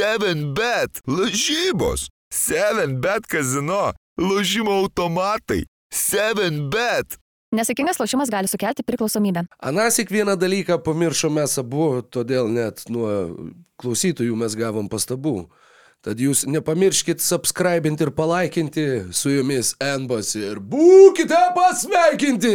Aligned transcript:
7bet, 0.00 1.02
lažybos, 1.06 2.08
7bet 2.32 3.26
kazino, 3.28 3.92
lažymo 4.16 4.72
automatai, 4.80 5.66
7bet. 5.92 7.18
Nesėkmingas 7.52 8.00
lošimas 8.00 8.30
gali 8.32 8.48
sukelti 8.48 8.84
priklausomybę. 8.86 9.42
Anasik 9.58 10.12
vieną 10.14 10.38
dalyką 10.40 10.78
pamiršome 10.86 11.42
mes 11.42 11.58
abu, 11.60 11.88
todėl 12.08 12.48
net 12.48 12.86
nuo 12.88 13.10
klausytojų 13.82 14.38
mes 14.40 14.56
gavom 14.56 14.88
pastabų. 14.88 15.50
Tad 16.00 16.16
jūs 16.16 16.46
nepamirškit 16.48 17.20
subscribinti 17.20 18.06
ir 18.06 18.10
palaikinti 18.16 18.84
su 19.12 19.34
jumis 19.34 19.74
Enbas 19.84 20.30
ir 20.38 20.56
būkite 20.64 21.36
pasveikinti! 21.52 22.52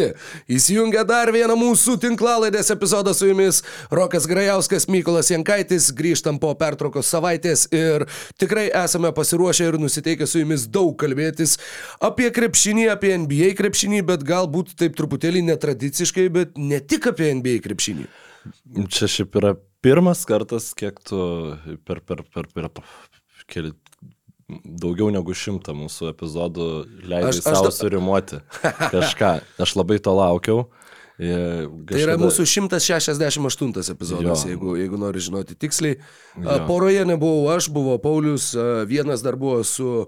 Įsijungia 0.50 1.04
dar 1.06 1.30
vieną 1.30 1.54
mūsų 1.60 2.00
tinklalaidės 2.02 2.74
epizodą 2.74 3.14
su 3.14 3.30
jumis 3.30 3.60
Rokas 3.94 4.26
Grajauskas, 4.26 4.88
Mykolas 4.90 5.30
Jankaitis, 5.30 5.92
grįžtam 5.94 6.40
po 6.42 6.56
pertraukos 6.58 7.12
savaitės 7.14 7.68
ir 7.70 8.08
tikrai 8.42 8.66
esame 8.82 9.14
pasiruošę 9.14 9.70
ir 9.70 9.78
nusiteikę 9.84 10.26
su 10.26 10.42
jumis 10.42 10.66
daug 10.66 10.96
kalbėtis 11.06 11.60
apie 12.02 12.32
krepšinį, 12.34 12.88
apie 12.96 13.14
NBA 13.28 13.54
krepšinį, 13.62 14.02
bet 14.10 14.26
galbūt 14.26 14.74
taip 14.82 14.98
truputėlį 14.98 15.46
netradiciškai, 15.52 16.32
bet 16.34 16.58
ne 16.58 16.82
tik 16.82 17.14
apie 17.14 17.30
NBA 17.38 17.60
krepšinį. 17.70 18.10
Čia 18.90 19.06
šiaip 19.20 19.38
yra 19.38 19.54
pirmas 19.86 20.26
kartas, 20.26 20.72
kiek 20.78 20.98
tu 21.06 21.20
per, 21.86 22.02
per, 22.02 22.26
per, 22.34 22.50
per, 22.50 22.74
keli, 23.52 23.72
daugiau 24.66 25.10
negu 25.14 25.34
šimtą 25.34 25.74
mūsų 25.78 26.12
epizodų 26.14 26.66
leidai 27.10 27.34
savo 27.40 27.68
da- 27.70 27.74
surimuoti 27.76 28.42
kažką. 28.94 29.32
Aš 29.66 29.76
labai 29.80 29.98
to 30.00 30.14
laukiau. 30.16 30.66
Ir 31.16 31.70
Tai 31.88 31.96
yra 32.02 32.18
kažkada- 32.18 32.26
mūsų 32.26 32.44
168 32.44 33.90
epizodas, 33.94 34.44
Jo. 34.44 34.50
jeigu, 34.52 34.74
jeigu 34.76 34.98
nori 35.00 35.20
žinoti 35.24 35.56
tiksliai. 35.56 35.96
Jo. 36.44 36.58
Poroje 36.68 37.06
nebuvau 37.08 37.54
aš, 37.56 37.70
buvo 37.72 37.96
Paulius, 38.04 38.50
vienas 38.90 39.24
dar 39.24 39.38
buvo 39.40 39.64
su 39.64 40.08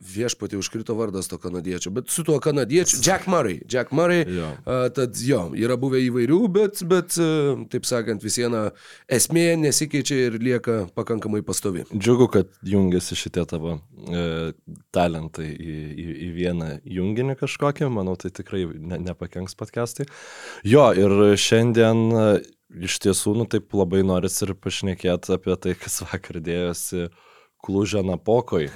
viešpatį 0.00 0.58
užkrito 0.60 0.94
vardas 0.98 1.28
to 1.30 1.38
kanadiečio, 1.40 1.92
bet 1.94 2.10
su 2.12 2.24
tuo 2.26 2.38
kanadiečiu, 2.42 3.00
Jack 3.04 3.26
Murray. 3.30 3.60
Jack 3.68 3.92
Murray, 3.92 4.24
Jo. 4.28 4.50
a, 4.64 4.78
tad 4.94 5.18
jo, 5.22 5.48
yra 5.58 5.76
buvę 5.80 6.00
įvairių, 6.06 6.40
bet, 6.54 6.82
bet 6.88 7.16
a, 7.22 7.28
taip 7.72 7.88
sakant, 7.88 8.22
vis 8.24 8.38
viena 8.40 8.68
esmė 9.10 9.56
nesikeičia 9.60 10.20
ir 10.28 10.38
lieka 10.42 10.78
pakankamai 10.98 11.42
pastovi. 11.46 11.84
Džiugu, 11.94 12.28
kad 12.34 12.52
jungiasi 12.66 13.18
šitie 13.18 13.44
tavo 13.50 13.78
e, 13.78 14.52
talentai 14.94 15.48
į, 15.54 15.78
į, 15.88 16.08
į 16.28 16.30
vieną 16.36 16.70
junginį 16.98 17.38
kažkokį, 17.40 17.88
manau, 17.92 18.16
tai 18.20 18.32
tikrai 18.34 18.66
ne, 18.74 19.00
nepakenks 19.08 19.58
podcastai. 19.58 20.08
Jo, 20.66 20.90
ir 20.96 21.14
šiandien 21.40 22.04
e, 22.12 22.28
iš 22.88 22.98
tiesų, 23.04 23.34
nu 23.38 23.46
taip 23.48 23.72
labai 23.76 24.02
noris 24.06 24.36
ir 24.44 24.52
pašnekėti 24.58 25.34
apie 25.36 25.56
tai, 25.60 25.74
kas 25.80 26.02
vakar 26.04 26.40
dėjosi 26.44 27.08
Klužė 27.64 28.04
Napokoj. 28.06 28.68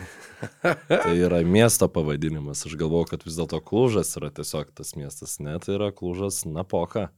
tai 0.91 1.15
yra 1.15 1.39
miesto 1.47 1.87
pavadinimas. 1.89 2.65
Aš 2.67 2.75
galvoju, 2.81 3.13
kad 3.13 3.23
vis 3.27 3.37
dėlto 3.39 3.61
Klužas 3.63 4.11
yra 4.19 4.33
tiesiog 4.35 4.73
tas 4.75 4.95
miestas. 4.99 5.39
Ne, 5.43 5.55
tai 5.63 5.77
yra 5.77 5.93
Klužas 5.95 6.43
Napoka 6.49 7.09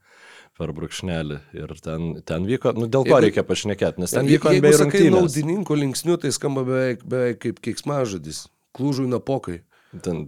per 0.59 0.71
brūkšnelį. 0.77 1.39
Ir 1.57 1.73
ten, 1.83 2.11
ten 2.27 2.45
vyko, 2.47 2.75
nu 2.77 2.87
dėl 2.87 3.07
ko 3.09 3.17
Jeigu- 3.17 3.25
reikia 3.27 3.47
pašnekėti, 3.49 4.05
nes 4.05 4.13
ten 4.15 4.29
vyko 4.29 4.53
sakai 4.53 4.61
rungtynės. 4.77 5.17
naudininkų 5.17 5.79
linksnių, 5.81 6.19
tai 6.21 6.31
skamba 6.37 6.67
beveik, 6.69 7.03
beveik 7.09 7.41
kaip 7.43 7.63
keiksmažodis. 7.65 8.45
Klūžui 8.77 9.09
napokai. 9.09 9.63
Ten 10.03 10.25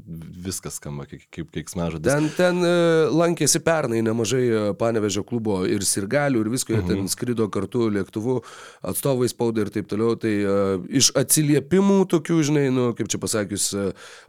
viskas 0.47 0.77
skamba 0.79 1.07
kaip, 1.11 1.25
kaip 1.35 1.49
keiksmažodis. 1.51 2.07
Ten, 2.07 2.29
ten 2.37 2.61
e, 2.63 2.73
lankėsi 3.11 3.59
pernai 3.65 4.03
nemažai 4.07 4.43
e, 4.47 4.61
panevežio 4.79 5.25
klubo 5.27 5.63
ir 5.67 5.83
sirgalių 5.83 6.45
ir 6.45 6.51
visko, 6.53 6.75
jie 6.77 6.83
Mhm. 6.85 6.89
ten 6.93 7.09
skrido 7.11 7.49
kartu 7.51 7.89
lėktuvu, 7.91 8.43
atstovai 8.87 9.29
spaudai 9.33 9.67
ir 9.67 9.73
taip 9.75 9.89
toliau. 9.91 10.15
Tai 10.21 10.33
uh, 10.45 10.85
iš 10.89 11.11
atsiliepimų 11.19 12.07
tokių, 12.13 12.39
žinai, 12.47 12.67
nu, 12.71 12.93
kaip 12.95 13.09
čia 13.11 13.19
pasakius, 13.19 13.71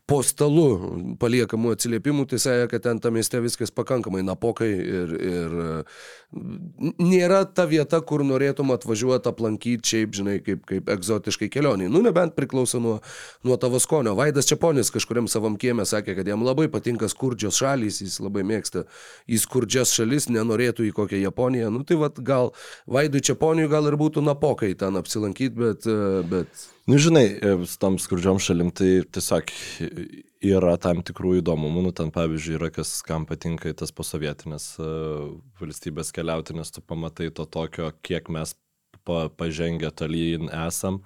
po 0.07 0.21
stalu 0.23 1.15
paliekamų 1.19 1.75
atsiliepimų, 1.75 2.27
tai 2.31 2.39
sąja, 2.39 2.67
kad 2.71 2.83
ten 2.87 2.99
tam 3.03 3.13
mieste 3.19 3.41
viskas 3.43 3.71
pakankamai 3.75 4.23
napokai 4.25 4.71
ir, 4.71 5.13
ir 5.17 5.57
nėra 6.35 7.45
ta 7.55 7.63
vieta, 7.69 8.01
kur 8.03 8.21
norėtum 8.27 8.73
atvažiuoti 8.75 9.29
aplankyti 9.31 9.93
šiaip, 9.93 10.15
žinai, 10.17 10.35
kaip, 10.43 10.65
kaip 10.67 10.89
egzotiškai 10.91 11.47
kelioniai. 11.53 11.87
Nu, 11.91 12.01
nebent 12.03 12.35
priklauso 12.35 12.81
nuo, 12.83 12.97
nuo 13.47 13.57
tavo 13.61 13.79
skonio. 13.79 14.15
Vaidas 14.19 14.49
Čiaponis 14.49 14.91
kažkuriam 14.93 15.29
savam 15.31 15.55
kiemė 15.59 15.87
sakė, 15.87 16.17
kad 16.19 16.27
jam 16.27 16.43
labai 16.43 16.67
patinka 16.73 17.07
skurdžios 17.11 17.61
šalys, 17.61 18.01
jis 18.03 18.19
labai 18.23 18.43
mėgsta 18.47 18.83
į 19.23 19.39
skurdžias 19.45 19.95
šalis, 19.95 20.27
nenorėtų 20.33 20.89
į 20.89 20.93
kokią 20.99 21.23
Japoniją. 21.23 21.71
Nu, 21.73 21.85
tai 21.87 21.99
vad 22.01 22.19
gal 22.27 22.51
Vaidui 22.91 23.23
Čiaponiui 23.23 23.71
gal 23.71 23.87
ir 23.87 23.99
būtų 23.99 24.25
napokai 24.27 24.73
ten 24.75 24.99
apsilankyti, 24.99 25.55
bet, 25.55 25.87
e, 25.87 26.25
bet 26.27 26.67
Nu, 26.87 26.95
žinai, 26.95 27.25
e, 27.43 27.55
tom 27.81 27.97
skurdžiom 27.99 28.37
šalim 28.39 28.69
tai 28.71 29.01
tiesiog 29.11 29.51
yra 30.43 30.75
tam 30.81 31.01
tikrų 31.05 31.37
įdomumų. 31.41 31.87
Nu, 31.87 31.91
ten, 31.95 32.11
pavyzdžiui, 32.13 32.55
yra 32.59 32.69
kas, 32.73 32.97
kam 33.05 33.25
patinka 33.29 33.71
tas 33.77 33.93
posovietinės 33.95 34.69
uh, 34.81 35.33
valstybės 35.61 36.13
keliauti, 36.15 36.55
nes 36.57 36.71
tu 36.73 36.83
pamatai 36.85 37.31
to 37.33 37.47
tokio, 37.49 37.91
kiek 38.05 38.29
mes 38.33 38.55
pa, 39.07 39.27
pažengę 39.29 39.91
tolyn 39.95 40.51
esam. 40.67 41.01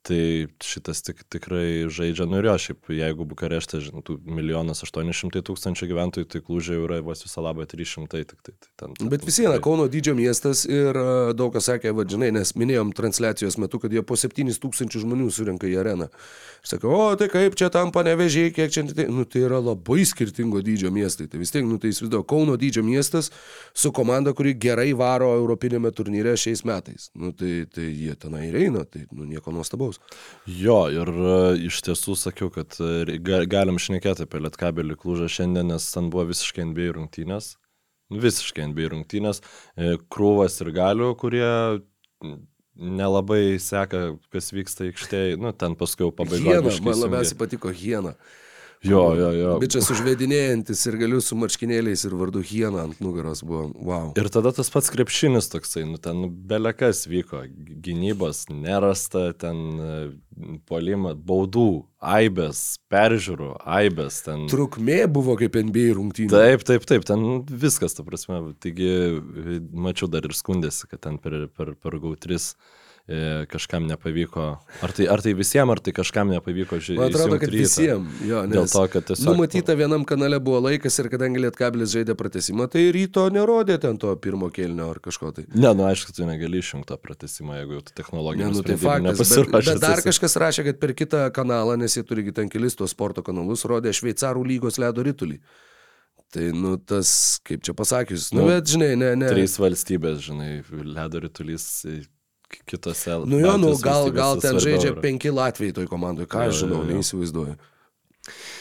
Tai 0.00 0.46
šitas 0.64 1.02
tik, 1.04 1.18
tikrai 1.28 1.84
žaidžia, 1.92 2.24
nu 2.24 2.38
ir 2.40 2.46
jo, 2.48 2.54
šiaip 2.64 2.88
jeigu 2.96 3.26
Bukarešte, 3.28 3.82
žinai, 3.84 4.00
tų 4.06 4.14
milijonas 4.24 4.80
aštuoni 4.86 5.12
šimtai 5.12 5.42
tūkstančių 5.44 5.88
gyventojų, 5.90 6.28
tai 6.32 6.40
klūžė 6.46 6.78
jau 6.78 6.86
yra 6.86 7.02
vos 7.04 7.20
visą 7.20 7.44
labą 7.44 7.66
300, 7.68 8.22
tik 8.30 8.38
tai, 8.40 8.54
tai 8.56 8.70
ten. 8.80 9.10
Bet 9.12 9.26
vis 9.28 9.36
viena, 9.42 9.58
Kauno 9.60 9.90
dydžio 9.92 10.14
miestas 10.16 10.62
ir 10.64 10.96
e, 10.96 11.04
daug 11.36 11.52
kas 11.52 11.68
sakė, 11.68 11.92
vadžinai, 11.98 12.30
nes 12.32 12.54
minėjom 12.56 12.94
transliacijos 12.96 13.58
metu, 13.60 13.82
kad 13.82 13.92
jie 13.92 14.00
po 14.00 14.16
7000 14.16 14.96
žmonių 15.04 15.28
surinka 15.36 15.68
į 15.68 15.76
areną. 15.82 16.08
Aš 16.64 16.74
sakau, 16.78 16.94
o 16.96 17.12
tai 17.20 17.28
kaip 17.32 17.60
čia 17.60 17.68
tam 17.72 17.92
panevežiai, 17.92 18.54
kiek 18.56 18.72
čia, 18.72 18.86
tai, 18.88 19.04
nu, 19.12 19.26
tai 19.28 19.44
yra 19.46 19.60
labai 19.60 20.04
skirtingo 20.08 20.64
dydžio 20.64 20.88
miestai. 20.96 21.28
Tai 21.28 21.40
vis 21.40 21.52
tiek, 21.52 21.68
nu, 21.68 21.76
tai 21.76 21.92
įsivaizduoju, 21.92 22.24
Kauno 22.30 22.56
dydžio 22.60 22.84
miestas 22.88 23.30
su 23.76 23.92
komanda, 23.92 24.32
kuri 24.36 24.56
gerai 24.56 24.90
varo 24.96 25.32
Europinėme 25.36 25.92
turnyre 25.92 26.36
šiais 26.40 26.64
metais. 26.68 27.10
Nu, 27.12 27.34
tai, 27.36 27.66
tai 27.68 27.88
jie 27.88 28.16
tenai 28.20 28.46
ir 28.48 28.60
eina, 28.64 28.84
tai 28.88 29.06
nu, 29.12 29.28
nieko 29.28 29.52
nuostabaus. 29.52 29.89
Jo, 30.46 30.82
ir 30.92 31.10
e, 31.10 31.32
iš 31.70 31.80
tiesų 31.86 32.16
sakiau, 32.18 32.50
kad 32.54 32.76
e, 32.82 33.18
galim 33.50 33.80
šnekėti 33.82 34.26
apie 34.26 34.42
Lietkabelį 34.44 34.98
Klūžą 35.00 35.30
šiandien, 35.32 35.72
nes 35.72 35.88
ten 35.94 36.12
buvo 36.12 36.28
visiškai 36.30 36.68
NBA 36.70 36.92
rungtynės. 36.98 37.54
Visiškai 38.10 38.68
NBA 38.72 38.92
rungtynės. 38.94 39.42
E, 39.76 39.96
Krūvas 40.12 40.60
ir 40.64 40.72
galių, 40.76 41.12
kurie 41.20 41.50
nelabai 42.80 43.58
seka, 43.60 44.14
kas 44.32 44.52
vyksta 44.54 44.86
aikštėje. 44.88 45.38
Nu, 45.40 45.52
ten 45.56 45.76
paskui 45.78 46.06
jau 46.06 46.12
pabaigoje. 46.14 46.80
Man 46.86 47.02
labiausiai 47.04 47.38
patiko 47.38 47.72
Hiena. 47.74 48.14
Jo, 48.80 49.10
jo, 49.12 49.28
jo. 49.36 49.54
Bičias 49.60 49.90
užvedinėjantis 49.92 50.86
ir 50.88 50.94
galiu 51.02 51.18
su 51.20 51.36
marškinėliais 51.36 52.00
ir 52.08 52.14
vardu 52.16 52.40
Hiena 52.40 52.86
ant 52.86 53.02
nugaros 53.04 53.42
buvo. 53.44 53.66
Wow. 53.76 54.06
Ir 54.16 54.30
tada 54.32 54.54
tas 54.56 54.72
pats 54.72 54.88
krepšinis 54.94 55.50
toksai, 55.52 55.84
nu 55.84 56.00
ten 56.00 56.22
belekas 56.48 57.04
vyko, 57.10 57.42
gynybos 57.84 58.46
nerasta, 58.48 59.34
ten 59.36 59.60
e, 59.76 60.00
polima, 60.70 61.12
baudų, 61.12 61.84
aibės, 62.00 62.80
peržiūrų, 62.88 63.52
aibės, 63.68 64.22
ten. 64.24 64.48
Trukmė 64.48 65.02
buvo 65.12 65.36
kaip 65.40 65.60
NBA 65.60 65.92
rungtynė. 66.00 66.32
Taip, 66.32 66.64
taip, 66.64 66.88
taip, 66.88 67.04
ten 67.04 67.44
viskas, 67.52 67.98
ta 67.98 68.06
prasme. 68.06 68.40
Taigi, 68.64 68.88
mačiau 69.76 70.08
dar 70.08 70.24
ir 70.24 70.32
skundėsi, 70.36 70.88
kad 70.88 71.04
ten 71.04 71.20
per, 71.20 71.50
per, 71.52 71.76
per 71.76 72.00
GAU3 72.00 72.40
e, 72.40 72.40
kažkam 73.50 73.86
nepavyko. 73.90 74.46
Ar 74.86 74.92
tai, 74.94 75.06
ar 75.10 75.22
tai 75.24 75.32
visiems, 75.34 75.72
ar 75.74 75.80
tai 75.82 75.94
kažkam 75.96 76.30
nepavyko 76.30 76.78
žiūrėti. 76.78 77.00
Man 77.00 77.10
atrodo, 77.10 77.38
kad 77.42 77.54
visiems. 77.54 78.20
Jo, 78.26 78.42
Dėl 78.46 78.66
nes 78.66 78.74
to, 78.74 78.84
kad 78.92 79.06
tiesiog... 79.08 79.32
numatyta 79.32 79.74
vienam 79.78 80.04
kanale 80.08 80.38
buvo 80.42 80.60
laikas 80.68 80.98
ir 81.02 81.10
kadangi 81.12 81.42
Lietkabilis 81.42 81.94
žaidė 81.94 82.14
pratesimą, 82.18 82.68
tai 82.70 82.84
ryto 82.94 83.26
nerodė 83.34 83.80
ten 83.82 83.98
to 84.00 84.12
pirmo 84.22 84.50
kelnio 84.54 84.90
ar 84.94 85.00
kažko 85.02 85.32
tai. 85.36 85.46
Ne, 85.54 85.72
nu 85.74 85.88
aišku, 85.88 86.14
tu 86.14 86.28
negali 86.28 86.60
išjungti 86.62 86.90
tą 86.92 87.00
pratesimą, 87.02 87.58
jeigu 87.62 87.80
tu 87.80 87.90
Ne, 87.90 87.96
technologijų 88.02 88.52
nu, 88.54 88.62
tai 88.66 88.76
faktas, 88.80 89.34
bet, 89.34 89.64
bet 89.66 89.82
dar 89.82 90.04
kažkas 90.04 90.38
rašė, 90.40 90.66
kad 90.70 90.78
per 90.82 90.94
kitą 90.98 91.24
kanalą, 91.34 91.74
nes 91.80 91.96
jie 91.96 92.04
turi 92.06 92.28
ten 92.36 92.48
kelis 92.52 92.78
tos 92.78 92.94
sporto 92.94 93.24
kanalus, 93.26 93.66
rodė 93.68 93.92
Šveicarų 93.96 94.44
lygos 94.46 94.78
ledo 94.78 95.02
rytulį. 95.06 95.40
Tai, 96.30 96.44
nu, 96.54 96.76
tas, 96.78 97.40
kaip 97.42 97.64
čia 97.66 97.74
pasakius, 97.74 98.28
nu, 98.30 98.44
Nu, 98.44 98.52
bet, 98.52 98.70
žinai, 98.70 98.92
ne, 98.94 99.10
ne. 99.18 99.30
Trys 99.32 99.56
valstybės, 99.58 100.20
žinai, 100.28 100.50
ledo 100.86 101.24
rytulys 101.24 101.64
e, 101.90 101.96
kitose. 102.68 103.18
Nu 103.26 103.40
jo, 103.40 103.56
nu, 103.60 103.74
gal, 103.82 104.10
gal 104.14 104.40
ten 104.42 104.58
žaidžia 104.62 104.94
yra. 104.94 105.02
penki 105.04 105.32
Latvijai 105.34 105.76
toj 105.76 105.90
komandai, 105.90 106.28
ką 106.30 106.48
aš 106.48 106.64
žinau, 106.64 106.82
neįsivaizduoju. 106.88 107.58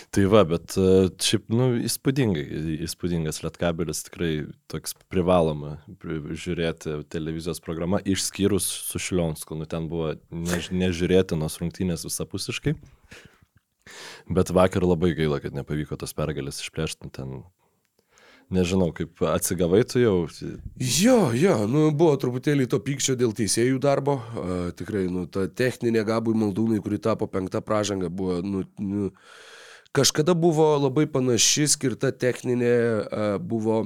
Tai 0.10 0.24
va, 0.32 0.42
bet 0.48 0.74
e, 0.80 0.86
šiaip, 1.22 1.44
nu, 1.54 1.68
įspūdingai, 1.86 2.44
įspūdingas 2.88 3.44
Lietkabelis 3.44 4.00
tikrai 4.08 4.32
toks 4.72 4.96
privaloma 5.12 5.76
pri- 6.02 6.34
žiūrėti 6.34 6.96
televizijos 7.14 7.62
programą, 7.62 8.00
išskyrus 8.02 8.66
su 8.88 9.02
Šilionsku, 9.04 9.60
nu 9.60 9.68
ten 9.70 9.86
buvo 9.92 10.16
než, 10.34 10.72
nežiūrėtinos 10.74 11.60
rungtynės 11.62 12.08
visapusiškai. 12.08 12.74
Bet 14.30 14.50
vakar 14.54 14.86
labai 14.86 15.12
gaila, 15.18 15.38
kad 15.44 15.54
nepavyko 15.54 15.98
tos 16.02 16.16
pergalės 16.18 16.64
išplėšti, 16.64 17.06
nu, 17.06 17.14
ten 17.14 17.38
Nežinau, 18.50 18.90
kaip 18.98 19.22
atsigavai 19.30 19.84
tu 19.86 20.00
jau. 20.02 20.16
Jo, 20.82 21.18
jo, 21.38 21.56
nu, 21.70 21.84
buvo 21.94 22.16
truputėlį 22.18 22.66
to 22.72 22.80
pykčio 22.82 23.14
dėl 23.20 23.36
teisėjų 23.38 23.78
darbo. 23.84 24.16
A, 24.18 24.58
tikrai, 24.74 25.04
nu, 25.14 25.28
ta 25.30 25.46
techninė 25.46 26.02
gabui 26.08 26.34
maldūnai, 26.34 26.80
kuri 26.82 26.98
tapo 26.98 27.28
penktą 27.30 27.62
pražangą, 27.62 28.10
buvo, 28.10 28.40
nu, 28.42 28.64
nu, 28.82 29.12
kažkada 29.94 30.34
buvo 30.34 30.72
labai 30.80 31.06
panaši 31.14 31.68
skirta 31.76 32.10
techninė, 32.10 32.74
a, 32.74 33.28
buvo 33.38 33.84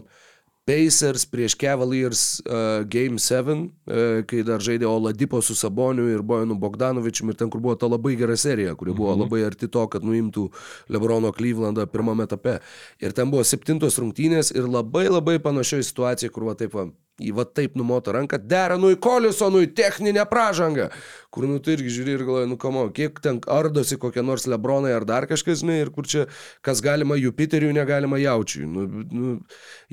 Pacers 0.66 1.26
prieš 1.28 1.56
Cavaliers 1.60 2.40
uh, 2.48 2.84
Game 2.88 3.20
7, 3.20 3.68
uh, 3.88 4.24
kai 4.24 4.44
dar 4.48 4.64
žaidė 4.64 4.88
Oladipo 4.88 5.42
su 5.44 5.56
Saboniu 5.60 6.06
ir 6.08 6.22
Bojanu 6.24 6.56
Bogdanovičiumi 6.56 7.34
ir 7.34 7.40
ten, 7.42 7.50
kur 7.52 7.60
buvo 7.60 7.76
ta 7.76 7.90
labai 7.92 8.16
gera 8.16 8.38
serija, 8.40 8.76
kuri 8.80 8.94
buvo 8.96 9.12
Mhm. 9.12 9.22
labai 9.26 9.42
arti 9.44 9.68
to, 9.68 9.84
kad 9.88 10.04
nuimtų 10.08 10.50
Lebrono 10.90 11.34
Clevelandą 11.36 11.86
pirmame 11.86 12.24
etape. 12.24 12.60
Ir 13.02 13.12
ten 13.12 13.30
buvo 13.32 13.44
septintos 13.44 14.00
rungtynės 14.00 14.56
ir 14.56 14.64
labai 14.72 15.10
labai 15.10 15.36
panašioji 15.40 15.84
situacija, 15.92 16.32
kur 16.32 16.44
va 16.48 16.56
taip 16.56 16.72
va, 16.74 16.88
į 17.22 17.34
va 17.38 17.46
taip 17.46 17.76
numoto 17.78 18.14
ranką, 18.16 18.40
deranui 18.50 18.98
Kolisonui 19.02 19.68
techninę 19.78 20.26
pražangą, 20.30 20.88
kur 21.34 21.46
nu 21.50 21.60
tu 21.62 21.74
irgi 21.74 21.92
žiūri 21.94 22.16
ir 22.16 22.26
galvoji, 22.26 22.50
nu 22.50 22.58
kamo, 22.62 22.88
kiek 22.96 23.20
ten 23.22 23.40
ardosi 23.54 24.00
kokie 24.02 24.24
nors 24.26 24.48
Lebronai 24.50 24.96
ar 24.96 25.06
dar 25.06 25.28
kažkas, 25.30 25.62
žinai, 25.62 25.80
ir 25.84 25.94
kur 25.94 26.10
čia, 26.10 26.26
kas 26.66 26.82
galima 26.82 27.18
Jupiteriui, 27.20 27.76
negalima 27.78 28.18
Jaučiui. 28.22 28.66
Nu, 28.66 28.88
nu, 29.14 29.38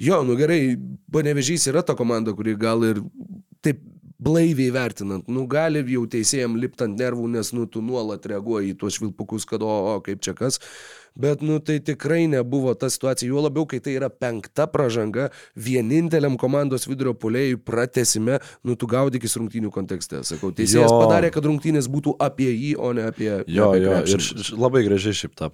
jo, 0.00 0.22
nu 0.24 0.36
gerai, 0.40 0.62
panevežys 1.12 1.68
yra 1.72 1.84
ta 1.84 1.96
komanda, 1.98 2.32
kuri 2.36 2.56
gal 2.60 2.86
ir 2.88 3.04
taip 3.60 3.84
blaiviai 4.20 4.70
vertinant, 4.74 5.24
nu 5.32 5.46
gali 5.48 5.80
jau 5.88 6.02
teisėjam 6.12 6.58
lipti 6.60 6.84
ant 6.84 6.98
nervų, 7.00 7.28
nes 7.38 7.54
nu 7.56 7.64
tu 7.72 7.80
nuolat 7.84 8.26
reaguoji 8.28 8.74
į 8.74 8.78
tuos 8.82 8.98
švilpukus, 8.98 9.46
kad 9.48 9.62
o, 9.64 9.70
o 9.94 10.00
kaip 10.04 10.20
čia 10.20 10.34
kas, 10.36 10.58
bet 11.20 11.40
nu 11.42 11.56
tai 11.64 11.78
tikrai 11.84 12.26
nebuvo 12.30 12.74
ta 12.78 12.90
situacija, 12.92 13.28
juo 13.32 13.40
labiau, 13.46 13.64
kai 13.70 13.80
tai 13.82 13.94
yra 13.96 14.10
penkta 14.12 14.66
pražanga, 14.70 15.30
vieninteliam 15.56 16.36
komandos 16.40 16.84
vidurio 16.88 17.14
polėjui 17.18 17.56
pratesime, 17.66 18.38
nu 18.68 18.76
tu 18.78 18.88
gaudykis 18.92 19.38
rungtynių 19.40 19.72
kontekste, 19.74 20.20
sakau, 20.28 20.52
teisėjas 20.54 20.92
Jo. 20.92 21.00
padarė, 21.00 21.32
kad 21.34 21.48
rungtynės 21.48 21.88
būtų 21.90 22.14
apie 22.22 22.50
jį, 22.52 22.74
o 22.78 22.92
ne 22.96 23.08
apie... 23.08 23.30
Jo, 23.48 23.70
apie 23.72 23.82
jo, 23.86 23.96
ir 24.04 24.20
š- 24.22 24.36
š- 24.44 24.58
labai 24.60 24.84
gražiai 24.86 25.16
šiaip 25.22 25.34
tą 25.40 25.48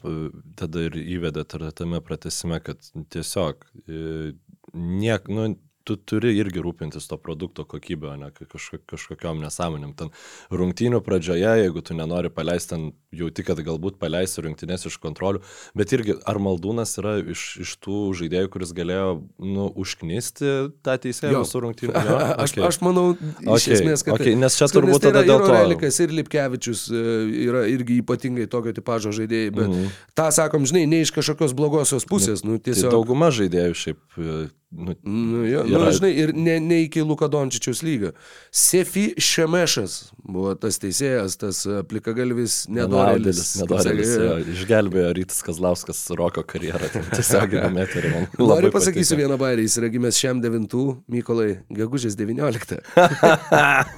tada 0.59 0.89
ir 0.91 0.99
įvedėt 1.17 1.55
ir 1.61 1.69
tame 1.79 2.03
pratesime, 2.05 2.59
kad 2.67 2.83
tiesiog 3.15 3.62
e, 3.87 4.35
niek, 4.75 5.31
nu, 5.33 5.55
tu 5.87 5.97
turi 5.97 6.35
irgi 6.41 6.62
rūpintis 6.65 7.06
to 7.09 7.17
produkto 7.21 7.65
kokybę, 7.69 8.11
o 8.12 8.17
ne 8.21 8.31
ka- 8.35 8.49
kažko, 8.50 8.81
kažkokiam 8.91 9.38
nesąmonėm. 9.44 9.94
Ten 9.99 10.11
rungtynių 10.50 11.00
pradžioje, 11.06 11.53
jeigu 11.62 11.83
tu 11.87 11.94
nenori 11.94 12.31
paleisti, 12.35 12.75
ten 12.75 12.87
jauti, 13.17 13.44
kad 13.47 13.61
galbūt 13.65 13.97
paleisi 14.03 14.43
rungtynės 14.44 14.87
iš 14.91 14.99
kontrolių, 15.00 15.41
bet 15.79 15.94
irgi 15.97 16.19
ar 16.29 16.41
Maldūnas 16.43 16.97
yra 17.00 17.15
iš, 17.23 17.44
iš 17.65 17.77
tų 17.87 18.00
žaidėjų, 18.19 18.50
kuris 18.53 18.75
galėjo, 18.77 19.06
nu, 19.41 19.69
užknisti 19.81 20.50
tą 20.85 20.97
teisėją 21.06 21.44
visų 21.44 21.62
rungtynių? 21.69 21.94
Jo? 22.06 22.19
Aš, 22.43 22.53
Okay. 22.56 22.62
aš 22.69 22.77
manau, 22.85 23.06
iš 23.17 23.67
Okay, 23.67 23.75
esmės, 23.77 24.03
kad... 24.06 24.15
okay, 24.17 24.35
nes 24.38 24.55
čia 24.56 24.69
turbūt 24.71 25.03
tai 25.03 25.11
yra 25.11 25.23
tada 25.23 25.29
dėl 25.29 25.43
to. 25.44 25.55
Relikas, 25.56 25.99
ir 26.00 26.12
Lipkevičius 26.15 26.85
e, 26.88 27.00
yra 27.47 27.65
irgi 27.69 27.99
ypatingai 28.03 28.47
tokio 28.53 28.73
tipažo 28.77 29.12
žaidėjai, 29.17 29.50
bet 29.56 29.67
mm. 29.69 29.75
-hmm. 29.75 29.97
tą 30.17 30.29
sakom, 30.33 30.65
žinai, 30.69 30.87
ne 30.88 31.00
iš 31.05 31.12
kažkokios 31.17 31.53
blogosios 31.56 32.06
pusės, 32.09 32.44
nu 32.44 32.56
Tai 32.59 32.73
tiesiog... 32.73 32.91
dauguma 32.94 33.29
žaidėjų 33.35 33.75
šiaip, 33.77 34.00
e, 34.19 34.49
nu, 34.76 34.94
Nu, 35.02 35.43
jo, 35.49 35.62
nu, 35.64 35.78
Yra- 35.78 35.93
žinai, 35.96 36.11
ir 36.20 36.32
ne, 36.37 36.58
ne 36.61 36.82
iki 36.84 37.02
Luka 37.02 37.28
Dončičiaus 37.32 37.81
lygio. 37.87 38.11
Sefi 38.52 39.06
Šemešas 39.19 39.94
buvo 40.26 40.52
tas 40.61 40.78
teisėjas, 40.82 41.37
tas 41.40 41.62
e, 41.67 41.81
plikagalvis 41.88 42.67
nedorėlis. 42.73 43.40
Nedorėlis, 43.62 44.12
jo, 44.20 44.34
išgelbėjo 44.55 45.11
Rytis 45.20 45.40
Kazlauskas 45.46 46.00
Roko 46.19 46.44
karjerą, 46.46 46.90
tiesiog 47.14 47.56
įmetė 47.62 48.05
man. 48.12 48.28
Noriu 48.37 48.49
labai 48.52 48.73
pasakysiu 48.75 49.17
patiko. 49.17 49.23
vieną 49.25 49.40
bairį, 49.44 49.67
jis 49.69 49.78
yra 49.81 49.93
gimęs 49.96 50.20
šiam 50.23 50.43
9, 50.44 50.78
Mykolai, 51.17 51.50
gegužės 51.81 52.19
19. 52.19 52.81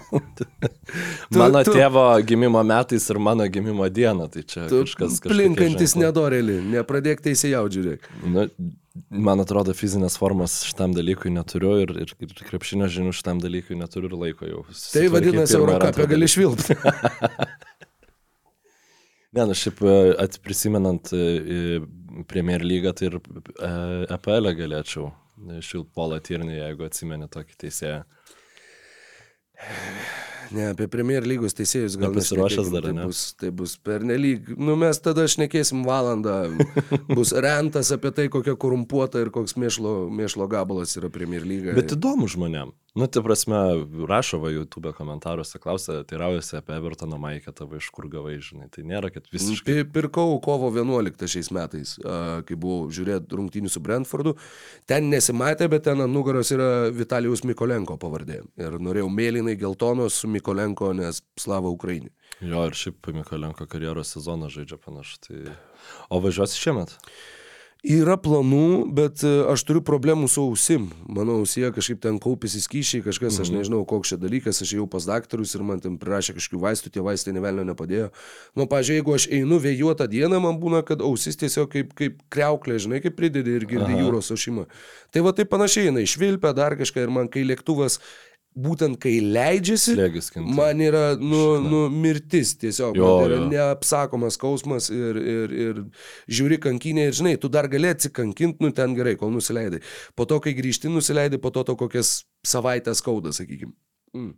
Tu- 1.28 1.38
Mano 1.38 1.60
tu- 1.64 1.74
tėvo 1.76 2.04
gimimo 2.24 2.62
metais 2.64 3.04
ir 3.12 3.18
mano 3.20 3.44
gimimo 3.52 3.88
diena, 3.92 4.28
tai 4.32 4.42
čia 4.48 4.66
Tu 4.70 4.82
kažkas 4.86 5.18
kažkokie 5.20 5.32
plinkantis 5.34 5.94
nedorėlį, 6.00 6.58
nepradėk 6.72 7.20
teisėjaudžiūrėk. 7.26 8.06
Nu, 8.24 8.46
man 9.10 9.42
atrodo, 9.42 9.74
fizinės 9.76 10.18
formos 10.20 10.60
šitam 10.68 10.94
dalykui 10.96 11.32
neturiu 11.34 11.76
ir, 11.84 11.94
ir, 12.04 12.14
ir 12.26 12.44
krepšinio 12.50 12.90
žinių 12.92 13.14
šitam 13.16 13.42
dalykui 13.42 13.78
neturiu 13.78 14.12
ir 14.12 14.18
laiko 14.26 14.50
jau. 14.50 14.64
Tai 14.94 15.06
vadinasi, 15.14 15.58
Eurocapė 15.60 16.08
gali 16.14 16.30
švilpti. 16.30 16.78
Ne, 19.36 19.44
nu 19.44 19.54
šiaip 19.54 19.82
e, 19.84 19.94
atprisimenant 20.24 21.10
e, 21.12 21.16
e, 21.18 21.80
Premier 22.28 22.64
lygą, 22.64 22.94
tai 22.96 23.10
ir 23.10 23.18
EPL 24.16 24.48
galėčiau 24.56 25.10
šilpolą 25.62 26.18
tirnį, 26.24 26.56
jeigu 26.56 26.86
atsimeni 26.88 27.28
tokį 27.30 27.58
teisėją. 27.60 28.00
Ne, 30.54 30.70
apie 30.72 30.88
Premier 30.90 31.26
lygos 31.28 31.56
teisėjus 31.58 31.98
gal 32.00 32.14
nešnekėkim, 32.16 32.70
dar, 32.72 32.86
tai 32.86 32.94
ne? 32.96 33.06
Bus, 33.10 33.22
tai 33.38 33.50
bus 33.54 33.74
per 33.84 34.04
nelyg. 34.06 34.50
Nu, 34.56 34.76
mes 34.80 35.00
tada 35.04 35.26
šnekėsim 35.28 35.84
valandą. 35.86 36.38
Bus 37.16 37.34
rentas 37.36 37.92
apie 37.94 38.12
tai, 38.16 38.28
kokia 38.32 38.56
korumpuota 38.60 39.20
ir 39.22 39.32
koks 39.34 39.58
mėšlo, 39.60 39.94
mėšlo 40.14 40.48
gabalas 40.50 40.96
yra 41.00 41.12
Premier 41.12 41.44
lyga. 41.48 41.76
Bet 41.76 41.96
įdomu 41.96 42.30
žmonėm. 42.32 42.72
Nu, 42.98 43.06
tai 43.06 43.22
prasme, 43.22 43.58
rašo 44.10 44.40
va 44.42 44.50
YouTube 44.50 44.90
komentaruose, 44.96 45.60
klausia, 45.62 46.00
tai 46.08 46.18
raujasi 46.18 46.56
apie 46.58 46.74
Evertoną 46.74 47.18
Maikę, 47.22 47.52
tavo 47.54 47.78
iš 47.78 47.90
kur 47.94 48.08
gavai, 48.10 48.38
žinai. 48.42 48.66
Tai 48.74 48.82
nėra, 48.90 49.10
kad 49.14 49.28
visiškai. 49.30 49.76
Pi- 49.84 49.86
Pirkau 49.94 50.34
kovo 50.42 50.72
11 50.74 51.28
šiais 51.30 51.52
metais, 51.54 51.92
kai 52.02 52.56
buvau 52.58 52.88
žiūrėti 52.90 53.38
rungtynių 53.38 53.70
su 53.70 53.82
Brentfordu. 53.84 54.34
Ten 54.90 55.06
nesimatė, 55.12 55.68
bet 55.70 55.86
ten 55.86 56.02
ant 56.02 56.10
nugaros 56.14 56.50
yra 56.56 56.88
Vitalijus 56.90 57.44
Mikolenko 57.46 57.94
pavardė. 58.02 58.40
Ir 58.58 58.78
norėjau 58.82 59.12
mėlynai 59.14 59.54
geltonos 59.60 60.18
su 60.24 60.30
Mikolenko, 60.34 60.90
nes 60.98 61.22
slava 61.38 61.70
Ukrainai. 61.70 62.10
Jo, 62.42 62.66
ir 62.66 62.74
šiaip 62.78 63.12
Mikolenko 63.14 63.66
karjeros 63.70 64.16
sezoną 64.16 64.50
žaidžia 64.50 64.76
panašu. 64.82 65.22
Tai... 65.28 65.56
O 66.10 66.18
važiuosi 66.24 66.58
šiemet? 66.58 66.96
Yra 67.86 68.16
planų, 68.18 68.88
bet 68.90 69.20
e, 69.22 69.28
aš 69.52 69.62
turiu 69.62 69.80
problemų 69.86 70.26
su 70.26 70.42
ausim. 70.42 70.88
Mano 71.06 71.36
ausyje 71.38 71.68
kažkaip 71.76 72.00
ten 72.02 72.16
kaupėsi 72.18 72.58
skyšiai, 72.64 73.04
kažkas, 73.04 73.36
aš 73.44 73.52
nežinau, 73.54 73.84
koks 73.86 74.10
čia 74.10 74.18
dalykas, 74.18 74.58
aš 74.64 74.72
jau 74.74 74.88
pas 74.90 75.06
daktarus 75.06 75.54
ir 75.54 75.62
man 75.62 75.78
ten 75.84 75.94
prirašė 76.00 76.34
kažkokių 76.40 76.62
vaistų, 76.64 76.90
tie 76.96 77.04
vaistai 77.06 77.36
nevelnio 77.36 77.62
nepadėjo. 77.68 78.08
Nu, 78.58 78.66
pažiūrėjau, 78.66 78.98
jeigu 78.98 79.14
aš 79.14 79.28
einu 79.38 79.60
vėjuotą 79.62 80.08
dieną, 80.10 80.40
man 80.42 80.58
būna, 80.58 80.82
kad 80.88 81.04
ausis 81.06 81.38
tiesiog 81.38 81.70
kaip, 81.70 81.94
kaip 81.94 82.18
kreuklė, 82.34 82.80
žinai, 82.82 82.98
kaip 83.04 83.14
pridedi 83.14 83.54
ir 83.60 83.68
girdi 83.70 83.92
Aha. 83.94 84.02
jūros 84.02 84.34
ošimą. 84.34 84.66
Tai 85.14 85.22
va 85.28 85.36
taip 85.38 85.54
panašiai, 85.54 85.92
jinai 85.92 86.02
švilpia 86.10 86.50
dar 86.58 86.74
kažką 86.82 87.06
ir 87.06 87.14
man, 87.14 87.30
kai 87.30 87.46
lėktuvas, 87.46 88.00
būtent 88.58 88.98
kai 89.02 89.14
leidžiasi. 89.22 89.94
Man 90.44 90.82
yra 90.84 91.04
nu, 91.20 91.42
nu, 91.64 91.84
mirtis 91.92 92.54
tiesiog. 92.60 92.98
Jo, 92.98 93.06
man 93.06 93.20
tai 93.20 93.28
yra 93.28 93.38
jo. 93.38 93.46
neapsakomas 93.52 94.38
skausmas 94.38 94.90
ir, 94.94 95.20
ir, 95.22 95.54
ir 95.66 95.80
žiūri 96.40 96.60
kankinė 96.64 97.08
ir 97.08 97.18
žinai, 97.20 97.36
tu 97.40 97.50
dar 97.52 97.70
gali 97.70 97.92
atsikankinti, 97.92 98.64
nu 98.64 98.72
ten 98.74 98.96
gerai, 98.98 99.16
kol 99.20 99.32
nusileidai. 99.34 99.82
Po 100.18 100.26
to, 100.28 100.40
kai 100.44 100.56
grįžti, 100.58 100.90
nusileidai, 100.92 101.40
po 101.42 101.54
to 101.54 101.64
to 101.68 101.78
kokias 101.78 102.20
savaitės 102.46 103.02
skauda, 103.04 103.34
sakykime. 103.36 103.74
Mm. 104.16 104.34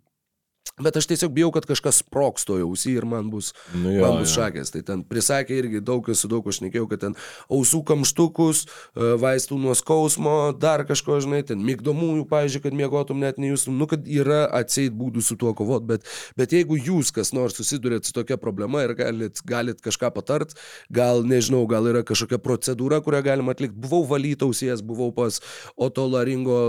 Bet 0.81 0.97
aš 0.97 1.07
tiesiog 1.11 1.33
bijau, 1.33 1.50
kad 1.52 1.67
kažkas 1.69 2.00
sproks 2.00 2.47
toje 2.49 2.64
ausį 2.64 2.95
ir 2.97 3.05
man 3.09 3.29
bus, 3.33 3.50
Nu 3.76 3.93
jo, 3.93 4.00
man 4.05 4.23
bus 4.23 4.33
jo. 4.33 4.40
šakės. 4.40 4.73
Tai 4.73 4.81
ten 4.87 5.02
prisakė 5.05 5.59
irgi 5.61 5.83
daug, 5.85 6.07
su 6.17 6.29
daug 6.31 6.47
aš 6.49 6.62
nekėjau, 6.64 6.87
kad 6.88 7.02
ten 7.05 7.17
ausų 7.52 7.83
kamštukus, 7.88 8.62
e, 8.64 9.11
vaistų 9.21 9.59
nuo 9.61 9.75
skausmo, 9.76 10.35
dar 10.57 10.87
kažko, 10.88 11.19
žinai, 11.21 11.43
ten 11.47 11.61
mygdomųjų, 11.67 12.25
pavyzdžiui, 12.31 12.62
kad 12.64 12.76
mėgotum 12.76 13.21
net 13.21 13.40
nejustum, 13.43 13.76
nu, 13.81 13.88
kad 13.90 14.09
yra 14.09 14.47
atseit 14.61 14.97
būdų 14.97 15.25
su 15.25 15.37
tuo 15.40 15.52
kovot, 15.57 15.85
bet, 15.88 16.09
bet 16.40 16.55
jeigu 16.57 16.79
jūs 16.81 17.12
kas 17.12 17.35
nors 17.37 17.59
susidurėt 17.61 18.09
su 18.09 18.17
tokia 18.17 18.40
problema 18.40 18.87
ir 18.87 18.95
galit, 18.97 19.43
galit 19.45 19.85
kažką 19.85 20.12
patart, 20.17 20.57
gal, 20.88 21.21
nežinau, 21.29 21.67
gal 21.69 21.90
yra 21.93 22.05
kažkokia 22.09 22.40
procedūra, 22.40 23.02
kurią 23.05 23.21
galima 23.26 23.52
atlikti. 23.57 23.76
Buvau 23.81 24.07
valytausies, 24.09 24.81
buvau 24.87 25.12
pas 25.12 25.43
otolaringo 25.76 26.61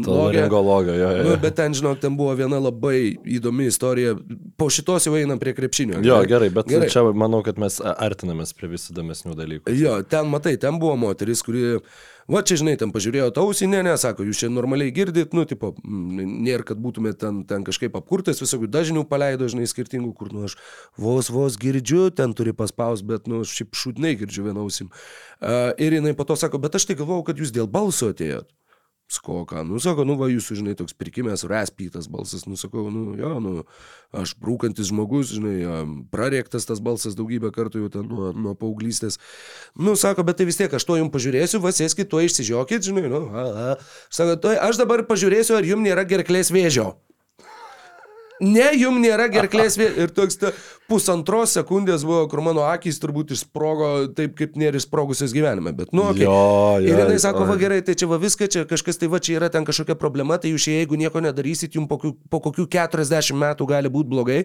O 0.00 0.04
to 0.08 0.18
laringologo, 0.22 0.96
jo, 0.96 1.12
jo. 1.18 1.28
Nu, 1.28 1.36
bet 1.42 1.58
ten, 1.58 1.76
žinok, 1.76 2.00
ten 2.00 2.16
buvo 2.16 2.32
viena 2.38 2.57
labai 2.60 3.16
įdomi 3.38 3.68
istorija. 3.70 4.14
Po 4.58 4.68
šitos 4.72 5.08
jau 5.08 5.14
einam 5.18 5.40
prie 5.40 5.54
krepšinio. 5.56 5.98
Jo, 6.02 6.20
gerai? 6.20 6.28
gerai, 6.30 6.50
bet 6.54 6.68
Gerai. 6.70 6.90
čia 6.92 7.04
manau, 7.16 7.40
kad 7.46 7.58
mes 7.60 7.78
artinamės 7.80 8.54
prie 8.56 8.70
vis 8.72 8.88
įdomesnių 8.92 9.36
dalykų. 9.38 9.74
Jo, 9.78 9.98
ten 10.02 10.28
matai, 10.32 10.56
ten 10.60 10.80
buvo 10.82 10.96
moteris, 11.00 11.42
kuri, 11.46 11.78
va 12.30 12.42
čia 12.46 12.58
žinai, 12.60 12.76
ten 12.80 12.92
pažiūrėjo 12.94 13.30
tausį, 13.36 13.70
ne, 13.72 13.82
ne, 13.86 13.94
sako, 14.00 14.26
jūs 14.28 14.42
čia 14.42 14.50
normaliai 14.52 14.92
girdit, 14.94 15.36
nu, 15.36 15.46
tipo, 15.48 15.72
nėra, 15.84 16.66
kad 16.68 16.82
būtumėte 16.82 17.22
ten, 17.24 17.40
ten 17.48 17.66
kažkaip 17.66 17.96
apkurtas, 17.98 18.42
visokių 18.44 18.70
dažnių 18.74 19.06
paleido, 19.10 19.48
žinai, 19.50 19.68
skirtingų, 19.70 20.12
kur, 20.18 20.34
nu, 20.34 20.46
aš 20.50 20.58
vos, 20.98 21.32
vos 21.34 21.58
girdžiu, 21.60 22.08
ten 22.10 22.34
turi 22.36 22.56
paspaus, 22.56 23.04
bet, 23.06 23.30
nu, 23.30 23.44
šiaip 23.46 23.76
šūdnai 23.78 24.16
girdžiu 24.20 24.48
vieną 24.50 24.66
ausim. 24.66 24.92
Uh, 25.38 25.70
ir 25.78 26.00
jinai 26.00 26.16
po 26.18 26.26
to 26.28 26.38
sako, 26.38 26.60
bet 26.62 26.78
aš 26.78 26.90
tai 26.90 26.98
galvojau, 26.98 27.28
kad 27.30 27.38
jūs 27.38 27.54
dėl 27.54 27.70
balso 27.70 28.10
atėjot. 28.14 28.50
Sakau, 29.08 29.46
ką, 29.48 29.62
nu, 29.64 29.78
sako, 29.80 30.04
nu, 30.04 30.18
va, 30.20 30.26
jūsų, 30.28 30.58
žinai, 30.58 30.74
toks 30.76 30.92
pirkimės, 30.92 31.46
raspytas 31.48 32.10
balsas, 32.12 32.42
nu, 32.44 32.58
sakau, 32.60 32.90
nu, 32.92 33.14
jo, 33.16 33.30
nu, 33.40 33.52
aš 34.12 34.34
brūkantis 34.36 34.90
žmogus, 34.90 35.32
žinai, 35.32 35.54
prarėktas 36.12 36.68
tas 36.68 36.82
balsas 36.84 37.16
daugybę 37.16 37.48
kartų 37.56 37.86
jau 37.86 37.88
ten 37.94 38.04
nuo, 38.04 38.34
nuo 38.36 38.52
paauglystės. 38.52 39.16
Nu, 39.80 39.96
sako, 39.96 40.26
bet 40.28 40.36
tai 40.36 40.48
vis 40.50 40.60
tiek, 40.60 40.68
aš 40.68 40.84
to 40.84 41.00
jums 41.00 41.14
pažiūrėsiu, 41.14 41.62
va, 41.64 41.72
sėskit, 41.72 42.12
to 42.12 42.20
išsižiokit, 42.20 42.84
žinai, 42.84 43.08
nu, 43.08 43.24
a, 43.32 43.48
a. 43.48 43.70
Sako, 44.12 44.36
to, 44.44 44.52
aš 44.68 44.82
dabar 44.84 45.06
pažiūrėsiu, 45.08 45.56
ar 45.56 45.72
jums 45.72 45.88
nėra 45.88 46.04
gerklės 46.04 46.52
vėžio. 46.52 46.90
Ne, 48.44 48.68
jum 48.78 49.00
nėra 49.02 49.26
gerklės 49.32 49.78
vėžio. 49.78 50.04
Ir 50.04 50.12
toks 50.14 50.38
ta 50.38 50.52
pusantros 50.88 51.52
sekundės 51.52 52.04
buvo, 52.06 52.22
kur 52.32 52.40
mano 52.46 52.62
akys 52.64 52.96
turbūt 53.02 53.34
išsprogo 53.34 53.88
taip, 54.16 54.32
kaip 54.38 54.54
nėra 54.56 54.80
išsprogusios 54.80 55.34
gyvenime. 55.36 55.74
Bet, 55.76 55.90
nu, 55.92 56.06
okay. 56.12 56.24
Jo, 56.24 56.36
jo, 56.80 56.88
Ir 56.88 57.02
jinai 57.02 57.18
sako, 57.20 57.44
va 57.48 57.58
gerai, 57.60 57.82
tai 57.84 57.96
čia 57.98 58.08
va 58.08 58.16
viską, 58.22 58.48
čia 58.48 58.62
kažkas 58.68 59.00
tai 59.00 59.10
va 59.12 59.20
čia 59.20 59.36
yra 59.36 59.50
ten 59.52 59.66
kažkokia 59.68 59.98
problema, 60.00 60.38
tai 60.40 60.54
jūs 60.54 60.68
jeigu 60.70 60.96
nieko 61.00 61.20
nedarysit, 61.24 61.76
jums 61.76 61.90
po, 61.90 62.14
po 62.30 62.40
kokių 62.46 62.64
40 62.72 63.36
metų 63.36 63.68
gali 63.68 63.92
būti 63.92 64.12
blogai. 64.14 64.38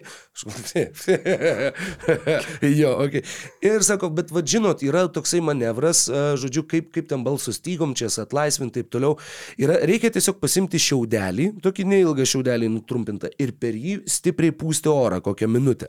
jo, 2.80 2.92
ok. 3.06 3.16
Ir 3.64 3.86
sako, 3.86 4.12
bet 4.18 4.34
va 4.34 4.44
žinot, 4.44 4.84
yra 4.84 5.06
toksai 5.14 5.40
manevras, 5.44 6.04
žodžiu, 6.42 6.66
kaip, 6.68 6.92
kaip 6.92 7.08
ten 7.08 7.24
balso 7.24 7.54
stygom 7.56 7.96
čia 7.96 8.10
atlaisvinti 8.20 8.82
taip 8.82 8.92
toliau. 8.92 9.16
Yra, 9.60 9.80
reikia 9.88 10.12
tiesiog 10.12 10.42
pasimti 10.42 10.82
šiaudelį, 10.82 11.54
tokį 11.64 11.88
neilgą 11.94 12.28
šiaudelį 12.28 12.68
nutrumpintą 12.76 13.32
ir 13.40 13.56
per 13.56 13.72
jį 13.72 13.83
stipriai 14.10 14.54
pūsti 14.56 14.90
orą 14.90 15.20
kokią 15.24 15.48
minutę. 15.50 15.88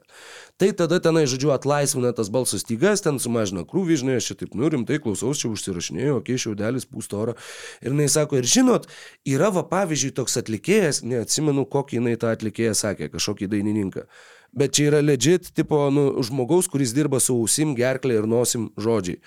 Tai 0.61 0.69
tada 0.79 0.99
tenai, 1.03 1.25
žodžiu, 1.29 1.51
atlaisvina 1.55 2.13
tas 2.15 2.29
balso 2.33 2.59
stygas, 2.61 3.03
ten 3.05 3.19
sumažina 3.21 3.65
krūvį, 3.67 3.97
žinai, 4.01 4.19
aš 4.19 4.29
čia 4.31 4.37
taip, 4.41 4.53
nu 4.59 4.69
rimtai 4.71 5.01
klausaus, 5.03 5.41
čia 5.41 5.51
užsirašinėjau, 5.51 6.19
okei, 6.21 6.37
okay, 6.37 6.43
šiaudelis 6.45 6.87
pūsto 6.87 7.19
orą. 7.23 7.35
Ir 7.83 7.91
jinai 7.91 8.07
sako, 8.11 8.39
ir 8.39 8.47
žinot, 8.49 8.87
yra 9.27 9.51
va 9.55 9.65
pavyzdžiui 9.71 10.13
toks 10.15 10.39
atlikėjas, 10.41 11.03
neatsimenu, 11.07 11.67
kokį 11.71 11.99
jinai 11.99 12.15
tą 12.21 12.31
atlikėją 12.35 12.77
sakė, 12.77 13.11
kažkokį 13.15 13.51
dainininką. 13.51 14.07
Bet 14.55 14.77
čia 14.77 14.87
yra 14.93 15.03
legit, 15.03 15.51
tipo, 15.51 15.81
nu, 15.91 16.07
žmogaus, 16.23 16.69
kuris 16.71 16.95
dirba 16.95 17.19
su 17.19 17.35
ausim, 17.35 17.75
gerklė 17.75 18.21
ir 18.21 18.29
nosim 18.31 18.69
žodžiai. 18.79 19.19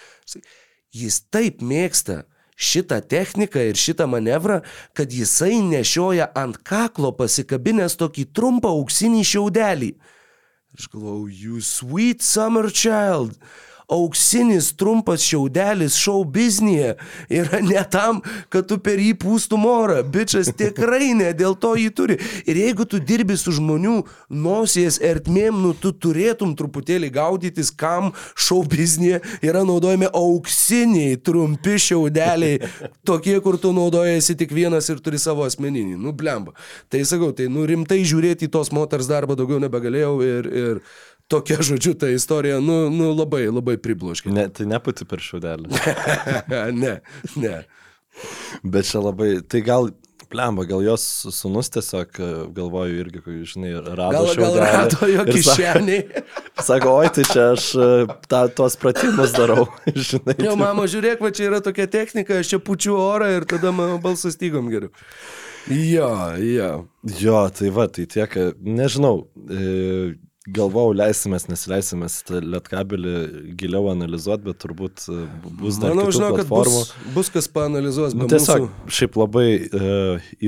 Jis 0.96 1.20
taip 1.28 1.60
mėgsta 1.60 2.22
šitą 2.58 2.98
techniką 3.06 3.62
ir 3.70 3.78
šitą 3.78 4.08
manevrą, 4.10 4.60
kad 4.92 5.12
jisai 5.14 5.62
nešioja 5.62 6.28
ant 6.34 6.58
kaklo 6.66 7.12
pasikabinęs 7.14 7.96
tokį 8.00 8.26
trumpą 8.34 8.74
auksinį 8.74 9.22
šiaudelį. 9.32 9.92
Aš 10.78 10.90
galvojau, 10.92 11.28
you 11.30 11.62
sweet 11.62 12.22
summer 12.22 12.68
child. 12.70 13.38
Auksinis 13.88 14.74
trumpas 14.76 15.22
šiaudelis 15.24 15.94
šou 15.96 16.20
biznėje 16.28 16.90
yra 17.32 17.62
ne 17.64 17.80
tam, 17.88 18.20
kad 18.52 18.66
tu 18.68 18.76
per 18.84 19.00
jį 19.00 19.14
pūstum 19.22 19.64
orą. 19.64 20.02
Bičias 20.04 20.50
tikrai 20.52 21.14
ne 21.16 21.30
dėl 21.36 21.56
to 21.56 21.70
jį 21.78 21.88
turi. 21.96 22.18
Ir 22.44 22.60
jeigu 22.60 22.84
tu 22.84 23.00
dirbi 23.00 23.38
su 23.40 23.54
žmonių 23.56 24.02
nosies 24.28 25.00
ertmėm, 25.00 25.62
nu 25.64 25.72
tu 25.72 25.94
turėtum 25.96 26.52
truputėlį 26.58 27.08
gaudytis, 27.16 27.72
kam 27.72 28.12
šou 28.36 28.60
biznėje 28.68 29.22
yra 29.48 29.64
naudojami 29.64 30.12
auksiniai 30.12 31.16
trumpi 31.24 31.78
šiaudeliai. 31.80 32.60
Tokie, 33.08 33.38
kur 33.40 33.56
tu 33.56 33.72
naudojasi 33.72 34.36
tik 34.36 34.52
vienas 34.52 34.92
ir 34.92 35.00
turi 35.00 35.16
savo 35.22 35.48
asmeninį. 35.48 35.96
Nu, 35.96 36.12
blemba. 36.12 36.52
Tai 36.92 37.00
sakau, 37.08 37.32
tai 37.32 37.48
nu 37.52 37.64
rimtai 37.68 38.02
žiūrėti 38.04 38.50
į 38.50 38.52
tos 38.52 38.68
moters 38.76 39.08
darbą 39.08 39.38
daugiau 39.38 39.64
nebegalėjau 39.64 40.14
ir, 40.28 40.52
ir 40.52 40.84
tokia, 41.28 41.60
žodžiu, 41.70 41.94
ta 41.98 42.10
istorija, 42.12 42.60
nu, 42.64 42.86
nu 42.92 43.12
labai, 43.14 43.46
labai 43.52 43.78
pribloškė. 43.82 44.32
Ne, 44.34 44.48
tai 44.52 44.68
nepati 44.70 45.08
per 45.08 45.22
šiaudelį. 45.24 45.72
ne, 46.82 46.98
ne. 47.36 47.56
Bet 48.66 48.88
čia 48.88 49.02
labai, 49.04 49.36
tai 49.46 49.62
gal, 49.62 49.92
plemba, 50.28 50.64
gal 50.68 50.82
jos 50.84 51.04
sunus 51.32 51.70
tiesiog, 51.72 52.18
e, 52.18 52.28
galvoju, 52.56 52.98
irgi, 53.00 53.22
žinai, 53.48 53.72
rado 53.86 54.24
Gal, 54.26 54.30
gal 54.36 54.58
rado 54.60 55.08
jo 55.08 55.24
ir 55.24 55.40
sako-. 55.46 56.24
Sako, 56.68 56.94
oi, 57.00 57.10
tai 57.14 57.24
čia 57.28 57.44
aš 57.54 57.68
e, 57.78 57.88
ta, 58.28 58.42
tuos 58.52 58.76
pratimus 58.80 59.32
darau, 59.36 59.68
žinai. 59.86 60.36
Jo, 60.42 60.56
mama, 60.58 60.88
žiūrėk, 60.90 61.22
va 61.24 61.32
čia 61.34 61.48
yra 61.52 61.62
tokia 61.64 61.88
technika, 61.90 62.40
aš 62.42 62.54
čia 62.54 62.62
pučiu 62.62 62.98
orą 62.98 63.30
ir 63.38 63.48
tada 63.48 63.72
mano 63.74 64.00
balsas 64.02 64.36
stygom 64.36 64.72
geriau. 64.72 64.92
Jo, 65.68 66.10
jo. 66.40 66.72
Jo, 67.20 67.42
tai 67.54 67.70
va, 67.74 67.88
tai 67.92 68.08
tiek, 68.10 68.36
e, 68.40 68.50
nežinau, 68.64 69.22
galvojau, 70.54 70.94
leisimės, 70.96 71.46
nesileisimės 71.50 72.16
lietkabelį 72.30 73.12
giliau 73.60 73.88
analizuoti, 73.92 74.46
bet 74.48 74.58
turbūt 74.62 75.04
e, 75.12 75.18
bu- 75.44 75.52
bus 75.64 75.78
dar 75.82 75.92
Manau, 75.94 76.08
žinau, 76.14 76.30
kad 76.36 76.48
platformų. 76.48 76.82
bus, 76.84 77.12
bus 77.16 77.30
kas 77.34 77.48
paanalizuos. 77.52 78.16
Nu, 78.16 78.28
tiesiog, 78.30 78.66
mūsų. 78.68 78.94
šiaip 78.98 79.18
labai 79.20 79.46
e, 79.58 79.94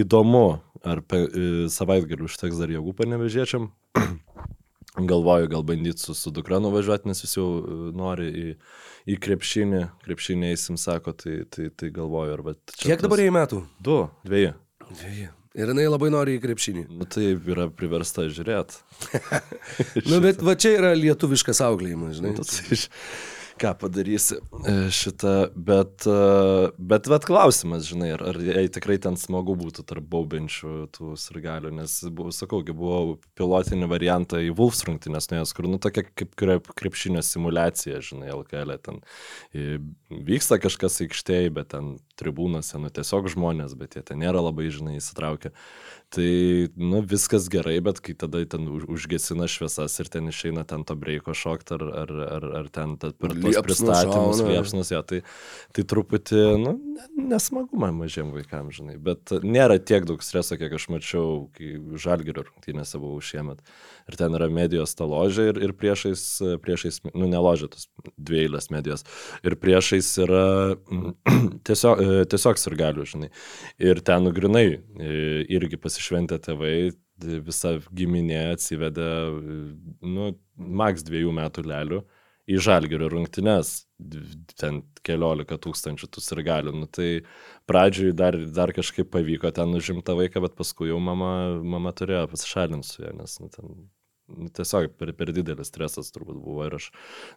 įdomu, 0.03 0.45
ar 0.87 1.03
pe, 1.05 1.25
e, 1.27 1.49
savaitgaliu 1.73 2.29
užteks 2.31 2.61
dar 2.63 2.73
jėgų 2.73 2.95
panevežėčiam. 3.03 3.71
Galvoju, 5.11 5.47
gal 5.53 5.63
bandyti 5.65 6.03
su, 6.03 6.15
su 6.19 6.33
dukra 6.35 6.59
nuvažiuoti, 6.61 7.07
nes 7.09 7.21
jis 7.23 7.37
jau 7.39 7.49
e, 7.61 7.81
nori 7.97 8.31
į, 8.31 8.47
į 9.15 9.19
krepšinį, 9.23 9.85
krepšinį 10.07 10.51
eisim, 10.55 10.79
sako, 10.81 11.15
tai, 11.17 11.43
tai, 11.51 11.69
tai 11.71 11.93
galvoju, 11.95 12.35
ar 12.39 12.43
bet... 12.51 12.75
Kiek 12.81 13.05
dabar 13.05 13.23
jai 13.23 13.31
metų? 13.35 13.63
Du, 13.81 14.01
dviejų. 14.27 14.57
Dviejų. 14.91 15.31
Ir 15.59 15.67
jinai 15.73 15.89
labai 15.91 16.13
nori 16.15 16.37
į 16.39 16.43
krepšinį. 16.45 16.85
Nu 16.95 17.07
tai 17.11 17.33
yra 17.35 17.65
priversta 17.75 18.29
žiūrėti. 18.31 18.77
Nu, 20.11 20.21
bet 20.23 20.43
va 20.47 20.55
čia 20.55 20.77
yra 20.79 20.93
lietuviškas 20.95 21.59
auklėjimas, 21.67 22.19
žinai. 22.21 22.35
Nu, 22.37 22.45
tai 22.47 22.77
iš- 22.77 22.85
ką 23.61 23.75
padarysi 23.81 24.39
e, 24.41 24.75
šitą, 24.95 25.35
bet, 25.57 26.07
e, 26.09 26.71
bet, 26.79 27.09
bet 27.13 27.27
klausimas, 27.29 27.85
žinai, 27.89 28.13
ar, 28.17 28.25
ar 28.33 28.39
jai 28.45 28.65
tikrai 28.73 28.97
ten 29.03 29.19
smagu 29.21 29.57
būtų 29.59 29.85
tarp 29.89 30.07
baubenčių 30.13 30.73
tų 30.95 31.13
sirgalių, 31.21 31.73
nes, 31.81 31.99
buvo, 32.09 32.33
sakau, 32.35 32.63
buvo 32.65 33.19
pilotinį 33.39 33.91
variantą 33.91 34.41
į 34.45 34.55
Wolfs 34.57 34.83
rungtynės 34.89 35.31
nuėjęs, 35.33 35.55
kur, 35.57 35.69
nu, 35.71 35.81
tokia 35.83 36.07
kaip 36.09 36.33
krep, 36.41 36.73
krepšinio 36.81 37.23
simulacija, 37.27 38.01
žinai, 38.05 38.33
LKL, 38.39 38.77
ten 38.81 39.03
e, 39.53 39.79
vyksta 40.11 40.61
kažkas 40.63 41.03
aikštėje, 41.05 41.53
bet 41.61 41.73
ten 41.75 41.95
tribūnose, 42.21 42.81
nu, 42.81 42.93
tiesiog 42.93 43.29
žmonės, 43.35 43.77
bet 43.81 43.99
jie 43.99 44.05
ten 44.07 44.23
nėra 44.25 44.43
labai, 44.45 44.71
žinai, 44.73 44.99
įsitraukę. 45.01 45.53
Tai, 46.11 46.69
nu, 46.75 47.05
viskas 47.07 47.45
gerai, 47.53 47.77
bet 47.87 48.01
kai 48.03 48.17
tada 48.19 48.41
ten 48.51 48.65
už- 48.67 48.89
užgesina 48.91 49.47
šviesas 49.47 49.95
ir 50.03 50.09
ten 50.11 50.27
išeina 50.27 50.65
ten 50.67 50.83
to 50.83 50.97
breiko 50.99 51.31
šokti 51.31 51.77
ar, 51.77 51.85
ar, 52.03 52.11
ar, 52.37 52.47
ar 52.61 52.67
ten 52.75 52.97
per 52.99 53.15
tuos 53.31 53.55
pristatymus, 53.63 54.41
liepsnus, 54.51 54.91
ja, 54.91 55.05
tai, 55.07 55.21
tai 55.71 55.85
truputį, 55.87 56.41
nu, 56.65 56.73
ne- 56.97 57.29
nesmagu 57.31 57.79
man 57.79 57.95
mažiem 57.95 58.33
vaikam, 58.35 58.73
žinai, 58.75 58.99
bet 58.99 59.31
nėra 59.47 59.79
tiek 59.79 60.03
daug 60.05 60.19
streso, 60.27 60.59
kiek 60.59 60.75
aš 60.75 60.89
mačiau, 60.91 61.47
kai 61.55 61.77
žalgerio 61.95 62.43
rungtynėse 62.49 62.99
buvau 62.99 63.23
šiemet. 63.23 63.63
Ir 64.11 64.19
ten 64.19 64.35
yra 64.35 64.51
medijos 64.53 64.97
ta 64.99 65.07
ložė 65.09 65.51
ir, 65.53 65.61
ir 65.69 65.75
priešais, 65.79 66.25
priešais, 66.65 67.01
nu, 67.15 67.29
ne 67.31 67.41
ložė, 67.41 67.71
tos 67.71 67.87
dviejlės 68.19 68.71
medijos. 68.75 69.07
Ir 69.47 69.55
priešais 69.63 70.11
yra 70.27 70.47
mm, 70.75 71.15
tiesiog, 71.71 72.03
e, 72.03 72.25
tiesiog 72.35 72.59
sirgalių, 72.59 73.07
žinai. 73.15 73.31
Ir 73.79 74.03
ten 74.05 74.27
nugrinai 74.27 74.67
irgi 75.51 75.79
pasišventę 75.81 76.41
tėvai, 76.43 76.91
visa 77.45 77.77
giminė 77.93 78.41
atsivedė, 78.55 79.11
e, 79.29 79.61
nu, 80.07 80.33
maks 80.57 81.05
dviejų 81.07 81.35
metų 81.37 81.65
lelių 81.69 82.01
į 82.51 82.59
žalgerio 82.65 83.11
rungtynes, 83.13 83.85
ten 84.59 84.83
keliolika 85.07 85.59
tūkstančių 85.61 86.09
tų 86.11 86.25
sirgalių. 86.25 86.75
Nu, 86.81 86.89
tai 86.91 87.23
pradžioj 87.71 88.15
dar, 88.17 88.39
dar 88.51 88.73
kažkaip 88.75 89.11
pavyko 89.13 89.53
ten 89.55 89.77
užimta 89.77 90.17
vaiką, 90.19 90.43
bet 90.47 90.57
paskui 90.59 90.91
jau 90.91 90.99
mama, 91.03 91.61
mama 91.63 91.93
turėjo 91.95 92.27
pasišalinti 92.33 92.89
su 92.89 93.05
ja, 93.05 93.15
nes 93.15 93.39
nu, 93.43 93.51
ten 93.55 93.77
tiesiog 94.57 94.91
per, 94.99 95.13
per 95.19 95.33
didelis 95.35 95.69
stresas 95.71 96.11
turbūt 96.15 96.39
buvo 96.43 96.65
ir 96.69 96.77
aš, 96.79 96.91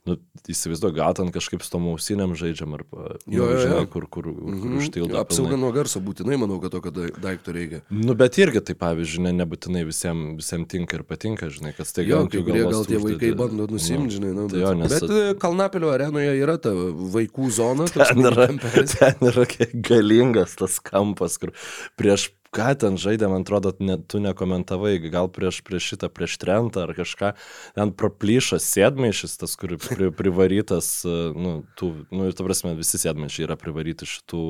nu, 0.05 0.17
įsivaizduoju, 0.49 0.95
gal 0.95 1.13
ten 1.17 1.31
kažkaip 1.33 1.63
su 1.65 1.71
tom 1.73 1.87
ausiniam 1.91 2.33
žaidžiam 2.37 2.73
ar, 2.77 2.83
nu, 2.91 3.17
Jo, 3.27 3.49
jo. 3.51 3.59
žinai, 3.63 3.85
kur, 3.89 4.07
kur, 4.07 4.23
kur 4.33 4.53
Mhm. 4.53 4.77
užtildo. 4.81 5.17
Apsauga 5.19 5.57
nuo 5.57 5.71
garso 5.75 5.99
būtinai, 6.03 6.37
manau, 6.39 6.59
kad 6.61 6.71
tokio 6.71 6.91
dai- 6.91 7.11
daikto 7.21 7.53
reikia. 7.55 7.81
Nu, 7.89 8.13
bet 8.15 8.37
irgi 8.37 8.61
tai, 8.63 8.75
pavyzdžiui, 8.75 9.23
ne, 9.27 9.31
nebūtinai 9.43 9.85
visiems 9.87 10.37
visiem 10.43 10.65
tinka 10.67 10.97
ir 10.99 11.03
patinka, 11.03 11.49
žinai, 11.49 11.75
kad 11.75 11.87
Jo, 12.03 12.21
ant 12.21 12.31
kai 12.31 12.41
kurie 12.43 12.63
gal 12.69 12.85
tie 12.85 12.97
vaikai 12.97 13.33
bando 13.37 13.67
nusimti, 13.67 14.17
žinai, 14.19 14.33
nu, 14.35 14.47
tai 14.49 14.59
jo, 14.59 14.73
nes- 14.73 14.99
bet 14.99 15.09
e, 15.09 15.33
Kalnapilio 15.39 15.91
arenoje 15.93 16.33
yra 16.41 16.57
ta 16.61 16.69
vaikų 16.71 17.49
zona. 17.51 17.85
Ten 17.93 18.23
yra, 18.23 18.47
ten 18.47 19.27
yra 19.29 19.45
galingas 19.81 20.55
tas 20.59 20.79
kampas, 20.79 21.37
kur 21.39 21.51
prieš 21.97 22.29
ką 22.53 22.69
ten 22.79 22.97
žaidė, 23.01 23.27
man 23.31 23.43
atrodo, 23.45 23.73
ne, 23.83 23.97
tu 23.97 24.21
nekomentavai, 24.23 24.95
gal 25.11 25.29
prieš, 25.33 25.61
prieš 25.65 25.93
šitą, 25.93 26.09
prieš 26.13 26.37
trentą 26.41 26.85
ar 26.85 26.93
kažką, 26.97 27.33
ten 27.77 27.93
proplyšo 27.97 28.59
sėdmaišis, 28.61 29.35
tas, 29.41 29.55
kur 29.59 29.75
pri, 29.81 30.09
privarytas, 30.15 30.89
e, 31.07 31.15
nu, 31.33 31.55
tų, 31.79 31.91
nu, 32.13 32.27
ir 32.29 32.37
ta 32.37 32.45
prasme, 32.45 32.75
visi 32.77 33.01
sėdmaišiai 33.01 33.47
yra 33.47 33.57
privaryti 33.59 34.07
šitų 34.09 34.43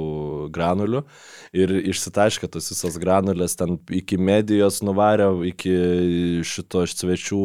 granulių. 0.53 1.03
Ir 1.55 1.75
išsitaškė 1.93 2.50
tas 2.53 2.69
visas 2.74 3.00
granulės 3.01 3.57
ten 3.60 3.77
iki 3.93 4.19
medijos 4.22 4.81
nuvarė, 4.86 5.29
iki 5.50 5.74
šito 6.48 6.83
svečių 6.89 7.41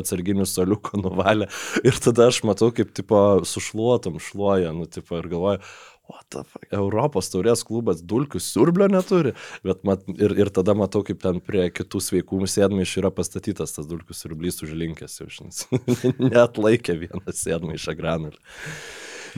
atsarginių 0.00 0.46
soliuko 0.48 1.00
nuvalė. 1.00 1.50
Ir 1.86 1.98
tada 2.02 2.30
aš 2.30 2.42
matau, 2.48 2.70
kaip, 2.74 2.94
tipo, 2.96 3.20
sušluotom 3.46 4.20
šluoja, 4.22 4.74
nu, 4.76 4.86
tipo, 4.90 5.18
ir 5.18 5.30
galvoju, 5.30 5.64
Europos 6.70 7.30
taurės 7.32 7.64
klubas 7.66 8.02
dulkių 8.02 8.40
siurblio 8.42 8.88
neturi, 8.90 9.34
bet 9.66 9.84
mat, 9.88 10.06
ir, 10.16 10.34
ir 10.38 10.52
tada 10.54 10.74
matau, 10.78 11.04
kaip 11.06 11.20
ten 11.22 11.40
prie 11.44 11.68
kitų 11.74 12.02
sveikų 12.06 12.42
sėdmaišių 12.50 13.04
yra 13.04 13.12
pastatytas 13.14 13.76
tas 13.76 13.88
dulkių 13.90 14.16
siurblys 14.16 14.62
užlinkęs, 14.66 15.20
jau 15.22 15.28
šiandien. 15.30 16.16
Net 16.34 16.60
laikė 16.60 16.98
vieną 17.04 17.36
sėdmaišą 17.36 17.96
granulį. 17.98 18.40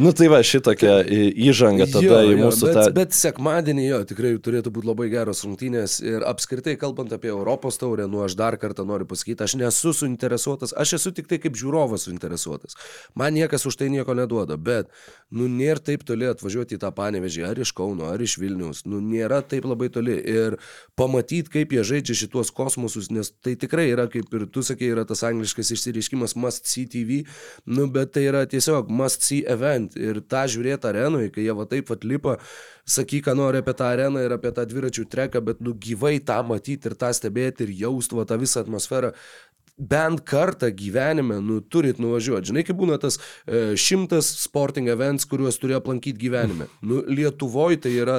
Nu 0.01 0.13
tai 0.17 0.29
va, 0.33 0.39
šitokia 0.47 1.01
įžanga 1.05 1.87
tada 1.91 2.05
Jo, 2.05 2.21
į 2.25 2.33
jo, 2.33 2.39
mūsų 2.47 2.69
bet, 2.69 2.77
tą... 2.79 2.85
Bet 2.97 3.17
sekmadienį 3.17 3.85
jo, 3.85 3.99
tikrai 4.09 4.31
turėtų 4.41 4.73
būti 4.73 4.89
labai 4.89 5.09
geros 5.13 5.43
rungtynės 5.45 5.99
ir 6.05 6.25
apskritai 6.29 6.79
kalbant 6.81 7.13
apie 7.13 7.29
Europos 7.33 7.77
taurę, 7.81 8.07
nu 8.09 8.23
aš 8.25 8.37
dar 8.39 8.57
kartą 8.61 8.87
noriu 8.89 9.09
pasakyti, 9.11 9.45
aš 9.45 9.57
nesu 9.61 9.93
suinteresuotas, 9.97 10.73
aš 10.73 10.97
esu 10.99 11.13
tik 11.17 11.29
tai 11.31 11.41
kaip 11.43 11.59
žiūrovas 11.59 12.07
suinteresuotas. 12.09 12.79
Man 13.19 13.37
niekas 13.37 13.67
už 13.69 13.81
tai 13.81 13.91
nieko 13.93 14.17
neduoda, 14.17 14.57
bet, 14.57 14.89
nu 15.33 15.49
nėra 15.51 15.83
taip 15.85 16.07
toli 16.09 16.29
atvažiuoti 16.31 16.79
į 16.79 16.83
tą 16.83 16.93
panevežį, 16.97 17.45
ar 17.49 17.61
iš 17.65 17.75
Kauno, 17.77 18.09
ar 18.13 18.23
iš 18.23 18.39
Vilnius, 18.41 18.85
nu 18.89 19.01
nėra 19.05 19.43
taip 19.45 19.67
labai 19.69 19.91
toli 19.93 20.17
ir 20.17 20.59
pamatyti, 20.99 21.53
kaip 21.53 21.73
jie 21.75 21.85
žaidžia 21.89 22.19
šitos 22.23 22.53
kosmosus, 22.55 23.11
nes 23.13 23.33
tai 23.45 23.57
tikrai 23.61 23.91
yra, 23.91 24.09
kaip 24.13 24.33
ir 24.37 24.47
tu 24.53 24.65
sakei, 24.65 24.93
yra 24.93 25.07
tas 25.09 25.25
angliškas 25.27 25.73
išsireiškimas 25.77 26.37
must 26.41 26.69
see 26.71 26.89
TV, 26.89 27.23
nu 27.67 27.89
bet 27.93 28.15
tai 28.17 28.27
yra 28.29 28.45
tiesiog 28.49 28.93
must 28.93 29.25
see 29.27 29.43
event 29.49 29.82
ir 29.99 30.21
tą 30.31 30.45
žiūrėti 30.51 30.89
arenoje, 30.91 31.31
kai 31.35 31.47
jie 31.47 31.55
va 31.59 31.67
taip 31.71 31.93
atlipa, 31.95 32.37
sakyk, 32.89 33.27
ką 33.29 33.37
nori 33.39 33.63
apie 33.63 33.75
tą 33.79 33.89
areną 33.93 34.25
ir 34.25 34.35
apie 34.37 34.53
tą 34.55 34.67
dviračių 34.69 35.07
treką, 35.13 35.43
bet 35.45 35.63
nu 35.65 35.75
gyvai 35.87 36.19
tą 36.25 36.41
matyti 36.49 36.91
ir 36.91 36.99
tą 36.99 37.13
stebėti 37.17 37.67
ir 37.67 37.75
jausti 37.85 38.19
va 38.19 38.27
tą 38.29 38.39
visą 38.43 38.65
atmosferą. 38.65 39.13
Bent 39.79 40.21
kartą 40.29 40.69
gyvenime, 40.77 41.39
nu, 41.43 41.61
turit 41.65 41.99
nuvažiuoti. 41.99 42.51
Žinai, 42.51 42.63
kaip 42.69 42.77
būna 42.77 42.99
tas 43.01 43.17
e, 43.49 43.73
šimtas 43.81 44.29
sporting 44.45 44.91
events, 44.93 45.25
kuriuos 45.27 45.57
turi 45.59 45.75
aplankyti 45.75 46.21
gyvenime. 46.21 46.67
Nu, 46.85 47.01
Lietuvoje 47.09 47.81
tai 47.87 47.95
yra 47.97 48.19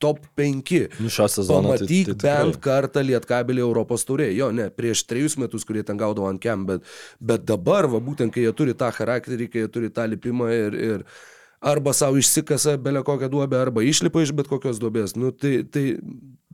top 0.00 0.22
5. 0.38 0.86
Nu, 1.02 1.10
šio 1.10 1.26
sezono. 1.28 1.74
tai- 1.74 1.82
Pamatyk 1.82 2.06
tai 2.06 2.14
tai, 2.14 2.30
bent 2.30 2.54
tikrai. 2.56 2.62
kartą 2.70 3.02
Lietkabelį 3.04 3.64
Europos 3.66 4.06
turė. 4.06 4.30
Jo, 4.36 4.52
ne, 4.54 4.70
prieš 4.70 5.02
trejus 5.10 5.36
metus, 5.36 5.66
kurie 5.66 5.82
ten 5.82 5.98
gaudavo 5.98 6.30
ant 6.30 6.40
kem, 6.40 6.64
bet, 6.70 6.86
bet 7.20 7.44
dabar, 7.44 7.90
va, 7.90 7.98
būtent 8.00 8.32
kai 8.32 8.46
jie 8.46 8.52
turi 8.54 8.72
tą 8.78 8.92
charakterį, 8.94 9.50
kai 9.50 9.64
jie 9.66 9.68
turi 9.74 9.90
tą 9.90 10.06
lipimą 10.14 10.48
ir, 10.54 10.74
ir 10.74 11.04
arba 11.64 11.92
savo 11.96 12.16
išsikasa 12.20 12.76
belė 12.78 13.02
kokią 13.04 13.28
duobę, 13.32 13.56
arba 13.60 13.82
išlipa 13.82 14.22
iš 14.22 14.32
bet 14.36 14.46
kokios 14.48 14.78
duobės. 14.78 15.16
Nu, 15.16 15.32
tai, 15.32 15.64
tai 15.64 15.98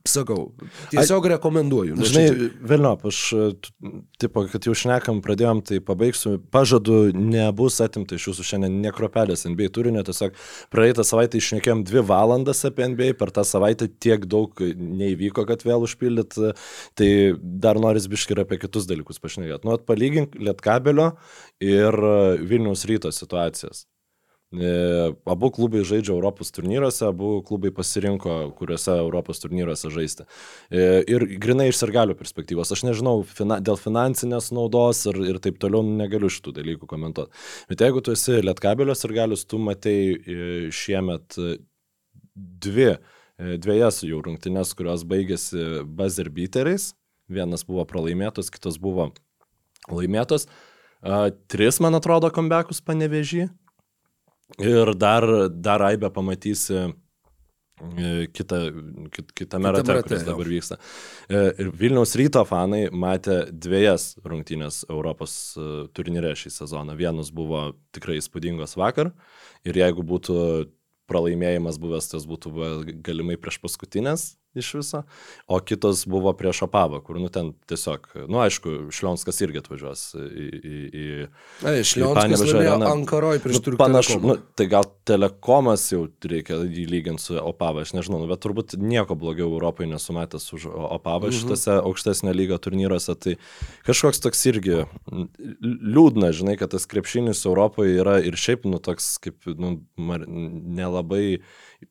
sakau, 0.09 0.53
tiesiog 0.91 1.27
rekomenduoju. 1.35 1.97
Nu, 1.99 2.05
Žinai, 2.09 2.25
čia- 2.29 2.49
Vilniop, 2.71 3.05
aš, 3.07 3.19
t- 3.61 3.73
tipo, 4.19 4.47
kad 4.49 4.65
jau 4.65 4.75
šnekam, 4.75 5.21
pradėjom, 5.23 5.61
tai 5.67 5.81
pabaigsiu. 5.81 6.39
Pažadu, 6.51 7.13
nebus 7.15 7.81
atimta 7.85 8.15
iš 8.17 8.29
jūsų 8.31 8.47
šiandien 8.51 8.81
nekropelės 8.85 9.45
NBA 9.47 9.69
turinio. 9.77 10.03
Tiesiog 10.07 10.33
praeitą 10.73 11.05
savaitę 11.05 11.39
išnekėjom 11.39 11.85
dvi 11.85 12.03
valandas 12.09 12.65
apie 12.65 12.89
NBA, 12.89 13.13
per 13.21 13.31
tą 13.31 13.45
savaitę 13.45 13.89
tiek 14.01 14.25
daug 14.27 14.55
neįvyko, 14.61 15.47
kad 15.47 15.63
vėl 15.63 15.85
užpildyt. 15.87 16.39
Tai 16.97 17.11
dar 17.41 17.77
noris 17.81 18.09
biškai 18.11 18.37
ir 18.39 18.45
apie 18.47 18.59
kitus 18.59 18.87
dalykus 18.91 19.21
pašnekėti. 19.23 19.65
Nu, 19.69 19.77
palygink 19.79 20.35
Lietkabelio 20.41 21.13
ir 21.61 21.93
Vilniaus 22.41 22.85
ryto 22.89 23.13
situacijas. 23.13 23.85
E, 24.51 24.71
Abu 25.31 25.51
klubai 25.55 25.85
žaidžia 25.87 26.11
Europos 26.11 26.49
turnyruose, 26.51 27.05
abu 27.07 27.37
klubai 27.47 27.71
pasirinko, 27.71 28.51
kuriuose 28.59 28.97
Europos 28.99 29.39
turnyruose 29.39 29.93
žaisti. 29.95 30.27
E, 30.75 31.05
Ir 31.07 31.23
grinai 31.39 31.69
iš 31.71 31.79
sargalių 31.79 32.17
perspektyvos, 32.19 32.73
aš 32.75 32.83
nežinau, 32.89 33.21
fina, 33.23 33.61
dėl 33.63 33.79
finansinės 33.79 34.51
naudos 34.51 35.05
ir, 35.07 35.21
ir 35.31 35.39
taip 35.39 35.61
toliau 35.63 35.85
negaliu 35.87 36.33
šitų 36.35 36.57
dalykų 36.57 36.91
komentuoti. 36.91 37.31
Bet 37.71 37.87
jeigu 37.87 38.03
tu 38.03 38.17
esi 38.17 38.41
Lietkabelio 38.43 38.99
sargalius, 38.99 39.47
tu 39.47 39.63
matei 39.63 40.17
e, 40.19 40.51
šiemet 40.75 41.39
dvi, 42.35 42.91
dviejas 43.39 44.03
jau 44.03 44.19
rungtynes, 44.27 44.75
kurios 44.75 45.07
baigėsi 45.07 45.85
buzzer 45.87 46.33
beateriais. 46.35 46.91
Vienas 47.31 47.63
buvo 47.63 47.87
pralaimėtas, 47.87 48.51
kitas 48.51 48.83
buvo 48.83 49.13
laimėtas. 49.87 50.49
Tris, 51.49 51.79
man 51.81 51.95
atrodo, 51.97 52.29
kombekus 52.35 52.83
panevežį. 52.83 53.47
Ir 54.59 54.95
dar, 54.99 55.27
dar 55.49 55.83
Aibę 55.83 56.11
pamatysi 56.11 56.75
e, 56.81 56.91
kitą, 58.33 58.59
kit, 59.13 59.31
kitame 59.33 59.71
Kitam 59.71 59.77
rate, 59.77 59.95
rate, 59.95 60.09
kuris 60.09 60.27
dabar 60.27 60.51
vyksta. 60.51 60.81
E, 61.29 61.45
Ir 61.63 61.71
Vilniaus 61.77 62.17
ryto 62.19 62.43
fanai 62.49 62.89
matė 62.91 63.45
dviejas 63.53 64.15
rungtynės 64.25 64.83
Europos 64.89 65.55
e, 65.57 65.69
turnyre 65.97 66.35
šį 66.37 66.53
sezoną. 66.59 66.99
Vienas 66.99 67.33
buvo 67.35 67.71
tikrai 67.95 68.19
įspūdingos 68.21 68.77
vakar 68.81 69.13
ir 69.65 69.81
jeigu 69.85 70.05
būtų 70.07 70.37
pralaimėjimas 71.11 71.81
buvęs, 71.83 72.13
tas 72.13 72.27
būtų 72.29 72.53
galimai 73.03 73.39
prieš 73.41 73.59
paskutinės 73.63 74.40
iš 74.59 74.73
viso, 74.75 75.03
o 75.47 75.61
kitas 75.63 76.03
buvo 76.11 76.33
prieš 76.35 76.63
Opavą, 76.67 76.99
kur, 77.07 77.21
nu, 77.23 77.29
ten 77.31 77.53
tiesiog, 77.71 78.09
nu, 78.29 78.41
aišku, 78.43 78.91
Šlionskas 78.95 79.39
irgi 79.45 79.61
atvažiuos 79.63 80.03
į... 80.19 80.47
į, 80.51 80.81
į 80.91 81.05
Ai, 81.71 81.77
Šlionskas 81.87 82.43
laimėjo 82.43 82.73
areną. 82.75 82.89
Ankaroj 82.97 83.39
prieš 83.45 83.61
nu, 83.61 83.65
Turkų 83.69 83.81
panašu, 83.81 84.19
nu, 84.25 84.37
tai 84.59 84.67
gal 84.73 84.89
telekomas 85.07 85.85
jau 85.93 86.03
reikia 86.27 86.59
lyginti 86.65 87.23
su 87.23 87.39
Opava, 87.41 87.85
aš 87.87 87.95
nežinau, 87.95 88.23
nu, 88.25 88.29
bet 88.31 88.43
turbūt 88.43 88.75
nieko 88.81 89.15
blogiau 89.19 89.47
Europai 89.53 89.87
nesumatęs 89.91 90.49
už 90.59 90.67
Opavą 90.71 91.31
Mhm. 91.31 91.37
šitose 91.39 91.79
aukštesnio 91.85 92.33
lygio 92.35 92.59
turnyruose, 92.59 93.15
tai 93.15 93.37
kažkoks 93.87 94.19
toks 94.25 94.43
irgi 94.51 94.83
liūdna, 95.63 96.33
žinai, 96.35 96.57
kad 96.61 96.73
tas 96.75 96.87
krepšinis 96.91 97.45
Europoje 97.47 97.97
yra 98.03 98.19
ir 98.25 98.35
šiaip, 98.39 98.67
nu, 98.71 98.79
toks 98.83 99.13
kaip, 99.23 99.47
nu, 99.47 99.77
mar- 100.01 100.27
nelabai 100.27 101.41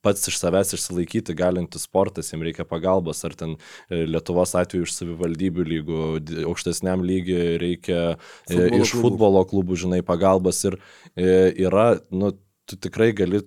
pats 0.05 0.27
iš 0.29 0.37
savęs 0.39 0.73
išsilaikyti 0.77 1.35
galintis 1.37 1.85
sportas, 1.87 2.31
jiems 2.31 2.45
reikia 2.47 2.65
pagalbos, 2.67 3.23
ar 3.27 3.35
ten 3.37 3.55
e, 3.89 4.03
Lietuvos 4.09 4.55
atveju 4.59 4.87
iš 4.87 4.95
savivaldybių 4.97 5.65
lygų, 5.73 6.01
aukštesniam 6.49 7.03
lygiui 7.05 7.57
reikia 7.61 8.01
e, 8.13 8.17
Futbolo 8.51 8.83
iš 8.83 8.93
klubų. 8.93 9.01
futbolo 9.07 9.47
klubų, 9.49 9.79
žinai, 9.85 10.03
pagalbos 10.05 10.61
ir 10.69 10.77
e, 11.15 11.31
yra, 11.65 11.89
nu, 12.13 12.35
tu 12.69 12.77
tikrai 12.77 13.11
gali, 13.17 13.41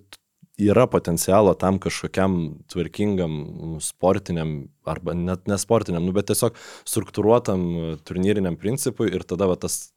yra 0.59 0.85
potencialo 0.87 1.55
tam 1.57 1.79
kažkokiam 1.81 2.37
tvarkingam 2.69 3.79
sportiniam, 3.81 4.67
arba 4.85 5.15
net 5.17 5.47
nesportiniam, 5.49 6.03
nu, 6.05 6.13
bet 6.15 6.27
tiesiog 6.29 6.59
struktūruotam 6.89 7.63
turnyriniam 8.05 8.59
principui 8.59 9.09
ir 9.09 9.25
tada 9.25 9.47
va, 9.49 9.57
tas 9.57 9.92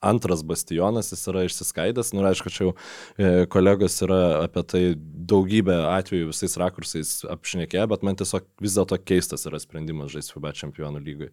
antras 0.00 0.42
bastionas, 0.46 1.12
jis 1.12 1.26
yra 1.30 1.44
išsiskaidęs, 1.46 2.12
nu, 2.14 2.22
ir 2.22 2.30
aišku, 2.30 2.52
čia 2.54 2.68
jau 2.68 2.72
e, 2.74 3.46
kolegos 3.50 3.98
yra 4.06 4.20
apie 4.44 4.64
tai 4.72 4.82
daugybę 4.98 5.76
atvejų 5.90 6.30
visais 6.30 6.56
rakursais 6.60 7.14
apšnekėję, 7.28 7.86
bet 7.90 8.06
man 8.06 8.18
tiesiog 8.18 8.46
vis 8.62 8.78
dėlto 8.78 9.00
keistas 9.02 9.46
yra 9.50 9.60
sprendimas 9.62 10.12
žaisti 10.14 10.36
FIBA 10.36 10.54
čempionų 10.62 11.02
lygui. 11.02 11.32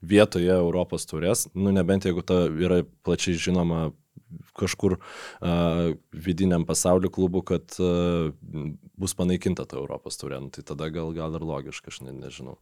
Vietoje 0.00 0.52
Europos 0.54 1.04
turės, 1.06 1.46
nu 1.54 1.74
nebent 1.76 2.06
jeigu 2.08 2.24
ta 2.24 2.46
yra 2.48 2.82
plačiai 3.04 3.36
žinoma 3.36 3.90
kažkur 4.56 4.96
uh, 4.96 5.92
vidiniam 6.12 6.64
pasaulio 6.66 7.10
klubu, 7.12 7.42
kad 7.46 7.74
uh, 7.82 8.30
bus 8.96 9.14
panaikinta 9.18 9.66
ta 9.68 9.78
Europos 9.80 10.18
turė, 10.20 10.40
nu, 10.40 10.50
tai 10.54 10.64
tada 10.66 10.88
gal, 10.94 11.12
gal 11.16 11.34
ir 11.36 11.44
logiška, 11.46 11.92
aš 11.92 12.02
ne, 12.06 12.14
nežinau. 12.16 12.56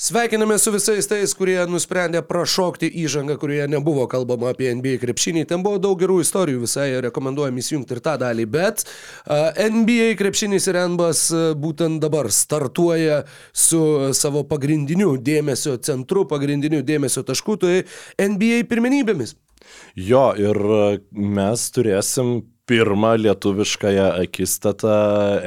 Sveikiname 0.00 0.58
su 0.58 0.70
visais 0.72 1.04
tais, 1.04 1.32
kurie 1.36 1.58
nusprendė 1.68 2.22
prašokti 2.24 2.88
įžangą, 3.02 3.34
kurioje 3.36 3.66
nebuvo 3.68 4.06
kalbama 4.08 4.54
apie 4.54 4.70
NBA 4.72 4.94
krepšinį. 5.02 5.42
Ten 5.50 5.60
buvo 5.60 5.76
daug 5.76 5.98
gerų 6.00 6.22
istorijų, 6.22 6.62
visai 6.62 6.86
rekomenduojam 7.04 7.58
įsijungti 7.60 7.98
ir 7.98 8.00
tą 8.06 8.14
dalį. 8.22 8.46
Bet 8.48 8.86
NBA 9.60 10.14
krepšinis 10.16 10.70
ir 10.72 10.78
NBAS 10.94 11.20
būtent 11.60 12.00
dabar 12.00 12.30
startuoja 12.32 13.26
su 13.52 13.82
savo 14.16 14.46
pagrindiniu 14.48 15.18
dėmesio 15.20 15.76
centru, 15.84 16.24
pagrindiniu 16.32 16.80
dėmesio 16.80 17.26
tašku, 17.28 17.58
tai 17.60 17.82
NBA 18.16 18.62
pirmenybėmis. 18.72 19.36
Jo, 20.00 20.30
ir 20.32 20.64
mes 21.12 21.66
turėsim 21.76 22.38
pirmą 22.68 23.14
lietuviškąją 23.20 24.06
akistatą 24.22 24.92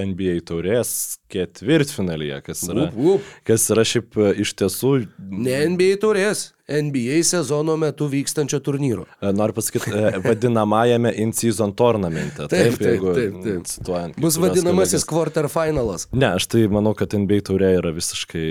NBA 0.05 0.39
taurės 0.47 0.93
ketvirtfinalyje, 1.33 2.41
kas 2.45 2.63
yra, 2.69 2.87
Up, 2.89 2.97
up. 3.15 3.29
kas 3.47 3.67
yra 3.73 3.85
šiaip 3.87 4.17
e, 4.19 4.31
iš 4.43 4.53
tiesų, 4.59 4.93
Ne 5.19 5.59
NBA 5.71 5.97
turės, 6.03 6.51
NBA 6.81 7.19
sezono 7.23 7.75
metu 7.77 8.07
vykstančio 8.11 8.59
turnyro. 8.65 9.05
e, 9.21 9.31
noriu 9.33 9.53
pasakyti, 9.53 9.91
e, 9.91 10.19
vadinamajame 10.25 11.11
in-season 11.23 11.73
tournamente. 11.77 12.47
Taip, 12.47 12.77
taip, 12.77 13.01
taip, 13.01 13.37
taip. 13.43 13.59
mm, 13.59 13.63
cituojant 13.69 14.17
Bus 14.21 14.37
vadinamasis 14.41 15.03
kolegas. 15.05 15.33
quarterfinalas. 15.33 16.07
Ne, 16.11 16.31
aš 16.39 16.47
tai 16.47 16.65
manau, 16.71 16.95
kad 16.97 17.13
NBA 17.13 17.41
taurė 17.49 17.73
yra 17.79 17.91
visiškai 17.95 18.47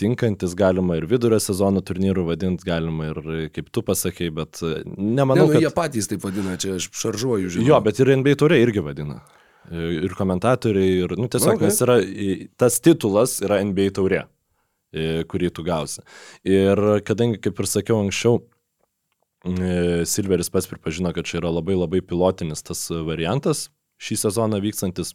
tinkantis, 0.00 0.54
galima 0.58 0.96
ir 1.00 1.06
vidurio 1.10 1.38
sezono 1.42 1.80
turnyrų 1.84 2.26
vadinti, 2.32 2.64
galima 2.66 3.10
ir 3.12 3.22
kaip 3.54 3.68
tu 3.72 3.82
pasakėjai, 3.86 4.34
bet 4.40 4.62
e, 4.62 4.72
Ne, 4.92 5.14
nemanau, 5.22 5.46
nu, 5.46 5.52
kad... 5.52 5.62
jie 5.62 5.70
patys 5.74 6.08
taip 6.10 6.22
vadina, 6.24 6.56
čia 6.60 6.76
aš 6.78 6.88
šaržuoju, 6.96 7.48
žinau. 7.56 7.68
Jo, 7.68 7.80
bet 7.84 7.98
ir 8.02 8.10
NBA 8.16 8.34
turė 8.40 8.58
irgi 8.62 8.82
vadina. 8.84 9.20
Ir 9.72 10.10
komentatoriai, 10.18 10.96
ir, 11.04 11.12
nu, 11.16 11.28
tiesiog, 11.30 11.54
Okay. 11.60 11.68
nes 11.70 11.76
yra, 11.84 11.94
tas 12.58 12.80
titulas 12.82 13.36
yra 13.46 13.60
NBA 13.64 13.92
taurė, 13.94 14.24
kurį 14.92 15.52
tu 15.56 15.64
gausi. 15.66 16.02
Ir 16.44 16.78
kadangi, 17.08 17.40
kaip 17.40 17.60
ir 17.62 17.68
sakiau 17.70 18.02
anksčiau, 18.04 18.42
e, 19.48 20.02
Silveris 20.08 20.52
pats 20.52 20.68
pripažino, 20.70 21.14
kad 21.16 21.28
čia 21.28 21.40
yra 21.40 21.52
labai 21.54 21.78
labai 21.78 22.02
pilotinis 22.04 22.64
tas 22.66 22.84
variantas 22.92 23.70
šį 24.02 24.18
sezoną 24.26 24.60
vykstantis 24.62 25.14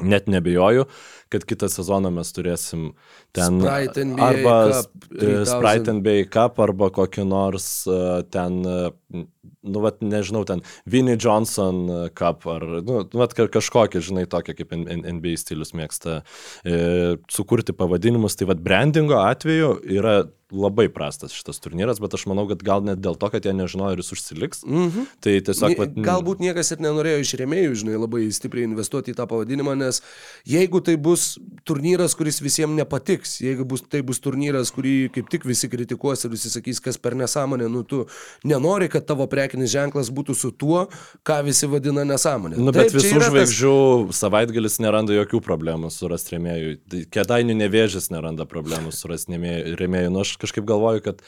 net 0.00 0.26
nebejoju, 0.28 0.84
kad 1.32 1.44
kitą 1.48 1.68
sezoną 1.72 2.10
mes 2.18 2.32
turėsim 2.36 2.90
ten 3.36 3.62
Sprite 3.62 4.04
arba 4.20 4.56
Cup 4.74 5.06
e, 5.08 5.20
3000. 5.22 5.46
Sprite 5.48 5.94
NBA 5.96 6.16
Cup 6.32 6.60
arba 6.60 6.90
kokį 6.92 7.24
nors 7.28 7.68
e, 7.88 8.00
ten, 8.32 8.58
e, 8.60 9.24
nu, 9.66 9.82
vat, 9.84 10.00
nežinau, 10.04 10.44
ten 10.48 10.62
Vinnie 10.88 11.16
Johnson 11.20 11.82
e, 11.90 11.98
Cup 12.16 12.46
ar, 12.50 12.64
nu, 12.86 13.02
vat, 13.18 13.34
ka- 13.36 13.50
kažkokį, 13.58 14.02
žinai, 14.08 14.26
tokia 14.30 14.56
kaip 14.56 14.72
NBA 14.76 15.36
stilius 15.40 15.74
mėgsta 15.76 16.20
e, 16.64 17.16
sukurti 17.32 17.76
pavadinimus, 17.76 18.38
tai 18.38 18.48
vad 18.50 18.62
brandingo 18.64 19.18
atveju 19.22 19.76
yra 19.98 20.20
labai 20.52 20.86
prastas 20.88 21.32
šitas 21.34 21.58
turnyras, 21.58 21.98
bet 21.98 22.14
aš 22.14 22.26
manau, 22.30 22.44
kad 22.46 22.60
gal 22.62 22.82
net 22.86 23.00
dėl 23.02 23.16
to, 23.18 23.26
kad 23.32 23.42
jie 23.44 23.50
nežinojo, 23.56 23.96
ar 23.96 23.98
jis 23.98 24.12
užsiliks. 24.14 24.60
Mhm. 24.66 25.06
Tai 25.20 25.32
tiesiog, 25.42 25.68
Nie- 25.72 25.78
vat, 25.80 25.94
Galbūt 26.06 26.38
niekas 26.38 26.70
ir 26.70 26.78
nenorėjo 26.84 27.18
iš 27.24 27.32
rėmėjų, 27.40 27.72
žinai, 27.82 27.96
labai 27.98 28.20
stipriai 28.30 28.68
investuoti 28.68 29.10
į 29.10 29.16
tą 29.18 29.26
pavadinimą, 29.26 29.74
nes 29.76 30.00
jeigu 30.46 30.78
tai 30.86 30.94
bus 30.96 31.38
turnyras, 31.66 32.14
kuris 32.14 32.38
visiems 32.40 32.76
nepatiks, 32.78 33.40
jeigu 33.42 33.64
bus, 33.66 33.82
tai 33.82 34.02
bus 34.06 34.20
turnyras, 34.22 34.70
kurį 34.70 35.10
kaip 35.12 35.28
tik 35.34 35.42
visi 35.44 35.66
kritikuos 35.68 36.22
ir 36.24 36.30
visi 36.30 36.48
sakys, 36.52 36.78
kas 36.80 36.96
per 36.96 37.14
nesąmonę, 37.18 37.66
nu 37.68 37.82
tu 37.82 38.06
nenori, 38.44 38.88
kad 38.88 39.04
tavo 39.06 39.26
prekinis 39.26 39.70
ženklas 39.74 40.10
būtų 40.14 40.34
su 40.36 40.52
tuo, 40.52 40.86
ką 41.26 41.40
visi 41.44 41.66
vadina 41.66 42.04
nesąmonė. 42.06 42.56
Nu, 42.56 42.70
bet 42.70 42.92
Taip, 42.92 43.00
visų 43.00 43.16
yra 43.18 43.26
tas- 43.26 43.32
žvaigždžių 43.34 44.12
savaitgalis 44.14 44.78
neranda 44.78 45.12
jokių 45.12 45.42
problemų 45.42 45.90
surasti 45.90 46.36
rėmėjų. 46.36 46.78
Tai 46.88 47.02
Kedainių 47.10 47.54
nevėžis 47.66 48.10
neranda 48.14 48.46
problemų 48.46 48.92
surasti 48.94 49.34
rėmėjų. 49.76 50.12
Nu, 50.12 50.20
aš 50.20 50.35
kažkaip 50.42 50.66
galvoju, 50.68 51.02
kad 51.04 51.22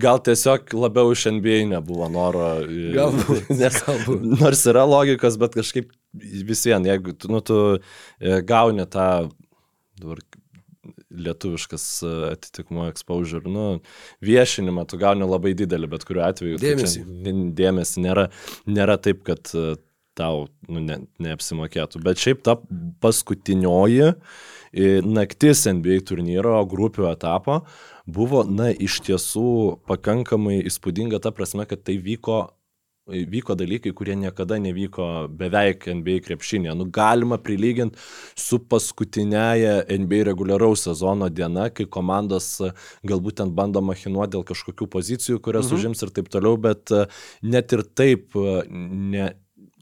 gal 0.00 0.20
tiesiog 0.24 0.72
labiau 0.76 1.12
iš 1.14 1.26
NBA 1.38 1.62
nebuvo 1.72 2.08
noro. 2.12 2.48
Galbūt, 2.98 3.50
Nes, 3.60 3.80
galbūt. 3.86 4.26
Nors 4.40 4.64
yra 4.70 4.84
logikos, 4.88 5.38
bet 5.40 5.56
kažkaip 5.58 5.90
vis 6.50 6.64
vien, 6.66 6.84
jeigu 6.88 7.14
tu, 7.18 7.30
nu, 7.32 7.40
tu 7.44 7.58
e, 7.76 8.40
gauni 8.46 8.86
tą 8.90 9.08
dabar 10.00 10.22
lietuviškas 11.10 11.84
e, 12.06 12.10
atitikmuo 12.32 12.86
exposure, 12.90 13.42
nu, 13.50 13.66
viešinimą 14.24 14.86
tu 14.90 14.98
gauni 15.00 15.26
labai 15.28 15.52
didelį, 15.58 15.90
bet 15.92 16.06
kuriuo 16.08 16.24
atveju. 16.28 16.58
tai 16.60 16.70
čia 16.72 16.76
Dėmesį. 16.78 17.04
n- 17.30 17.50
Dėmesį 17.58 18.04
nėra, 18.06 18.28
nėra 18.70 18.96
taip, 19.02 19.22
kad 19.26 19.50
e, 19.58 19.74
tau 20.18 20.46
nu, 20.68 20.80
ne, 20.84 21.00
neapsimokėtų. 21.22 22.00
Bet 22.04 22.20
šiaip 22.22 22.42
ta 22.46 22.56
paskutinioji 23.04 24.12
naktis 25.06 25.64
NBA 25.66 26.00
turnyro 26.06 26.60
grupių 26.70 27.08
etapo 27.10 27.60
buvo, 28.14 28.44
na, 28.44 28.70
iš 28.70 29.00
tiesų 29.06 29.80
pakankamai 29.90 30.60
įspūdinga 30.68 31.22
ta 31.22 31.34
prasme, 31.34 31.66
kad 31.70 31.84
tai 31.86 31.98
vyko 32.02 32.48
vyko 33.10 33.54
dalykai, 33.58 33.92
kurie 33.96 34.14
niekada 34.16 34.58
nevyko 34.60 35.28
beveik 35.34 35.86
NBA 35.88 36.20
krepšinėje. 36.26 36.74
Nu, 36.78 36.86
galima 36.92 37.38
prilyginti 37.42 37.98
su 38.38 38.60
paskutinėje 38.70 39.86
NBA 40.04 40.22
reguliaraus 40.30 40.84
sezono 40.86 41.30
diena, 41.32 41.68
kai 41.74 41.88
komandos 41.90 42.52
galbūt 43.06 43.40
ten 43.40 43.54
bando 43.56 43.82
machinuoti 43.84 44.36
dėl 44.36 44.46
kažkokių 44.46 44.90
pozicijų, 44.94 45.40
kurias 45.42 45.70
mhm. 45.70 45.78
užims 45.78 46.04
ir 46.04 46.14
taip 46.14 46.30
toliau, 46.32 46.58
bet 46.60 46.92
e, 46.94 47.06
net 47.42 47.72
ir 47.76 47.84
taip 47.96 48.36
e, 48.38 48.60
ne, 48.70 49.32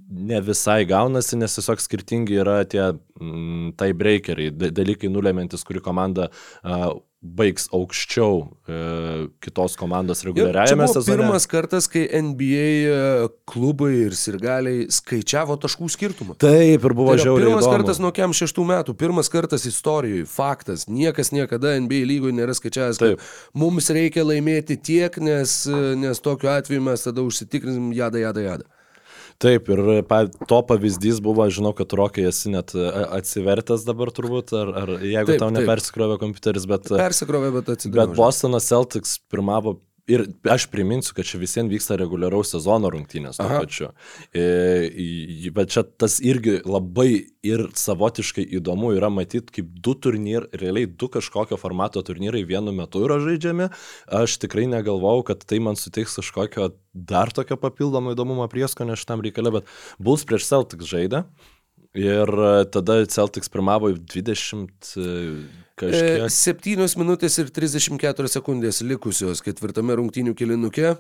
ne 0.09 0.41
visai 0.41 0.85
gaunasi, 0.89 1.37
nes 1.37 1.55
tiesiog 1.59 1.81
skirtingi 1.85 2.39
yra 2.41 2.63
tie 2.65 2.87
mm, 3.21 3.75
tai 3.77 3.93
breakeriai, 3.93 4.51
da- 4.57 4.71
dalykai 4.73 5.11
nulemantis, 5.13 5.65
kuri 5.69 5.83
komanda 5.85 6.31
uh, 6.65 6.95
baigs 7.19 7.65
aukščiau 7.75 8.37
uh, 8.47 9.25
kitos 9.43 9.75
komandos 9.77 10.23
reguliariajame 10.25 10.87
sezone. 10.87 11.17
pirmas 11.19 11.49
kartas, 11.51 11.89
kai 11.91 12.05
NBA 12.23 12.69
e, 12.87 13.27
klubai 13.51 13.91
ir 14.05 14.15
sirgaliai 14.15 14.85
skaičiavo 14.95 15.57
taškų 15.65 15.89
skirtumą. 15.97 16.37
Taip, 16.39 16.79
ir 16.87 16.95
buvo 16.95 17.17
Tai 17.17 17.25
žiauriai. 17.25 17.49
pirmas 17.49 17.67
įdomu. 17.67 17.75
kartas 17.75 17.99
nuo 18.05 18.13
kem 18.15 18.37
šeštų 18.39 18.69
metų, 18.71 18.95
pirmas 19.03 19.29
kartas 19.35 19.67
istorijoje, 19.67 20.29
faktas, 20.31 20.87
niekas 20.87 21.35
niekada 21.35 21.75
NBA 21.83 22.05
lygoje 22.07 22.39
nėra 22.39 22.55
skaičiavęs, 22.55 23.03
Taip. 23.03 23.27
mums 23.53 23.91
reikia 23.91 24.23
laimėti 24.25 24.79
tiek, 24.79 25.19
nes, 25.19 25.59
nes 25.99 26.23
tokiu 26.23 26.55
atveju 26.55 26.87
mes 26.87 27.03
tada 27.11 27.27
užsitikrinsim 27.27 27.91
jadą, 27.99 28.23
jadą, 28.29 28.47
jadą. 28.53 28.71
Taip, 29.39 29.69
ir 29.71 30.03
pa, 30.11 30.25
to 30.51 30.57
pavyzdys 30.67 31.21
buvo, 31.23 31.45
žinau, 31.55 31.71
kad 31.79 31.93
rokai 31.95 32.25
esi 32.27 32.51
net 32.51 32.73
a, 32.75 33.05
atsivertęs 33.21 33.85
dabar 33.87 34.11
turbūt, 34.15 34.51
ar, 34.59 34.73
ar 34.81 34.95
jeigu 34.99 35.31
Taip, 35.31 35.43
tau 35.45 35.53
nepersikrovė 35.55 36.17
kompiuteris, 36.19 36.67
bet... 36.71 36.91
Persikrovė, 36.91 37.53
bet 37.61 37.71
atsidūrė. 37.77 38.01
Bet 38.01 38.17
Bostono 38.19 38.59
Celtics 38.63 39.21
pirmavo 39.31 39.77
ir 40.09 40.25
aš 40.49 40.67
priminsiu, 40.73 41.13
kad 41.17 41.29
čia 41.29 41.41
visiems 41.41 41.71
vyksta 41.73 41.99
reguliaraus 42.01 42.53
sezono 42.55 42.91
rungtynės 42.93 43.39
tuo 43.41 43.49
pačiu. 43.53 43.91
E, 44.33 45.51
Bet 45.55 45.73
čia 45.75 45.85
tas 45.85 46.19
irgi 46.25 46.59
labai 46.65 47.27
ir 47.47 47.65
savotiškai 47.77 48.45
įdomu 48.59 48.95
yra 48.97 49.11
matyti, 49.13 49.59
kaip 49.59 49.71
du 49.85 49.95
turnyrai, 49.99 50.49
realiai 50.61 50.89
du 50.89 51.11
kažkokio 51.13 51.59
formato 51.61 52.03
turnyrai 52.05 52.45
vienu 52.49 52.73
metu 52.77 53.05
yra 53.07 53.19
žaidžiami. 53.25 53.69
Aš 54.21 54.39
tikrai 54.45 54.67
negalvojau, 54.71 55.27
kad 55.31 55.45
tai 55.49 55.61
man 55.65 55.79
suteiks 55.79 56.19
kažkokio 56.21 56.73
dar 56.93 57.33
tokio 57.35 57.59
papildomo 57.61 58.17
įdomumo 58.17 58.49
prieskonio 58.51 58.97
šitam 58.99 59.23
reikalė, 59.25 59.59
bet 59.61 59.73
Bulls 60.03 60.27
prieš 60.29 60.49
Celtics 60.49 60.89
žaidė. 60.91 61.25
Ir 61.99 62.31
tada 62.73 63.01
Celtics 63.09 63.51
pirmavo 63.51 63.91
20 63.97 64.93
e, 65.01 65.09
kažkiek. 65.81 66.27
7 66.33 66.99
minutės 67.01 67.39
ir 67.43 67.53
34 67.55 68.33
sekundės 68.33 68.83
likusios 68.87 69.43
ketvirtame 69.45 69.97
rungtynių 69.99 70.35
kilinuke. 70.39 70.97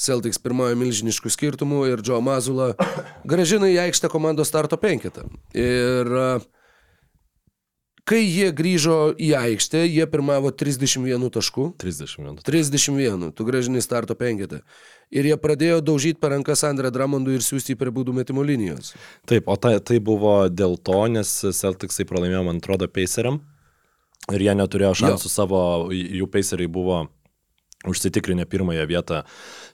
Celtics 0.00 0.40
pirmojo 0.40 0.76
milžiniškų 0.80 1.30
skirtumų 1.32 1.84
ir 1.90 2.02
Joe 2.06 2.22
Mazula 2.24 2.72
gražina 3.28 3.68
į 3.68 3.78
aikštę 3.86 4.08
komandos 4.12 4.48
starto 4.48 4.78
penketą. 4.80 5.26
Ir 5.52 6.08
a, 6.16 6.28
kai 8.08 8.22
jie 8.24 8.48
grįžo 8.56 9.12
į 9.20 9.32
aikštę, 9.38 9.84
jie 9.86 10.06
pirmavo 10.10 10.50
31 10.50 11.28
taškų. 11.36 11.68
30 11.82 12.24
minučių. 12.24 12.46
31, 12.48 13.28
tu 13.36 13.46
gražini 13.48 13.84
starto 13.84 14.16
penketą. 14.18 14.62
Ir 15.12 15.28
jie 15.28 15.36
pradėjo 15.36 15.82
daužyti 15.84 16.20
per 16.22 16.32
rankas 16.32 16.64
Andrę 16.64 16.88
Dramondų 16.94 17.36
ir 17.36 17.44
siūsti 17.44 17.76
į 17.76 17.80
pribūdų 17.84 18.16
metimo 18.16 18.44
linijos. 18.46 18.94
Taip, 19.28 19.44
o 19.52 19.58
tai, 19.60 19.76
tai 19.84 20.00
buvo 20.00 20.46
dėl 20.48 20.78
to, 20.80 21.04
nes 21.12 21.36
Celticsai 21.52 22.08
pralaimėjo, 22.08 22.46
man 22.48 22.62
atrodo, 22.64 22.88
Paceriam. 22.88 23.42
Ir 24.30 24.44
jie 24.46 24.54
neturėjo 24.54 24.92
šansų 25.02 25.26
Jo. 25.26 25.32
savo, 25.34 25.60
jų 25.90 26.28
Paceriai 26.30 26.70
buvo 26.70 27.08
užsitikrinę 27.90 28.46
pirmąją 28.46 28.84
vietą 28.86 29.22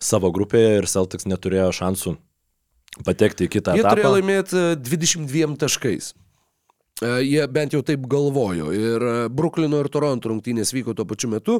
savo 0.00 0.30
grupėje 0.32 0.78
ir 0.80 0.86
Celtics 0.88 1.28
neturėjo 1.28 1.68
šansų 1.76 2.14
patekti 3.04 3.44
į 3.44 3.52
kitą 3.52 3.74
Jie 3.76 3.84
turėjo 3.84 4.08
etapą. 4.08 4.14
laimėti 4.16 4.56
e, 4.56 4.76
22 4.80 5.58
taškais. 5.60 6.14
E, 7.02 7.08
Jie 7.22 7.44
bent 7.50 7.74
jau 7.74 7.80
taip 7.86 8.06
galvojo. 8.10 8.72
Ir 8.74 9.04
e, 9.04 9.14
Bruklino 9.30 9.78
ir 9.82 9.88
Toronto 9.92 10.32
rungtynės 10.32 10.72
vyko 10.74 10.94
tuo 10.98 11.06
pačiu 11.08 11.30
metu. 11.30 11.58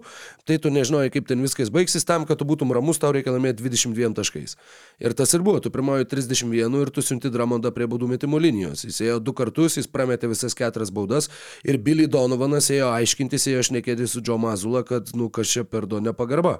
Tai 0.48 0.59
tu 0.62 0.72
nežinojai, 0.74 1.12
kaip 1.14 1.29
ten 1.31 1.42
viskas 1.44 1.70
baigsis. 1.74 2.07
Tam, 2.09 2.27
kad 2.29 2.40
tu 2.40 2.46
būtum 2.48 2.72
ramus, 2.74 3.01
tau 3.03 3.12
reikia 3.14 3.35
laimėti 3.35 3.62
22 3.62 4.11
taškais. 4.18 4.57
Ir 5.05 5.14
tas 5.18 5.35
ir 5.37 5.46
buvo. 5.46 5.62
Tu 5.62 5.72
pirmoji 5.74 6.09
31 6.11 6.79
ir 6.83 6.92
tu 6.94 7.05
siunti 7.05 7.31
Dramondą 7.35 7.72
prie 7.74 7.87
baudų 7.90 8.11
metimo 8.14 8.40
linijos. 8.42 8.87
Jis 8.88 9.03
ėjo 9.07 9.18
du 9.22 9.35
kartus, 9.37 9.79
jis 9.79 9.90
prametė 9.90 10.31
visas 10.33 10.59
keturias 10.59 10.92
baudas. 10.94 11.31
Ir 11.62 11.79
Billy 11.83 12.09
Donovanas 12.11 12.70
ėjo 12.74 12.90
aiškintis, 12.96 13.46
ėjo 13.53 13.68
šnekėti 13.70 14.11
su 14.11 14.24
Joe 14.24 14.40
Mazula, 14.42 14.83
kad, 14.87 15.14
nu, 15.14 15.31
kas 15.31 15.55
čia 15.55 15.66
per 15.68 15.87
do 15.87 16.03
nepagarba. 16.03 16.59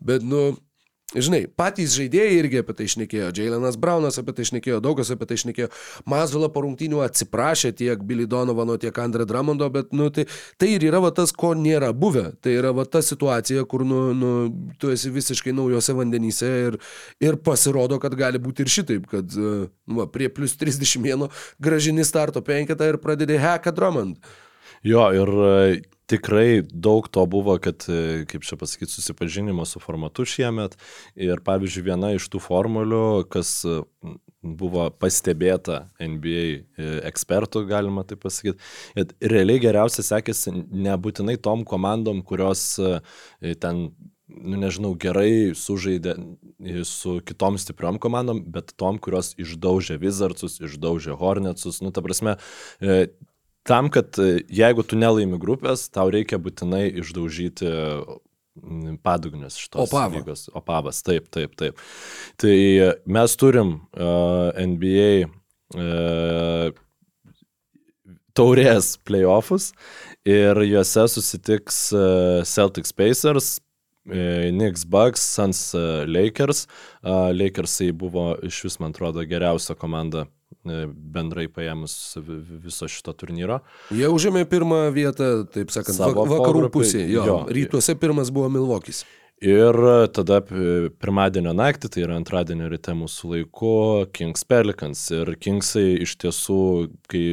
Bet, 0.00 0.24
nu, 0.24 0.54
Žinai, 1.14 1.44
patys 1.46 1.94
žaidėjai 1.94 2.38
irgi 2.40 2.60
apie 2.62 2.74
tai 2.74 2.86
šnekėjo, 2.90 3.28
Jailenas 3.38 3.76
Braunas 3.78 4.18
apie 4.18 4.34
tai 4.34 4.46
šnekėjo, 4.48 4.80
daug 4.82 4.98
kas 4.98 5.12
apie 5.14 5.28
tai 5.30 5.38
šnekėjo. 5.38 5.68
Mazula 6.10 6.48
po 6.50 6.64
rungtynių 6.64 7.04
atsiprašė 7.04 7.70
tiek 7.78 8.02
Billy 8.02 8.26
Donovano, 8.30 8.74
tiek 8.82 8.98
Andre 8.98 9.26
Dramondo, 9.28 9.68
bet 9.70 9.94
nu, 9.94 10.08
tai, 10.14 10.26
tai 10.58 10.72
ir 10.74 10.88
yra 10.88 10.98
va, 11.04 11.12
tas, 11.14 11.30
ko 11.30 11.52
nėra 11.58 11.92
buvę. 11.94 12.26
Tai 12.42 12.56
yra 12.58 12.74
va, 12.74 12.86
ta 12.88 13.02
situacija, 13.04 13.62
kur 13.70 13.86
nu, 13.86 14.00
nu, 14.18 14.32
tu 14.82 14.90
esi 14.94 15.12
visiškai 15.14 15.54
naujose 15.54 15.94
vandenyse 15.94 16.50
ir, 16.68 16.78
ir 17.22 17.38
pasirodo, 17.46 18.00
kad 18.02 18.16
gali 18.18 18.42
būti 18.42 18.66
ir 18.66 18.74
šitaip, 18.74 19.06
kad 19.10 19.38
uh, 19.38 19.68
va, 20.00 20.08
prie 20.10 20.32
plus 20.34 20.58
31 20.58 21.28
gražini 21.62 22.06
starto 22.06 22.42
penketą 22.42 22.90
ir 22.90 22.98
pradedi 23.02 23.38
hacką 23.38 23.74
Drummond. 23.74 24.18
Jo, 24.84 25.06
ir 25.16 25.30
e, 25.32 25.82
tikrai 26.12 26.60
daug 26.68 27.06
to 27.08 27.24
buvo, 27.30 27.56
kad, 27.62 27.86
e, 27.88 28.26
kaip 28.28 28.44
čia 28.44 28.58
pasakyti, 28.60 28.92
susipažinimo 28.92 29.64
su 29.64 29.80
formatu 29.80 30.26
šiemet. 30.28 30.76
Ir 31.16 31.40
pavyzdžiui, 31.46 31.86
viena 31.88 32.12
iš 32.12 32.28
tų 32.28 32.42
formulių, 32.44 33.06
kas 33.32 33.56
e, 33.64 33.78
buvo 34.44 34.90
pastebėta 35.00 35.86
NBA 35.96 36.44
ekspertų, 37.08 37.64
galima 37.70 38.04
taip 38.04 38.20
pasakyti, 38.26 38.60
kad 38.98 39.16
realiai 39.24 39.62
geriausia 39.64 40.04
sekėsi 40.04 40.52
nebūtinai 40.52 41.38
tom 41.40 41.64
komandom, 41.64 42.20
kurios 42.20 42.74
ten 43.40 43.86
nu 44.28 44.58
nežinau, 44.60 44.92
gerai 45.00 45.54
sužaidė 45.56 46.18
su 46.88 47.22
kitom 47.24 47.56
stipriom 47.60 47.96
komandom, 48.02 48.42
bet 48.52 48.74
tom, 48.76 49.00
kurios 49.00 49.32
išdaužė 49.40 49.96
Wizardsus, 50.02 50.58
išdaužė 50.60 51.16
Hornetsus, 51.16 51.80
nu 51.84 51.92
ta 51.94 52.04
prasme, 52.04 52.36
tam, 53.68 53.90
kad 53.92 54.16
e, 54.20 54.44
jeigu 54.52 54.84
tu 54.86 54.98
nelaimi 55.00 55.40
grupės, 55.40 55.88
tau 55.92 56.12
reikia 56.12 56.40
būtinai 56.42 56.86
išdaužyti 57.02 57.70
padugnius 59.02 59.56
šitos 59.58 59.88
Opavą. 59.88 60.20
lygos. 60.20 60.46
Opavas, 60.54 61.02
taip, 61.02 61.26
taip, 61.34 61.56
taip. 61.58 61.80
Tai 62.38 62.54
e, 62.54 62.92
mes 63.10 63.34
turim 63.40 63.76
uh, 63.98 64.54
NBA 64.54 65.24
uh, 65.74 66.70
taurės 68.34 68.94
playoffus 69.06 69.70
ir 70.26 70.58
juose 70.66 71.06
susitiks 71.12 71.78
e, 71.94 72.06
Celtics 72.48 72.92
Pacers, 72.96 73.58
e, 74.08 74.50
Knicks 74.50 74.84
Bucks, 74.84 75.24
Suns 75.36 75.66
e, 75.76 75.84
Lakers. 76.08 76.66
Lakersai 77.04 77.92
buvo 77.92 78.32
iš 78.44 78.64
vis, 78.66 78.78
man 78.82 78.94
atrodo, 78.94 79.24
geriausia 79.28 79.76
komanda 79.78 80.26
bendrai 80.64 81.46
paėmus 81.52 82.16
viso 82.64 82.88
šito 82.88 83.12
turnyro. 83.16 83.60
Jie 83.94 84.08
užėmė 84.12 84.44
pirmą 84.48 84.86
vietą, 84.94 85.44
taip 85.50 85.74
sakant, 85.74 85.98
Savo 85.98 86.24
vakarų 86.30 86.70
pusėje. 86.72 87.10
Jo, 87.12 87.26
jo, 87.28 87.36
rytuose 87.52 87.96
pirmas 88.00 88.32
buvo 88.34 88.48
Milvokis. 88.52 89.04
Ir 89.44 89.76
tada 90.14 90.38
pirmadienio 90.46 91.52
naktį, 91.56 91.90
tai 91.92 92.04
yra 92.06 92.16
antradienio 92.16 92.68
ryte 92.70 92.94
mūsų 92.96 93.32
laiku, 93.34 93.72
Kings 94.14 94.46
Pelicans. 94.48 95.02
Ir 95.12 95.34
Kingsai 95.36 95.98
iš 96.06 96.14
tiesų, 96.22 96.60
kai 97.10 97.24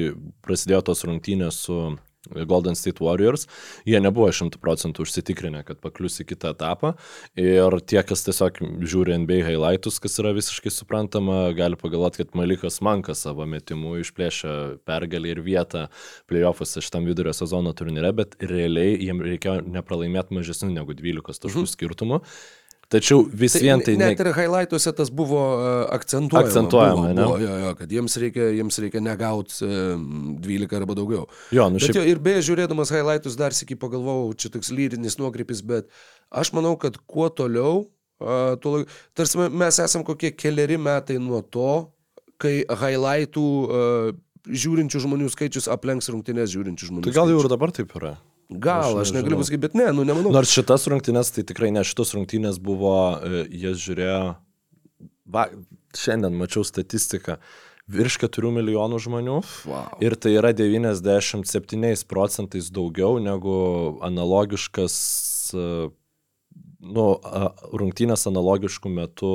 prasidėjo 0.43 0.81
tos 0.89 1.05
rungtynės 1.07 1.61
su 1.67 1.77
Golden 2.29 2.75
State 2.75 3.01
Warriors, 3.01 3.47
jie 3.87 3.97
nebuvo 4.03 4.27
šimtų 4.35 4.59
procentų 4.61 5.05
užsitikrinę, 5.05 5.63
kad 5.65 5.81
paklius 5.81 6.19
į 6.21 6.27
kitą 6.31 6.53
etapą. 6.53 6.93
Ir 7.39 7.77
tie, 7.81 8.01
kas 8.05 8.25
tiesiog 8.27 8.61
žiūri 8.85 9.15
NBA 9.23 9.41
highlights, 9.47 9.97
kas 10.03 10.19
yra 10.21 10.33
visiškai 10.37 10.73
suprantama, 10.73 11.43
gali 11.57 11.79
pagalvoti, 11.81 12.21
kad 12.21 12.37
Malikas 12.37 12.81
Mankas 12.85 13.25
savo 13.25 13.47
metimu 13.49 13.97
išplėšė 14.03 14.55
pergalį 14.87 15.35
ir 15.35 15.43
vietą 15.45 15.87
playoffuose 16.29 16.85
šitam 16.85 17.09
vidurio 17.09 17.33
sezono 17.35 17.73
turnyre, 17.77 18.13
bet 18.15 18.37
realiai 18.41 18.99
jiems 19.01 19.25
reikėjo 19.25 19.59
nepralaimėti 19.65 20.37
mažesnių 20.37 20.73
negu 20.77 20.97
12 20.97 21.45
taškų 21.45 21.65
mhm. 21.65 21.71
skirtumų. 21.73 22.21
Tačiau 22.91 23.23
vis 23.23 23.53
tai 23.55 23.61
vien 23.63 23.79
tai... 23.79 23.93
Net 23.99 24.19
ne... 24.19 24.25
ir 24.25 24.35
highlightuose 24.35 24.91
tas 24.95 25.11
buvo 25.15 25.39
akcentuojama. 25.95 26.49
Akcentuojama, 26.49 26.95
buvo, 26.97 27.13
ne? 27.15 27.23
Buvo, 27.23 27.37
jo, 27.39 27.53
jo, 27.63 27.69
kad 27.79 27.93
jiems 27.95 28.17
reikia, 28.19 28.49
jiems 28.57 28.79
reikia 28.83 29.03
negauti 29.05 29.69
12 30.43 30.75
arba 30.81 30.97
daugiau. 30.99 31.23
Jo, 31.55 31.69
nu 31.71 31.79
šiaip... 31.79 31.93
Bet 31.93 32.01
jo, 32.01 32.03
ir 32.11 32.19
beje, 32.23 32.41
žiūrėdamas 32.49 32.91
highlightus 32.91 33.37
dar 33.39 33.55
sėki 33.55 33.77
pagalvojau, 33.79 34.33
čia 34.35 34.51
toks 34.51 34.73
lyrinis 34.75 35.15
nuokrypis, 35.21 35.63
bet 35.67 35.87
aš 36.43 36.51
manau, 36.57 36.73
kad 36.81 36.99
kuo 37.07 37.29
toliau, 37.31 37.85
tuo, 38.63 38.83
tarsi 39.17 39.47
mes 39.47 39.79
esam 39.85 40.03
kokie 40.07 40.33
keliari 40.35 40.75
metai 40.81 41.15
nuo 41.21 41.39
to, 41.47 41.71
kai 42.41 42.59
highlightų 42.67 43.47
uh, 43.63 44.11
žiūrinčių 44.49 45.01
žmonių 45.05 45.29
skaičius 45.31 45.69
aplenks 45.71 46.09
rungtynės 46.11 46.51
žiūrinčių 46.53 46.89
žmonių. 46.89 47.05
Tai 47.07 47.15
gal 47.15 47.31
jau 47.31 47.41
ir 47.43 47.49
dabar 47.51 47.73
taip 47.75 47.93
yra? 47.99 48.15
Gal, 48.51 48.97
aš, 48.99 49.07
aš 49.07 49.13
negaliu 49.15 49.37
pasakyti, 49.39 49.61
bet 49.63 49.75
ne, 49.79 49.87
nu 49.95 50.03
nemanau. 50.03 50.33
Nors 50.35 50.51
šitas 50.51 50.83
rungtynės, 50.91 51.31
tai 51.31 51.45
tikrai 51.47 51.69
ne, 51.71 51.85
šitos 51.87 52.11
rungtynės 52.17 52.59
buvo, 52.59 52.95
e, 53.23 53.45
jas 53.61 53.79
žiūrėjo, 53.79 54.17
va, 55.31 55.45
šiandien 55.95 56.35
mačiau 56.35 56.65
statistiką, 56.67 57.37
virš 57.91 58.19
4 58.25 58.51
milijonų 58.57 58.99
žmonių. 59.05 59.37
Wow. 59.71 59.95
Ir 60.03 60.17
tai 60.19 60.35
yra 60.35 60.51
97 60.57 62.03
procentais 62.11 62.67
daugiau 62.75 63.21
negu 63.23 63.55
analogiškas, 64.03 64.99
e, 65.55 65.65
nu, 66.91 67.07
rungtynės 67.71 68.27
analogiškų 68.27 68.91
metų 68.99 69.33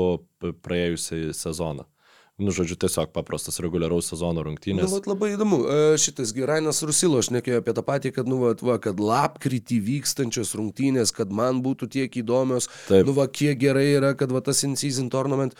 praėjusiai 0.60 1.32
sezoną. 1.36 1.88
Nu, 2.36 2.52
žodžiu, 2.52 2.76
tiesiog 2.76 3.14
paprastas 3.16 3.56
reguliaraus 3.64 4.10
sezono 4.10 4.42
rungtynės. 4.44 4.92
Nu, 4.92 4.98
labai 5.08 5.30
įdomu. 5.32 5.62
E, 5.64 5.76
šitas 6.00 6.34
Girainas 6.36 6.82
Rusilo, 6.84 7.22
aš 7.22 7.30
nekėjau 7.32 7.62
apie 7.62 7.72
tą 7.78 7.84
patį, 7.86 8.12
kad, 8.18 8.28
nu, 8.28 8.42
vat, 8.42 8.60
va, 8.60 8.76
kad 8.82 9.00
lapkritį 9.00 9.78
vykstančios 9.86 10.52
rungtynės, 10.58 11.14
kad 11.16 11.32
man 11.32 11.62
būtų 11.64 11.88
tiek 11.94 12.18
įdomios. 12.20 12.68
Taip. 12.90 13.08
Nu, 13.08 13.14
va, 13.16 13.24
kiek 13.24 13.56
gerai 13.62 13.86
yra, 13.94 14.12
kad 14.20 14.34
va, 14.36 14.44
tas 14.44 14.60
in-season 14.68 15.08
tournament, 15.12 15.56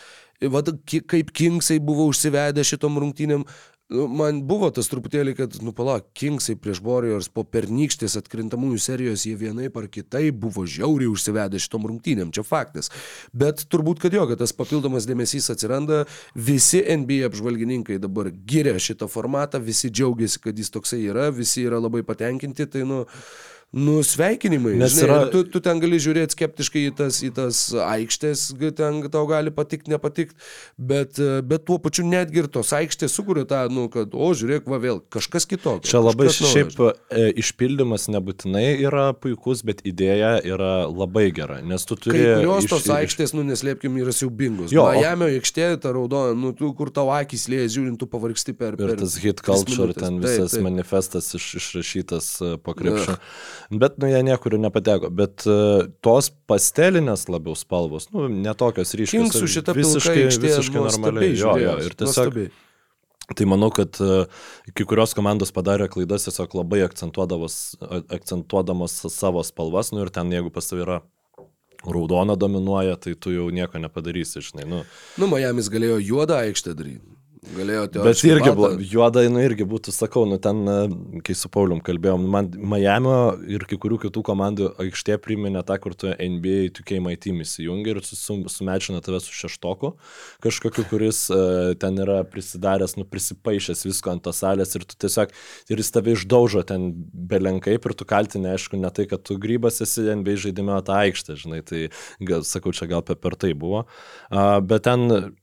va, 0.52 0.60
kaip 0.84 1.32
Kingsai 1.32 1.78
buvo 1.80 2.10
užsivedę 2.12 2.66
šitom 2.68 3.00
rungtynėm, 3.00 3.48
man 3.90 4.40
buvo 4.46 4.68
tas 4.74 4.88
truputėlį, 4.90 5.34
kad, 5.38 5.56
nu 5.62 5.72
palauk, 5.76 6.08
Kingsai 6.16 6.56
prieš 6.58 6.80
Warriors 6.84 7.28
po 7.30 7.44
pernykštės 7.46 8.16
atkrintamųjų 8.18 8.80
serijos 8.82 9.26
jie 9.28 9.36
vienaip 9.38 9.76
ar 9.78 9.86
kitaip 9.92 10.38
buvo 10.42 10.66
žiauriai 10.66 11.10
užsivedę 11.12 11.60
šitom 11.62 11.86
rungtynėm, 11.90 12.32
čia 12.34 12.42
faktas. 12.46 12.90
Bet 13.32 13.66
turbūt, 13.70 14.02
kad 14.02 14.16
jo, 14.16 14.26
kad 14.30 14.42
tas 14.42 14.54
papildomas 14.56 15.06
dėmesys 15.06 15.50
atsiranda, 15.54 16.04
visi 16.34 16.82
NBA 16.82 17.28
apžvalgininkai 17.30 18.00
dabar 18.02 18.32
giria 18.34 18.74
šitą 18.82 19.10
formatą, 19.10 19.62
visi 19.62 19.92
džiaugiasi, 19.92 20.42
kad 20.42 20.58
jis 20.58 20.74
toksai 20.74 21.04
yra, 21.06 21.30
visi 21.34 21.66
yra 21.66 21.82
labai 21.82 22.02
patenkinti, 22.06 22.66
tai 22.72 22.86
nu... 22.88 23.04
Nu, 23.76 23.98
sveikinimai. 24.00 24.72
Nes 24.80 24.94
žinai, 24.96 25.04
yra... 25.04 25.16
tu, 25.28 25.42
tu 25.52 25.60
ten 25.60 25.76
gali 25.82 25.98
žiūrėti 26.00 26.32
skeptiškai 26.32 26.86
į 26.88 26.92
tas, 26.96 27.18
į 27.20 27.28
tas 27.36 27.58
aikštės, 27.76 28.44
ten 28.78 29.02
tau 29.12 29.26
gali 29.28 29.52
patikti, 29.52 29.92
nepatikti, 29.92 30.32
bet, 30.80 31.20
bet 31.44 31.66
tuo 31.68 31.76
pačiu 31.84 32.06
netgi 32.08 32.40
ir 32.40 32.48
tos 32.48 32.72
aikštės 32.72 33.12
sukuria 33.12 33.44
tą, 33.48 33.66
nu, 33.68 33.84
kad, 33.92 34.16
o, 34.16 34.30
žiūrėk, 34.32 34.64
va 34.72 34.78
vėl, 34.80 35.02
kažkas 35.12 35.44
kitokio. 35.50 35.84
Čia 35.84 36.00
labai 36.00 36.30
šiaip 36.32 36.72
e, 36.86 37.26
išpildymas 37.42 38.08
nebūtinai 38.14 38.64
yra 38.80 39.10
puikus, 39.12 39.60
bet 39.66 39.84
idėja 39.84 40.38
yra 40.40 40.86
labai 40.88 41.26
gera, 41.36 41.60
nes 41.60 41.84
tu 41.84 42.00
turi... 42.00 42.24
Kurios 42.24 42.64
iš... 42.64 42.72
tos 42.72 42.88
aikštės, 42.96 43.36
nu, 43.36 43.44
neslėpkim, 43.44 44.00
yra 44.00 44.16
siaubingos. 44.16 44.72
Jo, 44.72 44.86
Miami 44.96 45.34
aikštė, 45.36 45.68
ta 45.84 45.92
raudona, 45.92 46.32
nu, 46.32 46.54
tu, 46.56 46.72
kur 46.80 46.88
tavo 46.96 47.12
akis 47.12 47.44
lėja, 47.52 47.68
žiūrint, 47.76 48.00
tu 48.00 48.08
pavargsti 48.08 48.56
per... 48.56 48.80
Ir 48.80 48.94
per 48.94 49.04
tas 49.04 49.20
hit 49.20 49.44
culture, 49.44 49.92
ten 49.92 50.16
visas 50.24 50.56
taip, 50.56 50.62
taip. 50.62 50.66
manifestas 50.70 51.28
iš, 51.36 51.52
išrašytas 51.60 52.32
e, 52.40 52.56
po 52.64 52.72
krepšio. 52.80 53.20
Bet, 53.70 53.98
nu, 53.98 54.06
jie 54.10 54.22
niekur 54.22 54.58
nepateko. 54.62 55.10
Bet 55.10 55.42
uh, 55.50 55.88
tos 56.04 56.30
pastelinės 56.50 57.26
labiau 57.32 57.56
spalvos, 57.58 58.10
nu, 58.14 58.28
netokios 58.30 58.94
ryškios. 58.94 59.26
Kinksų 59.26 59.46
šitą 59.56 59.74
visiškai, 59.76 60.28
visiškai 60.30 60.84
normaliai. 60.84 61.34
Jo, 61.34 61.56
jo, 61.58 61.74
ir 61.82 61.98
tiesiog... 61.98 62.30
Nuostabiai. 62.30 62.54
Tai 63.26 63.42
manau, 63.50 63.72
kad 63.74 63.98
uh, 64.04 64.30
kai 64.70 64.84
kurios 64.86 65.10
komandos 65.18 65.50
padarė 65.54 65.88
klaidas 65.90 66.28
tiesiog 66.28 66.54
labai 66.60 66.84
akcentuodamos 66.86 68.94
savo 69.10 69.42
spalvas, 69.42 69.90
nu 69.90 70.04
ir 70.04 70.10
ten 70.14 70.30
jeigu 70.30 70.50
pas 70.54 70.70
tavai 70.70 70.84
yra 70.84 70.98
raudona 71.86 72.34
dominuoja, 72.38 72.94
tai 73.02 73.16
tu 73.18 73.34
jau 73.34 73.48
nieko 73.50 73.82
nepadarysi, 73.82 74.44
žinai. 74.46 74.66
Nu, 74.70 74.84
nu 75.18 75.26
Miami's 75.30 75.66
galėjo 75.72 75.98
juodą 76.06 76.38
aikštę 76.44 76.74
daryti. 76.78 77.15
Galėjo 77.54 77.84
Bet 78.02 78.20
irgi, 78.26 78.50
juoda, 78.90 79.22
nu 79.30 79.40
irgi 79.44 79.66
būtų, 79.68 79.92
sakau, 79.94 80.24
nu 80.26 80.38
ten, 80.42 80.62
e, 80.66 81.20
kai 81.26 81.36
su 81.38 81.50
Paulium 81.52 81.78
kalbėjom, 81.84 82.24
man 82.32 82.48
Miami 82.58 83.12
ir 83.54 83.66
kai 83.70 83.78
kurių 83.82 84.00
kitų 84.06 84.22
komandų 84.26 84.70
aikštė 84.82 85.18
priminė 85.22 85.62
tą, 85.66 85.76
kur 85.82 85.94
tu 85.98 86.10
NBA 86.10 86.72
2K 86.74 86.98
My 87.04 87.14
Team 87.20 87.38
įsijungi 87.44 87.94
ir 87.94 88.02
sumečina 88.02 89.02
tave 89.04 89.20
su 89.22 89.36
šeštoku, 89.36 89.92
kažkokiu, 90.44 90.86
kuris 90.90 91.22
uh, 91.30 91.76
ten 91.78 92.02
yra 92.02 92.18
prisidaręs, 92.26 92.96
nu 92.98 93.06
prisipaišęs 93.06 93.86
visko 93.86 94.14
ant 94.16 94.26
tos 94.26 94.42
salės 94.42 94.74
ir 94.74 94.88
tu 94.88 94.98
tiesiog, 95.06 95.32
ir 95.70 95.84
jis 95.84 95.94
tave 95.94 96.16
išdaužo 96.16 96.66
ten 96.66 96.90
belenkaip 97.14 97.86
ir 97.86 97.96
tu 97.96 98.08
kaltinė, 98.08 98.56
aišku, 98.56 98.80
ne 98.82 98.90
tai, 98.90 99.06
kad 99.10 99.22
tu 99.22 99.38
grybas 99.40 99.78
esi 99.86 100.08
NBA 100.10 100.38
žaidime 100.48 100.82
tą 100.86 100.98
aikštę, 101.06 101.38
žinai, 101.46 101.62
tai 101.66 101.88
gal, 102.18 102.42
sakau, 102.48 102.74
čia 102.74 102.90
gal 102.90 103.06
per 103.06 103.38
tai 103.38 103.54
buvo. 103.54 103.86
Bet 104.30 104.88
ten 104.88 105.36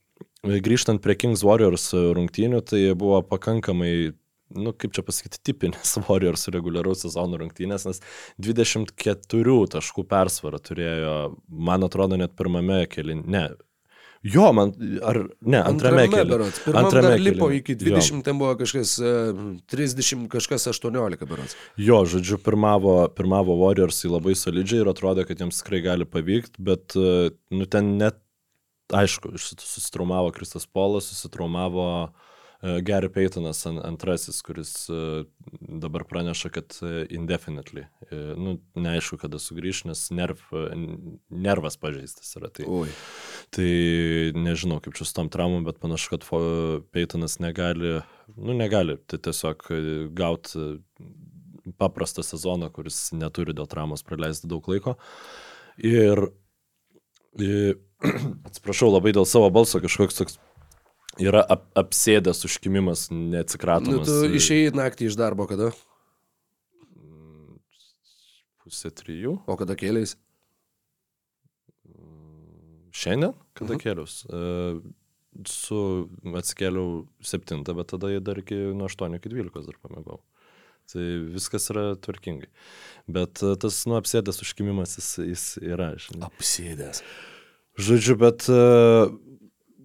grįžtant 0.44 1.02
prie 1.04 1.16
Kings 1.20 1.44
Warriors 1.48 1.92
rungtynių, 1.94 2.62
tai 2.68 2.86
buvo 3.00 3.22
pakankamai 3.28 4.14
nu, 4.54 4.74
kaip 4.78 4.94
čia 4.96 5.04
pasakyti, 5.06 5.42
tipinės 5.50 5.98
Warriors 6.08 6.48
reguliaraus 6.54 7.04
sezono 7.06 7.40
rungtynės, 7.42 7.88
nes 7.90 8.02
24 8.44 9.60
taškų 9.76 10.08
persvarą 10.10 10.62
turėjo, 10.64 11.20
man 11.48 11.88
atrodo, 11.88 12.20
net 12.20 12.36
pirmame 12.40 12.84
keliu, 12.92 13.22
ne. 13.24 13.48
Jo, 14.24 14.54
man, 14.56 14.70
ar 15.04 15.18
ne, 15.44 15.60
antrame, 15.60 16.06
antrame 16.06 16.06
keliu. 16.08 16.76
Antrame 16.80 17.18
lipo 17.20 17.50
iki 17.52 17.74
20, 17.76 18.14
jo. 18.14 18.20
ten 18.24 18.38
buvo 18.40 18.54
kažkas 18.56 18.94
30, 19.74 20.30
kažkas 20.32 20.70
18 20.72 21.28
berots. 21.28 21.58
Jo, 21.76 22.06
žodžiu, 22.08 22.40
pirmavo, 22.46 23.02
pirmavo 23.18 23.58
Warriors 23.66 24.00
labai 24.08 24.38
solidžiai 24.40 24.86
ir 24.86 24.92
atrodo, 24.94 25.28
kad 25.28 25.44
jiems 25.44 25.60
tikrai 25.60 25.84
gali 25.84 26.08
pavykti, 26.08 26.64
bet, 26.64 26.96
nu, 26.96 27.68
ten 27.68 27.98
net 28.00 28.23
aišku, 28.92 29.38
susitraumavo 29.38 30.32
Kristas 30.32 30.66
Polas, 30.66 31.06
susitraumavo 31.06 32.12
e, 32.62 32.82
Gary 32.82 33.10
Paytonas 33.10 33.66
antrasis, 33.66 34.42
kuris 34.42 34.90
e, 34.90 35.24
dabar 35.60 36.04
praneša, 36.10 36.50
kad 36.50 36.78
e, 36.82 37.06
indefinitely. 37.10 37.86
Nu, 38.12 38.58
neaišku, 38.76 39.18
kada 39.22 39.40
sugrįž, 39.40 39.86
nes 39.90 40.06
nerv, 40.14 40.42
nervas 41.30 41.78
pažeistas 41.78 42.36
yra. 42.40 42.52
Tai, 42.54 42.68
Oi. 42.68 42.92
tai 43.56 43.70
nežinau, 44.38 44.80
kaip 44.84 44.98
čia 44.98 45.08
su 45.08 45.18
tom 45.18 45.32
traumom, 45.34 45.66
bet 45.68 45.82
panašu, 45.84 46.16
kad 46.16 46.28
Paytonas 46.94 47.40
negali, 47.44 48.00
nu 48.36 48.58
negali, 48.58 49.00
tai 49.08 49.22
tiesiog 49.30 49.68
gauti 50.16 50.68
paprastą 51.80 52.24
sezoną, 52.26 52.68
kuris 52.76 53.14
neturi 53.16 53.56
dėl 53.56 53.70
traumos 53.72 54.04
praleisti 54.04 54.50
daug 54.52 54.68
laiko. 54.68 54.98
Ir 55.80 56.28
atsiprašau 58.48 58.92
labai 58.94 59.14
dėl 59.16 59.28
savo 59.30 59.50
balso, 59.54 59.82
kažkoks 59.84 60.20
toks 60.20 60.40
yra 61.22 61.44
ap, 61.46 61.66
apsėdęs 61.78 62.44
užkimimas, 62.48 63.08
neatsikratomas. 63.14 64.08
Nu, 64.08 64.28
tu 64.30 64.40
išėjai 64.40 64.74
naktį 64.78 65.12
iš 65.12 65.18
darbo 65.20 65.48
kada? 65.50 65.72
Pusė 68.64 68.94
trijų. 68.96 69.38
O 69.46 69.58
kada 69.60 69.76
kėlės? 69.80 70.16
Šiandien, 72.94 73.34
kada 73.58 73.74
uh 73.74 73.78
mhm. 73.78 73.84
kėlius. 73.84 74.20
Su 75.50 75.78
atsikėliau 76.38 77.08
septintą, 77.26 77.74
bet 77.74 77.90
tada 77.90 78.12
dar 78.22 78.38
iki 78.38 78.60
nuo 78.78 78.86
8 78.86 79.18
iki 79.18 79.32
12 79.34 79.66
dar 79.66 79.80
pamėgau. 79.82 80.22
Tai 80.92 81.04
viskas 81.34 81.70
yra 81.72 81.94
tvarkingai. 81.96 82.50
Bet 83.08 83.40
e, 83.42 83.54
tas, 83.60 83.78
nu, 83.88 83.96
apsėdęs 83.98 84.42
užkimimas 84.44 84.98
jis, 85.00 85.10
jis 85.24 85.46
yra, 85.64 85.94
žinai. 85.96 86.28
Apsėdęs. 86.28 87.00
Žodžiu, 87.80 88.16
bet 88.22 88.46
uh, 88.54 89.10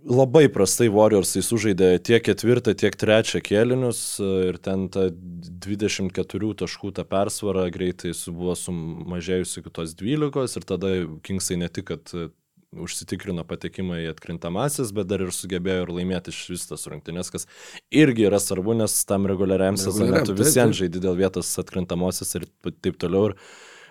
labai 0.08 0.46
prastai 0.52 0.90
Warriorsai 0.92 1.40
sužaidė 1.44 1.94
tiek 2.04 2.24
ketvirtą, 2.26 2.74
tiek 2.76 2.96
trečią 3.00 3.40
kėlinius 3.44 4.02
uh, 4.20 4.50
ir 4.50 4.58
ten 4.60 4.88
ta 4.92 5.08
24 5.08 6.50
taškų 6.64 6.92
ta 6.98 7.06
persvara 7.08 7.68
greitai 7.72 8.12
su, 8.16 8.34
buvo 8.36 8.56
sumažėjusi 8.58 9.62
iki 9.62 9.72
tos 9.72 9.96
12 9.96 10.60
ir 10.60 10.68
tada 10.68 10.92
Kingsai 11.24 11.56
ne 11.62 11.70
tik, 11.72 11.88
kad 11.94 12.12
uh, 12.12 12.28
užsitikrino 12.76 13.44
patekimą 13.48 14.02
į 14.02 14.10
atkrintamasis, 14.12 14.92
bet 14.92 15.08
dar 15.08 15.24
ir 15.24 15.32
sugebėjo 15.32 15.86
ir 15.86 15.94
laimėti 15.96 16.34
iš 16.34 16.42
vis 16.52 16.66
tas 16.68 16.84
rungtynės, 16.90 17.32
kas 17.32 17.48
irgi 17.88 18.26
yra 18.28 18.40
svarbu, 18.42 18.76
nes 18.76 18.96
tam 19.08 19.24
reguliariam 19.30 19.78
sezonui 19.80 20.20
tu 20.28 20.36
visiems 20.36 20.76
žaidži 20.76 21.00
dėl 21.00 21.16
vietos 21.16 21.54
atkrintamosios 21.62 22.36
ir 22.36 22.44
taip 22.84 23.00
toliau. 23.00 23.30
Ir, 23.30 23.38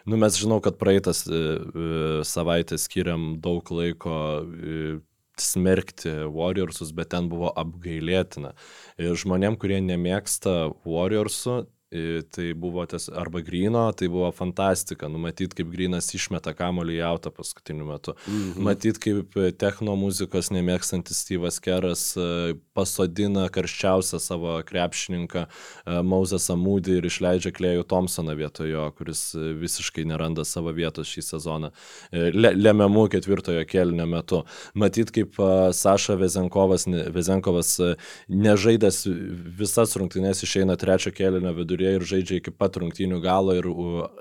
nu, 0.07 0.17
mes 0.17 0.39
žinau, 0.39 0.61
kad 0.63 0.79
praeitas 0.79 1.25
e, 1.27 1.35
e, 1.35 1.87
savaitę 2.27 2.79
skiriam 2.79 3.35
daug 3.43 3.67
laiko 3.75 4.15
e, 4.41 4.99
smerkti 5.37 6.13
Warriorsus, 6.33 6.93
bet 6.97 7.11
ten 7.13 7.27
buvo 7.29 7.51
apgailėtina. 7.61 8.55
Žmonėm, 8.97 9.59
kurie 9.61 9.77
nemėgsta 9.85 10.71
Warriorsų, 10.87 11.59
Tai 12.35 12.53
buvo 12.53 12.83
ties, 12.85 13.05
arba 13.15 13.39
Grino, 13.39 13.85
tai 13.95 14.09
buvo 14.11 14.27
fantastika, 14.35 15.07
numatyti, 15.07 15.55
kaip 15.55 15.69
Grinas 15.71 16.09
išmeta 16.11 16.51
kamolį 16.51 16.97
į 16.97 17.03
autą 17.07 17.31
paskutiniu 17.31 17.85
metu. 17.87 18.11
Mm 18.27 18.33
-hmm. 18.33 18.65
Matyti, 18.67 18.99
kaip 18.99 19.37
techno 19.57 19.95
muzikos 19.95 20.51
nemėgstantis 20.51 21.23
Steve'as 21.23 21.61
Keras 21.63 22.17
e, 22.17 22.55
pasodina 22.73 23.47
karščiausią 23.49 24.19
savo 24.19 24.57
krepšininką 24.67 25.45
e, 25.45 26.01
Mauzas 26.03 26.49
Amūdį 26.49 26.97
ir 26.97 27.05
išleidžia 27.05 27.51
Klėjų 27.55 27.87
Thompsoną 27.87 28.35
vietojo, 28.35 28.91
kuris 28.97 29.31
visiškai 29.35 30.05
neranda 30.05 30.43
savo 30.43 30.71
vietos 30.71 31.07
šį 31.07 31.21
sezoną. 31.21 31.71
E, 32.11 32.31
le, 32.35 32.51
lemiamų 32.51 33.07
ketvirtojo 33.07 33.63
kelnio 33.65 34.05
metu. 34.05 34.43
Matyti, 34.73 35.11
kaip 35.21 35.39
Saša 35.71 36.15
Vezenkovas, 36.15 36.85
Vezenkovas 37.15 37.79
nežaidęs 38.27 39.07
visas 39.59 39.95
rungtynės 39.95 40.43
išeina 40.43 40.75
trečio 40.75 41.11
kelnio 41.11 41.53
vidurį 41.53 41.76
viduryje 41.77 41.95
ir 41.95 42.05
žaidžia 42.05 42.41
iki 42.41 42.51
pat 42.51 42.77
rungtynių 42.77 43.21
galo 43.21 43.55
ir 43.55 43.67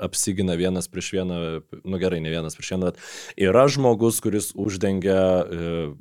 apsigina 0.01 0.57
vienas 0.57 0.88
prieš 0.88 1.12
vieną, 1.16 1.62
nu 1.85 1.99
gerai, 1.99 2.21
ne 2.21 2.31
vienas 2.31 2.57
prieš 2.57 2.77
vieną, 2.77 2.92
bet 2.92 3.01
yra 3.37 3.66
žmogus, 3.69 4.21
kuris 4.21 4.53
uždengia 4.55 5.45
e, 5.45 5.95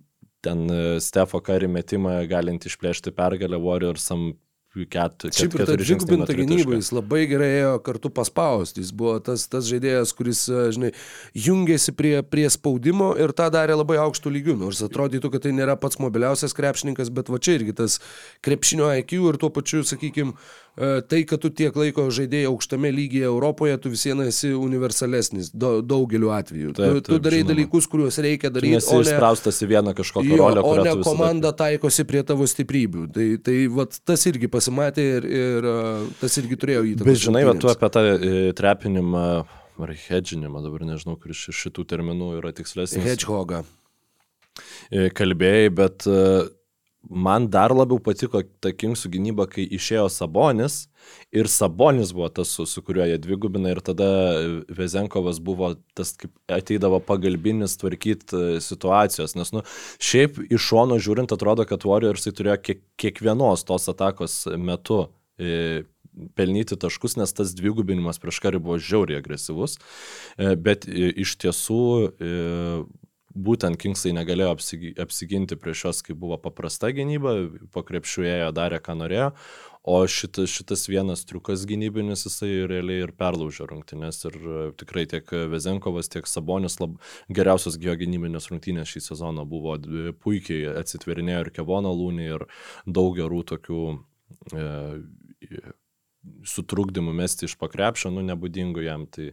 ten 0.44 0.70
e, 0.70 1.00
Stefo 1.00 1.40
karį 1.40 1.70
metimą 1.72 2.26
galint 2.28 2.66
išplėšti 2.66 3.16
pergalę 3.16 3.60
Warriorsam 3.60 4.34
ket, 4.76 5.14
ket, 5.24 5.32
Šiaip 5.32 5.54
ir 5.56 5.62
ta 5.70 5.76
dvigubinta 5.80 6.34
gynyba, 6.36 6.76
jis 6.76 6.90
labai 6.92 7.22
gerai 7.32 7.48
ėjo 7.62 7.76
kartu 7.86 8.10
paspausti, 8.12 8.82
jis 8.84 8.92
buvo 8.92 9.14
tas, 9.24 9.46
tas 9.48 9.64
žaidėjas, 9.70 10.12
kuris, 10.18 10.42
e, 10.52 10.66
žinai, 10.76 10.90
jungėsi 11.32 11.96
prie, 11.96 12.18
prie 12.28 12.44
spaudimo 12.52 13.14
ir 13.16 13.32
tą 13.32 13.48
darė 13.56 13.78
labai 13.80 14.02
aukštų 14.04 14.34
lygių, 14.36 14.58
nors 14.66 14.84
atrodytų, 14.84 15.32
kad 15.32 15.48
tai 15.48 15.56
nėra 15.56 15.78
pats 15.80 16.02
mobiliausias 16.04 16.58
krepšininkas, 16.58 17.14
bet 17.16 17.32
va 17.32 17.40
čia 17.40 17.56
irgi 17.62 17.78
tas 17.80 18.02
krepšinio 18.44 18.92
IQ 19.00 19.16
ir 19.32 19.40
tuo 19.40 19.54
pačiu, 19.56 19.86
sakykime, 19.88 20.36
E, 20.36 20.65
tai, 20.76 21.22
kad 21.24 21.40
tu 21.40 21.50
tiek 21.56 21.76
laiko 21.80 22.04
žaidėjai 22.12 22.50
aukštame 22.50 22.90
lygyje 22.92 23.30
Europoje, 23.30 23.78
tu 23.80 23.92
vis 23.94 24.02
viena 24.10 24.26
esi 24.28 24.50
universalesnis 24.52 25.52
da, 25.56 25.78
daugeliu 25.80 26.34
atveju. 26.36 26.74
Taip, 26.76 26.98
tu, 27.00 27.14
tu 27.14 27.20
darai 27.24 27.40
žinoma. 27.40 27.54
dalykus, 27.54 27.88
kuriuos 27.92 28.20
reikia 28.26 28.52
daryti. 28.52 28.82
Esi 28.82 28.98
įspraustas 29.00 29.62
į 29.64 29.70
vieną 29.72 29.94
kažkokią 29.96 30.40
rolę, 30.42 30.64
o 30.68 30.74
ne 30.82 30.96
komanda 31.00 31.54
visada... 31.54 31.54
taikosi 31.64 32.08
prie 32.10 32.26
tavo 32.28 32.48
stiprybių. 32.52 33.06
Tai, 33.16 33.28
tai 33.46 33.56
vat, 33.72 33.96
tas 34.04 34.28
irgi 34.28 34.52
pasimatė 34.52 35.06
ir, 35.14 35.30
ir 35.40 35.70
e, 35.72 35.78
tas 36.20 36.36
irgi 36.44 36.60
turėjo 36.60 36.84
įtakos. 36.92 37.08
Bet 37.08 37.24
žinai, 37.24 37.46
va, 37.48 37.56
tu 37.56 37.72
apie 37.72 37.92
tą 37.96 38.04
e, 38.12 38.36
trepinimą 38.60 39.26
ar 39.86 39.96
hedžinimą, 40.10 40.60
dabar 40.66 40.84
nežinau, 40.92 41.16
kuris 41.20 41.48
iš 41.52 41.64
šitų 41.70 41.88
terminų 41.96 42.34
yra 42.42 42.52
tikslesnis. 42.56 43.04
Hedgehogą. 43.08 43.64
Kalbėjai, 45.16 45.72
bet 45.76 46.06
uh, 46.08 46.46
man 47.10 47.48
dar 47.52 47.74
labiau 47.76 48.00
patiko 48.02 48.42
ta 48.64 48.72
Kingsų 48.76 49.12
gynyba, 49.14 49.48
kai 49.52 49.66
išėjo 49.78 50.08
Sabonis 50.12 50.86
ir 51.36 51.50
Sabonis 51.52 52.14
buvo 52.16 52.30
tas, 52.34 52.52
su, 52.56 52.66
su 52.70 52.82
kuriuo 52.86 53.06
jie 53.10 53.18
dvigubina 53.22 53.74
ir 53.74 53.82
tada 53.86 54.08
Vezenkovas 54.74 55.40
buvo 55.44 55.74
tas, 55.98 56.16
kaip 56.20 56.34
ateidavo 56.52 57.00
pagalbinis 57.06 57.78
tvarkyti 57.82 58.38
e, 58.38 58.62
situacijos, 58.64 59.36
nes, 59.38 59.54
nu, 59.56 59.64
šiaip 60.02 60.40
iš 60.50 60.70
šono 60.72 61.00
žiūrint 61.02 61.36
atrodo, 61.36 61.68
kad 61.70 61.86
Warriorsai 61.86 62.34
turėjo 62.36 62.60
kiek, 62.64 62.86
kiekvienos 63.02 63.66
tos 63.68 63.90
atakos 63.92 64.44
metu 64.58 65.06
e, 65.38 65.84
pelnyti 66.36 66.78
taškus, 66.80 67.18
nes 67.20 67.36
tas 67.36 67.54
dvigubinimas 67.58 68.22
prieš 68.24 68.40
karį 68.44 68.64
buvo 68.64 68.80
žiauriai 68.80 69.20
agresyvus, 69.22 69.78
e, 70.38 70.56
bet 70.56 70.88
iš 70.90 71.38
tiesų 71.44 71.82
būtent 73.36 73.78
Kingsai 73.82 74.14
negalėjo 74.16 74.54
apsigi, 74.56 74.92
apsiginti 75.02 75.58
prieš 75.60 75.86
juos, 75.86 76.02
kai 76.06 76.16
buvo 76.18 76.38
paprasta 76.42 76.92
gynyba, 76.96 77.36
po 77.76 77.84
krepšiųėjo 77.86 78.52
darė, 78.56 78.80
ką 78.84 78.96
norėjo, 79.02 79.30
o 79.86 80.00
šitas, 80.10 80.50
šitas 80.50 80.88
vienas 80.90 81.26
triukas 81.30 81.66
gynybinis 81.70 82.26
jisai 82.26 82.64
realiai 82.70 83.04
ir 83.06 83.14
perlaužė 83.20 83.68
rungtynės 83.70 84.24
ir 84.30 84.38
e, 84.40 84.64
tikrai 84.80 85.06
tiek 85.12 85.30
Vezenkovas, 85.52 86.10
tiek 86.10 86.30
Sabonis 86.30 86.80
lab, 86.82 86.96
geriausios 87.30 87.78
geogynybinės 87.82 88.50
rungtynės 88.50 88.96
šį 88.96 89.04
sezoną 89.12 89.46
buvo 89.50 89.78
puikiai 90.24 90.72
atsitverinėjo 90.82 91.46
ir 91.46 91.54
Kevono 91.60 91.94
lūnį 91.94 92.30
ir 92.32 92.48
daug 92.88 93.14
gerų 93.20 93.44
tokių 93.52 93.82
e, 94.56 94.70
sutrukdymų 96.50 97.14
mesti 97.14 97.46
iš 97.46 97.54
pakrepšio, 97.62 98.10
nu 98.16 98.24
nebūdingų 98.26 98.88
jam. 98.88 99.06
Tai, 99.12 99.28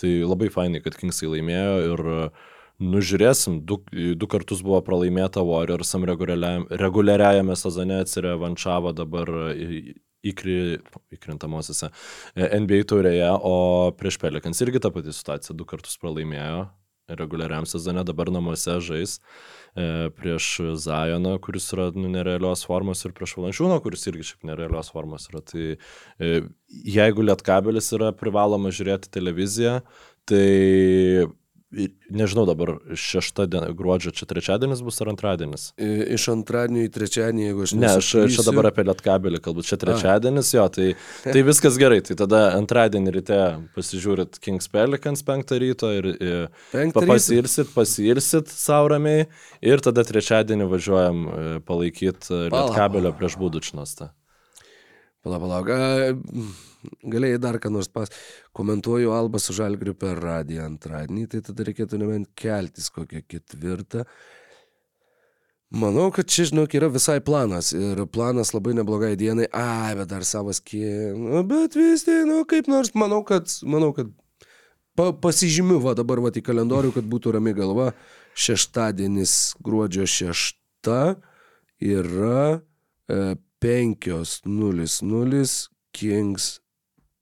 tai 0.00 0.14
labai 0.22 0.48
fainai, 0.54 0.80
kad 0.80 0.96
Kingsai 0.96 1.28
laimėjo 1.28 1.76
ir 1.90 2.02
uh, 2.08 2.48
Nužiūrėsim, 2.80 3.60
du, 3.68 3.82
du 3.92 4.28
kartus 4.30 4.62
buvo 4.64 4.80
pralaimėta 4.84 5.42
Warriorsam 5.44 6.06
reguliariajame 6.08 7.56
sezone 7.60 8.00
atsirevanšavo 8.00 8.94
dabar 8.96 9.28
įkri, 10.26 10.80
įkrintamosiose 11.16 11.90
e, 11.90 12.48
NBA 12.60 12.84
taurėje, 12.90 13.30
o 13.44 13.54
prieš 13.96 14.20
Pelikans 14.22 14.60
irgi 14.64 14.82
ta 14.82 14.92
pati 14.94 15.14
situacija, 15.16 15.56
du 15.56 15.66
kartus 15.68 16.00
pralaimėjo 16.00 16.68
reguliariam 17.18 17.66
sezone, 17.66 18.04
dabar 18.06 18.30
namuose 18.30 18.76
žais 18.86 19.16
e, 19.74 20.10
prieš 20.14 20.50
Zajoną, 20.84 21.34
kuris 21.42 21.66
yra 21.74 21.88
nu, 21.96 22.06
nerealios 22.12 22.62
formos 22.68 23.02
ir 23.04 23.14
prieš 23.16 23.34
Valančiūną, 23.38 23.80
kuris 23.82 24.06
irgi 24.10 24.28
šiaip 24.30 24.46
nerealios 24.52 24.92
formos 24.94 25.26
yra. 25.32 25.42
Tai 25.42 25.66
e, 25.74 26.30
jeigu 26.96 27.26
lietkabelis 27.26 27.90
yra 27.98 28.12
privaloma 28.16 28.72
žiūrėti 28.74 29.10
televiziją, 29.16 29.80
tai 30.30 31.26
Nežinau 31.70 32.42
dabar, 32.48 32.72
šešta 32.98 33.44
diena, 33.46 33.68
gruodžio, 33.78 34.10
čia 34.10 34.26
trečiadienis 34.26 34.80
bus 34.82 34.96
ar 35.04 35.12
antradienis? 35.12 35.68
Iš 35.78 36.24
antradienio 36.32 36.82
į 36.88 36.90
trečiadienį, 36.96 37.44
jeigu 37.44 37.62
aš 37.62 37.74
ne. 37.76 37.82
Ne, 37.84 37.90
aš 38.00 38.08
čia 38.34 38.44
dabar 38.48 38.66
apie 38.72 38.82
lietkabelį 38.88 39.38
kalbu, 39.44 39.62
čia 39.68 39.78
trečiadienis, 39.78 40.50
jo, 40.56 40.64
tai, 40.74 40.88
tai 41.28 41.44
viskas 41.46 41.78
gerai. 41.78 42.00
Tai 42.08 42.16
tada 42.18 42.40
antradienį 42.56 43.14
ryte 43.14 43.38
pasižiūrit 43.76 44.40
Kings 44.42 44.66
Pelicans 44.72 45.22
penktą 45.26 45.60
ryto 45.62 45.92
ir, 45.94 46.10
ir 46.18 46.90
pasilsit, 46.96 47.70
pasilsit 47.76 48.50
savo 48.50 48.90
ramiai 48.96 49.28
ir 49.62 49.84
tada 49.86 50.02
trečiadienį 50.08 50.66
važiuojam 50.74 51.22
e, 51.22 51.44
palaikyti 51.70 52.48
lietkabelio 52.48 53.14
prieš 53.14 53.38
būdučnostą. 53.38 54.10
Palauk, 55.22 55.70
palauk 55.70 56.66
galėjai 57.02 57.40
dar 57.42 57.58
ką 57.62 57.72
nors 57.72 57.88
pas. 57.92 58.10
Komentuoju 58.56 59.12
Alba 59.14 59.40
su 59.42 59.54
Žalgiriu 59.56 59.94
per 59.98 60.20
radiją 60.22 60.66
antradienį, 60.68 61.26
tai 61.30 61.42
tada 61.46 61.66
reikėtų 61.68 62.00
nebent 62.00 62.30
keltis 62.38 62.90
kokią 62.94 63.24
ketvirtą. 63.28 64.06
Manau, 65.70 66.08
kad 66.10 66.26
čia, 66.26 66.48
žinok, 66.48 66.72
yra 66.74 66.88
visai 66.90 67.20
planas 67.22 67.70
ir 67.76 68.00
planas 68.10 68.50
labai 68.56 68.72
neblogai 68.74 69.12
dienai. 69.18 69.46
Ai, 69.54 69.94
bet 69.94 70.10
dar 70.10 70.24
savas 70.26 70.58
kie. 70.58 71.12
Nu, 71.14 71.44
bet 71.46 71.78
vis 71.78 72.02
tai, 72.08 72.24
nu, 72.26 72.42
kaip 72.50 72.66
nors, 72.70 72.90
manau, 72.98 73.20
kad, 73.26 73.46
manau, 73.62 73.92
kad 73.94 74.10
pa, 74.98 75.12
pasižymiu 75.14 75.78
va 75.84 75.94
dabar 75.94 76.18
va 76.24 76.34
į 76.34 76.42
kalendorių, 76.42 76.90
kad 76.96 77.06
būtų 77.06 77.36
rami 77.38 77.54
galva. 77.54 77.92
Šeštadienis 78.34 79.54
gruodžio 79.62 80.08
šešta 80.10 81.00
yra 81.78 82.58
e, 82.58 83.38
5.00 83.62 85.70
Kings 85.92 86.59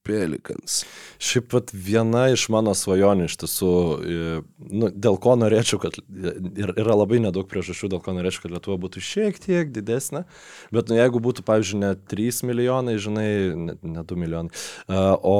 Pelikans. 0.08 0.82
Šiaip 1.20 1.50
pat 1.52 1.72
viena 1.72 2.28
iš 2.32 2.46
mano 2.52 2.72
svajonių 2.76 3.28
iš 3.28 3.36
tiesų, 3.42 3.72
e, 3.72 4.36
nu, 4.72 4.90
dėl 4.94 5.18
ko 5.20 5.36
norėčiau, 5.40 5.80
kad 5.82 5.98
ir 6.00 6.72
yra 6.74 6.96
labai 6.96 7.20
nedaug 7.24 7.48
priežasčių, 7.50 7.92
dėl 7.94 8.02
ko 8.04 8.16
norėčiau, 8.16 8.46
kad 8.46 8.56
Lietuva 8.56 8.78
būtų 8.80 9.04
šiek 9.04 9.40
tiek 9.42 9.74
didesnė, 9.74 10.24
bet 10.74 10.88
nu, 10.88 10.98
jeigu 11.00 11.20
būtų, 11.24 11.44
pavyzdžiui, 11.48 11.82
ne 11.84 11.92
3 12.10 12.42
milijonai, 12.48 12.96
žinai, 13.02 13.28
ne, 13.68 13.76
ne 13.82 14.06
2 14.08 14.22
milijonai, 14.24 14.64
o 14.88 15.36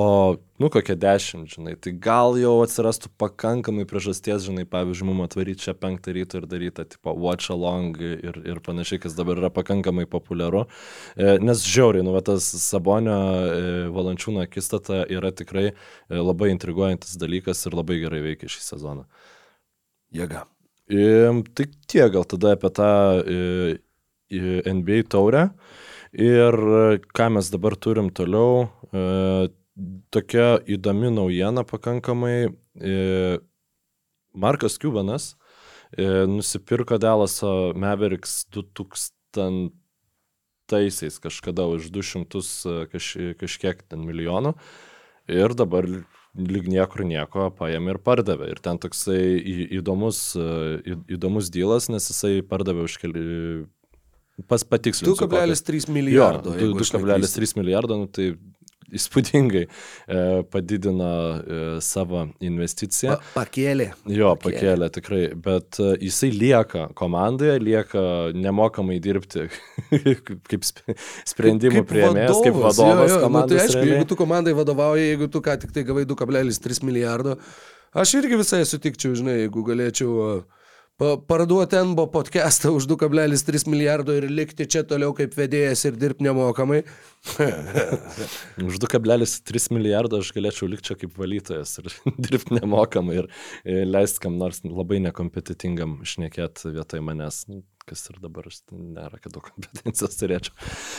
nu 0.59 0.69
kokie 0.71 0.97
dešimt, 0.99 1.53
žinai, 1.55 1.77
tai 1.79 1.93
gal 2.03 2.35
jau 2.39 2.57
atsirastų 2.65 3.13
pakankamai 3.21 3.85
priežasties, 3.89 4.43
žinai, 4.49 4.65
pavyzdžiui, 4.69 5.07
mum 5.07 5.23
atvaryti 5.23 5.63
čia 5.69 5.75
penktą 5.79 6.15
ryto 6.17 6.41
ir 6.41 6.49
daryti, 6.51 6.85
tipo, 6.97 7.15
watch 7.15 7.53
along 7.55 8.01
ir, 8.03 8.41
ir 8.43 8.61
panašiai, 8.67 8.99
kas 9.05 9.15
dabar 9.19 9.39
yra 9.39 9.53
pakankamai 9.55 10.09
populiaru. 10.11 10.65
E, 11.15 11.37
nes 11.45 11.63
žiauriai, 11.63 12.03
nu, 12.07 12.17
tas 12.27 12.49
Sabonio 12.65 13.15
e, 13.15 13.61
valančiūno 13.95 14.43
akistata 14.43 15.05
yra 15.07 15.31
tikrai 15.31 15.69
e, 15.71 15.75
labai 16.19 16.51
intriguojantis 16.57 17.15
dalykas 17.23 17.63
ir 17.69 17.79
labai 17.79 18.01
gerai 18.03 18.25
veikia 18.27 18.51
šį 18.51 18.65
sezoną. 18.73 19.07
Jėga. 20.19 20.47
Tai 20.89 21.65
tiek 21.87 22.11
gal 22.15 22.25
tada 22.25 22.55
apie 22.57 22.71
tą 22.73 22.93
NBA 24.33 25.03
taurę. 25.13 25.51
Ir 26.17 26.57
ką 27.13 27.27
mes 27.35 27.51
dabar 27.53 27.77
turim 27.77 28.09
toliau, 28.09 28.71
tokia 30.11 30.59
įdomi 30.69 31.11
naujiena 31.15 31.65
pakankamai. 31.67 32.49
E, 32.79 33.39
Markas 34.39 34.79
Cubanas 34.79 35.37
e, 35.97 36.27
nusipirko 36.31 36.99
Dallaso 37.01 37.73
Mavericks 37.75 38.47
2000-aisiais 38.55 41.19
kažkada 41.23 41.67
už 41.71 41.91
200 41.95 42.23
e, 42.23 42.25
kaž, 42.93 43.17
kažkiek 43.41 43.77
ten 43.89 44.01
milijonų 44.07 44.53
ir 45.29 45.55
dabar 45.57 45.85
lyg 46.39 46.69
niekur 46.71 47.05
nieko 47.09 47.51
paėmė 47.57 47.91
ir 47.97 48.01
pardavė. 48.05 48.47
Ir 48.53 48.59
ten 48.63 48.79
toksai 48.79 49.43
įdomus, 49.81 50.37
įdomus 51.11 51.51
dylas, 51.51 51.89
nes 51.91 52.11
jisai 52.13 52.43
pardavė 52.47 52.83
už 52.87 52.95
keli... 53.03 53.23
Pas 54.47 54.63
patikslinsiu. 54.63 55.27
2,3 55.27 55.91
milijardo. 55.91 56.55
2,3 56.55 57.59
milijardo, 57.59 57.99
nu, 57.99 58.07
tai 58.07 58.39
įspūdingai 58.95 59.65
e, 59.65 59.69
padidino 60.51 61.09
e, 61.09 61.61
savo 61.85 62.25
investiciją. 62.45 63.19
Pa, 63.19 63.43
pakėlė. 63.43 63.91
Jo, 64.09 64.33
pakėlė, 64.41 64.59
pakėlė 64.59 64.91
tikrai, 64.97 65.23
bet 65.49 65.81
e, 65.83 65.93
jisai 66.09 66.31
lieka 66.35 66.89
komandoje, 66.99 67.59
lieka 67.63 68.03
nemokamai 68.37 68.99
dirbti 69.05 69.49
kaip 70.51 70.69
sprendimų 71.29 71.85
prieimėjas, 71.89 72.43
kaip 72.45 72.61
vadovas. 72.61 73.13
Jo, 73.13 73.23
jo, 73.25 73.33
nu, 73.33 73.43
tai 73.51 73.63
aišku, 73.65 73.79
realiai. 73.79 73.97
jeigu 73.97 74.11
tu 74.13 74.21
komandai 74.21 74.55
vadovauji, 74.59 75.11
jeigu 75.13 75.33
tu 75.33 75.43
ką 75.45 75.59
tik 75.65 75.75
tai 75.77 75.85
gavai 75.89 76.07
2,3 76.09 76.85
milijardo, 76.89 77.39
aš 77.97 78.19
irgi 78.23 78.41
visai 78.41 78.65
sutikčiau, 78.69 79.17
žinai, 79.19 79.43
jeigu 79.45 79.65
galėčiau 79.67 80.17
uh, 80.25 80.58
parduoti 80.99 81.77
NBO 81.85 82.07
podcastą 82.07 82.73
už 82.75 82.87
2,3 82.91 83.69
milijardo 83.71 84.17
ir 84.19 84.25
likti 84.27 84.67
čia 84.67 84.83
toliau 84.83 85.13
kaip 85.15 85.37
vedėjas 85.39 85.85
ir 85.87 85.95
dirbti 85.95 86.27
nemokamai. 86.27 86.81
už 88.69 88.81
2,3 88.83 89.69
milijardo 89.77 90.19
aš 90.19 90.33
galėčiau 90.35 90.67
likti 90.67 90.91
čia 90.91 90.97
kaip 90.99 91.15
valytojas 91.15 91.79
ir 91.79 91.93
dirbti 92.27 92.59
nemokamai 92.59 93.21
ir 93.23 93.29
leisti 93.87 94.25
kam 94.27 94.41
nors 94.43 94.65
labai 94.67 94.99
nekompetitingam 95.07 96.01
šnekėti 96.03 96.75
vietoj 96.75 97.05
manęs 97.07 97.45
nu, 97.47 97.63
kas 97.87 98.03
ir 98.11 98.19
dabar 98.19 98.49
aš 98.51 98.59
nėra, 98.75 99.21
kad 99.23 99.31
daug 99.37 99.47
kompetencijos 99.47 100.19
turėčiau. 100.19 100.57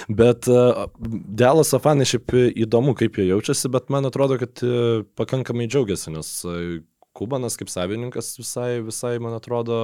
Bet 0.08 0.47
uh, 0.47 0.88
Dėlas 0.95 1.76
Afanai 1.76 2.08
šiaip 2.08 2.38
įdomu, 2.56 2.95
kaip 2.95 3.20
jie 3.20 3.28
jaučiasi, 3.34 3.68
bet 3.76 3.91
man 3.91 4.08
atrodo, 4.08 4.39
kad 4.39 4.64
uh, 4.64 5.04
pakankamai 5.20 5.68
džiaugiasi, 5.68 6.16
nes 6.16 6.32
uh, 6.47 6.80
Kubanas 7.20 7.59
kaip 7.59 7.72
savininkas 7.72 8.34
visai, 8.39 8.80
visai 8.86 9.17
man 9.24 9.36
atrodo, 9.38 9.82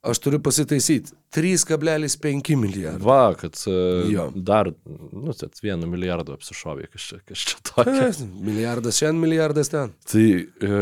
Aš 0.00 0.18
turiu 0.24 0.38
pasitaisyti. 0.40 1.12
3,5 1.36 2.54
milijardų. 2.56 3.04
Va, 3.04 3.34
kad 3.38 3.58
e, 3.68 3.74
jo. 4.08 4.24
dar, 4.34 4.70
nu, 5.12 5.34
tai 5.36 5.50
vienu 5.60 5.90
milijardu 5.92 6.32
apsišovė, 6.38 6.86
kas 6.90 7.04
čia, 7.10 7.18
čia 7.36 7.58
tokia. 7.68 8.06
Milijardas 8.48 8.96
šiandien, 8.96 9.20
milijardas 9.20 9.70
ten. 9.70 9.92
Tai 10.08 10.24
e, 10.24 10.72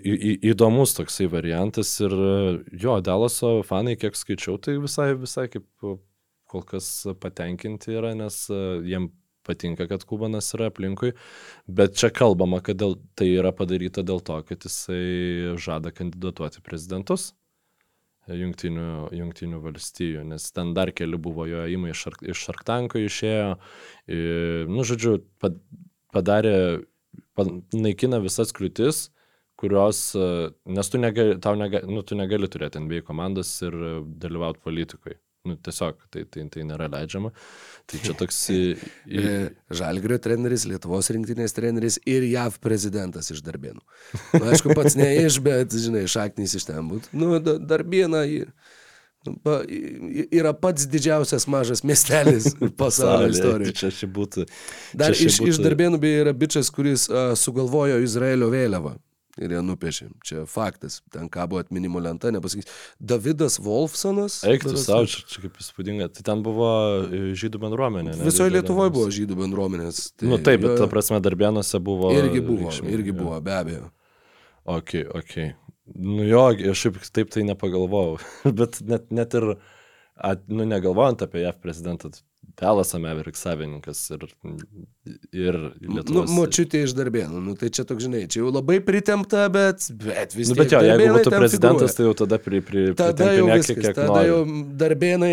į, 0.00 0.32
įdomus 0.54 0.96
toksai 0.96 1.28
variantas 1.30 1.92
ir 2.00 2.16
e, 2.16 2.32
jo, 2.80 2.96
Dalaso 3.04 3.58
fanai, 3.68 3.98
kiek 4.00 4.16
skaičiau, 4.16 4.56
tai 4.56 4.78
visai, 4.80 5.10
visai 5.20 5.50
kaip 5.52 5.68
kol 6.48 6.64
kas 6.68 6.88
patenkinti 7.20 7.92
yra, 8.00 8.16
nes 8.16 8.46
e, 8.48 8.62
jiem 8.88 9.12
patinka, 9.46 9.88
kad 9.90 10.06
Kubanas 10.08 10.52
yra 10.56 10.70
aplinkui, 10.70 11.12
bet 11.66 11.98
čia 11.98 12.12
kalbama, 12.14 12.62
kad 12.64 12.80
dėl, 12.80 12.96
tai 13.18 13.30
yra 13.34 13.52
padaryta 13.56 14.04
dėl 14.06 14.22
to, 14.24 14.40
kad 14.48 14.66
jisai 14.68 15.56
žada 15.60 15.94
kandidatuoti 15.94 16.64
prezidentus 16.64 17.32
jungtinių, 18.30 19.10
jungtinių 19.16 19.60
valstijų, 19.62 20.22
nes 20.30 20.46
ten 20.54 20.72
dar 20.76 20.92
keli 20.94 21.18
buvo 21.18 21.46
jo 21.50 21.64
įmai 21.74 21.90
iš, 21.94 22.06
iš 22.22 22.44
Šarktanko 22.46 23.02
išėjo, 23.02 23.56
ir, 24.06 24.70
nu, 24.70 24.86
žodžiu, 24.86 25.18
padarė, 26.14 26.54
naikina 27.74 28.22
visas 28.22 28.54
kliūtis, 28.54 29.08
kurios, 29.58 30.04
nes 30.66 30.90
tu 30.90 31.00
negali, 31.02 31.36
tau 31.42 31.58
negali, 31.58 31.90
nu, 31.90 32.02
tu 32.06 32.18
negali 32.18 32.48
turėti 32.50 32.82
NBA 32.82 33.02
komandas 33.06 33.50
ir 33.66 33.76
dalyvauti 34.22 34.62
politikoje. 34.62 35.18
Nu, 35.44 35.56
tiesiog 35.58 35.96
tai, 36.14 36.22
tai, 36.30 36.44
tai 36.54 36.62
nėra 36.62 36.86
leidžiama. 36.86 37.32
Tai 37.90 37.98
čia 38.04 38.14
toks... 38.14 38.36
Į... 38.52 39.22
Žalgrio 39.74 40.20
treneris, 40.22 40.68
Lietuvos 40.70 41.10
rinktinės 41.10 41.56
treneris 41.56 41.98
ir 42.06 42.22
JAV 42.28 42.60
prezidentas 42.62 43.32
iš 43.34 43.42
Darbėnų. 43.42 43.82
Nu, 44.36 44.44
aišku, 44.52 44.76
pats 44.78 44.94
ne 44.98 45.10
iš, 45.24 45.40
bet, 45.42 45.74
žinai, 45.74 46.04
šaknys 46.10 46.54
iš 46.60 46.68
ten 46.70 46.86
būtų. 46.92 47.10
Nu, 47.18 47.32
Darbėna 47.42 48.22
nu, 49.26 49.58
yra 50.30 50.54
pats 50.54 50.86
didžiausias 50.90 51.48
mažas 51.50 51.82
miestelis 51.82 52.52
pasaulio 52.78 53.34
istorijoje. 53.34 53.78
Čia 53.82 53.94
ši 53.98 54.12
būtų. 54.14 54.46
Dar 54.94 55.10
iš, 55.10 55.40
būtų... 55.42 55.50
iš 55.50 55.62
Darbėnų 55.66 55.98
beje 56.06 56.22
yra 56.22 56.38
bičias, 56.38 56.70
kuris 56.70 57.10
uh, 57.10 57.32
sugalvojo 57.38 57.98
Izraelio 58.06 58.52
vėliavą 58.54 58.94
ir 59.40 59.54
jie 59.54 59.60
nupiešė. 59.64 60.08
Čia 60.26 60.42
faktas. 60.50 61.00
Ten 61.12 61.30
kabo 61.32 61.60
atminimo 61.60 62.00
lenta, 62.02 62.32
nepasakys. 62.34 62.68
Davidas 63.00 63.58
Wolfsonas. 63.62 64.40
Eik 64.48 64.66
tu 64.66 64.74
savo, 64.80 65.08
čia, 65.08 65.24
čia 65.30 65.44
kaip 65.46 65.58
įspūdinga. 65.62 66.10
Tai 66.16 66.26
ten 66.28 66.44
buvo 66.44 66.68
e, 67.06 67.22
žydų 67.38 67.62
bendruomenė. 67.62 68.16
Ne, 68.18 68.28
Visoje 68.28 68.52
Lietuvoje 68.54 68.92
buvo 68.94 69.12
žydų 69.14 69.38
bendruomenės. 69.40 70.04
Tai, 70.16 70.28
nu 70.32 70.40
taip, 70.42 70.64
bet 70.66 70.76
ta 70.82 70.88
prasme 70.90 71.20
darbėnuose 71.24 71.80
buvo. 71.84 72.12
Irgi 72.18 72.44
buvo, 72.44 72.68
reikšmė, 72.68 72.92
irgi 72.98 73.16
buvo, 73.16 73.38
be 73.44 73.56
abejo. 73.56 73.86
Ok, 74.68 74.96
ok. 75.22 75.38
Nu 75.98 76.26
jo, 76.26 76.44
aš 76.72 76.84
šiaip 76.84 77.00
taip 77.14 77.32
tai 77.34 77.46
nepagalvojau. 77.48 78.20
bet 78.58 78.82
net, 78.86 79.08
net 79.14 79.38
ir, 79.38 79.54
at, 80.16 80.44
nu 80.52 80.68
negalvojant 80.68 81.24
apie 81.24 81.46
JAV 81.46 81.58
prezidentą, 81.64 82.12
Pelas 82.58 82.94
Amerik 82.94 83.36
savininkas 83.36 84.10
ir, 84.12 84.26
ir 85.32 85.56
Lietuvos. 85.80 86.28
Nu, 86.28 86.36
močiutė 86.36 86.82
iš 86.86 86.92
darbėnų, 86.98 87.40
nu, 87.42 87.54
tai 87.58 87.70
čia 87.74 87.84
toks, 87.88 88.04
žinai, 88.04 88.26
čia 88.30 88.42
jau 88.42 88.50
labai 88.52 88.76
pritempta, 88.84 89.46
bet, 89.52 89.86
bet 90.02 90.36
vis 90.36 90.50
tiek. 90.50 90.56
Nu, 90.56 90.58
bet 90.60 90.74
jo, 90.74 90.82
jeigu 90.84 91.06
būtų 91.16 91.32
prezidentas, 91.32 91.94
figūruoja. 91.94 91.96
tai 91.96 92.06
jau 92.06 92.14
tada 92.20 92.38
pri, 92.42 92.60
pri, 92.66 92.84
tada 92.98 93.30
jau 93.32 93.46
viskas, 93.48 93.78
kiek 93.78 93.96
tada 93.96 94.08
nori. 94.10 94.28
jau 94.28 94.66
darbėnai 94.82 95.32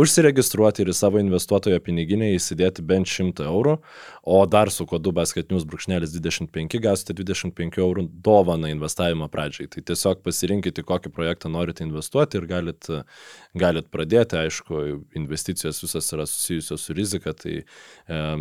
užsiregistruoti 0.00 0.80
ir 0.80 0.88
į 0.88 0.96
savo 0.96 1.20
investuotojo 1.20 1.76
piniginę 1.84 2.32
įsidėti 2.38 2.80
bent 2.88 3.04
100 3.12 3.44
eurų, 3.50 3.76
o 4.24 4.40
dar 4.48 4.72
su 4.72 4.88
kodu 4.88 5.12
basketnews.25 5.20 6.80
gausite 6.88 7.12
25 7.20 7.84
eurų 7.84 8.08
dovaną 8.24 8.72
investavimo 8.72 9.28
pradžiai. 9.28 9.68
Tai 9.76 9.84
tiesiog 9.92 10.24
pasirinkite, 10.24 10.80
kokį 10.88 11.12
projektą 11.12 11.52
norite 11.52 11.84
investuoti 11.84 12.40
ir 12.40 12.48
galit, 12.48 12.80
galit 13.52 13.92
pradėti, 13.92 14.40
aišku, 14.40 15.04
investicijos 15.20 15.84
visas 15.84 16.08
yra 16.16 16.24
susijusios 16.24 16.80
su 16.88 16.96
rizika, 16.96 17.36
tai 17.36 17.60
e, 17.60 17.64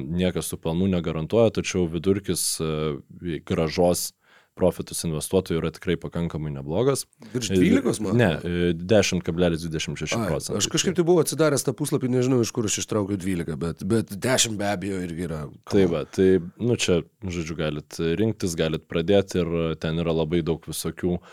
niekas 0.08 0.48
su 0.48 0.56
pelnu 0.56 0.77
pelnų 0.78 0.94
negarantuoja, 0.98 1.52
tačiau 1.52 1.88
vidurkis 1.90 2.60
e, 2.62 3.40
gražos 3.46 4.14
profitus 4.58 5.04
investuotojų 5.06 5.60
yra 5.60 5.70
tikrai 5.70 6.00
pakankamai 6.02 6.50
neblogas. 6.50 7.04
Virš 7.30 7.52
12, 7.54 8.02
man? 8.02 8.18
Ne, 8.18 8.30
10,26 8.74 10.18
procentų. 10.18 10.58
Aš 10.58 10.70
kažkaip 10.74 10.96
tai 10.98 11.06
buvau 11.06 11.22
atsidaręs 11.22 11.62
tą 11.62 11.76
puslapį, 11.78 12.10
nežinau, 12.16 12.40
iš 12.42 12.50
kur 12.56 12.66
aš 12.66 12.80
ištraukiau 12.82 13.20
12, 13.22 13.54
bet, 13.62 13.84
bet 13.86 14.16
10 14.18 14.58
be 14.58 14.66
abejo 14.66 15.04
irgi 15.06 15.28
yra. 15.28 15.44
Tai 15.70 15.84
va, 15.92 16.02
tai, 16.10 16.40
nu 16.58 16.74
čia, 16.74 17.04
žodžiu, 17.22 17.60
galit 17.60 18.00
rinktis, 18.02 18.58
galit 18.58 18.90
pradėti 18.90 19.44
ir 19.44 19.78
ten 19.78 20.02
yra 20.02 20.18
labai 20.24 20.42
daug 20.42 20.66
visokių 20.66 21.14
uh, 21.20 21.30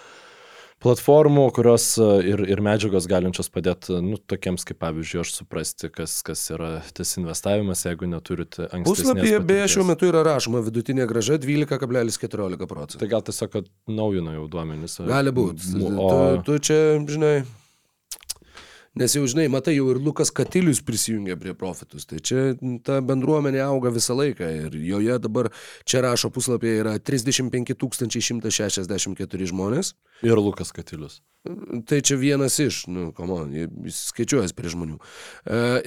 platformų, 0.85 1.47
kurios 1.57 1.87
e, 1.99 2.09
ir, 2.35 2.43
ir 2.51 2.63
medžiagos 2.65 3.09
galinčios 3.11 3.51
padėti, 3.53 3.97
nu, 4.05 4.19
tokiems 4.19 4.67
kaip 4.69 4.81
pavyzdžiui, 4.83 5.23
aš 5.25 5.33
suprasti, 5.39 5.91
kas, 5.95 6.19
kas 6.27 6.45
yra 6.55 6.71
tas 6.97 7.17
investavimas, 7.21 7.87
jeigu 7.89 8.09
neturite 8.11 8.69
ankstesnės. 8.69 9.15
Puslapyje 9.15 9.41
beje 9.49 9.73
šiuo 9.77 9.89
metu 9.89 10.11
yra 10.11 10.25
rašoma 10.29 10.63
vidutinė 10.67 11.09
graža 11.11 11.41
12,14 11.43 12.71
procentų. 12.71 13.01
Tai 13.03 13.11
gal 13.11 13.25
tiesiog 13.27 13.61
naujino 13.91 14.37
jau 14.37 14.47
duomenys. 14.53 15.01
Gali 15.09 15.35
būti. 15.35 15.75
O... 15.81 16.09
Tu, 16.09 16.43
tu 16.49 16.61
čia, 16.69 16.81
žinai, 17.09 17.37
Nes 18.95 19.17
jau, 19.17 19.25
žinai, 19.27 19.49
matai, 19.51 19.75
jau 19.75 19.89
ir 19.91 19.99
Lukas 19.99 20.31
Katilius 20.31 20.79
prisijungia 20.87 21.35
prie 21.41 21.51
profitus. 21.59 22.07
Tai 22.07 22.21
čia 22.23 22.53
ta 22.87 23.01
bendruomenė 23.03 23.65
auga 23.67 23.91
visą 23.95 24.15
laiką 24.15 24.51
ir 24.61 24.77
joje 24.79 25.19
dabar, 25.25 25.51
čia 25.83 26.05
rašo 26.07 26.31
puslapyje, 26.35 26.79
yra 26.85 26.95
35 27.03 27.75
164 27.75 29.51
žmonės. 29.51 29.97
Ir 30.23 30.39
Lukas 30.39 30.71
Katilius. 30.73 31.21
Tai 31.85 31.99
čia 32.01 32.17
vienas 32.17 32.55
iš, 32.63 32.87
nu, 32.89 33.11
komon, 33.13 33.51
jis 33.53 33.99
skaičiuojas 34.09 34.55
prie 34.57 34.71
žmonių. 34.73 34.95
E, 34.97 35.03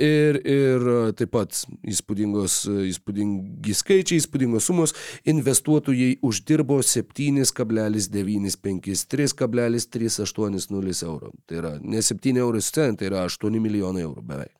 ir, 0.05 0.37
ir 0.45 0.83
taip 1.17 1.31
pat 1.33 1.49
įspūdingos, 1.81 2.69
įspūdingi 2.91 3.73
skaičiai, 3.73 4.21
įspūdingos 4.21 4.67
sumos. 4.69 4.93
Investuotojai 5.25 6.21
uždirbo 6.27 6.77
7,95, 6.85 8.93
3,380 9.09 11.01
eurų. 11.07 11.31
Tai 11.49 11.57
yra 11.63 11.73
ne 11.81 12.05
7 12.05 12.37
eurų 12.43 12.61
cent, 12.67 12.96
tai 12.97 13.11
yra 13.11 13.25
8 13.29 13.61
milijonai 13.63 14.05
eurų 14.07 14.23
beveik. 14.27 14.53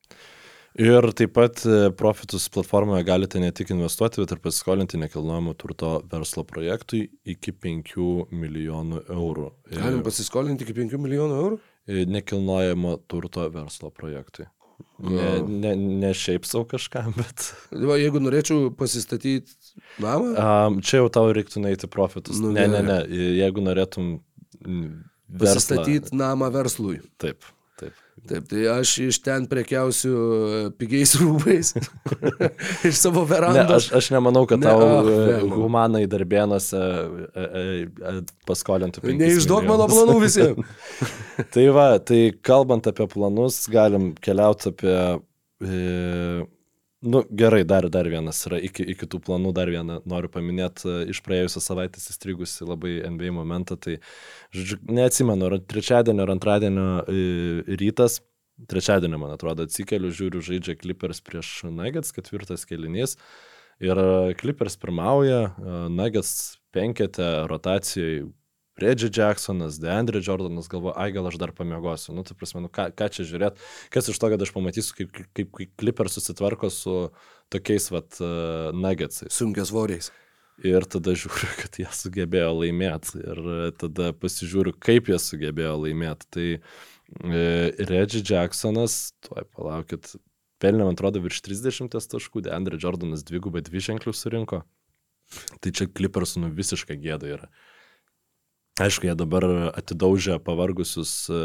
Ir 0.78 1.08
taip 1.18 1.32
pat 1.34 1.64
e, 1.66 1.78
profitus 1.98 2.44
platformoje 2.54 3.06
galite 3.08 3.40
ne 3.42 3.50
tik 3.56 3.72
investuoti, 3.74 4.22
bet 4.22 4.36
ir 4.36 4.42
pasiskolinti 4.44 5.00
nekilnojamo 5.02 5.56
turto 5.58 5.96
verslo 6.12 6.44
projektui 6.46 7.08
iki 7.26 7.54
5 7.66 7.96
milijonų 8.30 9.02
eurų. 9.10 9.48
Galim 9.74 10.04
pasiskolinti 10.06 10.68
iki 10.68 10.76
5 10.78 11.00
milijonų 11.02 11.40
eurų? 11.42 11.58
E, 11.90 12.06
nekilnojamo 12.06 12.94
turto 13.10 13.48
verslo 13.50 13.90
projektui. 13.90 14.46
Ne, 15.02 15.42
ne, 15.42 15.74
ne 15.76 16.14
šiaip 16.14 16.46
savo 16.46 16.68
kažkam, 16.70 17.10
bet. 17.20 17.50
Va, 17.74 17.98
jeigu 17.98 18.22
norėčiau 18.22 18.70
pasistatyti 18.78 19.58
namą? 20.04 20.34
Um, 20.38 20.80
čia 20.86 21.02
jau 21.02 21.10
tau 21.14 21.34
reiktų 21.34 21.66
neiti 21.66 21.90
profitus. 21.90 22.38
Nu, 22.44 22.54
ne, 22.54 22.70
ne, 22.70 22.86
ne. 22.86 23.02
Jeigu 23.42 23.66
norėtum. 23.66 24.20
Pasistatyti 25.42 26.14
namą 26.18 26.54
verslui. 26.54 27.02
Taip. 27.22 27.50
Taip. 28.28 28.48
Tai 28.52 28.64
aš 28.76 28.94
iš 29.06 29.20
ten 29.24 29.46
prekiausiu 29.50 30.16
e, 30.16 30.62
pigiais 30.80 31.14
rūbais. 31.22 31.74
iš 32.88 33.00
savo 33.00 33.24
verandos. 33.30 33.60
Ne, 33.60 33.78
aš, 33.80 33.90
aš 34.00 34.10
nemanau, 34.16 34.46
kad 34.50 34.62
ne, 34.62 34.68
tau 34.68 35.06
ne, 35.08 35.38
humanai 35.54 36.04
darbėnuose 36.12 36.82
e, 36.82 37.46
e, 37.46 38.18
paskolintų 38.50 39.06
pinigų. 39.06 39.24
Neišduok 39.24 39.70
mano 39.70 39.88
planų 39.92 40.20
visiems. 40.26 40.76
tai 41.56 41.66
va, 41.76 41.90
tai 42.04 42.22
kalbant 42.46 42.92
apie 42.92 43.10
planus, 43.16 43.64
galim 43.72 44.12
keliauti 44.20 44.74
apie... 44.76 45.00
E, 45.64 46.46
Nu, 47.00 47.28
gerai, 47.30 47.64
dar, 47.64 47.86
dar 47.88 48.08
vienas 48.10 48.40
yra, 48.50 48.58
iki, 48.58 48.82
iki 48.96 49.06
tų 49.06 49.20
planų 49.22 49.52
dar 49.54 49.70
vieną 49.70 50.00
noriu 50.10 50.32
paminėti, 50.34 50.90
iš 51.14 51.20
praėjusios 51.22 51.68
savaitės 51.70 52.10
įstrigusi 52.10 52.66
labai 52.66 52.96
NBA 53.06 53.30
momentą, 53.36 53.78
tai, 53.78 54.00
žodžiu, 54.50 54.80
neatsimenu, 54.98 55.46
ar 55.46 55.60
trečiadienio 55.62 56.26
ar 56.26 56.32
antradienio 56.34 56.88
rytas, 57.78 58.18
trečiadienio, 58.66 59.20
man 59.22 59.36
atrodo, 59.36 59.68
atsikeliu, 59.70 60.10
žiūriu, 60.10 60.42
žaidžia 60.42 60.74
Clippers 60.82 61.22
prieš 61.22 61.52
Nuggets, 61.70 62.16
ketvirtas 62.18 62.66
kelinys, 62.66 63.14
ir 63.78 64.02
Clippers 64.42 64.80
pirmauja, 64.82 65.44
Nuggets 65.94 66.34
penketė 66.74 67.30
rotacijoje 67.54 68.26
Reggie 68.78 69.10
Jacksonas, 69.10 69.80
Deandre 69.82 70.22
Jordanas 70.22 70.70
galvo, 70.70 70.94
ai 70.94 71.10
gal 71.16 71.26
aš 71.30 71.40
dar 71.42 71.54
pamiegosiu. 71.56 72.14
Nu, 72.14 72.26
tai 72.28 72.38
prasme, 72.38 72.62
nu, 72.66 72.70
ką, 72.70 72.92
ką 72.98 73.10
čia 73.14 73.26
žiūrėt, 73.26 73.58
kas 73.94 74.12
iš 74.12 74.20
to, 74.22 74.30
kad 74.34 74.46
aš 74.46 74.54
pamatysiu, 74.54 74.94
kaip, 75.00 75.18
kaip, 75.18 75.50
kaip 75.58 75.74
Clipper 75.82 76.12
susitvarko 76.14 76.70
su 76.74 76.96
tokiais, 77.54 77.90
vat, 77.94 78.20
uh, 78.22 78.70
nuggetsais. 78.78 79.34
Sunkias 79.34 79.74
svoriais. 79.74 80.12
Ir 80.66 80.86
tada 80.90 81.14
žiūriu, 81.14 81.50
kad 81.62 81.82
jie 81.82 81.90
sugebėjo 81.94 82.54
laimėti. 82.62 83.20
Ir 83.22 83.42
tada 83.82 84.14
pasižiūriu, 84.18 84.74
kaip 84.82 85.12
jie 85.12 85.20
sugebėjo 85.22 85.76
laimėti. 85.84 86.30
Tai 86.34 86.48
e, 86.58 87.44
Reggie 87.86 88.24
Jacksonas, 88.26 88.96
tuoj 89.28 89.46
palaukit, 89.54 90.16
pelnė, 90.62 90.88
man 90.88 90.98
atrodo, 90.98 91.22
virš 91.22 91.44
30 91.46 91.94
taškų, 91.94 92.42
Deandre 92.48 92.82
Jordanas 92.82 93.26
dvigubai 93.28 93.62
dvi 93.66 93.84
ženklius 93.90 94.26
surinko. 94.26 94.64
Tai 95.62 95.74
čia 95.76 95.90
Clippers 95.92 96.38
nu 96.42 96.50
visiškai 96.56 96.98
gėda 97.04 97.30
yra. 97.30 97.52
Aišku, 98.78 99.08
jie 99.10 99.16
dabar 99.18 99.46
atidaužė 99.74 100.38
pavargusius 100.46 101.14
e, 101.34 101.44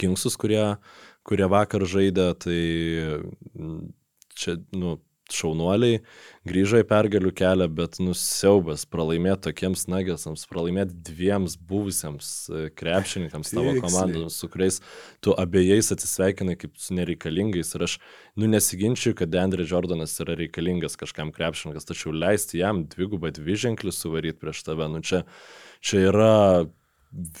Kingsus, 0.00 0.34
kurie, 0.40 0.62
kurie 1.26 1.46
vakar 1.50 1.86
žaidė, 1.86 2.32
tai 2.42 2.60
čia, 4.34 4.56
nu, 4.74 4.96
šaunuoliai 5.32 6.00
grįžo 6.46 6.78
į 6.82 6.86
pergalių 6.86 7.32
kelią, 7.36 7.66
bet 7.74 7.98
nusiaubas 8.02 8.84
pralaimėti 8.90 9.48
tokiems 9.48 9.86
nagesams, 9.90 10.44
pralaimėti 10.50 10.94
dviems 11.08 11.56
buvusiems 11.58 12.28
e, 12.46 12.62
krepšininkams 12.78 13.50
tavo 13.54 13.74
komandoms, 13.82 14.38
su 14.38 14.50
kuriais 14.52 14.78
tu 15.24 15.34
abiejais 15.38 15.90
atsisveikinai 15.94 16.56
kaip 16.60 16.76
su 16.78 16.94
nereikalingais. 16.98 17.74
Ir 17.74 17.86
aš, 17.88 17.98
nu, 18.38 18.50
nesiginčiu, 18.50 19.16
kad 19.18 19.34
Andre 19.40 19.66
Jordanas 19.66 20.14
yra 20.22 20.38
reikalingas 20.38 20.98
kažkam 21.00 21.34
krepšininkas, 21.34 21.88
tačiau 21.88 22.14
leisti 22.14 22.62
jam 22.62 22.84
dvigubą 22.92 23.34
dviženklį 23.34 23.94
suvaryti 23.94 24.38
prieš 24.42 24.62
tave, 24.68 24.86
nu 24.92 25.02
čia 25.02 25.24
čia 25.84 26.08
yra 26.10 26.34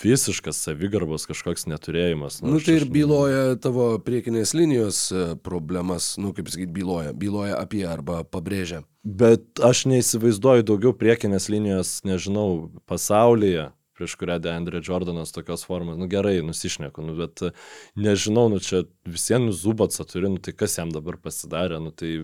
visiškas 0.02 0.58
savigarbos 0.64 1.26
kažkoks 1.28 1.66
neturėjimas. 1.68 2.40
Nu, 2.42 2.54
nu 2.56 2.60
tai 2.64 2.78
ir 2.80 2.86
byloja 2.90 3.56
tavo 3.62 3.88
priekinės 4.02 4.54
linijos 4.56 5.00
e, 5.12 5.24
problemas, 5.44 6.14
nu 6.20 6.32
kaip 6.36 6.48
sakyti, 6.52 6.72
byloja, 6.72 7.12
byloja 7.16 7.58
apie 7.60 7.84
arba 7.88 8.22
pabrėžia. 8.24 8.82
Bet 9.06 9.60
aš 9.64 9.84
neįsivaizduoju 9.90 10.66
daugiau 10.66 10.94
priekinės 10.96 11.50
linijos, 11.52 11.98
nežinau, 12.08 12.70
pasaulyje, 12.88 13.68
prieš 13.96 14.16
kurią 14.20 14.38
Deandre 14.44 14.80
Jordanas 14.84 15.32
tokios 15.32 15.64
formos, 15.68 15.96
nu 16.00 16.08
gerai, 16.10 16.38
nusišneku, 16.44 17.04
nu, 17.04 17.16
bet 17.20 17.44
e, 17.44 17.52
nežinau, 18.00 18.48
nu 18.52 18.60
čia 18.64 18.84
visiems 19.08 19.50
nu, 19.50 19.56
Zubatsą 19.56 20.08
turi, 20.08 20.30
nu 20.32 20.42
tai 20.42 20.56
kas 20.56 20.78
jam 20.80 20.92
dabar 20.94 21.20
pasidarė, 21.20 21.82
nu 21.84 21.92
tai 21.92 22.18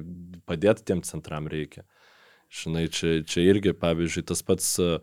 padėti 0.49 0.89
tiem 0.89 1.05
centram 1.07 1.51
reikia. 1.53 1.85
Žinai, 2.53 2.87
čia, 2.93 3.19
čia 3.25 3.45
irgi, 3.49 3.73
pavyzdžiui, 3.81 4.27
tas 4.29 4.43
pats 4.45 4.75
uh, 4.83 4.99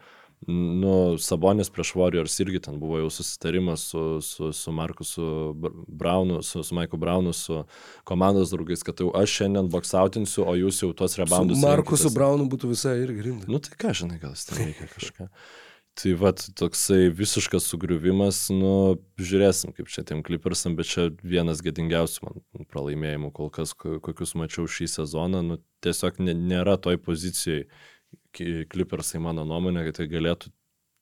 Nu, 0.48 1.18
Sabonis 1.20 1.68
prieš 1.70 1.92
Warriors 2.00 2.38
irgi 2.40 2.62
ten 2.64 2.78
buvo 2.80 2.98
jau 3.02 3.10
susitarimas 3.12 3.84
su, 3.92 4.22
su, 4.24 4.54
su 4.56 4.72
Markusu 4.72 5.54
Braunu, 5.88 6.42
su, 6.44 6.64
su 6.64 6.76
Maiku 6.76 6.98
Braunu, 6.98 7.34
su 7.34 7.64
komandos 8.08 8.54
draugais, 8.56 8.84
kad 8.84 9.04
jau 9.04 9.12
aš 9.20 9.36
šiandien 9.42 9.68
boksautinsiu, 9.70 10.46
o 10.48 10.56
jūs 10.56 10.80
jau 10.86 10.94
tuos 10.96 11.18
reboundus. 11.20 11.60
Su 11.60 11.68
Markusu 11.68 12.14
Braunu 12.16 12.48
būtų 12.52 12.72
visai 12.72 13.02
irgi 13.04 13.28
rimta. 13.28 13.52
Nu 13.52 13.60
tai 13.60 13.76
ką, 13.76 13.92
žinai, 14.04 14.22
gal 14.24 14.38
ten 14.48 14.64
reikia 14.64 14.88
kažką. 14.94 15.28
Tai 16.00 16.16
vad, 16.16 16.40
toksai 16.56 17.10
visiškas 17.12 17.66
sugriuvimas, 17.68 18.46
nu, 18.56 18.74
žiūrėsim, 19.20 19.74
kaip 19.76 19.90
čia 19.92 20.06
tiem 20.08 20.22
klipersam, 20.24 20.78
bet 20.80 20.88
čia 20.88 21.10
vienas 21.20 21.60
gėdingiausių 21.66 22.24
man 22.24 22.68
pralaimėjimų 22.72 23.34
kol 23.36 23.52
kas, 23.52 23.74
kokius 23.76 24.38
mačiau 24.40 24.70
šį 24.72 24.88
sezoną, 24.94 25.44
nu, 25.44 25.60
tiesiog 25.84 26.22
nėra 26.24 26.78
toj 26.80 27.02
pozicijoje 27.04 27.68
klipersai 28.34 29.21
mano 29.23 29.45
nuomonė, 29.47 29.86
kad 29.88 30.01
tai 30.01 30.09
galėtų 30.11 30.51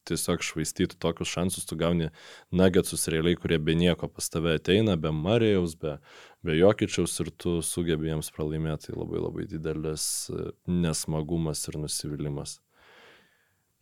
tiesiog 0.08 0.44
švaistyti 0.46 0.98
tokius 1.02 1.32
šansus, 1.32 1.66
tu 1.68 1.78
gauni 1.80 2.10
nuggetsus 2.56 3.08
realiai, 3.12 3.38
kurie 3.40 3.60
be 3.60 3.76
nieko 3.78 4.10
pas 4.12 4.30
tave 4.32 4.56
ateina, 4.58 4.98
be 5.00 5.12
Marijaus, 5.16 5.76
be, 5.80 5.98
be 6.46 6.56
Jokičiaus 6.58 7.18
ir 7.24 7.34
tu 7.44 7.58
sugebi 7.66 8.12
jiems 8.12 8.32
pralaimėti, 8.36 8.92
tai 8.92 9.00
labai 9.00 9.24
labai 9.24 9.50
didelis 9.52 10.08
e, 10.32 10.48
nesmagumas 10.72 11.66
ir 11.68 11.80
nusivylimas. 11.84 12.58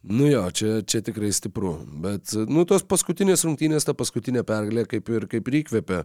Nu 0.06 0.28
jo, 0.30 0.44
čia, 0.54 0.82
čia 0.86 1.02
tikrai 1.02 1.32
stipru, 1.34 1.80
bet, 2.04 2.36
nu, 2.46 2.62
tos 2.70 2.84
paskutinės 2.86 3.42
rungtynės, 3.48 3.88
ta 3.88 3.96
paskutinė 3.98 4.44
pergalė 4.46 4.84
kaip 4.90 5.10
ir, 5.10 5.26
kaip 5.32 5.50
ir 5.50 5.64
įkvėpė 5.64 6.04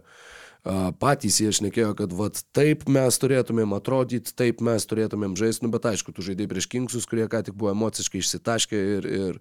patys 1.01 1.39
jie 1.41 1.49
šnekėjo, 1.55 1.95
kad 1.97 2.11
vat, 2.13 2.43
taip 2.53 2.85
mes 2.91 3.17
turėtumėm 3.17 3.73
atrodyti, 3.73 4.33
taip 4.37 4.61
mes 4.61 4.85
turėtumėm 4.85 5.33
žaisti, 5.39 5.65
nu, 5.65 5.71
bet 5.73 5.87
aišku, 5.89 6.13
tu 6.13 6.25
žaidai 6.25 6.45
prieš 6.51 6.69
Kingsus, 6.69 7.07
kurie 7.09 7.25
ką 7.31 7.41
tik 7.47 7.57
buvo 7.57 7.73
emociškai 7.73 8.21
išsitaškę 8.21 8.81
ir, 8.97 9.07
ir 9.09 9.39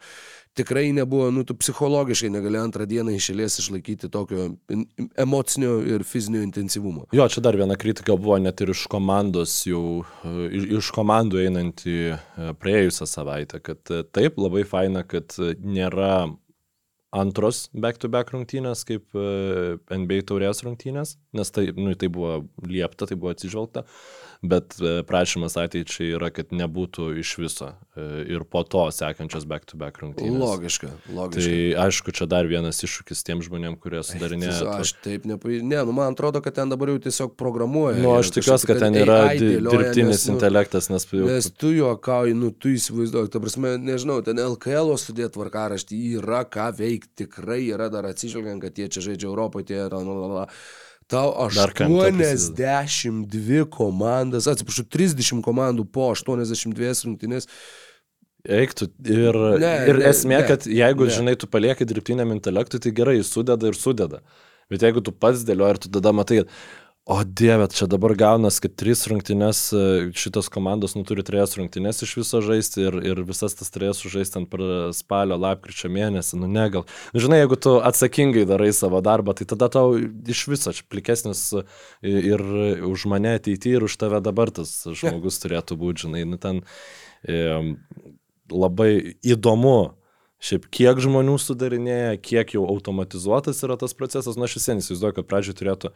tikrai 0.57 0.87
nebuvo, 0.97 1.29
nu, 1.35 1.45
tu 1.45 1.55
psichologiškai 1.61 2.33
negali 2.33 2.61
antrą 2.61 2.89
dieną 2.89 3.12
išėlės 3.18 3.61
išlaikyti 3.61 4.09
tokio 4.12 4.49
emocinio 5.21 5.77
ir 5.85 6.09
fizinio 6.09 6.41
intensyvumo. 6.47 7.07
Jo, 7.12 7.29
čia 7.29 7.45
dar 7.45 7.59
viena 7.61 7.77
kritika 7.81 8.16
buvo 8.16 8.41
net 8.41 8.64
ir 8.64 8.73
iš 8.73 8.87
komandos, 8.91 9.61
jau 9.68 10.01
iš 10.25 10.93
komandų 10.97 11.45
einantį 11.45 11.99
praėjusią 12.62 13.09
savaitę, 13.09 13.61
kad 13.61 13.85
taip, 13.85 14.41
labai 14.41 14.64
faina, 14.64 15.05
kad 15.05 15.37
nėra 15.61 16.31
antros 17.11 17.69
back-to-back 17.75 18.29
-back 18.29 18.35
rungtynės 18.35 18.85
kaip 18.87 19.19
e, 19.19 19.79
NBA 19.97 20.23
taurės 20.31 20.63
rungtynės, 20.67 21.17
nes 21.35 21.51
tai, 21.51 21.71
nu, 21.77 21.95
tai 21.99 22.09
buvo 22.09 22.45
liepta, 22.67 23.07
tai 23.07 23.17
buvo 23.17 23.33
atsižvelgta 23.35 23.85
bet 24.43 24.74
e, 24.80 25.03
prašymas 25.05 25.57
ateičiai 25.61 26.14
yra, 26.16 26.30
kad 26.32 26.55
nebūtų 26.57 27.11
iš 27.20 27.34
viso 27.43 27.66
e, 27.93 28.05
ir 28.32 28.47
po 28.49 28.62
to 28.64 28.86
sekančios 28.95 29.45
back-to-back 29.45 29.99
-back 29.99 30.05
rungtynės. 30.05 30.41
Logiška, 30.41 30.88
logiška. 31.12 31.45
Tai 31.45 31.84
aišku, 31.84 32.14
čia 32.16 32.26
dar 32.30 32.49
vienas 32.49 32.80
iššūkis 32.80 33.20
tiem 33.26 33.45
žmonėm, 33.45 33.76
kurie 33.76 34.01
sudarinėja. 34.01 34.57
Tai, 34.64 34.80
aš 34.80 34.95
taip 35.05 35.28
nepavyzdžiu. 35.28 35.68
Ne, 35.68 35.84
nu 35.84 35.93
man 35.93 36.16
atrodo, 36.16 36.41
kad 36.41 36.57
ten 36.57 36.72
dabar 36.72 36.88
jau 36.88 36.97
tiesiog 37.05 37.36
programuoja. 37.36 38.01
Nu, 38.01 38.16
aš 38.16 38.32
tikiuosi, 38.38 38.70
kad 38.72 38.80
ten 38.80 38.97
yra 38.97 39.20
AI 39.28 39.38
dėlioja, 39.45 39.76
dirbtinis 39.76 40.16
nes, 40.16 40.28
nu, 40.30 40.38
intelektas, 40.38 40.88
nes... 40.88 41.09
Nes 41.12 41.53
tu 41.53 41.76
juokauji, 41.76 42.36
nu 42.41 42.51
tu 42.57 42.72
įsivaizduoji, 42.72 43.32
ta 43.34 43.45
prasme, 43.45 43.76
nežinau, 43.76 44.22
ten 44.24 44.41
LKL 44.41 44.97
sudėt 44.97 45.36
tvarkaraštį 45.36 46.05
yra 46.22 46.47
ką 46.49 46.72
veikti, 46.80 47.26
tikrai 47.26 47.66
yra 47.68 47.93
dar 47.93 48.09
atsižvelgiant, 48.09 48.64
kad 48.64 48.80
jie 48.80 48.88
čia 48.88 49.11
žaidžia 49.11 49.28
Europoje, 49.28 49.68
tie 49.68 49.84
yra, 49.84 50.01
nu, 50.01 50.16
la, 50.16 50.30
la, 50.30 50.38
la. 50.41 50.53
Tau 51.11 51.33
82 51.35 53.65
komandas, 53.75 54.47
atsiprašau, 54.51 54.85
30 54.87 55.43
komandų 55.43 55.85
po 55.91 56.13
82 56.15 57.09
rungtynės. 57.09 57.49
Eiktų. 58.47 58.87
Ir, 59.05 59.37
ne, 59.61 59.73
ir 59.91 59.99
ne, 60.01 60.07
esmė, 60.09 60.39
ne, 60.39 60.47
kad 60.49 60.69
jeigu, 60.71 61.09
ne. 61.09 61.17
žinai, 61.19 61.35
tu 61.37 61.49
palieki 61.51 61.85
dirbtiniam 61.89 62.31
intelektui, 62.33 62.81
tai 62.81 62.93
gerai, 62.97 63.19
jis 63.19 63.33
sudeda 63.35 63.69
ir 63.69 63.77
sudeda. 63.77 64.23
Bet 64.71 64.87
jeigu 64.87 65.03
tu 65.05 65.13
pats 65.13 65.43
dėlioji 65.45 65.75
ir 65.75 65.81
tu 65.83 65.91
tada 65.99 66.15
matai, 66.15 66.45
O 67.09 67.24
dieve, 67.24 67.64
čia 67.72 67.86
dabar 67.88 68.12
gaunas, 68.14 68.59
kad 68.61 68.74
trys 68.76 69.07
rungtynės, 69.09 69.61
e, 69.72 69.84
šitos 70.12 70.51
komandos 70.53 70.92
nu, 70.94 71.01
turi 71.09 71.24
trejas 71.24 71.57
rungtynės 71.57 72.03
iš 72.05 72.12
viso 72.18 72.42
žaisti 72.44 72.84
ir, 72.84 72.98
ir 73.09 73.22
visas 73.24 73.57
tas 73.57 73.72
trejas 73.72 74.03
sužaisti 74.05 74.36
ant 74.42 74.53
spalio, 74.94 75.38
lapkričio 75.40 75.88
mėnesį, 75.88 76.42
nu 76.42 76.51
negal. 76.53 76.84
Nu, 77.14 77.22
žinai, 77.24 77.40
jeigu 77.40 77.57
tu 77.57 77.72
atsakingai 77.80 78.44
darai 78.46 78.68
savo 78.76 79.01
darbą, 79.01 79.32
tai 79.34 79.48
tada 79.48 79.70
tau 79.72 79.96
iš 79.96 80.44
viso 80.53 80.74
čia 80.76 80.84
plikesnis 80.92 81.46
e, 81.57 81.64
ir 82.05 82.44
už 82.84 83.09
mane 83.09 83.32
ateityje 83.40 83.80
ir 83.80 83.88
už 83.88 83.96
tave 83.96 84.20
dabar 84.20 84.53
tas 84.53 84.70
žmogus 84.84 85.40
turėtų 85.40 85.80
būti, 85.80 86.05
žinai, 86.05 86.26
nu 86.28 86.36
ten 86.36 86.61
e, 87.24 87.40
labai 88.53 89.16
įdomu 89.24 89.96
Šiaip 90.41 90.70
kiek 90.72 91.01
žmonių 91.05 91.34
sudarinėja, 91.36 92.14
kiek 92.24 92.55
jau 92.57 92.62
automatizuotas 92.72 93.61
yra 93.66 93.76
tas 93.80 93.93
procesas, 93.97 94.38
na 94.41 94.49
aš 94.49 94.57
vis 94.57 94.68
vien 94.70 94.78
įsivaizduoju, 94.80 95.16
kad 95.18 95.26
pradžioje 95.28 95.59
turėtų 95.59 95.91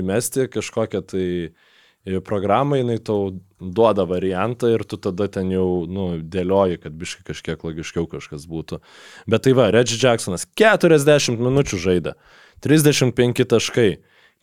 įmesti 0.00 0.46
kažkokią 0.54 1.02
tai 1.12 1.24
e, 1.28 2.22
programą, 2.24 2.78
jinai 2.80 2.96
tau 3.04 3.34
duoda 3.60 4.06
variantą 4.08 4.70
ir 4.72 4.86
tu 4.88 4.96
tada 4.96 5.28
ten 5.28 5.52
jau, 5.52 5.84
nu, 5.84 6.14
dėlioji, 6.24 6.80
kad 6.86 6.96
biškai 6.96 7.26
kažkiek 7.28 7.66
logiškiau 7.68 8.08
kažkas 8.08 8.48
būtų. 8.48 8.80
Bet 9.28 9.44
tai 9.44 9.52
va, 9.58 9.68
Reggie 9.74 10.00
Jacksonas 10.00 10.48
40 10.56 11.36
minučių 11.36 11.82
žaidė, 11.84 12.16
35 12.64 13.44
taškai. 13.52 13.90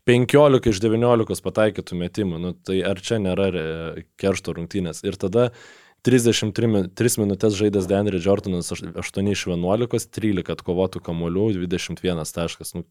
15 0.08 0.70
iš 0.72 0.78
19 0.80 1.41
pataikytų 1.43 1.97
metimų, 1.99 2.38
nu, 2.39 2.53
tai 2.55 2.78
ar 2.88 3.01
čia 3.03 3.18
nėra 3.20 3.49
e, 3.51 4.05
keršto 4.22 4.53
rungtynės. 4.55 5.01
Ir 5.03 5.18
tada 5.20 5.49
33 6.08 7.20
minutės 7.20 7.58
žaidęs 7.60 7.88
Denry 7.89 8.22
Jordanas 8.24 8.72
8 8.72 9.32
iš 9.34 9.41
11, 9.51 10.08
13 10.16 10.53
atkovotų 10.55 11.01
kamolių, 11.03 11.49
21 11.60 12.24
taškas. 12.38 12.72
Nu, 12.78 12.86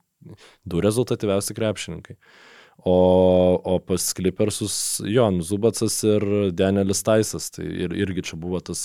du 0.68 0.82
rezultatyviausi 0.84 1.56
krepšininkai. 1.56 2.18
O, 2.84 3.60
o 3.64 3.80
pas 3.80 4.12
Clippersus 4.12 5.00
Jon 5.04 5.40
Zubacas 5.42 5.96
ir 6.04 6.22
Danielis 6.52 7.00
Taisas. 7.02 7.48
Tai 7.50 7.64
ir, 7.64 7.94
irgi 7.96 8.22
čia 8.28 8.36
buvo 8.38 8.60
tas 8.62 8.84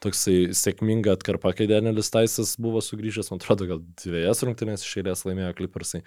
toksai 0.00 0.54
sėkminga 0.56 1.16
atkarpa, 1.18 1.52
kai 1.58 1.66
Danielis 1.68 2.08
Taisas 2.14 2.54
buvo 2.62 2.80
sugrįžęs, 2.84 3.32
man 3.32 3.42
atrodo, 3.42 3.66
gal 3.68 3.82
dviejas 4.00 4.40
rungtynės 4.46 4.86
iš 4.86 4.94
eilės 5.02 5.24
laimėjo 5.26 5.52
Clippersai. 5.58 6.00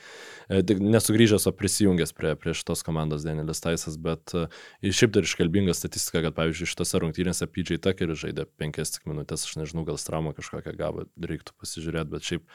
E, 0.49 0.63
nesugrįžęs, 0.63 1.45
o 1.45 1.53
prisijungęs 1.53 2.15
prie, 2.17 2.33
prie 2.39 2.55
šitos 2.57 2.85
komandos 2.87 3.27
Danielis 3.27 3.61
Taisas, 3.61 3.99
bet 4.01 4.33
e, 4.33 4.47
šiaip 4.89 5.13
dar 5.13 5.27
iškalbinga 5.27 5.75
statistika, 5.77 6.23
kad 6.25 6.39
pavyzdžiui 6.39 6.71
šitose 6.71 7.03
rungtynėse 7.03 7.49
PJ 7.51 7.81
Tuckeris 7.83 8.23
žaidė 8.23 8.47
penkias 8.57 8.95
tik 8.95 9.09
minutės, 9.11 9.45
aš 9.45 9.59
nežinau, 9.59 9.85
gal 9.85 9.99
traumą 10.01 10.33
kažkokią 10.37 10.73
gavo, 10.79 11.05
reiktų 11.19 11.53
pasižiūrėti, 11.59 12.13
bet 12.15 12.31
šiaip 12.31 12.47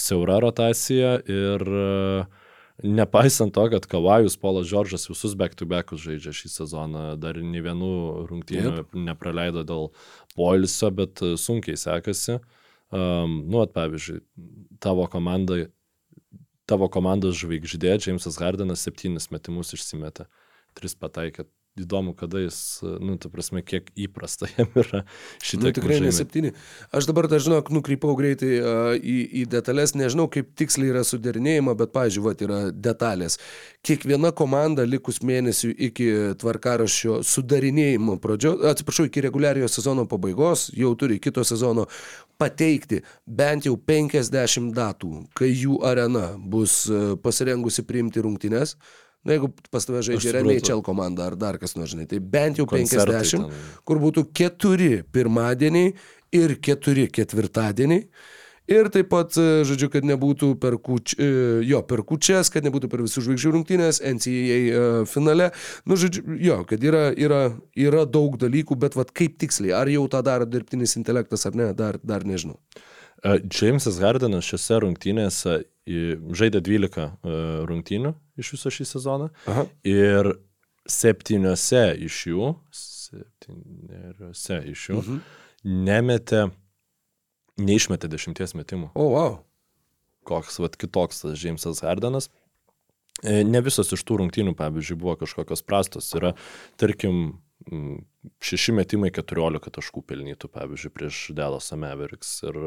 siaura 0.00 0.38
rotacija 0.44 1.18
ir 1.28 1.66
uh, 1.68 2.39
Nepaisant 2.82 3.52
to, 3.52 3.66
kad 3.72 3.86
Kavajus, 3.90 4.38
Polas 4.40 4.68
Džordžas 4.70 5.04
visus 5.10 5.34
back-to-backus 5.36 6.00
žaidžia 6.00 6.32
šį 6.36 6.50
sezoną, 6.54 7.02
dar 7.20 7.36
nei 7.44 7.60
vienų 7.64 7.90
rungtynių 8.30 8.72
yep. 8.78 8.96
nepraleido 8.96 9.64
dėl 9.68 9.90
poilsio, 10.36 10.88
bet 10.94 11.20
sunkiai 11.40 11.76
sekasi. 11.80 12.38
Um, 12.90 13.42
nu, 13.50 13.60
at, 13.62 13.74
pavyzdžiui, 13.76 14.22
tavo 14.82 15.04
komanda, 15.12 15.60
tavo 16.70 16.88
komandos 16.90 17.36
žvaigždė, 17.42 17.98
Jamesas 18.00 18.40
Hardenas, 18.40 18.82
septynis 18.86 19.28
metimus 19.34 19.74
išsimetė, 19.76 20.26
tris 20.78 20.96
pataikė, 20.98 21.46
įdomu, 21.84 22.14
kada 22.18 22.42
jis, 22.44 22.58
nu, 22.82 23.16
ta 23.20 23.30
prasme, 23.32 23.62
kiek 23.66 23.90
įprasta 23.98 24.48
jam 24.56 24.70
yra 24.78 25.02
šitą. 25.42 25.66
Nu, 25.66 25.74
tikrai 25.76 26.00
ne 26.04 26.12
septyni. 26.14 26.52
Aš 26.96 27.08
dabar, 27.10 27.28
dar 27.30 27.42
žinok, 27.42 27.72
nukrypau 27.74 28.14
greitai 28.18 28.52
uh, 28.60 28.92
į, 28.96 29.18
į 29.42 29.44
detalės, 29.52 29.94
nežinau, 29.98 30.28
kaip 30.32 30.52
tiksliai 30.58 30.92
yra 30.94 31.04
suderinėjama, 31.06 31.76
bet, 31.78 31.94
pažiūrėjau, 31.96 32.26
vat, 32.28 32.46
yra 32.46 32.60
detalės. 32.74 33.38
Kiekviena 33.86 34.32
komanda 34.36 34.86
likus 34.88 35.22
mėnesių 35.26 35.72
iki 35.90 36.08
tvarkaraščio 36.40 37.20
sudarinėjimo 37.26 38.18
pradžios, 38.22 38.64
atsiprašau, 38.72 39.08
iki 39.10 39.24
reguliariojo 39.26 39.70
sezono 39.72 40.06
pabaigos, 40.10 40.68
jau 40.76 40.94
turi 40.98 41.20
kito 41.22 41.44
sezono 41.46 41.86
pateikti 42.40 43.02
bent 43.26 43.68
jau 43.68 43.76
50 43.76 44.72
datų, 44.76 45.12
kai 45.36 45.50
jų 45.52 45.80
arena 45.86 46.30
bus 46.38 46.82
pasirengusi 47.24 47.84
priimti 47.88 48.24
rungtynes. 48.24 48.76
Na, 49.20 49.36
jeigu 49.36 49.50
pas 49.68 49.84
tave 49.84 50.00
žaidžia 50.06 50.40
NHL 50.40 50.80
komanda 50.84 51.26
ar 51.28 51.36
dar 51.36 51.58
kas 51.60 51.76
nors, 51.76 51.92
žinai, 51.92 52.06
tai 52.08 52.22
bent 52.24 52.56
jau 52.56 52.64
Koncertai 52.68 53.20
50, 53.20 53.50
ten. 53.50 53.64
kur 53.84 54.00
būtų 54.00 54.30
keturi 54.32 55.02
pirmadieniai 55.12 55.92
ir 56.40 56.56
keturi 56.64 57.04
ketvirtadieniai. 57.12 58.06
Ir 58.70 58.86
taip 58.94 59.08
pat, 59.10 59.34
e, 59.34 59.64
žodžiu, 59.66 59.88
kad 59.90 60.04
nebūtų 60.06 60.52
per, 60.62 60.76
kuč, 60.78 61.16
e, 61.18 61.26
jo, 61.66 61.80
per 61.90 62.04
kučias, 62.06 62.52
kad 62.54 62.62
nebūtų 62.62 62.86
per 62.92 63.02
visų 63.02 63.24
žvaigždžių 63.26 63.50
rungtynės, 63.56 63.98
NCAA 64.06 64.58
e, 64.60 64.84
finale. 65.10 65.48
Nu, 65.90 65.98
žodžiu, 65.98 66.22
jo, 66.38 66.60
kad 66.70 66.86
yra, 66.86 67.08
yra, 67.18 67.40
yra 67.74 68.04
daug 68.06 68.36
dalykų, 68.38 68.78
bet 68.78 68.94
vad 68.94 69.10
kaip 69.16 69.40
tiksliai, 69.42 69.74
ar 69.74 69.90
jau 69.90 70.04
tą 70.12 70.22
daro 70.22 70.46
dirbtinis 70.46 70.94
intelektas 71.00 71.48
ar 71.50 71.58
ne, 71.58 71.72
dar, 71.74 71.98
dar 72.06 72.22
nežinau. 72.28 72.60
Jamesas 73.24 73.98
Hardenas 74.00 74.46
šiose 74.48 74.80
rungtynėse 74.84 75.58
žaidė 75.86 76.60
12 76.64 77.06
rungtynių 77.68 78.14
iš 78.40 78.54
viso 78.54 78.72
šį 78.72 78.86
sezoną. 78.94 79.28
Aha. 79.50 79.66
Ir 79.88 80.32
septyniose 80.90 81.84
iš 82.06 82.22
jų, 82.30 82.54
septyniose 82.74 84.60
iš 84.70 84.88
jų, 84.90 84.98
mhm. 85.02 85.20
nemetė, 85.86 86.46
neišmetė 87.60 88.10
dešimties 88.12 88.56
metimų. 88.58 88.90
O, 88.94 89.04
oh, 89.04 89.14
wow. 89.14 89.38
Koks, 90.28 90.60
vad, 90.60 90.76
kitoks 90.80 91.24
tas 91.24 91.40
Jamesas 91.40 91.82
Hardenas. 91.84 92.30
E, 93.20 93.42
ne 93.44 93.60
visos 93.64 93.92
iš 93.92 94.02
tų 94.06 94.22
rungtynių, 94.22 94.54
pavyzdžiui, 94.56 94.98
buvo 95.00 95.16
kažkokios 95.20 95.64
prastos. 95.66 96.08
Yra, 96.16 96.32
tarkim, 96.80 97.40
šeši 98.40 98.74
metimai 98.74 99.10
14 99.14 99.70
taškų 99.76 100.02
pelnytų, 100.08 100.48
pavyzdžiui, 100.52 100.92
prieš 100.94 101.20
Delasą 101.36 101.78
Meveriks 101.80 102.32
ir, 102.48 102.58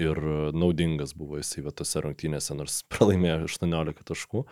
ir 0.00 0.20
naudingas 0.54 1.14
buvo 1.18 1.40
jisai 1.40 1.64
vietose 1.66 2.02
rungtynėse, 2.04 2.56
nors 2.58 2.80
pralaimėjo 2.92 3.40
18 3.48 4.04
taškų. 4.08 4.44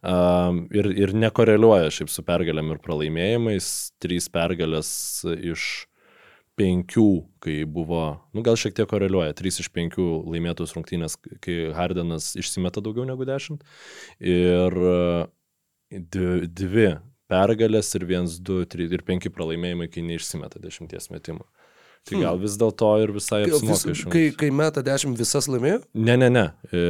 Um, 0.00 0.64
ir, 0.74 0.90
ir 1.06 1.14
nekoreliuoja 1.16 1.92
šiaip 1.94 2.12
su 2.12 2.24
pergalėm 2.26 2.74
ir 2.74 2.82
pralaimėjimais, 2.84 3.72
trys 4.02 4.30
pergalės 4.32 4.92
iš 5.34 5.86
penkių, 6.58 7.08
kai 7.42 7.62
buvo, 7.66 8.02
nu 8.34 8.44
gal 8.46 8.58
šiek 8.58 8.76
tiek 8.76 8.88
koreliuoja, 8.90 9.34
trys 9.36 9.58
iš 9.62 9.70
penkių 9.74 10.04
laimėtus 10.30 10.76
rungtynės, 10.76 11.16
kai 11.42 11.72
Hardenas 11.74 12.32
išsimeta 12.38 12.82
daugiau 12.84 13.06
negu 13.08 13.26
dešimt. 13.26 13.64
Ir 14.22 14.78
dvi, 15.90 16.46
dvi 16.46 16.88
pergalės 17.34 17.90
ir 17.98 18.06
1, 18.06 18.38
2, 18.46 18.70
3 18.78 18.94
ir 18.94 19.04
5 19.10 19.30
pralaimėjimai, 19.34 19.90
kai 19.90 20.06
neišsimeta 20.06 20.62
dešimties 20.62 21.10
metimų. 21.10 21.44
Tai 22.04 22.18
gal 22.20 22.34
hmm. 22.34 22.42
vis 22.44 22.56
dėlto 22.60 22.88
ir 23.00 23.12
visai 23.16 23.44
apsimoka 23.46 23.92
iš 23.94 24.02
jų. 24.04 24.10
Kai, 24.12 24.24
kai 24.36 24.50
meta 24.52 24.82
10 24.84 25.16
visas 25.16 25.48
laimėjo? 25.48 25.80
Ne, 25.96 26.18
ne, 26.20 26.28
ne. 26.28 26.46
E, 26.68 26.82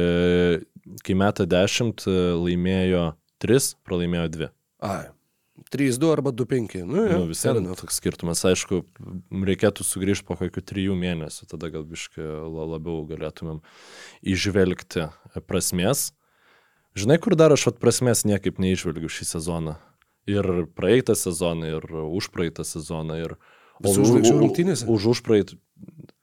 kai 1.07 1.15
meta 1.15 1.45
10 1.47 2.03
e, 2.03 2.15
laimėjo 2.35 3.05
3, 3.43 3.69
pralaimėjo 3.87 4.25
2. 4.33 4.49
Ai. 4.83 5.05
3-2 5.71 6.11
arba 6.11 6.33
2-5. 6.35 6.83
Nu, 6.83 7.05
ja, 7.07 7.15
Nu, 7.15 7.29
visai 7.31 7.55
toks 7.79 8.01
skirtumas. 8.01 8.43
Aišku, 8.47 8.81
reikėtų 9.47 9.87
sugrįžti 9.87 10.27
po 10.27 10.35
kokių 10.39 10.65
trijų 10.67 10.99
mėnesių, 10.99 11.47
tada 11.51 11.71
gal 11.73 11.87
biškai 11.87 12.27
labiau 12.51 13.05
galėtumėm 13.07 13.63
išvelgti 14.35 15.07
prasmės. 15.47 16.09
Žinai, 16.95 17.17
kur 17.23 17.39
dar 17.39 17.55
aš 17.55 17.69
at 17.71 17.79
prasmės 17.79 18.27
niekaip 18.27 18.59
neižvelgiu 18.61 19.07
šį 19.11 19.31
sezoną. 19.31 19.79
Ir 20.29 20.65
praeitą 20.73 21.13
sezoną, 21.17 21.67
ir 21.77 21.85
užpraeitą 22.05 22.65
sezoną. 22.65 23.19
Ir... 23.21 23.35
Visų 23.85 24.05
žvaigždžių 24.09 24.37
rungtynėse? 24.39 24.87
Už 24.89 25.11
užpraeitą. 25.13 25.59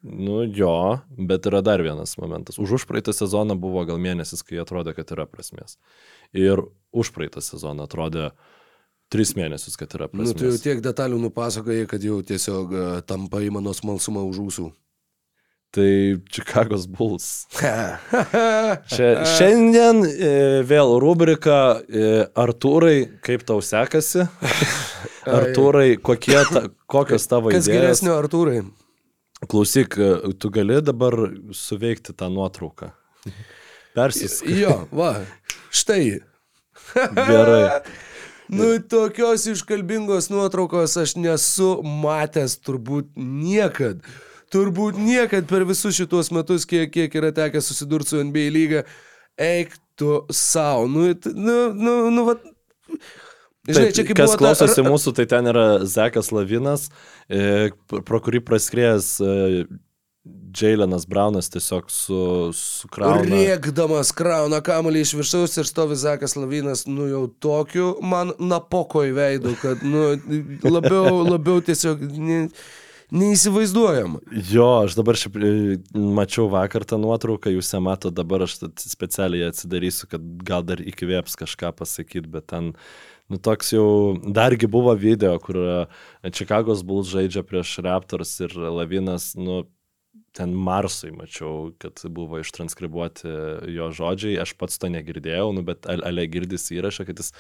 Nu 0.03 0.41
jo, 0.43 0.99
bet 1.15 1.47
yra 1.47 1.61
dar 1.63 1.83
vienas 1.85 2.17
momentas. 2.19 2.59
Už 2.59 2.81
užpraeitą 2.81 3.15
sezoną 3.15 3.55
buvo 3.61 3.85
gal 3.87 4.01
mėnesis, 4.03 4.43
kai 4.43 4.59
atrodė, 4.63 4.97
kad 4.97 5.13
yra 5.15 5.29
prasmės. 5.31 5.77
Ir 6.35 6.65
užpraeitą 6.91 7.45
sezoną 7.45 7.87
atrodė 7.87 8.33
tris 9.13 9.37
mėnesius, 9.39 9.77
kad 9.79 9.95
yra 9.95 10.09
prasmės. 10.11 10.33
Nu, 10.33 10.39
tu 10.41 10.49
jau 10.49 10.59
tiek 10.59 10.83
detalių 10.83 11.21
nupasakojai, 11.29 11.87
kad 11.91 12.03
jau 12.03 12.19
tiesiog 12.27 12.75
uh, 12.75 12.89
tampa 13.07 13.45
į 13.45 13.53
mano 13.55 13.77
smalsumą 13.77 14.25
už 14.27 14.43
ūsų. 14.49 14.69
Tai 15.73 16.21
Chicago's 16.29 16.85
Bulls. 16.85 17.47
Čia, 18.93 19.07
šiandien 19.25 20.03
e, 20.05 20.33
vėl 20.69 20.99
rubrika 21.01 21.79
e, 21.89 22.27
Artūrai, 22.37 23.07
kaip 23.25 23.47
tau 23.49 23.63
sekasi? 23.65 24.27
Artūrai, 25.39 25.95
kokie 25.97 26.37
ta, 26.51 26.67
kokios 26.93 27.25
tavo 27.31 27.49
Kas 27.55 27.65
idėjos? 27.65 27.79
geresnio, 27.79 28.17
Artūrai? 28.21 28.59
Klausyk, 29.49 29.97
e, 29.97 30.35
tu 30.37 30.51
gali 30.53 30.77
dabar 30.85 31.17
suveikti 31.57 32.13
tą 32.21 32.29
nuotrauką. 32.35 32.91
Persisk. 33.97 34.45
Jo, 34.53 34.83
va, 34.99 35.15
štai. 35.73 36.19
Gerai. 37.17 37.81
Nu, 38.53 38.75
tokios 38.93 39.47
iškalbingos 39.49 40.29
nuotraukos 40.29 40.99
aš 41.01 41.17
nesu 41.17 41.79
matęs 41.81 42.59
turbūt 42.61 43.09
niekad. 43.17 44.05
Turbūt 44.53 44.99
niekad 45.01 45.47
per 45.49 45.65
visus 45.69 45.97
šituos 45.97 46.29
metus, 46.35 46.67
kiek, 46.69 46.91
kiek 46.93 47.15
yra 47.17 47.31
tekę 47.33 47.63
susidurti 47.65 48.13
su 48.13 48.23
NBA 48.25 48.49
lyga. 48.53 48.83
Eik 49.41 49.77
tu 49.97 50.23
savo. 50.31 50.87
Nu, 50.93 51.07
t- 51.15 51.33
nu, 51.35 51.73
nu, 51.73 51.95
nu, 52.13 52.27
va. 52.29 52.37
Žinai, 53.63 53.87
Taip, 53.87 53.95
čia 53.95 54.05
kaip 54.09 54.19
kas 54.19 54.33
buvo 54.33 54.35
ta- 54.35 54.43
klausosi 54.43 54.83
mūsų, 54.85 55.13
tai 55.17 55.25
ten 55.31 55.47
yra 55.47 55.65
Zekas 55.87 56.33
Lavinas, 56.35 56.89
e, 57.31 57.71
pro 57.89 58.19
kurį 58.21 58.41
praskrėjęs 58.43 59.09
e, 59.23 59.65
Jailenas 60.59 61.07
Braunas 61.07 61.49
tiesiog 61.51 61.87
su, 61.91 62.19
sukrauna. 62.59 63.23
Rėkdamas 63.27 64.11
krauna 64.15 64.59
kamuolį 64.63 65.03
iš 65.07 65.15
viršaus 65.19 65.57
ir 65.63 65.67
stovi 65.71 65.97
Zakas 65.99 66.37
Lavinas, 66.39 66.85
nu 66.91 67.07
jau 67.11 67.23
tokiu 67.43 67.95
man 68.03 68.35
napoko 68.39 69.03
į 69.07 69.15
veidų, 69.17 69.55
kad 69.63 69.83
nu, 69.87 70.13
labiau, 70.67 71.23
labiau 71.27 71.63
tiesiog 71.65 72.03
ne, 72.19 72.45
neįsivaizduojama. 73.13 74.23
Jo, 74.51 74.69
aš 74.87 74.97
dabar 74.99 75.19
šiaip 75.21 75.37
e, 75.37 75.53
mačiau 76.17 76.49
vakar 76.53 76.87
tą 76.89 76.99
nuotrauką, 77.03 77.53
jūs 77.53 77.73
ją 77.75 77.83
matote, 77.85 78.15
dabar 78.17 78.47
aš 78.47 78.59
specialiai 78.81 79.51
atsidarysiu, 79.51 80.09
kad 80.13 80.25
gal 80.47 80.65
dar 80.67 80.83
įkvėps 80.83 81.37
kažką 81.41 81.75
pasakyti, 81.79 82.31
bet 82.33 82.49
ten, 82.53 82.73
nu 83.33 83.41
toks 83.43 83.75
jau, 83.75 83.87
dargi 84.25 84.71
buvo 84.71 84.95
video, 84.99 85.37
kur 85.43 85.61
Čikagos 86.25 86.85
Bulls 86.87 87.13
žaidžia 87.13 87.45
prieš 87.47 87.79
Raptors 87.85 88.35
ir 88.45 88.57
Lavinas, 88.57 89.33
nu, 89.37 89.63
ten 90.33 90.55
Marsui 90.57 91.13
mačiau, 91.13 91.71
kad 91.81 92.01
buvo 92.09 92.41
ištranskribuoti 92.41 93.29
jo 93.77 93.91
žodžiai, 93.93 94.39
aš 94.41 94.55
pats 94.57 94.81
to 94.81 94.89
negirdėjau, 94.93 95.51
nu, 95.53 95.65
bet 95.67 95.85
Ale 95.93 96.25
girdis 96.33 96.71
įrašą, 96.73 97.05
kad 97.09 97.21
jis 97.21 97.35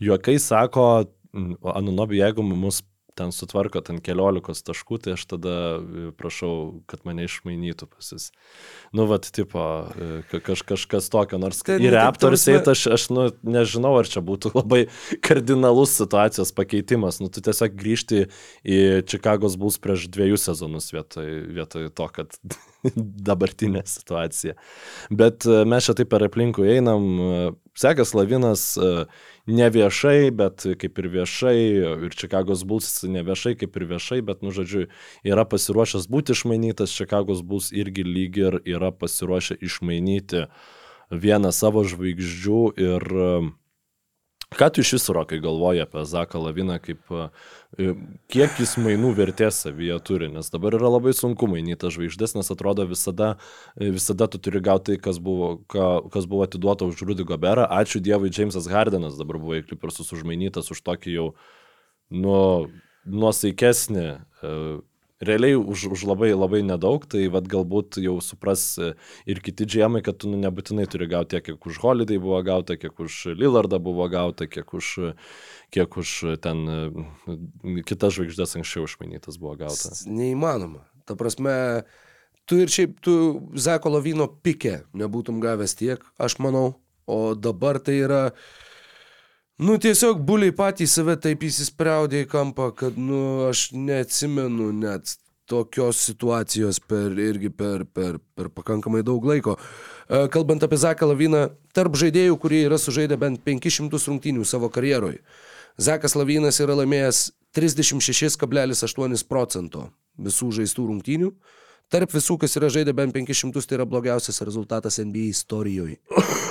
juokai 0.00 0.38
sako, 0.40 0.88
Anunobi, 1.28 2.22
jeigu 2.22 2.40
mus 2.40 2.80
ten 3.18 3.32
sutvarko 3.34 3.82
ten 3.84 3.98
keliolikos 4.04 4.62
taškų, 4.66 4.98
tai 5.04 5.14
aš 5.16 5.24
tada 5.32 5.54
e, 5.78 6.04
prašau, 6.18 6.52
kad 6.90 7.02
mane 7.08 7.26
išmainytų 7.26 7.88
pas 7.90 8.12
jis. 8.14 8.28
Nu, 8.96 9.08
vat, 9.10 9.26
tipo, 9.34 9.62
e, 9.98 10.22
ka- 10.30 10.40
kaž, 10.50 10.62
kažkas 10.68 11.10
tokio, 11.12 11.40
nors 11.42 11.60
Ten 11.66 11.82
tik 11.82 11.90
ta 11.90 12.04
Raptors 12.06 12.46
eit 12.52 12.70
aš, 12.70 12.86
aš, 12.94 13.08
nu, 13.14 13.28
nežinau, 13.42 13.96
ar 14.00 14.08
čia 14.10 14.22
būtų 14.24 14.52
labai 14.60 14.84
kardinalus 15.24 15.96
situacijos 15.98 16.54
pakeitimas. 16.56 17.20
Nu, 17.22 17.30
tu 17.32 17.42
tiesiog 17.44 17.76
grįžti 17.78 18.24
į 18.62 18.80
Čikagos 19.10 19.58
Bulls 19.60 19.80
prieš 19.82 20.08
dviejus 20.14 20.46
sezonus 20.48 20.90
vietoj, 20.94 21.28
vietoj 21.58 21.90
to, 21.98 22.08
kad 22.14 22.38
dabartinė 23.28 23.82
situacija. 23.88 24.56
Bet 25.10 25.46
e, 25.48 25.64
mes 25.68 25.88
čia 25.88 25.98
taip 25.98 26.12
per 26.14 26.26
aplinkų 26.28 26.68
einam. 26.78 27.10
Sekas 27.78 28.14
Lavinas 28.14 28.62
e, 28.76 29.06
ne 29.46 29.68
viešai, 29.70 30.32
bet 30.34 30.66
kaip 30.80 30.98
ir 30.98 31.08
viešai, 31.12 31.60
ir 32.08 32.16
Čikagos 32.18 32.64
Bulls 32.66 32.90
ne 33.06 33.22
viešai, 33.22 33.54
kaip 33.60 33.78
ir 33.78 33.86
viešai, 33.92 34.18
bet, 34.26 34.42
nu, 34.42 34.50
žodžiu, 34.54 34.88
yra 35.26 35.46
pasiruošęs 35.46 36.08
būti 36.10 36.34
išmainytas, 36.34 36.96
Čikagos 36.98 37.44
Bulls 37.46 37.70
irgi 37.70 38.02
lyg 38.02 38.40
ir 38.42 38.58
yra 38.66 38.90
pasiruošę 38.90 39.60
išmainyti 39.62 40.48
vieną 41.14 41.54
savo 41.54 41.84
žvaigždžių 41.86 42.62
ir 42.82 43.08
e, 43.14 43.30
Ką 44.56 44.70
tu 44.72 44.80
iš 44.80 44.94
viso, 44.96 45.12
Rokai, 45.12 45.42
galvoji 45.44 45.82
apie 45.84 46.04
Zaką 46.08 46.40
Laviną, 46.40 46.78
kaip, 46.80 47.10
e, 47.12 47.88
kiek 48.32 48.54
jis 48.56 48.78
mainų 48.80 49.10
vertės 49.18 49.58
savyje 49.66 49.98
turi, 50.00 50.30
nes 50.32 50.48
dabar 50.48 50.72
yra 50.78 50.88
labai 50.88 51.12
sunku 51.12 51.44
mainyti 51.52 51.82
tas 51.82 51.92
žvaigždės, 51.92 52.32
nes 52.38 52.48
atrodo 52.54 52.86
visada, 52.88 53.34
e, 53.76 53.90
visada 53.92 54.24
tu 54.24 54.40
turi 54.40 54.62
gauti 54.64 54.94
tai, 54.94 54.96
kas 55.04 55.20
buvo, 55.20 55.58
ką, 55.68 56.08
kas 56.14 56.24
buvo 56.24 56.48
atiduota 56.48 56.88
už 56.88 57.04
Rudy 57.04 57.28
Goberą. 57.28 57.68
Ačiū 57.68 58.00
Dievui, 58.00 58.32
Jamesas 58.32 58.70
Hardenas 58.72 59.20
dabar 59.20 59.36
buvo 59.36 59.60
į 59.60 59.66
Clippersus 59.68 60.16
užmainytas 60.16 60.72
už 60.72 60.80
tokį 60.80 61.12
jau 61.18 61.28
nu, 62.08 62.72
nuosaikesnį. 63.04 64.08
Realiai 65.18 65.58
už, 65.58 65.90
už 65.90 66.04
labai 66.06 66.30
labai 66.30 66.60
nedaug, 66.62 67.02
tai 67.10 67.26
vad 67.26 67.48
galbūt 67.50 67.98
jau 67.98 68.20
supras 68.22 68.78
e, 68.78 68.92
ir 69.26 69.40
kiti 69.42 69.66
džiemai, 69.66 69.98
kad 70.06 70.20
tu 70.22 70.30
nu, 70.30 70.38
nebūtinai 70.38 70.86
turi 70.86 71.08
gauti 71.10 71.34
tiek, 71.34 71.44
kiek 71.48 71.66
už 71.66 71.80
Holiday 71.82 72.20
buvo 72.22 72.38
gauta, 72.46 72.76
kiek 72.78 72.94
už 73.02 73.34
Lillardą 73.34 73.80
buvo 73.82 74.06
gauta, 74.12 74.46
kiek 74.46 74.70
už, 74.78 75.16
kiek 75.74 75.98
už 75.98 76.38
ten 76.44 76.62
e, 76.70 77.82
kitas 77.82 78.14
žvaigždės 78.14 78.54
anksčiau 78.60 78.86
išmainytas 78.86 79.40
buvo 79.42 79.56
gauta. 79.64 79.90
Neįmanoma. 80.06 80.86
Ta 81.02 81.18
prasme, 81.18 81.82
tu 82.46 82.62
ir 82.62 82.70
šiaip 82.70 83.00
tu 83.02 83.14
Zako 83.58 83.96
Lavino 83.96 84.30
pikė 84.30 84.84
nebūtum 84.94 85.42
gavęs 85.42 85.74
tiek, 85.82 86.04
aš 86.14 86.38
manau, 86.38 86.76
o 87.10 87.34
dabar 87.34 87.82
tai 87.82 87.98
yra, 88.04 88.22
nu 89.58 89.78
tiesiog 89.78 90.20
buliai 90.26 90.54
patys 90.54 90.96
save 90.98 91.16
taip 91.22 91.42
įsispraudė 91.48 92.24
į 92.24 92.28
kampą, 92.30 92.70
kad, 92.78 92.98
nu, 92.98 93.48
aš 93.48 93.70
neatsimenu 93.74 94.70
net 94.76 95.16
tokios 95.48 96.00
situacijos 96.04 96.78
per 96.84 97.16
irgi 97.18 97.50
per, 97.50 97.86
per, 97.88 98.18
per 98.36 98.50
pakankamai 98.52 99.02
daug 99.06 99.24
laiko. 99.24 99.56
E, 100.08 100.26
Kalbant 100.32 100.62
apie 100.64 100.78
Zaką 100.80 101.08
Laviną, 101.08 101.46
tarp 101.74 101.96
žaidėjų, 101.98 102.36
kurie 102.42 102.64
yra 102.66 102.78
sužaidę 102.80 103.16
bent 103.20 103.40
500 103.46 104.10
rungtynių 104.10 104.44
savo 104.46 104.68
karjeroje, 104.72 105.22
Zakas 105.78 106.16
Lavinas 106.18 106.58
yra 106.60 106.76
laimėjęs 106.80 107.28
36,8 107.56 109.24
procento 109.30 109.88
visų 110.18 110.50
žaistų 110.58 110.88
rungtynių. 110.90 111.32
Tarp 111.88 112.12
visų, 112.12 112.36
kas 112.42 112.56
yra 112.60 112.68
žaidę 112.72 112.92
bent 112.92 113.14
500, 113.16 113.64
tai 113.64 113.78
yra 113.78 113.86
blogiausias 113.88 114.42
rezultatas 114.44 114.98
NBA 115.00 115.30
istorijoje. 115.30 115.96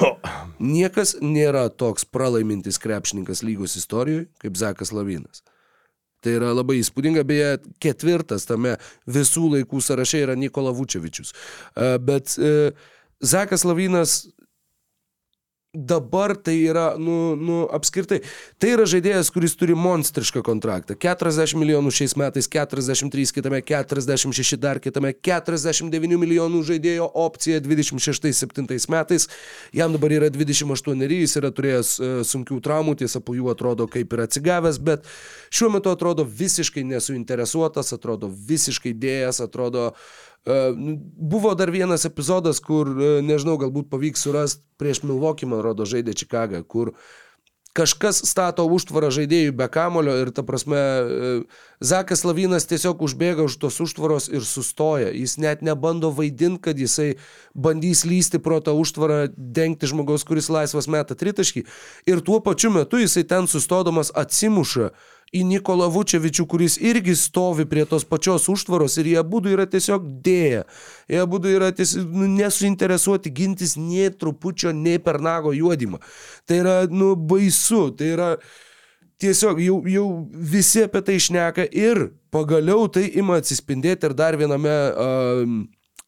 Niekas 0.73 1.17
nėra 1.21 1.67
toks 1.69 2.07
pralaimintis 2.09 2.81
krepšininkas 2.81 3.43
lygos 3.45 3.77
istorijoje 3.77 4.25
kaip 4.41 4.57
Zakas 4.57 4.93
Lavinas. 4.95 5.43
Tai 6.25 6.33
yra 6.39 6.49
labai 6.57 6.79
įspūdinga, 6.81 7.21
beje, 7.29 7.51
ketvirtas 7.83 8.47
tame 8.49 8.73
visų 9.05 9.51
laikų 9.53 9.81
sąraše 9.85 10.23
yra 10.25 10.33
Nikola 10.33 10.73
Vučevičius. 10.73 11.35
Bet 12.01 12.33
e, 12.41 12.71
Zakas 13.21 13.61
Lavinas 13.69 14.23
dabar 15.71 16.35
tai 16.35 16.63
yra, 16.63 16.95
nu, 16.97 17.35
nu, 17.35 17.67
apskritai, 17.71 18.21
tai 18.57 18.71
yra 18.73 18.85
žaidėjas, 18.87 19.29
kuris 19.33 19.55
turi 19.59 19.75
monstrišką 19.77 20.41
kontraktą. 20.45 20.95
40 20.97 21.59
milijonų 21.59 21.91
šiais 21.93 22.15
metais, 22.17 22.47
43 22.51 23.33
kitame, 23.35 23.59
46 23.61 24.57
dar 24.63 24.79
kitame, 24.83 25.11
49 25.13 26.19
milijonų 26.21 26.63
žaidėjo 26.71 27.09
opcija 27.19 27.59
26-7 27.65 28.87
metais. 28.93 29.27
Jam 29.75 29.93
dabar 29.95 30.15
yra 30.15 30.31
28, 30.33 31.03
jis 31.17 31.35
yra 31.41 31.51
turėjęs 31.51 31.91
e, 31.99 32.11
sunkių 32.27 32.61
traumų, 32.63 32.95
tiesa, 33.03 33.21
po 33.21 33.35
jų 33.37 33.51
atrodo 33.51 33.89
kaip 33.91 34.15
ir 34.15 34.23
atsigavęs, 34.23 34.79
bet 34.79 35.05
šiuo 35.51 35.73
metu 35.75 35.91
atrodo 35.91 36.25
visiškai 36.25 36.87
nesuinteresuotas, 36.87 37.91
atrodo 37.97 38.31
visiškai 38.31 38.95
dėjęs, 38.97 39.43
atrodo 39.45 39.91
Uh, 39.91 40.36
buvo 40.47 41.53
dar 41.59 41.71
vienas 41.73 42.05
epizodas, 42.07 42.61
kur, 42.63 42.89
uh, 42.95 43.19
nežinau, 43.25 43.57
galbūt 43.61 43.89
pavyks 43.91 44.27
surasti 44.27 44.63
prieš 44.79 45.03
Milvokį, 45.03 45.49
man 45.51 45.63
rodo, 45.65 45.87
žaidė 45.89 46.15
Čikagą, 46.17 46.63
kur 46.63 46.93
kažkas 47.77 48.23
stato 48.25 48.65
užtvarą 48.73 49.09
žaidėjų 49.13 49.53
be 49.57 49.67
kamulio 49.71 50.15
ir 50.23 50.31
ta 50.33 50.43
prasme 50.45 50.77
e, 50.77 51.31
Zakas 51.83 52.23
Lavinas 52.25 52.65
tiesiog 52.69 53.03
užbėga 53.05 53.45
už 53.45 53.57
tos 53.61 53.77
užtvaros 53.83 54.29
ir 54.33 54.45
sustoja. 54.47 55.11
Jis 55.13 55.37
net 55.41 55.61
nebando 55.65 56.09
vaidinti, 56.15 56.61
kad 56.69 56.79
jisai 56.81 57.17
bandys 57.53 58.01
lysti 58.07 58.41
pro 58.41 58.57
tą 58.65 58.73
užtvarą, 58.79 59.27
dengti 59.37 59.89
žmogaus, 59.89 60.25
kuris 60.27 60.49
laisvas 60.53 60.89
meta 60.89 61.17
tritaškį. 61.17 61.67
Ir 62.09 62.23
tuo 62.25 62.41
pačiu 62.41 62.73
metu 62.73 63.01
jisai 63.01 63.27
ten 63.29 63.49
sustodamas 63.51 64.09
atsimuša 64.15 64.89
į 65.35 65.43
Nikolą 65.47 65.89
Vučevičių, 65.91 66.45
kuris 66.47 66.77
irgi 66.79 67.15
stovi 67.19 67.65
prie 67.67 67.83
tos 67.89 68.05
pačios 68.07 68.47
užtvaros 68.51 68.97
ir 69.01 69.09
jie 69.11 69.23
būdų 69.27 69.55
yra 69.57 69.65
tiesiog 69.69 70.05
dėję. 70.23 70.63
Jie 71.11 71.25
būdų 71.33 71.55
yra 71.57 71.71
tiesiog 71.75 72.13
nu, 72.15 72.29
nesuinteresuoti 72.37 73.33
gintis 73.35 73.75
nie 73.79 74.07
trupučio, 74.11 74.71
nei 74.71 75.01
per 75.03 75.19
nago 75.23 75.51
juodimą. 75.55 75.99
Tai 76.47 76.61
yra, 76.63 76.77
nu, 76.91 77.15
baisu, 77.19 77.89
tai 77.97 78.13
yra 78.15 78.29
tiesiog 79.21 79.59
jau, 79.61 79.81
jau 79.89 80.07
visi 80.31 80.85
apie 80.85 81.01
tai 81.03 81.17
šneka 81.19 81.65
ir 81.73 82.11
pagaliau 82.33 82.87
tai 82.91 83.07
ima 83.17 83.39
atsispindėti 83.41 84.07
ir 84.07 84.15
dar 84.17 84.37
viename 84.39 84.75
uh, 84.93 85.57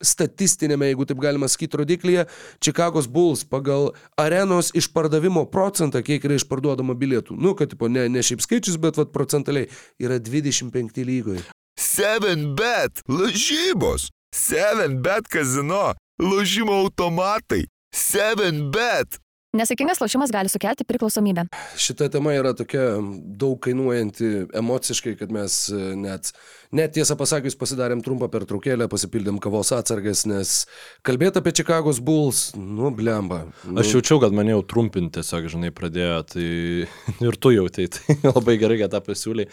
statistinėme, 0.04 0.90
jeigu 0.90 1.08
taip 1.10 1.22
galima 1.24 1.50
sakyti, 1.52 1.80
rodiklyje, 1.82 2.26
Čikagos 2.64 3.08
Bulls 3.12 3.46
pagal 3.48 3.92
arenos 4.20 4.72
išpardavimo 4.78 5.46
procentą, 5.52 6.02
kiek 6.06 6.26
yra 6.28 6.40
išparduodama 6.40 6.96
bilietų. 7.00 7.38
Nu, 7.40 7.56
kad, 7.60 7.74
tipo, 7.74 7.92
ne, 7.92 8.08
ne 8.12 8.24
šiaip 8.26 8.44
skaičius, 8.46 8.80
bet 8.82 9.00
vat, 9.00 9.14
procentaliai 9.16 9.70
yra 10.02 10.20
25 10.24 11.04
lygoje. 11.08 11.44
7bet 11.80 13.04
lažybos, 13.08 14.10
7bet 14.36 15.32
kazino, 15.32 15.94
lažymo 16.20 16.82
automatai, 16.84 17.66
7bet. 17.96 19.20
Nesėkmingas 19.50 19.98
lošimas 19.98 20.30
gali 20.30 20.50
sukelti 20.52 20.86
priklausomybę. 20.86 21.48
Šita 21.82 22.06
tema 22.14 22.36
yra 22.38 22.52
tokia 22.54 23.00
daug 23.02 23.56
kainuojanti 23.66 24.28
emociškai, 24.60 25.16
kad 25.18 25.34
mes 25.34 25.56
e, 25.74 25.80
net, 25.98 26.30
net 26.70 26.94
tiesą 26.94 27.18
pasakius 27.18 27.58
pasidarėm 27.58 28.04
trumpą 28.06 28.30
pertraukėlę, 28.30 28.86
pasipildėm 28.92 29.40
kavos 29.42 29.74
atsargas, 29.74 30.28
nes 30.30 30.54
kalbėti 31.02 31.42
apie 31.42 31.56
Chicago's 31.58 31.98
Bulls, 31.98 32.52
nu, 32.62 32.94
blemba. 32.94 33.48
Nu. 33.64 33.80
Aš 33.82 33.96
jaučiau, 33.96 34.22
kad 34.22 34.38
mane 34.38 34.54
jau 34.54 34.62
trumpinti 34.70 35.18
tiesiog, 35.18 35.50
žinai, 35.56 35.74
pradėjo, 35.74 36.22
tai 36.30 36.46
ir 37.32 37.42
tu 37.42 37.56
jautai, 37.58 37.90
tai 37.98 38.20
labai 38.36 38.60
gerai, 38.62 38.78
kad 38.84 38.94
tą 38.94 39.02
pasiūlyi. 39.10 39.50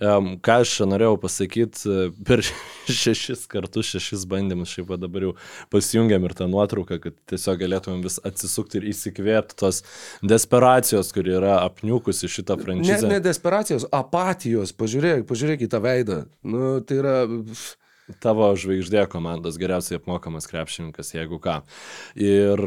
Ką 0.00 0.54
aš 0.62 0.72
norėjau 0.88 1.18
pasakyti, 1.20 1.82
e, 1.84 2.06
per 2.24 2.40
šešis 3.02 3.44
kartus, 3.50 3.90
šešis 3.92 4.24
bandymus, 4.30 4.72
šiaip 4.72 4.94
dabar 5.00 5.26
jau 5.28 5.32
pasijungiam 5.72 6.24
ir 6.24 6.34
tą 6.38 6.48
nuotrauką, 6.50 6.98
kad 7.02 7.18
tiesiog 7.32 7.60
galėtumėm 7.60 8.00
vis 8.06 8.16
atsisukti 8.24 8.80
ir 8.80 8.88
įsikvėpti 8.92 9.58
tos 9.60 9.82
desperacijos, 10.24 11.12
kuri 11.14 11.36
yra 11.36 11.58
apniukusi 11.66 12.30
šitą 12.32 12.56
franšizę. 12.62 13.08
Ne, 13.10 13.18
ne 13.18 13.22
desperacijos, 13.24 13.86
apatijos, 13.92 14.72
pažiūrėk, 14.80 15.26
pažiūrėk 15.28 15.66
į 15.66 15.72
tą 15.72 15.82
veidą. 15.84 16.24
Nu, 16.42 16.74
tai 16.86 17.00
yra... 17.02 17.16
Tavo 18.20 18.48
žvaigždė 18.58 19.06
komandos 19.08 19.56
geriausiai 19.60 20.00
apmokamas 20.00 20.48
krepšininkas, 20.50 21.14
jeigu 21.14 21.38
ką. 21.40 21.60
Ir 22.18 22.60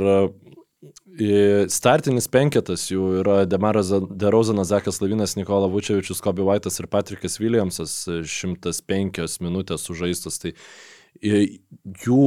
Startinis 1.71 2.27
penketas 2.31 2.87
jų 2.91 3.21
yra 3.21 3.37
Demaras 3.49 3.91
Derozanas, 4.11 4.69
Zakas 4.71 5.01
Lavinas, 5.01 5.35
Nikola 5.39 5.69
Vučevičius, 5.71 6.21
Kobe 6.23 6.43
White'as 6.45 6.79
ir 6.81 6.89
Patrikas 6.91 7.39
Williamsas 7.39 7.95
105 8.07 9.39
minutės 9.45 9.87
sužaistas. 9.87 10.39
Tai 10.41 10.53
jų 12.05 12.21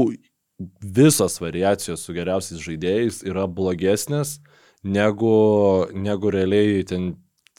visos 0.82 1.38
variacijos 1.42 2.02
su 2.02 2.14
geriausiais 2.16 2.62
žaidėjais 2.64 3.22
yra 3.28 3.46
blogesnės 3.46 4.38
negu, 4.82 5.86
negu 5.94 6.32
realiai 6.34 6.82
ten 6.88 7.12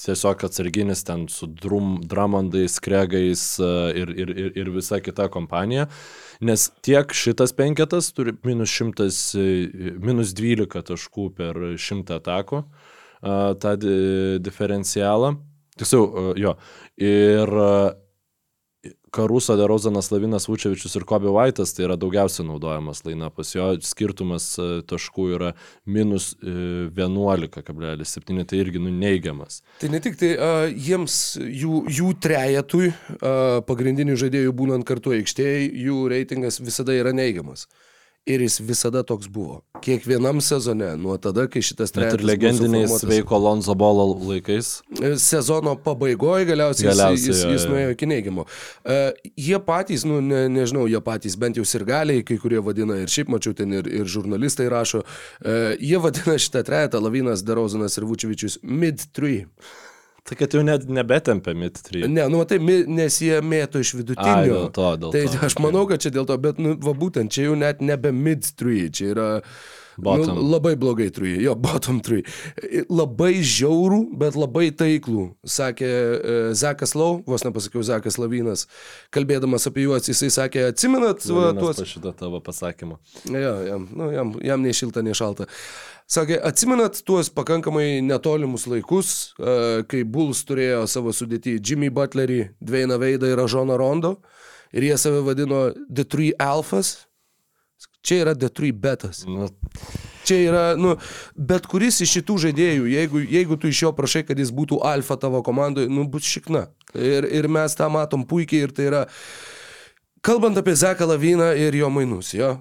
tiesiog 0.06 0.44
atsarginis 0.48 1.04
ten 1.04 1.28
su 1.28 1.48
drum, 1.48 2.00
Dramondais, 2.04 2.80
Kregais 2.80 3.44
e, 3.60 3.70
ir, 4.00 4.14
ir, 4.16 4.30
ir, 4.30 4.52
ir 4.58 4.72
visa 4.76 5.00
kita 5.04 5.28
kompanija. 5.32 5.88
Nes 6.42 6.70
tiek 6.86 7.14
šitas 7.14 7.54
penketas 7.56 8.12
turi 8.16 8.34
minus, 8.48 8.72
100, 8.72 9.10
e, 9.40 9.94
minus 10.00 10.34
12 10.38 10.86
taškų 10.92 11.30
per 11.36 11.60
100 11.76 12.20
atakų, 12.20 12.64
e, 12.64 13.40
tą 13.60 13.76
diferencialą. 14.44 15.36
Tiksliau, 15.80 16.34
jo. 16.36 16.58
Ir 17.00 17.54
Karuso, 19.12 19.56
Derozanas, 19.58 20.12
Lavinas, 20.12 20.48
Vučevičius 20.48 20.96
ir 20.96 21.06
Kobe 21.10 21.30
White'as 21.34 21.74
tai 21.76 21.86
yra 21.88 21.98
daugiausia 22.00 22.46
naudojamas 22.46 23.04
lainapas. 23.06 23.54
Jo 23.56 23.72
skirtumas 23.86 24.52
e, 24.62 24.68
taškų 24.90 25.26
yra 25.38 25.52
minus 25.90 26.32
11,7, 26.44 28.40
e, 28.40 28.46
tai 28.50 28.62
irgi 28.62 28.82
nu, 28.84 28.94
neigiamas. 28.94 29.62
Tai 29.82 29.92
ne 29.94 30.02
tik 30.04 30.20
tai 30.20 30.32
uh, 30.38 30.66
jiems, 30.70 31.20
jų, 31.42 31.84
jų 32.00 32.14
trejetui, 32.22 32.92
uh, 32.94 33.60
pagrindinių 33.68 34.18
žaidėjų 34.20 34.56
būnant 34.62 34.88
kartu 34.88 35.16
aikštėje, 35.18 35.70
jų 35.88 36.02
reitingas 36.14 36.62
visada 36.62 36.96
yra 36.98 37.16
neigiamas. 37.16 37.68
Ir 38.28 38.42
jis 38.44 38.60
visada 38.62 39.02
toks 39.04 39.28
buvo. 39.32 39.62
Kiekvienam 39.82 40.42
sezone, 40.44 40.92
nuo 41.00 41.16
tada, 41.18 41.48
kai 41.50 41.62
šitas 41.66 41.94
trečias. 41.96 42.14
Net 42.14 42.22
ir 42.22 42.28
legendiniais 42.28 42.92
sveiko 43.02 43.40
Lonzo 43.40 43.74
Bolo 43.80 44.06
laikais. 44.28 44.82
Sezono 45.24 45.74
pabaigoje 45.80 46.46
galiausiai, 46.50 46.92
galiausiai 46.92 47.32
jis, 47.32 47.42
jis, 47.42 47.56
jis 47.56 47.68
nuėjo 47.72 47.96
iki 47.96 48.10
neigiamo. 48.12 48.46
Uh, 48.84 49.10
jie 49.40 49.58
patys, 49.66 50.06
nu, 50.10 50.20
ne, 50.22 50.44
nežinau, 50.52 50.86
jie 50.92 51.02
patys, 51.06 51.40
bent 51.40 51.58
jau 51.58 51.66
sirgaliai, 51.66 52.26
kai 52.28 52.38
kurie 52.44 52.62
vadina, 52.64 53.00
ir 53.02 53.10
šiaip 53.10 53.32
mačiau 53.34 53.56
ten 53.58 53.74
ir, 53.80 53.88
ir 54.02 54.10
žurnalistai 54.10 54.68
rašo, 54.70 55.06
uh, 55.06 55.74
jie 55.80 56.04
vadina 56.04 56.38
šitą 56.38 56.66
trejetą 56.68 57.02
Lavinas, 57.02 57.46
Derozanas 57.48 57.98
ir 57.98 58.10
Vučevičius 58.10 58.60
mid-3. 58.68 59.48
Tai 60.30 60.38
kad 60.38 60.54
jau 60.54 60.62
net 60.62 60.86
nebetempia 60.86 61.56
mid 61.58 61.80
3. 61.88 62.06
Ne, 62.06 62.28
nu 62.30 62.44
tai, 62.46 62.60
nes 62.62 63.16
jie 63.24 63.40
mėto 63.42 63.82
iš 63.82 63.96
vidutinio. 63.98 64.36
Ai, 64.36 64.46
dėl 64.46 64.70
to, 64.76 64.90
dėl 65.02 65.16
tai 65.16 65.24
to. 65.26 65.40
aš 65.48 65.58
manau, 65.64 65.88
kad 65.90 66.04
čia 66.04 66.14
dėl 66.14 66.28
to, 66.30 66.38
bet, 66.42 66.62
nu, 66.62 66.76
va 66.86 66.94
būtent, 66.94 67.34
čia 67.34 67.48
jau 67.48 67.56
net 67.58 67.82
nebe 67.82 68.14
mid 68.14 68.46
3, 68.62 68.90
čia 68.94 69.12
yra... 69.16 69.30
Bottom. 70.04 70.40
Nu, 70.40 70.46
labai 70.54 70.74
blogai 70.80 71.10
trijų, 71.14 71.42
jo, 71.46 71.56
bottom 71.66 72.00
trijų. 72.06 72.26
Labai 72.90 73.34
žiaurų, 73.46 74.00
bet 74.22 74.38
labai 74.40 74.70
taiklų, 74.76 75.26
sakė 75.58 75.90
e, 75.90 76.40
Zekas 76.58 76.96
Lau, 76.98 77.20
vos 77.28 77.46
nepasakiau 77.48 77.84
Zekas 77.86 78.20
Lavinas, 78.22 78.66
kalbėdamas 79.16 79.70
apie 79.70 79.86
juos, 79.88 80.10
jisai 80.10 80.32
sakė, 80.34 80.70
atsimenat 80.74 81.26
va, 81.36 81.52
tuos... 81.58 81.84
šitą 81.90 82.16
tavo 82.18 82.42
pasakymą. 82.46 83.00
Jo, 83.30 83.54
jam, 83.68 83.88
nu, 83.94 84.10
jam, 84.16 84.34
jam 84.52 84.66
nei 84.66 84.76
šilta, 84.76 85.06
nei 85.06 85.18
šalta. 85.18 85.50
Sakė, 86.10 86.40
atsimenat 86.42 87.04
tuos 87.06 87.30
pakankamai 87.30 88.00
netolimus 88.02 88.66
laikus, 88.72 89.36
uh, 89.38 89.84
kai 89.90 90.02
Bulls 90.10 90.42
turėjo 90.50 90.88
savo 90.90 91.14
sudėtį 91.14 91.60
Jimmy 91.60 91.92
Butlerį, 91.94 92.48
Dvainą 92.66 92.98
Veidą 93.02 93.30
ir 93.30 93.42
Ažoną 93.44 93.78
Rondo 93.78 94.16
ir 94.74 94.84
jie 94.84 94.98
save 94.98 95.22
vadino 95.26 95.70
The 95.90 96.06
Three 96.06 96.34
Alphas. 96.40 97.09
Čia 98.06 98.24
yra 98.24 98.34
Three 98.36 98.72
Betas. 98.72 99.26
Nu. 99.28 99.50
Čia 100.24 100.38
yra, 100.46 100.64
nu, 100.78 100.96
bet 101.36 101.66
kuris 101.68 102.00
iš 102.04 102.20
šitų 102.20 102.36
žaidėjų, 102.46 102.90
jeigu, 102.92 103.22
jeigu 103.34 103.58
tu 103.60 103.72
iš 103.72 103.84
jo 103.88 103.92
prašai, 103.98 104.22
kad 104.28 104.40
jis 104.40 104.52
būtų 104.56 104.82
alfa 104.86 105.18
tavo 105.20 105.42
komandoje, 105.46 105.90
nu, 105.90 106.06
bus 106.12 106.28
šikna. 106.30 106.68
Ir, 106.94 107.26
ir 107.26 107.48
mes 107.52 107.76
tą 107.76 107.90
matom 107.92 108.28
puikiai 108.30 108.68
ir 108.68 108.76
tai 108.76 108.90
yra, 108.92 109.02
kalbant 110.22 110.60
apie 110.60 110.76
Zeką 110.78 111.08
Laviną 111.10 111.50
ir 111.58 111.76
jo 111.80 111.90
mainus, 111.94 112.36
jo, 112.38 112.54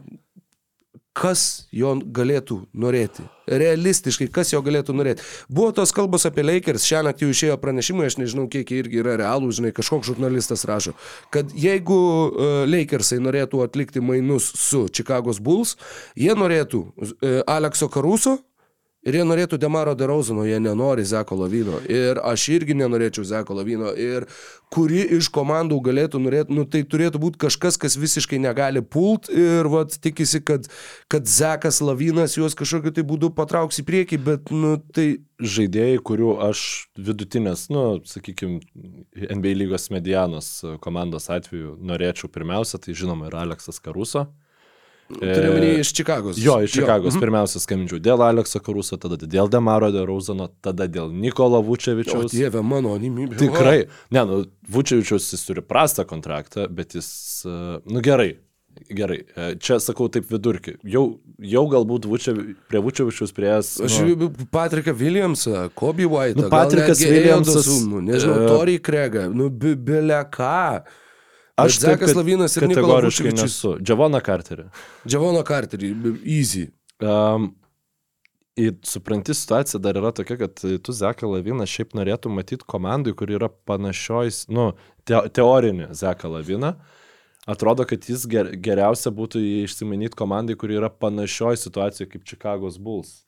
kas 1.19 1.43
jo 1.75 1.95
galėtų 2.15 2.63
norėti. 2.79 3.25
Realistiškai, 3.49 4.29
kas 4.33 4.53
jo 4.53 4.61
galėtų 4.65 4.95
norėti. 4.97 5.25
Buvo 5.49 5.73
tos 5.77 5.93
kalbos 5.97 6.27
apie 6.29 6.45
Lakers, 6.45 6.87
šią 6.89 7.03
naktį 7.07 7.27
jau 7.27 7.35
išėjo 7.35 7.57
pranešimai, 7.63 8.09
aš 8.11 8.19
nežinau, 8.21 8.47
kiek 8.53 8.69
jie 8.69 8.83
irgi 8.83 9.01
yra 9.03 9.17
realūs, 9.21 9.59
žinai, 9.59 9.73
kažkoks 9.77 10.11
žurnalistas 10.11 10.67
rašo, 10.69 10.95
kad 11.35 11.51
jeigu 11.57 11.99
uh, 11.99 12.65
Lakersai 12.69 13.21
norėtų 13.25 13.65
atlikti 13.65 14.05
mainus 14.05 14.51
su 14.59 14.87
Chicago's 14.93 15.41
Bulls, 15.43 15.77
jie 16.19 16.37
norėtų 16.39 16.85
uh, 16.85 17.41
Alekso 17.49 17.89
Karuso, 17.93 18.39
Ir 19.09 19.17
jie 19.17 19.25
norėtų 19.25 19.57
Demaro 19.61 19.95
Derozano, 19.97 20.43
jie 20.45 20.59
nenori 20.61 21.05
Zeko 21.09 21.39
Lavino. 21.41 21.79
Ir 21.89 22.19
aš 22.29 22.43
irgi 22.59 22.75
nenorėčiau 22.77 23.25
Zeko 23.25 23.55
Lavino. 23.57 23.95
Ir 23.97 24.27
kuri 24.75 25.01
iš 25.17 25.31
komandų 25.33 25.79
galėtų 25.87 26.21
norėti, 26.21 26.53
nu 26.53 26.67
tai 26.69 26.83
turėtų 26.85 27.21
būti 27.23 27.41
kažkas, 27.47 27.79
kas 27.81 27.97
visiškai 27.97 28.41
negali 28.43 28.83
pult 28.85 29.31
ir 29.33 29.69
vat 29.73 29.97
tikisi, 30.05 30.43
kad, 30.45 30.69
kad 31.09 31.25
Zekas 31.25 31.81
Lavinas 31.81 32.37
juos 32.37 32.57
kažkokiu 32.59 32.93
tai 32.93 33.07
būdu 33.09 33.31
patrauks 33.37 33.81
į 33.81 33.87
priekį, 33.89 34.19
bet, 34.27 34.53
nu 34.53 34.77
tai... 34.93 35.09
Žaidėjai, 35.39 36.01
kurių 36.03 36.33
aš 36.49 36.61
vidutinės, 36.99 37.69
nu, 37.71 38.03
sakykime, 38.11 38.59
NBA 39.31 39.55
lygos 39.55 39.87
medianos 39.95 40.51
komandos 40.83 41.31
atveju 41.31 41.77
norėčiau 41.79 42.29
pirmiausia, 42.35 42.81
tai 42.83 42.97
žinoma 42.99 43.31
yra 43.31 43.47
Aleksas 43.47 43.79
Karuso. 43.81 44.27
Turiu 45.09 45.53
minį 45.55 45.71
iš 45.81 45.93
Čikagos. 45.97 46.41
Jo, 46.43 46.59
iš 46.65 46.75
Čikagos 46.77 47.17
jo. 47.17 47.23
pirmiausia 47.23 47.63
skambinčiau 47.63 48.01
dėl 48.03 48.21
Alekso 48.27 48.61
Karuso, 48.61 48.99
tada 49.01 49.17
dėl 49.17 49.49
Demaro 49.49 49.89
de 49.95 50.03
Rauzano, 50.05 50.51
tada 50.65 50.85
dėl 50.85 51.09
Nikolo 51.15 51.63
Vučevičiaus. 51.65 52.29
O 52.29 52.35
dieve 52.35 52.61
mano, 52.61 52.93
animybė. 52.99 53.39
Tikrai. 53.41 53.79
Ne, 54.13 54.27
nu, 54.29 54.43
Vučevičius 54.69 55.31
jis 55.33 55.47
turi 55.49 55.65
prastą 55.65 56.05
kontraktą, 56.09 56.69
bet 56.69 56.99
jis, 56.99 57.09
nu 57.89 58.05
gerai. 58.05 58.35
gerai, 58.95 59.23
e, 59.35 59.49
čia 59.59 59.81
sakau 59.83 60.07
taip 60.13 60.29
vidurkį. 60.31 60.77
Jau, 60.87 61.05
jau 61.43 61.65
galbūt 61.73 62.07
Vučia, 62.07 62.37
prie 62.71 62.85
Vučiavičius 62.85 63.33
prieės. 63.35 63.73
Aš 63.85 63.99
nu, 64.13 64.29
Patriką 64.53 64.95
Williamsą, 64.95 65.69
Kobe 65.75 66.07
White, 66.07 66.45
Nu, 66.45 66.53
Patrikas 66.53 67.01
Williamsas, 67.03 67.67
nežinau, 67.89 68.45
e, 68.45 68.49
Tori 68.53 68.79
Kregą, 68.79 69.29
nu, 69.35 69.49
be, 69.51 69.75
bele 69.75 70.21
ką. 70.31 70.85
Aš 71.59 71.81
Zekas 71.83 72.15
Lavinas 72.15 72.57
ir 72.57 72.69
kategoriškai 72.69 73.33
nesu. 73.35 73.73
Džavona 73.83 74.21
Carterį. 74.25 74.69
Džavono 75.09 75.43
Carterį, 75.47 75.95
easy. 76.23 76.69
Um, 77.03 77.55
Ir 78.59 78.73
supranti, 78.83 79.31
situacija 79.39 79.79
dar 79.79 79.95
yra 80.01 80.11
tokia, 80.11 80.35
kad 80.41 80.59
tu 80.83 80.93
Zeką 80.93 81.29
Laviną 81.31 81.63
šiaip 81.69 81.93
norėtum 81.95 82.35
matyti 82.35 82.67
komandai, 82.67 83.13
kur 83.15 83.31
yra 83.31 83.47
panašioj, 83.71 84.33
nu, 84.51 84.73
te, 85.07 85.15
teorinė 85.31 85.93
Zeką 85.95 86.27
Laviną. 86.33 86.73
Atrodo, 87.49 87.87
kad 87.87 88.03
jis 88.11 88.27
ger, 88.29 88.51
geriausia 88.59 89.13
būtų 89.15 89.39
jį 89.45 89.63
išsimanyti 89.69 90.19
komandai, 90.19 90.59
kur 90.59 90.75
yra 90.75 90.91
panašioj 90.91 91.55
situacijoje 91.63 92.11
kaip 92.17 92.27
Chicago's 92.27 92.83
Bulls. 92.83 93.23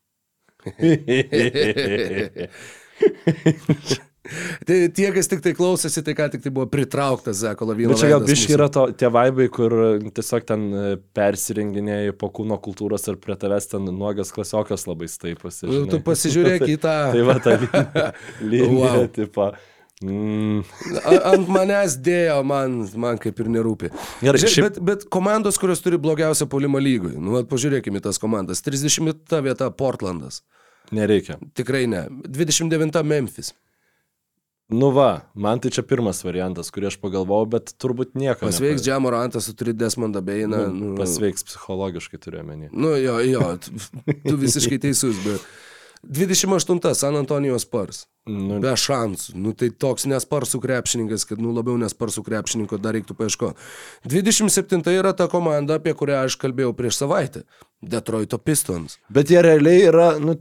Tai 4.69 4.77
tie, 4.93 5.07
kas 5.17 5.31
tik 5.33 5.41
tai 5.45 5.55
klausėsi, 5.57 6.03
tai 6.05 6.13
ką 6.19 6.27
tik 6.35 6.43
tai 6.45 6.51
buvo 6.53 6.67
pritrauktas 6.69 7.39
Zeko 7.41 7.65
Lavino. 7.71 7.95
Bet 7.95 8.03
čia 8.03 8.11
gal 8.13 8.21
mūsų. 8.27 8.51
yra 8.57 8.67
to, 8.73 8.83
tie 9.01 9.09
vaibai, 9.13 9.47
kur 9.53 9.73
tiesiog 10.13 10.45
ten 10.49 10.67
e, 10.77 10.83
persirenginėjai 11.17 12.13
po 12.21 12.29
kūno 12.37 12.59
kultūros 12.61 13.09
ir 13.09 13.17
prie 13.23 13.37
tavęs 13.41 13.71
ten 13.73 13.89
nuogas 13.89 14.33
klasiokas 14.37 14.85
labai 14.91 15.09
staiposi. 15.09 15.65
Nu. 15.71 15.87
Tu 15.89 16.03
pasižiūrėk 16.05 16.67
į 16.69 16.77
tą. 16.85 16.97
Tai 17.17 17.23
va 17.31 17.39
ta 17.41 17.57
linija 18.45 18.93
Wow. 19.01 19.07
tipo. 19.17 19.51
Mm, 20.01 20.63
Ant 21.29 21.49
manęs 21.53 21.99
dėjo, 22.01 22.39
man, 22.49 22.79
man 23.01 23.19
kaip 23.21 23.41
ir 23.43 23.51
nerūpi. 23.53 23.91
Gerai, 24.25 24.41
Žiūrėk, 24.41 24.53
šiaip- 24.55 24.69
bet, 24.69 24.79
bet 24.91 25.03
komandos, 25.13 25.59
kurios 25.61 25.83
turi 25.85 25.99
blogiausią 26.01 26.47
polimą 26.49 26.81
lygoj, 26.81 27.19
nu, 27.21 27.35
vat 27.37 27.51
pažiūrėkime 27.51 28.01
tas 28.05 28.17
komandas. 28.23 28.63
30 28.65 29.35
vieta 29.45 29.69
Portlandas. 29.77 30.41
nereikia. 30.93 31.37
Tikrai 31.55 31.85
ne. 31.87 32.07
29 32.25 33.03
Memphis. 33.05 33.53
Nu 34.71 34.93
va, 34.95 35.09
man 35.35 35.59
tai 35.63 35.73
čia 35.75 35.83
pirmas 35.87 36.23
variantas, 36.23 36.71
kurį 36.71 36.91
aš 36.93 36.99
pagalvojau, 37.03 37.49
bet 37.57 37.73
turbūt 37.83 38.15
nieko. 38.19 38.47
Pasveiks 38.47 38.85
Džamorantas, 38.87 39.49
tu 39.51 39.57
turi 39.59 39.75
Desmondą 39.75 40.23
Beiną. 40.23 40.69
nu, 40.71 40.93
Nu, 40.93 40.99
Pasveiks 41.01 41.43
psichologiškai 41.49 42.21
turiu 42.23 42.45
menį. 42.47 42.71
Nu 42.73 42.95
jo, 43.01 43.19
jo, 43.27 43.49
tu, 43.59 43.75
tu 44.29 44.37
visiškai 44.39 44.79
teisus, 44.87 45.19
bet 45.27 45.43
28 46.03 46.95
San 46.95 47.17
Antonijos 47.17 47.67
Spurs. 47.67 48.05
Nu, 48.31 48.61
Be 48.63 48.73
šansų. 48.77 49.35
Nu, 49.37 49.53
tai 49.57 49.69
toks 49.71 50.07
nesparsų 50.09 50.61
krepšininkas, 50.63 51.27
kad 51.29 51.41
nu, 51.43 51.53
labiau 51.57 51.77
nesparsų 51.81 52.23
krepšininko 52.25 52.79
dar 52.81 52.95
reiktų 52.97 53.17
paieško. 53.19 53.53
27 54.09 54.85
yra 54.95 55.13
ta 55.17 55.27
komanda, 55.29 55.77
apie 55.81 55.93
kurią 55.97 56.23
aš 56.25 56.39
kalbėjau 56.41 56.73
prieš 56.77 57.03
savaitę. 57.03 57.43
Detroito 57.83 58.39
Pistons. 58.39 58.99
Bet 59.13 59.33
jie 59.33 59.43
realiai 59.45 59.83
yra, 59.89 60.13
nu, 60.23 60.39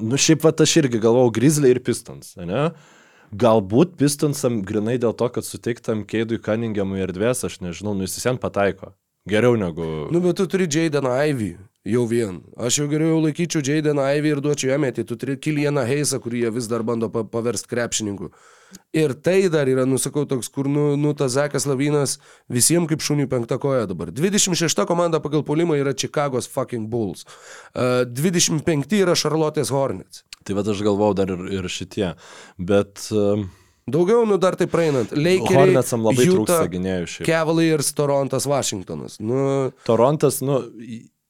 nu 0.00 0.20
šiaip 0.20 0.46
va 0.46 0.54
aš 0.56 0.76
irgi 0.82 1.00
galvojau, 1.02 1.34
Grizzly 1.36 1.74
ir 1.74 1.82
Pistons, 1.84 2.36
ne? 2.40 2.70
Galbūt 3.28 3.98
Pistonsam 4.00 4.62
grinai 4.64 4.96
dėl 5.00 5.12
to, 5.12 5.28
kad 5.28 5.44
suteiktam 5.44 6.06
Keidui 6.08 6.40
Cunningamui 6.40 7.02
erdvės, 7.04 7.44
aš 7.44 7.60
nežinau, 7.60 7.92
nu 7.92 8.06
jis 8.06 8.16
visiems 8.16 8.40
pataiko. 8.40 8.94
Geriau 9.28 9.58
negu... 9.60 10.08
Nu, 10.12 10.22
bet 10.24 10.38
tu 10.40 10.46
turi 10.48 10.68
Jaden 10.70 11.04
Ivy. 11.04 11.56
Jau 11.88 12.04
vien. 12.08 12.40
Aš 12.60 12.80
jau 12.80 12.86
geriau 12.88 13.18
laikyčiau 13.22 13.62
Jaden 13.64 14.00
Ivy 14.00 14.32
ir 14.32 14.40
duočiau 14.44 14.72
jam 14.72 14.82
metį. 14.84 15.04
Tu 15.08 15.16
turi 15.20 15.36
Kilianą 15.40 15.84
Heisą, 15.88 16.20
kurį 16.24 16.46
jie 16.46 16.52
vis 16.56 16.68
dar 16.68 16.84
bando 16.84 17.10
pa 17.12 17.22
paversti 17.28 17.68
krepšininku. 17.70 18.30
Ir 18.96 19.14
tai 19.24 19.48
dar 19.52 19.68
yra, 19.68 19.86
nusakau, 19.88 20.26
toks, 20.28 20.50
kur, 20.52 20.68
nu, 20.68 20.90
nu 21.00 21.14
tas 21.16 21.32
Zekas 21.36 21.64
Lavinas 21.68 22.18
visiems 22.52 22.88
kaip 22.90 23.04
šuniui 23.04 23.28
penkta 23.28 23.56
koja 23.60 23.86
dabar. 23.88 24.12
26 24.12 24.84
komanda 24.88 25.20
pagal 25.24 25.44
polimą 25.48 25.78
yra 25.80 25.96
Chicago's 25.96 26.48
fucking 26.48 26.88
Bulls. 26.92 27.24
Uh, 27.72 28.04
25 28.08 29.00
yra 29.00 29.16
Charlotte's 29.16 29.72
Hornets. 29.72 30.27
Tai 30.46 30.58
va 30.58 30.66
aš 30.66 30.84
galvojau 30.86 31.16
dar 31.18 31.32
ir, 31.34 31.46
ir 31.58 31.70
šitie. 31.72 32.12
Bet 32.58 33.08
um, 33.14 33.48
Daugiau, 33.88 34.26
nu 34.28 34.36
dar 34.36 34.54
tai 34.58 34.66
praeinant. 34.68 35.12
Lakeriai, 35.16 35.56
Hornetsam 35.56 36.04
labai 36.04 36.26
Utah, 36.26 36.34
trūksta 36.36 36.72
gynėjų 36.74 37.06
šiaip. 37.08 37.28
Cavaliers, 37.28 37.88
Torontas, 37.96 38.46
Washingtonas. 38.48 39.16
Nu, 39.24 39.70
Torontas, 39.88 40.42
nu, 40.44 40.60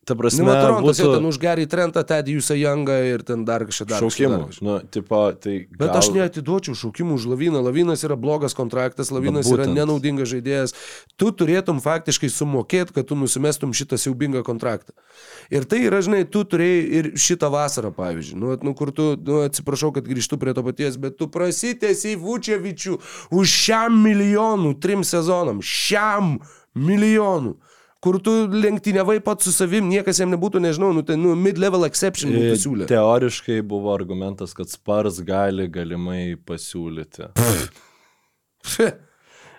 ta 0.09 0.17
prasme, 0.17 0.47
nu 0.47 0.55
Torontas 0.57 0.97
būtų... 0.97 1.05
būtų 1.05 1.17
ten 1.19 1.27
už 1.29 1.39
Gary 1.43 1.67
Trentą, 1.69 2.03
Tedijusą 2.09 2.57
Youngą 2.57 2.97
ir 3.11 3.25
ten 3.29 3.45
dar 3.45 3.67
kažką 3.69 3.87
dar. 3.91 4.05
šaukimų. 4.05 4.41
Nu, 4.65 4.79
tipo, 4.89 5.21
tai 5.37 5.59
Bet 5.69 5.91
gal... 5.91 5.99
aš 6.01 6.09
neatiduočiau 6.17 6.77
šaukimų 6.79 7.19
už 7.19 7.27
Laviną. 7.35 7.61
Lavinas 7.67 8.05
yra 8.07 8.17
blogas 8.17 8.57
kontraktas, 8.57 9.13
Lavinas 9.13 9.51
Bet 9.51 9.59
yra 9.59 9.69
nenaudingas 9.69 10.33
žaidėjas. 10.33 10.75
Tu 11.21 11.29
turėtum 11.37 11.83
faktiškai 11.85 12.31
sumokėti, 12.33 12.97
kad 12.97 13.11
tu 13.11 13.19
nusimestum 13.21 13.77
šitą 13.77 14.01
siaubingą 14.01 14.43
kontraktą. 14.47 14.97
Ir 15.53 15.69
tai 15.69 15.83
yra, 15.85 16.01
žinai, 16.05 16.25
tu 16.25 16.45
turėjai 16.49 16.83
ir 17.01 17.11
šitą 17.21 17.53
vasarą, 17.53 17.93
pavyzdžiui. 17.97 18.41
Nu, 18.41 18.57
nu 18.65 18.75
kur 18.79 18.95
tu, 18.97 19.13
nu, 19.21 19.43
atsiprašau, 19.49 19.93
kad 19.97 20.09
grįžtu 20.09 20.41
prie 20.41 20.57
to 20.57 20.65
paties, 20.65 20.97
bet 21.01 21.19
tu 21.21 21.29
prasitėsi 21.33 22.15
į 22.17 22.21
Vučevičių 22.25 22.99
už 23.37 23.57
šiam 23.69 24.01
milijonų 24.05 24.77
trim 24.81 25.05
sezonam. 25.05 25.61
Šiam 25.65 26.39
milijonų. 26.79 27.59
Kur 27.99 28.21
tu 28.23 28.33
lenktyniavai 28.47 29.19
pats 29.27 29.49
su 29.49 29.53
savim, 29.55 29.89
niekas 29.91 30.21
jam 30.23 30.31
nebūtų, 30.31 30.61
nežinau, 30.63 30.93
nu, 30.95 31.03
ten, 31.07 31.19
nu, 31.19 31.33
mid-level 31.35 31.83
exception 31.89 32.31
būtų 32.31 32.59
siūlę. 32.63 32.87
Teoriškai 32.91 33.59
buvo 33.67 33.91
argumentas, 33.91 34.55
kad 34.55 34.71
Spars 34.71 35.19
gali 35.27 35.67
galimai 35.75 36.37
pasiūlyti. 36.47 37.33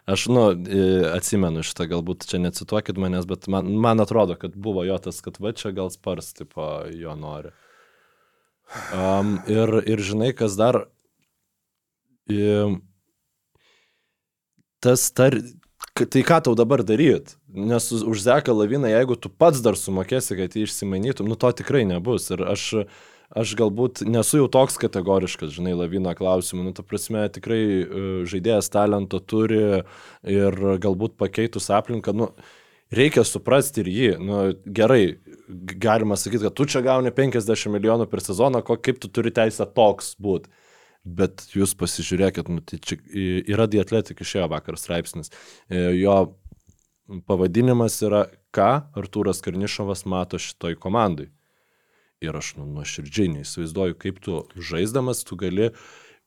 Aš, 0.09 0.25
nu, 0.31 0.45
e, 0.55 0.85
atsimenu 1.11 1.61
šitą, 1.67 1.85
galbūt 1.91 2.23
čia 2.31 2.39
necituokit 2.41 2.97
manęs, 2.97 3.27
bet 3.29 3.45
man, 3.51 3.67
man 3.83 4.01
atrodo, 4.01 4.39
kad 4.39 4.55
buvo 4.57 4.81
jo 4.87 4.95
tas, 5.03 5.19
kad 5.21 5.35
va 5.43 5.51
čia 5.53 5.69
gal 5.75 5.91
Spars, 5.93 6.31
tipo, 6.39 6.63
jo 6.95 7.13
nori. 7.19 7.51
Um, 8.95 9.35
ir, 9.51 9.81
ir 9.89 10.01
žinai, 10.05 10.31
kas 10.37 10.55
dar... 10.57 10.85
Um, 12.31 12.79
tas 14.79 15.09
tar... 15.11 15.37
Tai 15.93 16.21
ką 16.23 16.37
tau 16.45 16.55
dabar 16.55 16.83
daryt? 16.83 17.35
Nes 17.53 17.91
už- 17.91 18.21
Zeką 18.21 18.53
laviną, 18.53 18.87
jeigu 18.87 19.15
tu 19.19 19.29
pats 19.29 19.61
dar 19.61 19.73
sumokėsi, 19.73 20.37
kad 20.37 20.53
jį 20.53 20.63
išsimanytum, 20.63 21.27
nu 21.27 21.35
to 21.35 21.51
tikrai 21.51 21.83
nebus. 21.85 22.29
Ir 22.31 22.45
aš, 22.45 22.85
aš 23.35 23.55
galbūt 23.55 24.05
nesu 24.07 24.37
jau 24.39 24.47
toks 24.47 24.77
kategoriškas, 24.77 25.51
žinai, 25.51 25.75
lavino 25.75 26.13
klausimu. 26.15 26.63
Nu, 26.63 26.71
ta 26.73 26.83
prasme, 26.83 27.27
tikrai 27.29 27.63
e, 27.83 27.85
žaidėjas 28.23 28.69
talento 28.71 29.19
turi 29.19 29.83
ir 30.23 30.51
galbūt 30.79 31.17
pakeitus 31.17 31.69
aplinką, 31.69 32.15
nu, 32.15 32.31
reikia 32.91 33.25
suprasti 33.25 33.81
ir 33.83 33.89
jį. 33.91 34.11
Nu, 34.23 34.53
gerai, 34.65 35.19
galima 35.49 36.15
sakyti, 36.15 36.43
kad 36.47 36.55
tu 36.55 36.65
čia 36.65 36.81
gauni 36.81 37.11
50 37.11 37.69
milijonų 37.75 38.07
per 38.09 38.23
sezoną, 38.23 38.63
ko, 38.63 38.77
kaip 38.77 38.99
tu 39.01 39.09
turi 39.09 39.31
teisę 39.31 39.65
toks 39.65 40.15
būti. 40.21 40.47
Bet 41.03 41.45
jūs 41.55 41.73
pasižiūrėkit, 41.79 42.49
nu, 42.51 42.61
tai 42.61 42.77
čia 42.83 42.99
yra 43.47 43.69
Diatletik 43.71 44.19
išėjo 44.21 44.49
vakar 44.51 44.77
straipsnis. 44.77 45.31
E, 45.69 45.95
Jo 45.95 46.35
pavadinimas 47.25 47.95
yra, 48.05 48.27
ką 48.53 48.69
Artūras 48.97 49.41
Karnišovas 49.45 50.05
mato 50.09 50.39
šitoj 50.41 50.77
komandai. 50.81 51.29
Ir 52.19 52.35
aš 52.35 52.57
nu, 52.59 52.67
nuoširdžiai 52.67 53.31
neįsivaizduoju, 53.37 53.95
kaip 53.97 54.19
tu 54.23 54.43
žaisdamas 54.59 55.23
tu 55.23 55.37
gali 55.39 55.69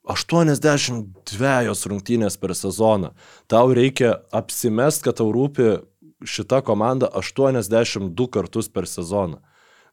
82 0.08 1.88
rungtynės 1.92 2.38
per 2.40 2.56
sezoną. 2.58 3.12
Tau 3.46 3.74
reikia 3.76 4.16
apsimest, 4.34 5.04
kad 5.04 5.20
tau 5.20 5.28
rūpi 5.34 5.82
šita 6.24 6.62
komanda 6.66 7.10
82 7.12 8.28
kartus 8.32 8.70
per 8.72 8.88
sezoną. 8.88 9.42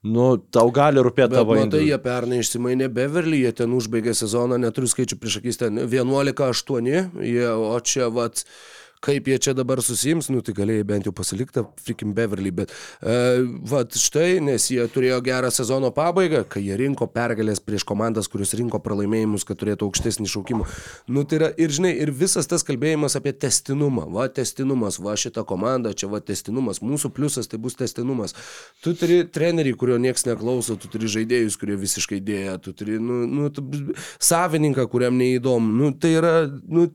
Nu, 0.08 0.38
tau 0.56 0.70
gali 0.72 1.02
rūpėti 1.04 1.36
tavo 1.36 1.58
matai, 1.58 1.66
individu- 1.66 1.89
jie 1.89 1.97
pernai 2.00 2.38
išsimainė 2.39 2.88
Beverly, 2.88 3.41
jie 3.43 3.52
ten 3.52 3.74
užbaigė 3.76 4.14
sezoną, 4.16 4.56
neturiu 4.58 4.88
skaičių 4.88 5.18
prieš 5.20 5.39
akis, 5.41 5.58
ten 5.60 5.76
11-8, 5.76 7.10
jie, 7.20 7.47
o 7.52 7.76
čia 7.84 8.08
vat, 8.08 8.45
kaip 9.04 9.28
jie 9.32 9.38
čia 9.39 9.54
dabar 9.56 9.80
susims, 9.84 10.28
nu 10.34 10.41
tai 10.43 10.54
galėjai 10.58 10.86
bent 10.88 11.08
jau 11.08 11.14
pasilikti, 11.16 11.64
frikim 11.84 12.12
Beverly, 12.18 12.52
bet 12.56 12.74
uh, 12.74 13.45
vat 13.72 13.95
štai, 13.95 14.41
nes 14.43 14.66
jie 14.72 14.84
turėjo 14.91 15.22
gerą 15.26 15.52
sezono 15.54 15.91
pabaigą, 15.95 16.43
kai 16.52 16.66
jie 16.66 16.76
rinko 16.80 17.08
pergalės 17.14 17.64
prieš 17.64 17.86
komandas, 17.88 18.28
kurios 18.32 18.52
rinko 18.60 18.82
pralaimėjimus, 18.84 19.45
kad 19.47 19.62
turėtų 19.62 19.88
aukštesnį 19.88 20.28
šaukimą. 20.34 20.68
Nu 21.16 21.24
tai 21.24 21.39
yra 21.39 21.52
ir 21.56 21.74
žinai, 21.76 21.93
ir 22.04 22.12
visas 22.16 22.50
tas 22.50 22.66
kalbėjimas 22.68 23.16
apie 23.20 23.34
testinumą, 23.45 24.10
va 24.14 24.28
testinumas, 24.34 25.00
va 25.04 25.16
šita 25.20 25.45
komanda, 25.47 25.95
čia 25.95 26.12
va 26.12 26.20
testinumas, 26.24 26.84
mūsų 26.84 27.14
pliusas 27.16 27.47
tai 27.52 27.62
bus 27.62 27.80
testinumas. 27.80 28.36
Tu 28.84 28.95
turi 29.00 29.22
trenerį, 29.24 29.76
kurio 29.80 30.00
niekas 30.02 30.28
neklauso, 30.28 30.76
tu 30.80 30.91
turi 30.91 31.12
žaidėjus, 31.12 31.60
kurie 31.60 31.80
visiškai 31.80 32.20
dėja, 32.24 32.60
tu 32.64 32.76
turi, 32.76 33.00
nu, 33.00 33.24
nu 33.30 33.52
tu, 33.54 33.64
savininką, 34.20 34.89
kuriam 34.91 35.16
neįdomu. 35.20 35.72
Nu, 35.80 35.93
tai 35.95 36.18
yra, 36.20 36.34
nu, 36.68 36.89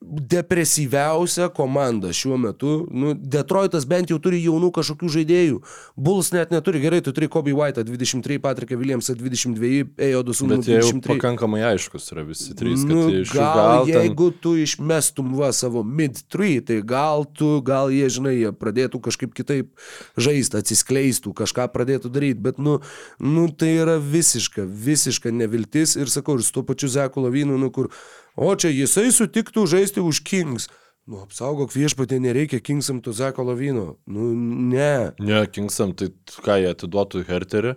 depresyviausia 0.00 1.48
komanda 1.48 2.12
šiuo 2.12 2.36
metu. 2.40 2.70
Nu, 2.90 3.12
Detroitas 3.14 3.84
bent 3.84 4.08
jau 4.10 4.16
turi 4.22 4.40
jaunų 4.40 4.70
kažkokių 4.78 5.10
žaidėjų. 5.12 5.58
Bulls 6.00 6.30
net 6.32 6.54
neturi. 6.54 6.80
Gerai, 6.80 7.02
tu 7.04 7.12
turi 7.12 7.28
Kobe 7.28 7.52
White 7.52 7.84
23, 7.84 8.38
Patrick 8.40 8.72
Williamsą 8.72 9.14
22, 9.18 9.90
Ejo 10.00 10.22
Dusūnų 10.24 10.56
Bet 10.56 10.70
jie 10.70 10.78
jau 10.78 10.86
23. 10.94 11.12
pakankamai 11.12 11.60
aiškus 11.68 12.08
yra 12.14 12.24
visi 12.24 12.56
trys, 12.56 12.86
Nu, 12.88 13.02
gal, 13.28 13.58
gal 13.60 13.84
ten... 13.84 13.92
jeigu 13.92 14.30
tu 14.32 14.54
išmestum 14.62 15.34
va 15.36 15.50
savo 15.56 15.84
mid-3, 15.84 16.62
tai 16.70 16.80
gal 16.80 17.26
tu, 17.28 17.58
gal 17.66 17.92
jie, 17.92 18.08
žinai, 18.08 18.34
jie 18.38 18.54
pradėtų 18.56 19.02
kažkaip 19.04 19.36
kitaip 19.36 19.68
žaisti, 20.16 20.62
atsiskleistų, 20.62 21.34
kažką 21.36 21.68
pradėtų 21.74 22.12
daryti, 22.14 22.40
bet, 22.48 22.58
nu, 22.62 22.78
nu, 23.20 23.46
tai 23.52 23.74
yra 23.82 23.98
visiška, 24.00 24.64
visiška 24.64 25.34
neviltis 25.34 25.98
ir 26.00 26.08
sakau, 26.08 26.38
ir 26.40 26.46
su 26.46 26.56
tuo 26.56 26.64
pačiu 26.66 26.88
Zeku 26.88 27.26
Lavinu, 27.26 27.60
nu, 27.60 27.68
kur, 27.74 27.92
o 28.36 28.52
čia 28.54 28.70
jisai 28.72 29.10
sutiktų 29.14 29.66
žaisti 29.70 30.04
už 30.04 30.22
Kings. 30.26 30.68
Nu, 31.10 31.24
apsaugok 31.24 31.72
viešpatė, 31.74 32.20
nereikia 32.22 32.60
Kingsam 32.62 33.00
to 33.02 33.14
Zeko 33.16 33.42
Lavino. 33.48 33.96
Nu, 34.06 34.30
ne. 34.70 35.10
Ne, 35.18 35.44
Kingsam, 35.50 35.94
tai 35.96 36.12
ką 36.44 36.58
jie 36.60 36.68
atiduotų 36.70 37.24
Herterį, 37.26 37.72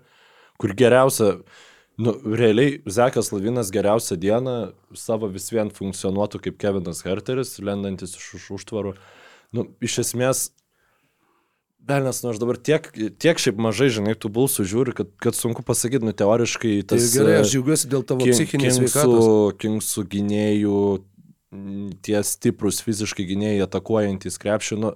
kur 0.62 0.74
geriausia, 0.78 1.32
nu, 1.98 2.14
realiai 2.28 2.82
Zekas 2.86 3.32
Lavinas 3.34 3.72
geriausią 3.74 4.20
dieną 4.22 4.58
savo 4.98 5.32
vis 5.34 5.50
vien 5.54 5.72
funkcionuotų 5.74 6.44
kaip 6.46 6.60
Kevinas 6.62 7.02
Herteris, 7.08 7.56
lendantis 7.64 8.14
iš 8.20 8.28
už 8.38 8.50
užtvarų. 8.60 8.94
Nu, 9.54 9.66
iš 9.82 10.02
esmės, 10.04 10.52
Belnes, 11.84 12.22
nu 12.24 12.32
aš 12.32 12.40
dabar 12.40 12.56
tiek, 12.56 12.86
tiek 13.20 13.40
šiaip 13.44 13.58
mažai, 13.60 13.90
žinai, 13.92 14.14
tų 14.16 14.30
bulsų 14.32 14.64
žiūri, 14.72 14.94
kad, 14.96 15.10
kad 15.20 15.36
sunku 15.36 15.66
pasakyti, 15.68 16.06
nu, 16.08 16.14
teoriškai 16.16 16.78
Tai 16.88 16.96
tas... 16.96 17.10
gerai, 17.12 17.34
e, 17.36 17.42
aš 17.44 17.52
džiaugiuosi 17.52 17.90
dėl 17.92 18.06
tavo 18.08 18.24
King- 18.24 18.38
psichinės 18.38 18.78
sveikatos. 18.80 19.58
Kingsų 19.60 20.06
gynėjų, 20.14 20.78
tie 22.08 22.22
stiprus 22.24 22.80
fiziškai 22.86 23.26
gynėjai 23.34 23.66
atakuojantys 23.68 24.40
krepšį, 24.42 24.80
nu, 24.80 24.94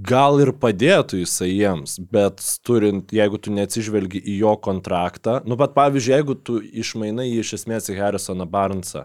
gal 0.00 0.40
ir 0.40 0.54
padėtų 0.56 1.20
jisai 1.20 1.50
jiems, 1.52 1.98
bet 2.12 2.40
turint, 2.64 3.12
jeigu 3.12 3.36
tu 3.36 3.52
neatsižvelgi 3.52 4.22
į 4.24 4.40
jo 4.40 4.56
kontraktą, 4.64 5.42
nu, 5.44 5.58
bet 5.60 5.76
pavyzdžiui, 5.76 6.14
jeigu 6.16 6.36
tu 6.40 6.60
išmainai 6.64 7.28
jį 7.28 7.42
iš 7.44 7.56
esmės 7.60 7.92
į 7.92 7.98
Harrisoną 8.00 8.48
Barnesą, 8.48 9.04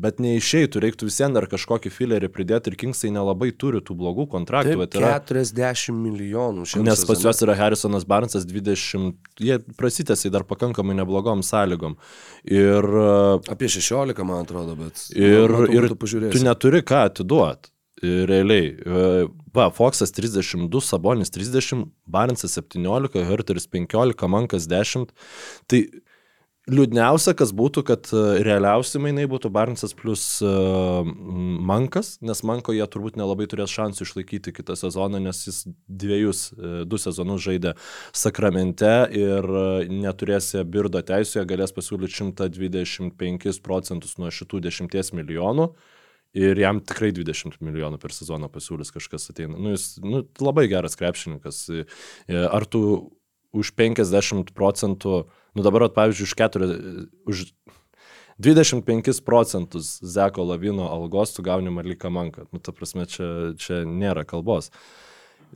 bet 0.00 0.20
neišeitų, 0.22 0.80
reiktų 0.84 1.08
visiems 1.08 1.34
dar 1.36 1.46
kažkokį 1.50 1.92
filerį 1.94 2.30
pridėti 2.34 2.72
ir 2.72 2.76
Kingsai 2.80 3.10
nelabai 3.14 3.50
turi 3.52 3.80
tų 3.84 3.96
blogų 3.98 4.28
kontraktų. 4.32 4.76
Taip, 4.86 4.98
yra- 5.00 5.12
40 5.20 5.94
milijonų 5.98 6.66
šiandien. 6.70 6.88
Nes 6.92 7.04
pas 7.08 7.24
juos 7.24 7.42
yra 7.44 7.56
Harrisonas 7.58 8.06
Barnesas 8.08 8.46
20, 8.48 9.16
jie 9.40 9.58
prasitęsiai 9.78 10.32
dar 10.34 10.44
pakankamai 10.48 10.96
neblogom 10.98 11.42
sąlygom. 11.46 11.96
Ir, 12.44 12.84
e, 12.84 13.40
Apie 13.52 13.68
16, 13.68 14.24
man 14.24 14.44
atrodo, 14.46 14.76
bet. 14.78 15.08
ir, 15.14 15.48
matau, 15.48 15.74
ir 15.74 15.88
tu 15.88 15.96
tu 15.96 16.44
neturi 16.44 16.82
ką 16.82 17.04
atiduoti. 17.10 17.70
Realiai. 18.00 18.76
E, 18.78 19.26
Va, 19.58 19.70
Foxas 19.74 20.12
32, 20.14 20.80
Sabonis 20.86 21.30
30, 21.34 21.88
Barnesas 22.06 22.52
17, 22.54 23.24
Herteris 23.26 23.66
15, 23.66 24.28
Mankas 24.28 24.68
10. 24.70 25.08
Tai 25.66 25.80
liūdniausia, 26.68 27.32
kas 27.38 27.52
būtų, 27.56 27.82
kad 27.88 28.08
e, 28.12 28.22
realiausi 28.44 29.00
mainai 29.02 29.24
būtų 29.30 29.50
Barnesas 29.52 29.94
plus 29.96 30.22
uh, 30.44 31.06
Mankas, 31.68 32.16
nes 32.24 32.42
Manko 32.46 32.74
jie 32.76 32.84
turbūt 32.90 33.18
nelabai 33.18 33.48
turės 33.50 33.72
šansų 33.74 34.04
išlaikyti 34.06 34.54
kitą 34.56 34.76
sezoną, 34.78 35.20
nes 35.24 35.40
jis 35.46 35.62
dviejus, 35.88 36.42
e, 36.52 36.72
du 36.88 37.00
sezonus 37.00 37.42
žaidė 37.46 37.74
Sakramente 38.16 38.90
ir 39.16 39.48
neturės 39.92 40.52
jie 40.54 40.64
birdo 40.68 41.02
teisų, 41.04 41.40
jie 41.40 41.46
galės 41.48 41.74
pasiūlyti 41.76 42.20
125 42.20 43.62
procentus 43.64 44.18
nuo 44.20 44.32
šitų 44.32 44.64
10 44.68 45.14
milijonų. 45.18 45.70
Ir 46.38 46.58
jam 46.60 46.82
tikrai 46.84 47.08
20 47.16 47.56
milijonų 47.64 47.96
per 48.02 48.12
sezoną 48.12 48.50
pasiūlys 48.52 48.92
kažkas 48.92 49.30
ateina. 49.32 49.56
Nu, 49.56 49.72
jis 49.72 49.94
nu, 50.04 50.26
labai 50.44 50.66
geras 50.68 50.98
krepšininkas. 51.00 51.62
Ar 52.28 52.66
tu 52.68 52.82
už 53.56 53.72
50 53.72 54.52
procentų, 54.56 55.22
nu 55.56 55.62
dabar, 55.66 55.86
vat, 55.88 55.94
pavyzdžiui, 55.96 56.26
už, 56.28 56.34
4, 56.34 56.68
už 57.30 57.44
25 58.38 59.20
procentus 59.26 59.98
Zeko 60.02 60.44
Lavino 60.44 60.86
algos 60.92 61.32
tu 61.34 61.42
gauni 61.42 61.70
Marliką 61.70 62.10
Manką. 62.10 62.46
Nu, 62.52 62.58
ta 62.62 62.72
prasme, 62.72 63.06
čia, 63.10 63.54
čia 63.58 63.82
nėra 63.84 64.24
kalbos. 64.28 64.70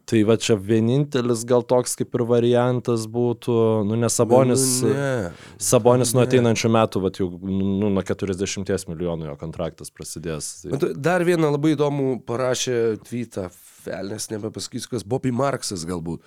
Tai 0.08 0.22
va 0.24 0.38
čia 0.40 0.56
vienintelis 0.56 1.42
gal 1.44 1.60
toks 1.68 1.92
kaip 2.00 2.14
ir 2.16 2.22
variantas 2.24 3.04
būtų, 3.12 3.54
nu 3.84 3.98
nes 4.00 4.14
Sabonis, 4.16 4.62
Nu, 4.82 4.88
ne. 4.96 5.32
Sabonis 5.60 6.14
nuo 6.16 6.22
Ne. 6.24 6.30
ateinančių 6.30 6.70
metų, 6.72 7.02
va 7.04 7.10
jau 7.12 7.28
nu, 7.28 7.90
nuo 7.92 8.02
40 8.02 8.88
milijonų 8.88 9.28
jo 9.28 9.36
kontraktas 9.36 9.92
prasidės. 9.92 10.64
Dar 10.96 11.22
vieną 11.28 11.52
labai 11.52 11.76
įdomų 11.76 12.24
parašė 12.26 12.98
tweetą, 13.04 13.50
Velnes, 13.84 14.30
nebepasakysiu, 14.30 14.88
kas 14.94 15.02
Bobby 15.04 15.32
Marksas 15.34 15.84
galbūt. 15.84 16.22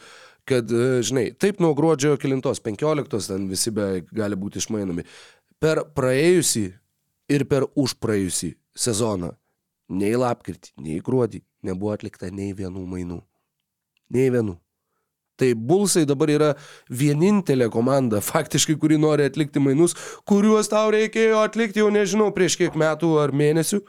Kad, 0.46 0.70
e, 0.70 1.02
žinai, 1.06 1.30
taip 1.42 1.62
nuo 1.64 1.74
gruodžio 1.78 2.16
kilintos, 2.22 2.62
15 2.62 3.32
ten 3.32 3.48
visi 3.50 3.74
beveik 3.74 4.12
gali 4.14 4.38
būti 4.38 4.62
išmainomi. 4.62 5.06
Per 5.62 5.82
praėjusį 5.98 6.66
ir 7.34 7.48
per 7.50 7.66
užpraėjusį 7.74 8.52
sezoną, 8.78 9.32
nei 9.90 10.14
lapkritį, 10.20 10.76
nei 10.86 11.00
gruodį, 11.06 11.42
nebuvo 11.66 11.96
atlikta 11.96 12.30
nei 12.30 12.54
vienų 12.54 12.86
mainų. 12.92 13.20
Nei 14.14 14.30
vienų. 14.30 14.60
Tai 15.36 15.50
Bulsai 15.60 16.06
dabar 16.08 16.32
yra 16.32 16.50
vienintelė 16.88 17.68
komanda, 17.72 18.22
faktiškai, 18.32 18.78
kuri 18.80 19.00
nori 19.02 19.28
atlikti 19.28 19.64
mainus, 19.64 19.98
kuriuos 20.30 20.72
tau 20.72 20.92
reikėjo 20.96 21.42
atlikti 21.44 21.82
jau 21.84 21.90
nežinau 21.92 22.30
prieš 22.36 22.60
kiek 22.62 22.78
metų 22.80 23.16
ar 23.24 23.36
mėnesių. 23.36 23.82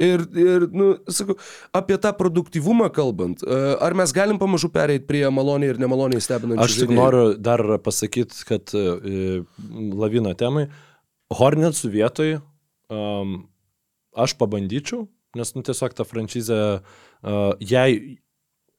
Ir, 0.00 0.22
ir 0.38 0.66
nu, 0.72 0.92
sakau, 1.12 1.34
apie 1.76 1.98
tą 2.00 2.12
produktyvumą 2.16 2.88
kalbant, 2.94 3.42
e, 3.44 3.58
ar 3.82 3.96
mes 3.98 4.14
galim 4.16 4.38
pamažu 4.40 4.70
pereiti 4.72 5.08
prie 5.08 5.24
maloniai 5.34 5.74
ir 5.74 5.80
nemaloniai 5.82 6.22
stebinančių 6.24 6.64
Aš 6.64 6.76
tik 6.76 6.86
žaidėjų? 6.86 7.00
noriu 7.00 7.24
dar 7.36 7.64
pasakyti, 7.84 8.44
kad 8.48 8.72
e, 8.76 9.42
lavino 10.00 10.32
temai, 10.38 10.68
Hornetsų 11.30 11.92
vietoj 11.92 12.32
um, 12.90 13.36
aš 14.18 14.34
pabandyčiau, 14.40 15.04
nes 15.38 15.54
nu, 15.54 15.62
tiesiog 15.62 15.94
ta 15.94 16.02
franšizė, 16.02 16.58
uh, 16.80 17.52
jei 17.62 18.18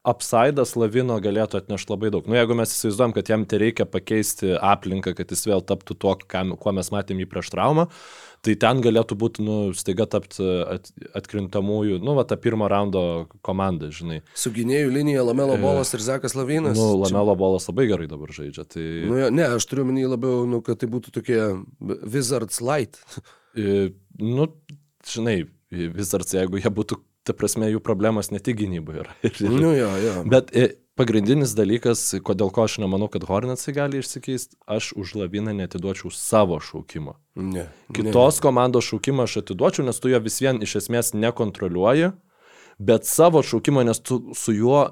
apsaidas 0.08 0.74
lavino 0.80 1.16
galėtų 1.22 1.60
atnešti 1.60 1.94
labai 1.94 2.10
daug. 2.14 2.26
Nu, 2.30 2.36
jeigu 2.38 2.58
mes 2.58 2.74
įsivaizduojam, 2.74 3.14
kad 3.14 3.30
jam 3.30 3.46
tai 3.46 3.60
reikia 3.62 3.86
pakeisti 3.86 4.56
aplinką, 4.58 5.14
kad 5.18 5.30
jis 5.32 5.46
vėl 5.46 5.62
taptų 5.66 5.98
tuo, 6.02 6.16
kam, 6.34 6.56
kuo 6.58 6.74
mes 6.74 6.90
matėm 6.94 7.22
jį 7.22 7.28
prieš 7.30 7.52
traumą, 7.54 7.86
tai 8.42 8.56
ten 8.58 8.80
galėtų 8.82 9.16
būti, 9.22 9.44
nu, 9.46 9.56
staiga 9.78 10.08
tapti 10.10 10.42
at, 10.66 10.90
atkrintamųjų, 11.18 12.00
nu, 12.02 12.16
va, 12.18 12.24
ta 12.26 12.38
pirmo 12.42 12.66
raundo 12.72 13.04
komanda, 13.46 13.92
žinai. 13.94 14.22
Su 14.38 14.50
gynėjų 14.56 14.90
linija 14.96 15.26
Lamelo 15.28 15.58
Bolas 15.62 15.94
ir 15.94 16.02
Zakas 16.06 16.34
Lavinas. 16.38 16.74
Nu, 16.78 16.88
Čia- 16.96 17.04
Lamelo 17.06 17.36
bolas 17.38 17.68
labai 17.70 17.86
gerai 17.92 18.10
dabar 18.10 18.34
žaidžia. 18.34 18.66
Tai... 18.66 18.86
Nu, 19.08 19.20
jo, 19.22 19.30
ne, 19.34 19.46
aš 19.60 19.68
turiu 19.70 19.86
minį 19.90 20.08
labiau, 20.16 20.44
nu, 20.50 20.64
kad 20.66 20.82
tai 20.82 20.90
būtų 20.92 21.14
tokie 21.20 21.40
Wizards 21.80 22.62
Light. 22.66 23.00
I, 23.56 23.92
Nu, 24.22 24.50
žinai, 25.08 25.46
Wizards, 25.72 26.34
jeigu 26.36 26.60
jie 26.60 26.70
būtų, 26.70 26.98
ta 27.26 27.34
prasme, 27.38 27.70
jų 27.72 27.80
problemas 27.86 28.28
ne 28.34 28.42
tik 28.44 28.58
gynybai 28.60 29.00
yra. 29.06 29.14
Ir, 29.24 29.32
ir, 29.40 29.54
Nu, 29.54 29.72
jo, 29.78 29.88
jo. 30.04 30.16
Bet 30.30 30.52
i, 30.58 30.66
pagrindinis 31.02 31.56
dalykas, 31.58 32.04
kodėl 32.26 32.54
ko 32.54 32.66
aš 32.68 32.78
nemanau, 32.84 33.10
kad 33.12 33.26
Hornetsai 33.28 33.74
gali 33.76 34.00
išsikeisti, 34.02 34.56
aš 34.70 34.92
už 35.00 35.16
Laviną 35.20 35.54
netiduočiau 35.58 36.14
savo 36.14 36.60
šaukimo. 36.62 37.18
Ne. 37.36 37.68
Kitos 37.96 38.40
ne. 38.40 38.46
komandos 38.46 38.88
šaukimą 38.92 39.26
aš 39.26 39.42
atiduočiau, 39.42 39.88
nes 39.88 40.00
tu 40.00 40.14
jo 40.14 40.22
vis 40.24 40.40
vien 40.44 40.62
iš 40.62 40.78
esmės 40.84 41.14
nekontroliuoji, 41.18 42.14
bet 42.80 43.10
savo 43.10 43.44
šaukimą, 43.46 43.86
nes 43.90 44.02
tu 44.06 44.22
su 44.38 44.56
juo 44.56 44.86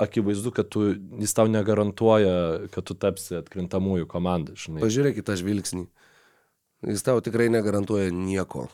akivaizdu, 0.00 0.50
kad 0.56 0.68
tu, 0.72 0.94
jis 1.20 1.34
tau 1.36 1.48
negarantuoja, 1.52 2.34
kad 2.72 2.86
tu 2.88 2.96
tapsi 2.96 3.36
atkrintamųjų 3.36 4.08
komandą, 4.08 4.56
žinai. 4.56 4.80
Pažiūrėk 4.84 5.20
į 5.20 5.26
tą 5.28 5.36
žvilgsnį. 5.36 5.84
Jis 6.88 7.04
tau 7.04 7.20
tikrai 7.20 7.50
negarantuoja 7.52 8.08
nieko. 8.14 8.70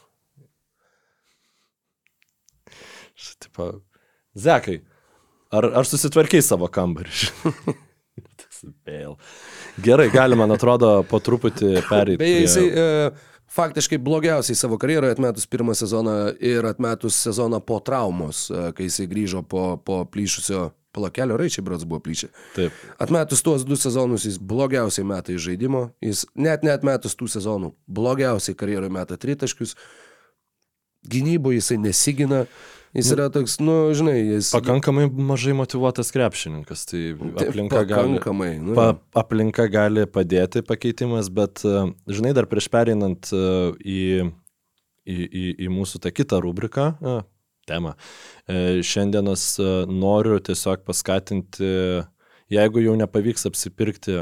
Tipo, 3.42 3.72
Zekai, 4.36 4.82
ar, 5.56 5.70
ar 5.82 5.88
susitvarkiai 5.88 6.44
savo 6.44 6.68
kambarį? 6.72 7.30
Vėl. 8.86 9.16
Gerai, 9.82 10.08
gali, 10.10 10.36
man 10.38 10.54
atrodo, 10.54 10.98
po 11.08 11.20
truputį 11.22 11.82
pereiti. 11.88 12.20
Beje, 12.22 12.38
jisai 12.46 12.64
e, 12.66 12.86
faktiškai 13.56 13.98
blogiausiai 14.02 14.58
savo 14.58 14.78
karjeroje 14.80 15.16
atmetus 15.16 15.46
pirmą 15.50 15.76
sezoną 15.76 16.16
ir 16.40 16.66
atmetus 16.66 17.18
sezoną 17.26 17.60
po 17.66 17.78
traumos, 17.84 18.46
e, 18.50 18.70
kai 18.76 18.88
jisai 18.88 19.06
grįžo 19.10 19.44
po, 19.46 19.68
po 19.84 20.02
plyšusio 20.10 20.70
palakelio, 20.96 21.36
raičiai 21.36 21.64
brats 21.64 21.84
buvo 21.84 22.00
plyšę. 22.00 22.30
Taip. 22.56 22.80
Atmetus 23.02 23.44
tuos 23.44 23.66
du 23.68 23.76
sezonus 23.76 24.24
jis 24.24 24.40
blogiausiai 24.40 25.04
meta 25.06 25.34
iš 25.34 25.44
žaidimo, 25.50 25.90
jis 26.04 26.24
net 26.34 26.64
neatmetus 26.66 27.18
tų 27.18 27.28
sezonų 27.36 27.74
blogiausiai 27.98 28.56
karjeroje 28.56 28.94
meta 28.96 29.20
tritaškius, 29.20 29.76
gynyboje 31.06 31.60
jisai 31.60 31.78
nesigina, 31.84 32.46
jis 32.94 33.10
yra 33.14 33.26
toks, 33.32 33.58
nu, 33.62 33.76
žinai, 33.96 34.16
jis... 34.36 34.50
Pakankamai 34.54 35.06
mažai 35.10 35.54
motivuotas 35.56 36.12
krepšininkas, 36.14 36.84
tai 36.90 37.02
aplinka 37.16 37.82
gali, 37.82 38.16
pakankamai, 38.16 38.50
nu, 38.62 38.74
pa, 38.78 38.88
aplinka 39.18 39.66
gali 39.72 40.06
padėti 40.10 40.62
pakeitimas, 40.66 41.30
bet, 41.34 41.64
e, 41.66 41.86
žinai, 42.12 42.34
dar 42.36 42.48
prieš 42.50 42.68
pereinant 42.72 43.30
e, 43.34 43.46
į, 43.82 44.02
į, 45.06 45.16
į, 45.26 45.46
į 45.66 45.72
mūsų 45.72 46.02
tą 46.04 46.12
kitą 46.14 46.40
rubriką, 46.44 46.90
a, 47.00 47.16
temą. 47.66 47.96
E, 48.46 48.82
šiandienos 48.86 49.48
noriu 49.90 50.38
tiesiog 50.44 50.84
paskatinti, 50.86 51.72
jeigu 52.52 52.84
jau 52.84 52.94
nepavyks 52.98 53.48
apsipirkti 53.50 54.20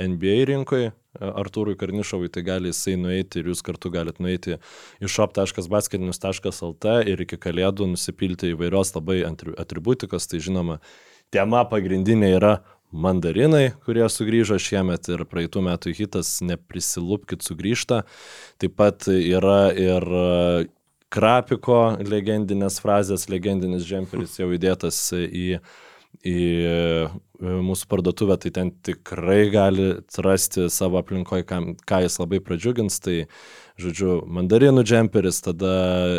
NBA 0.00 0.40
rinkoje, 0.52 0.94
Artūrui 1.18 1.76
Karnišovui, 1.78 2.30
tai 2.32 2.44
gali 2.46 2.72
jisai 2.72 2.96
nueiti 3.00 3.42
ir 3.42 3.50
jūs 3.52 3.62
kartu 3.66 3.90
galite 3.94 4.22
nueiti 4.22 4.56
į 5.02 5.10
shop.basketinius.lt 5.10 6.96
ir 7.12 7.26
iki 7.26 7.38
kalėdų 7.40 7.92
nusipilti 7.92 8.54
įvairios 8.54 8.94
labai 8.96 9.20
atributikos, 9.26 10.28
tai 10.30 10.42
žinoma, 10.44 10.78
tema 11.34 11.64
pagrindinė 11.68 12.32
yra 12.38 12.54
mandarinai, 12.92 13.72
kurie 13.84 14.06
sugrįžo 14.08 14.56
šiemet 14.62 15.10
ir 15.12 15.24
praeitų 15.28 15.62
metų 15.66 15.92
hitas 15.98 16.38
Neprisilupkit 16.44 17.44
sugrįžta. 17.44 18.04
Taip 18.60 18.76
pat 18.78 19.10
yra 19.12 19.68
ir 19.76 20.08
Krapiko 21.08 21.96
legendinės 22.04 22.82
frazės, 22.84 23.30
legendinis 23.32 23.86
džemperis 23.88 24.34
jau 24.40 24.50
įdėtas 24.52 24.98
į, 25.16 25.56
į 26.26 26.38
mūsų 27.38 27.86
parduotuvę, 27.90 28.36
tai 28.42 28.50
ten 28.54 28.70
tikrai 28.82 29.48
gali 29.52 29.88
rasti 30.24 30.66
savo 30.74 30.98
aplinkoje, 30.98 31.46
ką 31.46 32.00
jis 32.02 32.18
labai 32.18 32.40
pradžiugins. 32.42 32.98
Tai, 33.04 33.16
žodžiu, 33.78 34.24
mandarinų 34.26 34.82
džemperis, 34.82 35.38
tada 35.46 35.74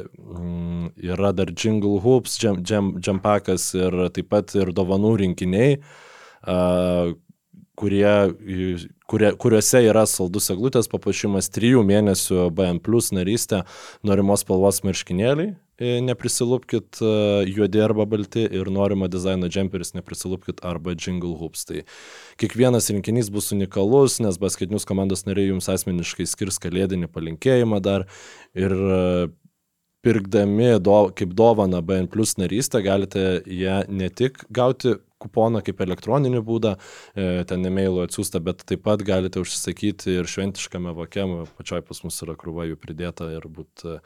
mm, 0.06 0.94
yra 1.12 1.34
dar 1.36 1.52
jingle 1.52 2.00
hoops, 2.04 2.40
džempakas 2.40 3.74
ir 3.76 4.06
taip 4.16 4.32
pat 4.32 4.56
ir 4.56 4.72
dovanų 4.76 5.18
rinkiniai 5.26 5.80
kurie, 7.80 8.12
kurie, 9.10 9.32
kuriuose 9.40 9.82
yra 9.88 10.04
saldus 10.10 10.50
eglutės 10.54 10.90
papuošimas, 10.92 11.50
trijų 11.56 11.86
mėnesių 11.88 12.50
BM 12.56 12.82
plus 12.84 13.12
narystė, 13.16 13.64
norimos 14.06 14.44
spalvos 14.44 14.82
marškinėliai, 14.86 15.54
e, 15.80 15.96
neprisilupkit 16.04 17.00
e, 17.00 17.12
juodi 17.50 17.84
arba 17.84 18.06
balti 18.10 18.44
ir 18.44 18.72
norimo 18.74 19.10
dizaino 19.12 19.50
džemperis 19.52 19.96
neprisilupkit 19.96 20.64
arba 20.68 20.96
jingle 20.98 21.36
hoops. 21.40 21.66
Tai 21.70 21.84
kiekvienas 22.42 22.92
rinkinys 22.94 23.32
bus 23.34 23.52
unikalus, 23.56 24.20
nes 24.24 24.40
basketinius 24.42 24.88
komandos 24.90 25.26
nariai 25.30 25.54
jums 25.54 25.72
asmeniškai 25.72 26.28
skirs 26.30 26.60
kalėdinį 26.64 27.12
palinkėjimą 27.16 27.84
dar 27.86 28.10
ir 28.58 28.76
pirkdami 30.06 30.72
do, 30.80 30.98
kaip 31.16 31.36
dovana 31.36 31.82
BN 31.82 32.08
plus 32.12 32.38
narystę 32.40 32.82
galite 32.84 33.42
ją 33.46 33.82
ne 33.88 34.10
tik 34.10 34.44
gauti 34.50 34.96
kuponą 35.20 35.62
kaip 35.66 35.82
elektroninį 35.84 36.42
būdą, 36.48 36.74
e, 37.12 37.44
ten 37.50 37.66
e-mailu 37.68 38.06
atsiųsta, 38.06 38.42
bet 38.44 38.64
taip 38.68 38.86
pat 38.86 39.04
galite 39.06 39.42
užsisakyti 39.42 40.16
ir 40.22 40.30
šventiškame 40.32 40.94
vokiam, 40.96 41.42
pačioj 41.60 41.84
pas 41.88 42.04
mus 42.06 42.20
yra 42.24 42.38
krūva 42.40 42.70
jų 42.70 42.80
pridėta 42.80 43.28
ir 43.36 43.48
būt, 43.52 43.84
e, 43.84 43.98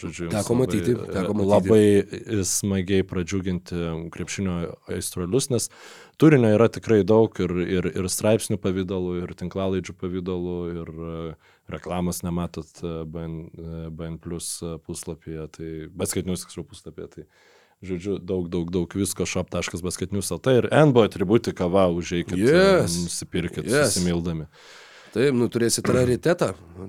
žodžiu, 0.00 0.30
teko 0.32 0.56
labai, 0.56 0.60
matyti, 0.62 0.96
e, 0.96 1.08
teko 1.18 1.36
matyti. 1.36 1.50
labai 1.52 2.44
smagiai 2.48 3.08
pradžiuginti 3.10 3.82
krepšinio 4.14 4.58
aistruolius, 4.96 5.50
nes 5.52 5.68
turinio 6.20 6.54
yra 6.56 6.70
tikrai 6.72 7.02
daug 7.04 7.36
ir, 7.44 7.56
ir, 7.66 7.90
ir 7.92 8.08
straipsnių 8.08 8.60
pavydalų, 8.64 9.18
ir 9.26 9.36
tinklalaidžių 9.44 9.98
pavydalų, 10.00 10.58
ir 10.80 10.94
reklamos 11.70 12.22
nematot 12.24 12.80
BN, 13.08 13.36
BN 13.94 14.18
plus 14.22 14.58
puslapyje, 14.86 15.48
tai 15.56 15.72
beskaitinius 15.96 16.44
tiksliau 16.44 16.66
puslapyje. 16.68 17.10
Tai 17.14 17.26
žodžiu, 17.84 18.18
daug, 18.22 18.48
daug, 18.52 18.70
daug 18.72 18.96
visko 18.96 19.26
shop.basketinius.lt 19.28 20.56
ir 20.60 20.68
NBO 20.88 21.04
atributika, 21.06 21.68
va, 21.70 21.86
užėjkit, 21.92 22.38
yes. 22.40 22.96
nusipirkit, 23.04 23.66
yes. 23.68 23.92
susimildami. 23.92 24.48
Taip, 25.14 25.30
nu 25.38 25.46
turėsit 25.52 25.86
raritetą, 25.94 26.48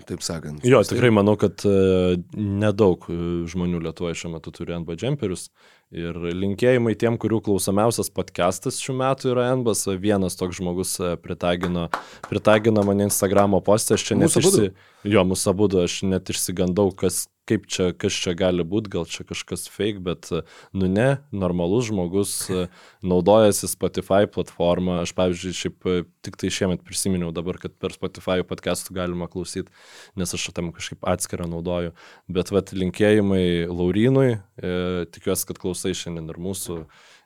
taip 0.10 0.24
sakant. 0.26 0.64
Jo, 0.66 0.80
tikrai 0.88 1.12
manau, 1.14 1.36
kad 1.38 1.62
uh, 1.70 2.16
nedaug 2.34 3.06
e, 3.06 3.18
žmonių 3.52 3.84
Lietuvoje 3.86 4.18
šiuo 4.18 4.32
metu 4.34 4.50
turi 4.56 4.74
NB 4.80 4.96
džemperius. 4.98 5.52
Ir 5.94 6.18
linkėjimai 6.18 6.96
tiem, 6.98 7.14
kurių 7.22 7.44
klausomiausias 7.46 8.10
podcastas 8.10 8.80
šių 8.82 8.96
metų 9.04 9.30
yra 9.36 9.52
NBAS. 9.60 9.86
Vienas 10.02 10.34
toks 10.40 10.58
žmogus 10.58 10.96
e, 10.98 11.12
pritagino, 11.22 11.86
pritagino 12.26 12.82
mane 12.88 13.06
Instagramo 13.06 13.62
postą, 13.64 13.94
aš 14.00 14.08
čia 14.08 14.18
net 14.18 14.34
išsi... 14.42 14.72
Jo, 15.06 15.22
mūsų 15.30 15.52
abu, 15.54 15.70
aš 15.84 16.00
net 16.10 16.34
išsigandau, 16.34 16.90
kas, 16.98 17.28
kaip 17.50 17.68
čia, 17.70 17.90
kas 17.98 18.16
čia 18.18 18.34
gali 18.38 18.66
būti, 18.66 18.90
gal 18.96 19.06
čia 19.10 19.26
kažkas 19.28 19.68
fake, 19.72 20.02
bet, 20.06 20.30
nu 20.74 20.90
ne, 20.90 21.08
normalus 21.36 21.90
žmogus 21.90 22.34
e, 22.50 22.66
naudojasi 23.12 23.70
Spotify 23.70 24.26
platformą. 24.30 25.02
Aš, 25.04 25.14
pavyzdžiui, 25.18 25.58
šiaip 25.60 25.90
e, 25.90 25.98
tik 26.26 26.40
tai 26.42 26.52
šiemet 26.54 26.86
prisiminiau 26.86 27.32
dabar, 27.36 27.60
kad 27.62 27.76
per 27.82 27.94
Spotify 27.96 28.46
podcastų 28.48 28.98
galima 28.98 29.30
klausyti, 29.32 29.74
nes 30.20 30.34
aš 30.38 30.50
tam 30.58 30.74
kažkaip 30.76 31.06
atskirą 31.16 31.48
naudoju. 31.52 31.94
Bet, 32.32 32.54
vad, 32.56 32.74
linkėjimai 32.74 33.46
Laurinui, 33.70 34.40
e, 34.58 35.06
tikiuosi, 35.14 35.50
kad 35.52 35.62
klausai 35.62 35.94
šiandien 35.98 36.34
ir 36.34 36.42
mūsų. 36.42 36.82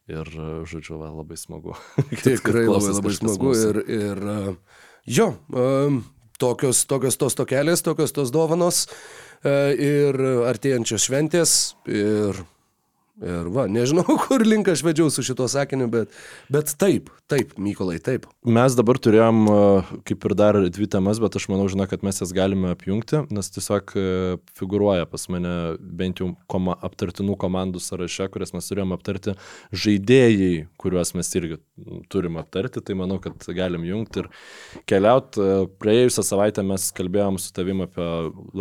Ir, 0.10 0.30
žodžiu, 0.66 0.96
va, 0.98 1.12
labai 1.14 1.36
smagu. 1.38 1.76
Tikrai 2.26 2.66
labai, 2.66 2.96
labai 2.98 3.12
smagu. 3.14 3.52
Mūsų. 3.52 3.68
Ir, 3.70 3.84
ir 3.94 4.24
jo, 5.06 5.28
um, 5.54 6.00
tokios, 6.42 6.82
tokios 6.90 7.20
tos 7.20 7.38
tokelės, 7.38 7.84
tokios 7.86 8.16
tos 8.16 8.34
dovanos. 8.34 8.88
E, 9.40 9.52
ir 9.80 10.18
artėjančios 10.50 11.06
šventės 11.08 11.52
ir 11.88 12.42
Ir 13.20 13.50
va, 13.52 13.66
nežinau, 13.68 14.06
kur 14.24 14.44
link 14.48 14.70
aš 14.72 14.80
vedžiau 14.86 15.10
su 15.12 15.24
šituo 15.28 15.50
sakiniu, 15.52 15.90
bet, 15.92 16.14
bet 16.52 16.72
taip, 16.80 17.10
taip, 17.32 17.52
Mykolai, 17.60 17.98
taip. 18.04 18.28
Mes 18.48 18.76
dabar 18.78 19.00
turėjom 19.02 19.42
e, 19.52 19.56
kaip 20.08 20.28
ir 20.30 20.36
dar 20.40 20.60
dvi 20.72 20.88
temas, 20.92 21.20
bet 21.20 21.36
aš 21.36 21.50
manau, 21.52 21.66
žinau, 21.72 21.88
kad 21.92 22.06
mes 22.06 22.22
jas 22.22 22.32
galime 22.36 22.72
apjungti, 22.72 23.26
nes 23.36 23.52
tiesiog 23.52 23.92
e, 24.00 24.06
figuruoja 24.56 25.08
pas 25.10 25.28
mane 25.34 25.56
bent 25.80 26.22
jau 26.24 26.30
koma, 26.52 26.78
aptartinų 26.88 27.36
komandų 27.42 27.82
sąraše, 27.84 28.30
kurias 28.32 28.56
mes 28.56 28.72
turėjom 28.72 28.96
aptarti, 28.96 29.36
žaidėjai, 29.76 30.70
kuriuos 30.80 31.12
mes 31.20 31.34
irgi 31.36 31.60
turim 32.14 32.40
aptarti, 32.40 32.84
tai 32.86 32.96
manau, 33.00 33.20
kad 33.24 33.36
galim 33.58 33.84
jungti 33.88 34.24
ir 34.24 34.32
keliauti. 34.88 35.44
E, 35.44 35.60
praėjusią 35.84 36.24
savaitę 36.24 36.64
mes 36.64 36.88
kalbėjom 36.96 37.42
su 37.44 37.52
tavim 37.56 37.84
apie 37.84 38.08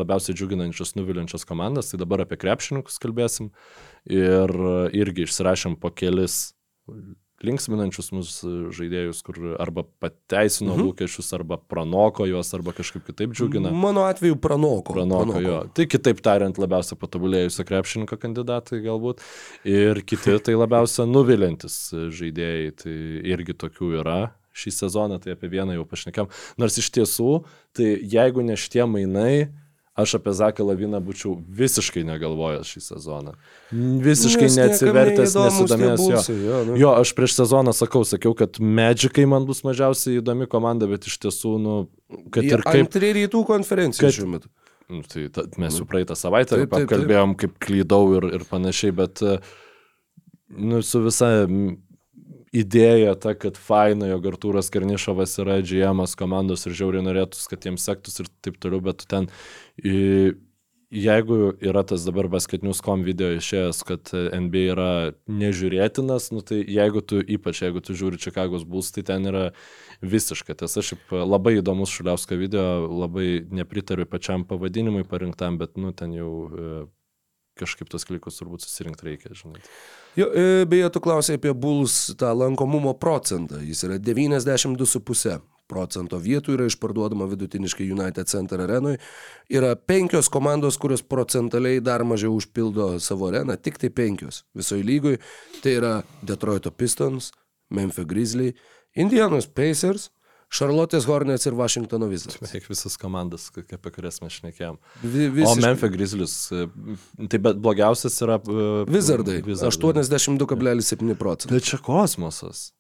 labiausiai 0.03 0.35
džiuginančias, 0.35 0.97
nuviliančias 0.99 1.47
komandas, 1.47 1.93
tai 1.93 2.03
dabar 2.03 2.27
apie 2.27 2.41
krepšininkus 2.43 2.99
kalbėsim 2.99 3.53
ir 4.09 4.53
irgi 4.97 5.29
išsirašėm 5.29 5.79
po 5.81 5.93
kelis 5.95 6.47
linksminančius 7.45 8.11
mūsų 8.15 8.53
žaidėjus, 8.75 9.21
kur 9.27 9.39
arba 9.63 9.85
pateisino 10.03 10.73
mhm. 10.75 10.89
lūkesčius, 10.89 11.29
arba 11.37 11.59
pranoko 11.61 12.27
juos, 12.27 12.51
arba 12.57 12.75
kažkaip 12.75 13.05
kitaip 13.07 13.37
džiugina. 13.37 13.71
Mano 13.75 14.07
atveju 14.09 14.39
pranoko. 14.43 14.97
Pranoko, 14.97 15.37
pranoko. 15.37 15.45
jo. 15.45 15.61
Tai 15.77 15.87
kitaip 15.91 16.23
tariant, 16.25 16.59
labiausiai 16.59 16.99
patobulėjusio 16.99 17.67
krepšininko 17.69 18.19
kandidatai 18.21 18.81
galbūt. 18.83 19.23
Ir 19.69 20.03
kiti 20.09 20.35
tai 20.49 20.57
labiausiai 20.59 21.07
nuvilintis 21.11 21.79
žaidėjai, 21.95 22.75
tai 22.83 22.99
irgi 23.37 23.57
tokių 23.63 23.95
yra. 24.03 24.21
Šį 24.59 24.75
sezoną 24.75 25.21
tai 25.23 25.37
apie 25.37 25.47
vieną 25.53 25.77
jau 25.77 25.85
pašnekėm. 25.87 26.27
Nors 26.59 26.81
iš 26.83 26.89
tiesų, 26.97 27.45
tai 27.79 27.93
jeigu 28.03 28.43
ne 28.43 28.57
šitie 28.59 28.83
mainai, 28.91 29.53
aš 29.99 30.15
apie 30.19 30.33
Zaką 30.39 30.67
Laviną 30.69 31.01
būčiau 31.03 31.35
visiškai 31.61 32.05
negalvojęs 32.07 32.71
šį 32.71 32.83
sezoną. 32.85 33.35
Visiškai 34.05 34.47
Nes 34.47 34.59
neatsivertęs, 34.61 35.35
nesidomėjęs 35.35 36.05
jo. 36.31 36.37
Jo, 36.45 36.61
nu. 36.69 36.77
jo, 36.79 36.93
aš 37.03 37.13
prieš 37.19 37.35
sezoną 37.41 37.75
sakau, 37.77 38.05
sakiau, 38.07 38.37
kad 38.39 38.61
Medžikai 38.63 39.27
man 39.31 39.49
bus 39.49 39.65
mažiausiai 39.67 40.21
įdomi 40.23 40.47
komanda, 40.51 40.87
bet 40.91 41.11
iš 41.11 41.19
tiesų, 41.27 41.57
nu, 41.65 41.77
kad 42.35 42.47
ir 42.47 42.63
kaip... 42.63 42.87
Antrį 42.87 43.13
rytų 43.23 43.43
konferencijų 43.51 44.15
šiuo 44.21 44.31
metu. 44.37 44.53
Nu, 44.89 45.03
tai 45.05 45.27
ta, 45.35 45.45
mes 45.61 45.77
jau 45.77 45.85
praeitą 45.89 46.17
savaitę 46.17 46.57
taip, 46.57 46.71
taip, 46.73 46.89
taip. 46.95 47.35
kaip 47.43 47.59
klydau 47.61 48.07
ir, 48.17 48.31
ir 48.39 48.47
panašiai, 48.49 48.95
bet 48.97 49.21
nu, 50.49 50.81
su 50.81 51.03
visa 51.05 51.35
idėja 52.53 53.15
ta, 53.21 53.35
kad 53.39 53.59
faina, 53.61 54.09
jog 54.13 54.29
Artūras 54.33 54.73
Karnišovas 54.75 55.39
yra 55.43 55.61
GM 55.61 56.05
komandos 56.19 56.67
ir 56.67 56.77
žiauriai 56.79 57.05
norėtus, 57.05 57.49
kad 57.51 57.65
jiems 57.65 57.85
sektus 57.89 58.21
ir 58.23 58.31
taip 58.45 58.61
toliau, 58.63 58.83
bet 58.91 59.05
ten 59.11 59.29
jeigu 60.91 61.53
yra 61.61 61.83
tas 61.85 62.05
dabar 62.07 62.29
basketinius.com 62.33 63.05
video 63.05 63.31
išėjęs, 63.37 63.83
kad 63.89 64.13
NBA 64.13 64.65
yra 64.73 64.91
nežiūrėtinas, 65.29 66.31
nu, 66.33 66.41
tai 66.41 66.63
jeigu 66.65 67.03
tu, 67.05 67.21
ypač 67.21 67.63
jeigu 67.67 67.83
tu 67.85 67.97
žiūri 67.99 68.21
Čikagos 68.21 68.65
Bulls, 68.69 68.91
tai 68.95 69.05
ten 69.07 69.29
yra 69.29 69.51
visiška 70.01 70.57
tiesa. 70.57 70.85
Šiaip 70.85 71.13
labai 71.13 71.59
įdomus 71.61 71.93
Šuliausko 71.93 72.41
video, 72.41 72.89
labai 72.89 73.45
nepritariu 73.53 74.09
pačiam 74.09 74.47
pavadinimui 74.49 75.05
parinktam, 75.09 75.61
bet, 75.61 75.77
nu, 75.77 75.93
ten 75.93 76.17
jau 76.17 76.33
e, 76.49 76.83
kažkaip 77.61 77.91
tos 77.93 78.09
klikus 78.09 78.41
turbūt 78.41 78.65
susirinkti 78.65 79.11
reikia, 79.11 79.37
žinai. 79.37 79.61
Jo, 80.17 80.31
e, 80.35 80.65
beje, 80.67 80.89
tu 80.95 81.01
klausai 81.01 81.37
apie 81.39 81.53
Bulls 81.55 82.15
tą 82.19 82.33
lankomumo 82.35 82.95
procentą. 82.99 83.61
Jis 83.63 83.85
yra 83.87 83.99
92,5 84.03 85.41
procento 85.69 86.19
vietų 86.23 86.57
yra 86.57 86.67
išparduodama 86.69 87.29
vidutiniškai 87.29 87.91
United 87.93 88.31
Center 88.31 88.63
arenoje. 88.65 88.99
Yra 89.53 89.75
penkios 89.77 90.31
komandos, 90.33 90.79
kurios 90.81 91.05
procentaliai 91.05 91.83
dar 91.85 92.05
mažiau 92.09 92.35
užpildo 92.39 92.95
savo 93.05 93.29
areną, 93.29 93.59
tik 93.61 93.79
tai 93.81 93.93
penkios 93.93 94.45
visoje 94.57 94.87
lygoje. 94.87 95.21
Tai 95.63 95.75
yra 95.77 95.95
Detroito 96.23 96.73
Pistons, 96.73 97.33
Memphis 97.71 98.09
Grizzly, 98.09 98.55
Indianos 98.97 99.47
Pacers, 99.47 100.09
Šarlotės 100.49 101.05
Hornets 101.05 101.45
ir 101.45 101.53
Vašingtono 101.59 102.07
Wizards. 102.09 102.39
Beveik 102.41 102.71
visas 102.71 102.95
komandas, 103.01 103.51
apie 103.53 103.91
kurias 103.93 104.23
mes 104.25 104.33
šnekėjom. 104.39 104.79
Vi, 105.05 105.27
O 105.45 105.53
Memphis 105.61 105.93
Grizzlies, 105.93 106.37
e, 106.57 106.65
tai 107.29 107.41
bet 107.45 107.61
blogiausias 107.61 108.17
yra... 108.25 108.39
e, 108.41 108.69
Wizardai. 108.89 109.43
Wizardai. 109.45 109.93
82,7 110.09 111.15
procentų. 111.21 111.53
Bet 111.53 111.69
čia 111.69 111.79
kosmosas. 111.85 112.71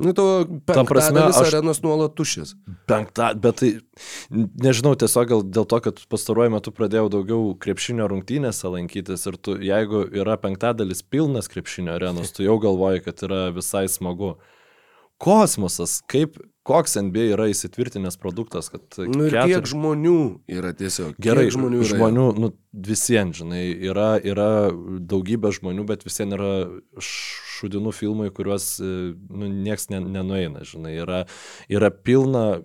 Nu, 0.00 0.14
to 0.16 0.24
penktadalis 0.64 1.36
aš- 1.36 1.50
arenos 1.50 1.82
nuolat 1.84 2.14
tuščias. 2.16 2.54
Penktą, 2.88 3.34
bet 3.36 3.58
tai, 3.60 3.68
nežinau, 4.32 4.94
tiesiog 4.96 5.26
gal 5.28 5.42
dėl 5.44 5.66
to, 5.68 5.76
kad 5.84 6.00
pastaruoju 6.08 6.54
metu 6.54 6.72
pradėjau 6.72 7.10
daugiau 7.12 7.50
krepšinio 7.60 8.06
rungtynėse 8.08 8.64
lankytis 8.72 9.26
ir 9.28 9.36
tu, 9.36 9.58
jeigu 9.60 10.06
yra 10.22 10.38
penktadalis 10.40 11.04
pilnas 11.04 11.52
krepšinio 11.52 11.98
arenos, 11.98 12.32
tu 12.32 12.48
jau 12.48 12.56
galvoji, 12.64 13.04
kad 13.10 13.20
yra 13.28 13.42
visai 13.52 13.84
smagu. 13.92 14.38
Kosmosas, 15.20 15.98
kaip, 16.08 16.38
koks 16.66 16.96
NBA 17.00 17.30
yra 17.34 17.46
įsitvirtinęs 17.50 18.18
produktas, 18.20 18.68
kad... 18.72 18.82
Nu, 18.98 19.26
ir 19.28 19.34
ketur- 19.34 19.48
kiek 19.48 19.70
žmonių 19.72 20.18
yra 20.58 20.72
tiesiog. 20.76 21.16
Gerai, 21.22 21.48
žmonių 21.52 21.80
yra. 21.80 21.88
žmonių 21.94 22.26
nu, 22.36 22.52
visiems, 22.90 23.40
žinai, 23.40 23.62
yra, 23.90 24.10
yra 24.20 24.50
daugybė 25.10 25.54
žmonių, 25.56 25.86
bet 25.88 26.04
visiems 26.06 26.36
yra 26.36 26.52
šudinų 27.00 27.94
filmai, 27.96 28.28
kuriuos 28.34 28.74
e, 28.84 28.92
nu, 29.16 29.48
nieks 29.48 29.88
ne, 29.92 30.02
nenueina, 30.04 30.64
žinai, 30.68 30.94
yra, 31.00 31.24
yra 31.72 31.90
pilna 31.90 32.62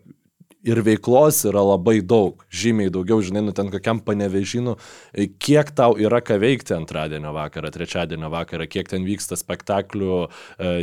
ir 0.66 0.82
veiklos 0.86 1.44
yra 1.48 1.62
labai 1.64 2.00
daug, 2.02 2.44
žymiai 2.50 2.92
daugiau, 2.94 3.22
žinai, 3.24 3.44
nu 3.46 3.54
ten 3.56 3.70
kokiam 3.74 4.02
panevežinu, 4.04 4.76
e, 5.14 5.28
kiek 5.30 5.72
tau 5.78 5.96
yra 6.02 6.22
ką 6.26 6.40
veikti 6.42 6.76
antradienio 6.76 7.34
vakarą, 7.36 7.72
trečiadienio 7.74 8.32
vakarą, 8.34 8.68
kiek 8.70 8.90
ten 8.92 9.06
vyksta 9.08 9.38
spektaklių, 9.40 10.26
e, 10.58 10.78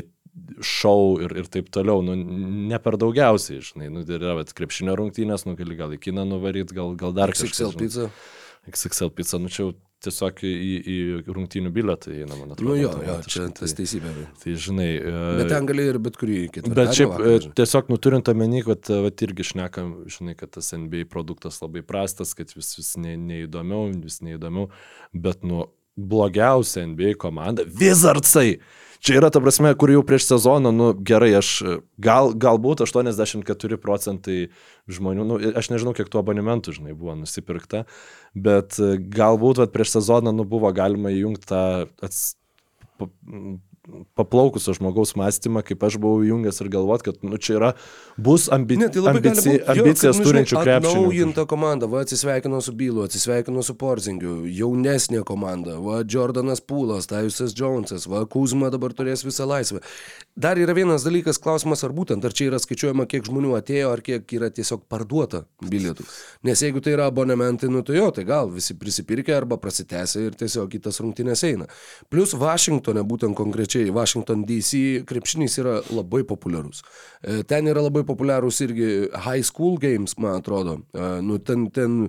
šou 0.64 1.20
ir, 1.20 1.34
ir 1.42 1.48
taip 1.52 1.68
toliau, 1.74 2.00
nu, 2.04 2.16
ne 2.16 2.78
per 2.82 2.96
daugiausiai, 3.00 3.60
žinai, 3.64 3.90
nu, 3.92 4.04
yra 4.06 4.36
vat, 4.38 4.52
krepšinio 4.56 4.96
rungtynės, 4.98 5.44
nu, 5.48 5.56
gali 5.58 5.76
gal 5.78 5.92
į 5.92 6.00
kiną 6.00 6.24
nuvaryti, 6.28 6.76
gal, 6.76 6.94
gal 6.98 7.12
dar 7.16 7.34
kažkas, 7.34 7.52
XXL 7.52 7.80
pizza. 7.80 8.06
XXL 8.70 9.10
pizza, 9.12 9.40
nu 9.42 9.52
čia 9.52 9.66
jau 9.66 9.72
tiesiog 10.02 10.40
į, 10.46 10.52
į 10.82 10.96
rungtynių 11.30 11.70
bilietą 11.74 12.10
įeina, 12.14 12.34
man 12.34 12.54
atrodo. 12.54 12.72
Nu 12.72 12.78
jo, 12.78 12.92
jo, 13.06 13.16
čia 13.28 13.44
tas 13.54 13.70
tai, 13.70 13.82
teisybė. 13.82 14.14
tai 14.42 14.54
žinai. 14.64 14.88
e, 14.98 15.20
Bet 15.42 15.52
ten 15.52 15.68
gali 15.68 15.84
ir 15.92 15.98
bet 16.02 16.18
kurį 16.18 16.38
kitą. 16.56 16.72
Bet 16.74 16.94
šiaip 16.98 17.14
e, 17.18 17.34
tiesiog 17.58 17.92
nuturint 17.92 18.30
omeny, 18.32 18.64
kad 18.66 18.90
vat, 19.04 19.26
irgi 19.26 19.46
šnekam, 19.52 19.92
žinai, 20.10 20.34
kad 20.38 20.54
tas 20.56 20.72
NBA 20.74 21.04
produktas 21.12 21.60
labai 21.62 21.84
prastas, 21.86 22.34
kad 22.38 22.50
vis, 22.56 22.72
vis 22.78 22.94
ne, 23.02 23.14
neįdomiau, 23.20 23.92
vis 24.02 24.18
neįdomiau, 24.26 24.72
bet 25.14 25.46
nu 25.46 25.68
blogiausia 25.96 26.86
NBA 26.88 27.14
komanda- 27.20 27.66
Wizardsai. 27.78 28.56
Čia 29.02 29.16
yra 29.18 29.32
ta 29.34 29.40
prasme, 29.42 29.72
kur 29.74 29.90
jau 29.90 30.04
prieš 30.06 30.28
sezoną, 30.28 30.70
nu 30.70 30.92
gerai, 30.94 31.32
aš 31.34 31.48
gal, 32.02 32.30
galbūt 32.38 32.84
84 32.84 33.78
procentai 33.82 34.36
žmonių, 34.86 35.24
nu, 35.26 35.38
aš 35.58 35.72
nežinau, 35.72 35.94
kiek 35.98 36.06
tų 36.06 36.20
abonementų, 36.20 36.76
žinai, 36.76 36.94
buvo 36.94 37.16
nusipirkta, 37.18 37.82
bet 38.38 38.78
e, 38.78 38.92
galbūt 39.02 39.58
vat, 39.58 39.74
prieš 39.74 39.96
sezoną, 39.96 40.30
nu, 40.38 40.46
buvo 40.46 40.70
galima 40.76 41.10
įjungti 41.10 41.50
tą 41.50 41.64
ats, 41.98 42.22
paplaukusio 44.14 44.76
žmogaus 44.76 45.16
mąstymą, 45.18 45.64
kaip 45.66 45.82
aš 45.82 45.96
buvau 45.98 46.22
įjungęs 46.22 46.60
ir 46.62 46.68
galvot, 46.70 47.02
kad 47.02 47.16
nu, 47.26 47.34
čia 47.34 47.56
yra, 47.56 47.70
bus 48.14 48.44
ambi, 48.54 48.76
Ne, 48.78 48.86
tai 48.94 49.02
ambici, 49.10 49.48
būt, 49.48 49.56
jo, 49.58 49.72
ambicijas 49.74 50.18
kad, 50.18 50.22
nu, 50.22 50.26
turinčių 50.28 50.56
krepšininkų. 50.60 51.00
Atnaujinta 51.00 51.44
komanda, 51.50 51.88
va 51.90 52.04
atsisveikino 52.06 52.60
su 52.62 52.74
Bylu, 52.78 53.02
atsisveikino 53.08 53.64
su 53.66 53.74
Porzingiu, 53.80 54.36
jaunesnė 54.46 55.24
komanda, 55.26 55.80
va 55.82 56.04
Jordanas 56.06 56.62
Pūlas, 56.62 57.10
Tajusas 57.10 57.56
Jonesas, 57.58 58.06
va 58.06 58.22
Kuzma 58.30 58.70
dabar 58.70 58.94
turės 58.94 59.26
visą 59.26 59.48
laisvę. 59.50 59.82
Dar 60.38 60.62
yra 60.62 60.76
vienas 60.78 61.02
dalykas, 61.02 61.42
klausimas, 61.42 61.82
ar 61.82 61.92
būtent, 61.92 62.22
ar 62.24 62.32
čia 62.32 62.52
yra 62.52 62.62
skaičiuojama, 62.62 63.08
kiek 63.10 63.26
žmonių 63.26 63.56
atėjo, 63.58 63.90
ar 63.92 64.04
kiek 64.06 64.30
yra 64.38 64.52
tiesiog 64.54 64.86
parduota 64.88 65.42
bilietų. 65.58 66.06
Nes 66.46 66.62
jeigu 66.62 66.80
tai 66.80 66.94
yra 66.94 67.10
abonementai, 67.10 67.68
nu 67.68 67.82
tai 67.84 67.98
jo, 67.98 68.06
tai 68.14 68.24
gal 68.30 68.48
visi 68.54 68.78
prisipirkę 68.78 69.34
arba 69.36 69.58
prasitęsia 69.60 70.22
ir 70.22 70.38
tiesiog 70.38 70.70
kitas 70.72 71.02
rungtynės 71.02 71.42
eina. 71.50 71.68
Plus 72.08 72.32
Vašingtone, 72.38 73.02
būtent 73.04 73.36
konkrečiai, 73.36 73.71
Washington 73.94 74.44
DC 74.48 75.02
krepšinis 75.08 75.58
yra 75.62 75.78
labai 75.90 76.22
populiarus. 76.28 76.82
E, 77.22 77.42
Ten 77.48 77.68
yra 77.70 77.82
labai 77.84 78.04
populiarūs 78.08 78.60
irgi 78.66 78.88
high 79.24 79.42
school 79.46 79.78
games, 79.80 80.16
man 80.18 80.40
atrodo. 80.40 80.80
E, 80.92 81.10
Nu, 81.22 81.38
ten, 81.38 81.66
ten 81.70 82.08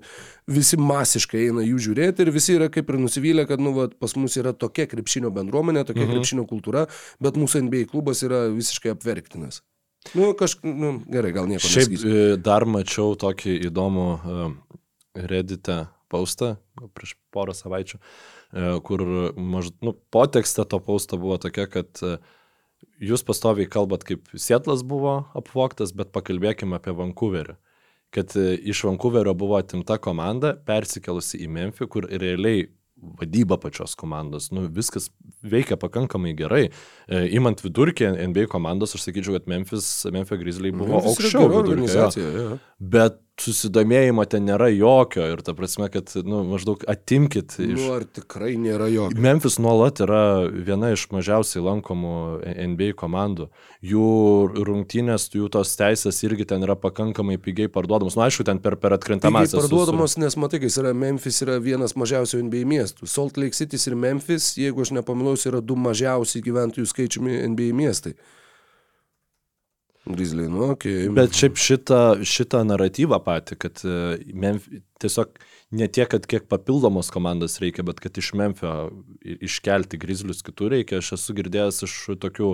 visi 0.50 0.78
masiškai 0.80 1.48
eina 1.48 1.64
jų 1.66 1.80
žiūrėti 1.88 2.26
ir 2.26 2.32
visi 2.34 2.56
yra 2.58 2.70
kaip 2.74 2.90
ir 2.90 3.00
nusivylę, 3.02 3.46
kad 3.50 3.62
nu, 3.62 3.74
va, 3.76 3.88
pas 4.00 4.16
mus 4.20 4.38
yra 4.40 4.54
tokia 4.58 4.88
krepšinio 4.90 5.32
bendruomenė, 5.34 5.86
tokia 5.88 6.06
mhm. 6.06 6.18
krepšinio 6.18 6.48
kultūra, 6.50 6.88
bet 7.24 7.40
mūsų 7.40 7.66
NBA 7.68 7.88
klubas 7.92 8.24
yra 8.26 8.46
visiškai 8.54 8.94
apverktinas. 8.94 9.62
Nu, 10.14 10.34
kažkaip, 10.36 10.68
nu, 10.68 10.98
gerai, 11.12 11.32
gal 11.36 11.48
nieko 11.48 11.64
Šiaip 11.64 11.94
nesakysiu. 11.94 12.14
e, 12.34 12.38
dar 12.44 12.66
mačiau 12.68 13.16
tokį 13.20 13.56
įdomų 13.70 14.08
Reddit'e 15.14 15.84
postą 16.14 16.56
prieš 16.94 17.16
porą 17.34 17.54
savaičių, 17.58 18.00
e, 18.00 18.04
kur 18.86 19.04
maž, 19.34 19.72
nu, 19.82 19.96
potekstė 20.14 20.68
to 20.70 20.80
posto 20.84 21.18
buvo 21.18 21.40
tokia, 21.42 21.66
kad 21.72 22.04
e, 22.06 22.18
jūs 23.02 23.26
pastoviai 23.26 23.70
kalbat, 23.70 24.06
kaip 24.08 24.30
Sietlas 24.38 24.84
buvo 24.86 25.24
apvoktas, 25.38 25.96
bet 25.98 26.14
pakalbėkime 26.14 26.78
apie 26.78 26.94
Vancouverį. 26.98 27.58
Kad 28.14 28.36
e, 28.38 28.54
iš 28.70 28.84
Vancouverio 28.86 29.34
buvo 29.38 29.58
atimta 29.58 29.98
komanda, 29.98 30.54
persikelusi 30.70 31.42
į 31.42 31.50
Memphį, 31.50 31.90
kur 31.90 32.10
realiai 32.12 32.68
vadyba 33.20 33.58
pačios 33.60 33.98
komandos, 34.00 34.48
nu, 34.56 34.68
viskas 34.72 35.10
veikia 35.44 35.76
pakankamai 35.80 36.32
gerai. 36.38 36.68
E, 37.08 37.24
imant 37.36 37.60
vidurkį 37.64 38.14
NBA 38.30 38.48
komandos, 38.52 38.96
aš 38.96 39.08
sakyčiau, 39.10 39.36
kad 39.38 39.50
Memphis, 39.52 39.90
Memphis 40.14 40.40
Grizzly 40.40 40.72
buvo 40.76 41.02
Memphis 41.02 41.18
aukščiau 41.18 41.50
vidurkio. 41.52 42.12
jo. 42.38 42.58
Bet 42.80 43.20
susidomėjimo 43.42 44.24
ten 44.30 44.46
nėra 44.46 44.68
jokio 44.70 45.26
ir 45.32 45.42
ta 45.46 45.56
prasme, 45.58 45.88
kad, 45.92 46.12
nu, 46.28 46.44
maždaug 46.46 46.84
atimkit 46.90 47.56
iš... 47.58 47.80
Nu, 47.80 47.88
ar 47.96 48.06
tikrai 48.06 48.54
nėra 48.62 48.90
jokio? 48.94 49.18
Memphis 49.26 49.58
nuolat 49.62 50.04
yra 50.06 50.46
viena 50.54 50.92
iš 50.94 51.08
mažiausiai 51.14 51.64
lankomų 51.66 52.14
NBA 52.44 52.92
komandų. 53.00 53.48
Jų 53.84 54.10
rungtynės, 54.70 55.26
jų 55.34 55.50
tos 55.54 55.74
teisės 55.80 56.22
irgi 56.28 56.46
ten 56.54 56.66
yra 56.68 56.78
pakankamai 56.80 57.40
pigiai 57.42 57.72
parduodamos. 57.74 58.14
Na, 58.14 58.24
nu, 58.24 58.30
aišku, 58.30 58.46
ten 58.48 58.62
per, 58.62 58.78
per 58.82 58.94
atkrintamąsias. 59.00 59.58
parduodamos, 59.64 60.16
nes 60.22 60.38
matai, 60.38 60.62
jis 60.68 60.78
yra 60.84 60.94
Memphis, 60.94 61.42
yra 61.46 61.58
vienas 61.64 61.98
mažiausių 61.98 62.44
NBA 62.46 62.64
miestų. 62.70 63.10
Salt 63.10 63.42
Lake 63.42 63.58
City 63.58 63.82
ir 63.82 63.98
Memphis, 63.98 64.54
jeigu 64.62 64.86
aš 64.86 64.94
nepamilau, 64.94 65.34
yra 65.50 65.64
du 65.66 65.80
mažiausiai 65.80 66.46
gyventojų 66.46 66.86
skaičiumi 66.94 67.42
NBA 67.50 67.74
miestai. 67.82 68.14
Grizzly, 70.06 70.50
nu. 70.52 70.74
Okay. 70.74 71.08
Bet 71.16 71.32
šiaip 71.38 71.56
šitą, 71.56 72.00
šitą 72.28 72.60
naratyvą 72.68 73.22
patį, 73.24 73.56
kad 73.62 73.80
e, 73.88 74.18
Memf... 74.36 74.66
tiesiog 75.00 75.38
ne 75.80 75.88
tiek, 75.88 76.10
kad 76.12 76.26
kiek 76.28 76.50
papildomos 76.52 77.08
komandos 77.14 77.56
reikia, 77.64 77.86
bet 77.88 78.02
kad 78.04 78.18
iš 78.20 78.34
Memphio 78.36 78.74
iškelti 79.24 79.98
grizlius 80.02 80.44
kitur 80.44 80.74
reikia, 80.76 81.00
aš 81.00 81.14
esu 81.16 81.36
girdėjęs 81.38 81.80
iš 81.88 81.96
tokių 82.20 82.50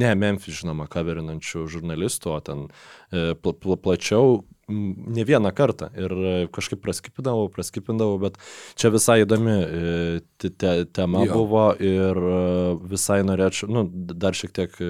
ne 0.00 0.14
Memphis, 0.16 0.62
žinoma, 0.62 0.88
kaverinančių 0.90 1.66
žurnalistų, 1.76 2.32
o 2.32 2.40
ten 2.44 2.64
e, 3.12 3.34
pl 3.36 3.52
pl 3.60 3.76
plačiau 3.84 4.38
ne 4.72 5.26
vieną 5.28 5.52
kartą 5.52 5.90
ir 6.00 6.14
e, 6.16 6.32
kažkaip 6.56 6.80
praskipindavau, 6.86 7.50
praskipindavau, 7.52 8.16
bet 8.22 8.40
čia 8.80 8.88
visai 8.94 9.20
įdomi 9.26 9.58
te- 10.40 10.54
te 10.56 10.72
tema 10.88 11.26
Jo. 11.28 11.36
buvo 11.36 11.66
ir 11.76 12.16
visai 12.96 13.20
norėčiau, 13.28 13.68
nu, 13.76 13.84
dar 13.92 14.32
šiek 14.32 14.56
tiek 14.56 14.80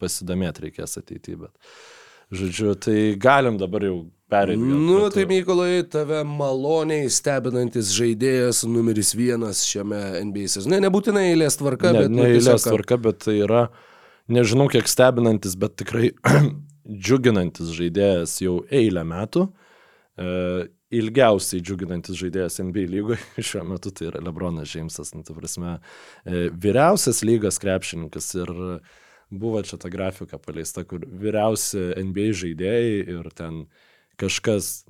pasidomėti 0.00 0.66
reikės 0.66 0.98
ateityje, 1.00 1.44
bet 1.44 2.38
žodžiu, 2.40 2.74
tai 2.78 2.96
galim 3.20 3.58
dabar 3.60 3.84
jau 3.84 3.98
perėti. 4.30 4.60
Nu, 4.62 5.02
tai 5.12 5.26
Mykolai, 5.30 5.82
tave 5.90 6.22
maloniai 6.26 7.10
stebinantis 7.12 7.92
žaidėjas 7.96 8.62
numeris 8.70 9.12
vienas 9.18 9.64
šiame 9.66 10.00
NBA 10.30 10.50
sezone. 10.54 10.80
Nebūtinai 10.86 11.30
eilės 11.32 11.58
tvarka, 11.60 11.92
ne, 11.94 12.04
bet... 12.04 12.12
ne 12.12 12.22
nu, 12.22 12.26
eilės 12.28 12.48
tiesiog- 12.48 12.68
tvarka, 12.70 13.00
bet 13.08 13.22
tai 13.26 13.38
yra, 13.42 13.64
nežinau 14.30 14.68
kiek 14.72 14.90
stebinantis, 14.90 15.56
bet 15.60 15.78
tikrai 15.82 16.12
džiuginantis 17.08 17.74
žaidėjas 17.76 18.38
jau 18.44 18.60
eilę 18.70 19.04
metų. 19.10 19.48
E, 20.20 20.30
ilgiausiai 21.00 21.62
džiuginantis 21.62 22.18
žaidėjas 22.18 22.58
NBA 22.66 22.86
lygoje 22.90 23.20
šiuo 23.50 23.62
metu 23.68 23.92
tai 23.94 24.08
yra 24.10 24.22
Lebronas 24.26 24.70
Džeimsas, 24.70 25.14
nu, 25.14 25.22
ta 25.26 25.36
prasme, 25.36 25.78
e, 26.24 26.48
vyriausias 26.50 27.22
lygas 27.26 27.60
krepšininkas 27.62 28.34
ir 28.38 28.50
buvo 29.30 29.62
čia 29.62 29.78
ta 29.80 29.88
grafika 29.92 30.38
paleista, 30.38 30.84
kur 30.84 31.06
vyriausi 31.06 31.92
NBA 32.02 32.32
žaidėjai 32.42 32.98
ir 33.16 33.30
ten 33.36 33.64
kažkas 34.20 34.84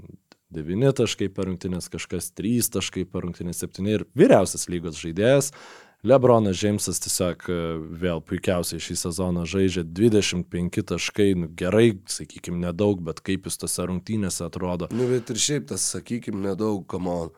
9 0.51 0.97
taškai 0.99 1.29
per 1.31 1.47
rungtynės, 1.47 1.91
kažkas 1.93 2.33
3 2.35 2.73
taškai 2.75 3.07
per 3.07 3.27
rungtynės, 3.27 3.63
7 3.63 3.87
ir 3.93 4.09
vyriausias 4.19 4.67
lygos 4.73 4.99
žaidėjas. 4.99 5.53
Lebronas 6.01 6.57
Džeimsas 6.57 6.97
tiesiog 7.05 7.43
e, 7.53 7.55
vėl 8.01 8.23
puikiausiai 8.25 8.81
šį 8.81 8.95
sezoną 9.03 9.43
žaidžia 9.45 9.85
25 9.85 10.81
taškai, 10.95 11.35
nu, 11.37 11.51
gerai, 11.53 11.91
sakykime, 12.09 12.57
nedaug, 12.63 13.03
bet 13.05 13.21
kaip 13.21 13.45
jis 13.45 13.61
tose 13.61 13.85
rungtynėse 13.85 14.47
atrodo. 14.47 14.89
Nu, 14.97 15.05
bet 15.11 15.29
ir 15.29 15.43
šiaip 15.45 15.69
tas, 15.75 15.85
sakykime, 15.93 16.41
nedaug, 16.49 16.87
kamon. 16.89 17.35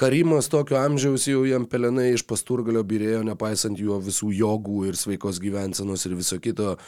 Karimas 0.00 0.48
tokio 0.48 0.78
amžiaus 0.80 1.26
jau 1.28 1.42
jam 1.44 1.66
pelenai 1.68 2.14
iš 2.14 2.22
pasturgalio 2.24 2.80
birėjo, 2.88 3.20
nepaisant 3.28 3.76
jo 3.76 3.98
visų 4.00 4.30
jogų 4.32 4.86
ir 4.88 4.96
sveikos 4.96 5.40
gyvensenos 5.44 6.06
ir 6.08 6.14
viso 6.16 6.38
kito. 6.40 6.78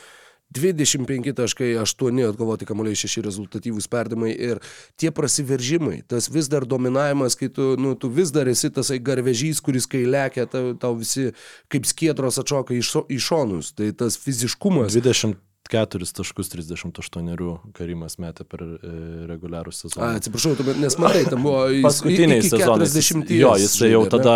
25.8 0.56 2.22
atkovoti 2.28 2.68
kamuoliai 2.68 2.97
6 2.97 3.20
rezultatyvūs 3.26 3.90
perdimai 3.93 4.32
ir 4.32 4.62
tie 5.01 5.12
prasiveržimai, 5.12 6.02
tas 6.09 6.30
vis 6.32 6.48
dar 6.52 6.64
dominavimas, 6.68 7.36
kai 7.36 7.51
tu, 7.52 7.74
nu, 7.80 7.93
tu 8.01 8.09
vis 8.09 8.32
dar 8.32 8.48
esi 8.48 8.72
tasai 8.72 8.97
garvežys, 9.05 9.60
kuris 9.60 9.89
kai 9.89 10.06
lekia, 10.09 10.48
tau, 10.48 10.72
tau 10.72 10.97
visi 10.97 11.34
kaip 11.72 11.89
skiedros 11.89 12.40
atšoka 12.40 12.76
į, 12.76 12.82
šo, 12.89 13.06
į 13.12 13.20
šonus. 13.28 13.74
Tai 13.76 13.93
tas 13.93 14.16
fiziškumas. 14.24 14.97
20 14.97 15.36
4 15.73 16.12
taškus 16.19 16.53
38 16.53 17.73
karimas 17.77 18.19
metė 18.20 18.44
per 18.49 18.65
e, 18.65 18.90
reguliarų 19.31 19.73
sezoną. 19.74 20.11
A, 20.11 20.19
atsiprašau, 20.20 20.57
tu, 20.59 20.66
nes 20.81 20.99
matai, 21.01 21.24
tam 21.31 21.47
buvo 21.47 21.65
paskutiniai 21.86 22.44
sezonai. 22.44 22.90
Jo, 23.39 23.55
jis 23.61 23.78
jau 23.89 24.03
tada 24.12 24.35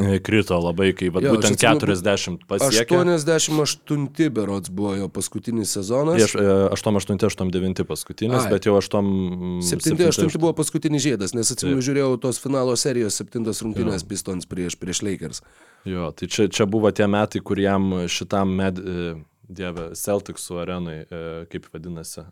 e, 0.00 0.16
krito 0.24 0.56
labai, 0.64 0.92
kai 0.96 1.10
va, 1.12 1.20
jo, 1.24 1.34
būtent 1.36 1.60
40 1.60 2.46
pasiekė. 2.48 3.02
88 3.04 4.30
berods 4.38 4.72
buvo 4.72 4.94
jo 4.96 5.10
paskutinis 5.12 5.76
sezonas. 5.76 6.16
Prieš 6.16 6.38
88-89 6.78 7.84
paskutinis, 7.90 8.46
Ai. 8.46 8.54
bet 8.56 8.70
jau 8.70 8.78
8-7 8.80 10.40
buvo 10.40 10.54
paskutinis 10.56 11.04
žiedas, 11.04 11.36
nes 11.36 11.52
atsimenu 11.52 11.84
žiūrėjau 11.84 12.16
tos 12.24 12.40
finalo 12.42 12.78
serijos 12.80 13.20
7 13.20 13.44
rungtynės 13.52 14.08
Pistons 14.08 14.48
prieš, 14.48 14.80
prieš 14.80 15.04
Lakers. 15.04 15.44
Jo, 15.84 16.08
tai 16.16 16.32
čia, 16.32 16.48
čia 16.48 16.64
buvo 16.64 16.88
tie 16.96 17.04
metai, 17.10 17.44
kur 17.44 17.60
jam 17.60 17.92
šitam 18.08 18.56
med, 18.56 18.80
e, 18.80 19.14
Dieve, 19.48 19.90
Celticsų 19.98 20.60
arenai, 20.62 20.98
e, 21.04 21.22
kaip 21.52 21.68
vadinasi, 21.72 22.26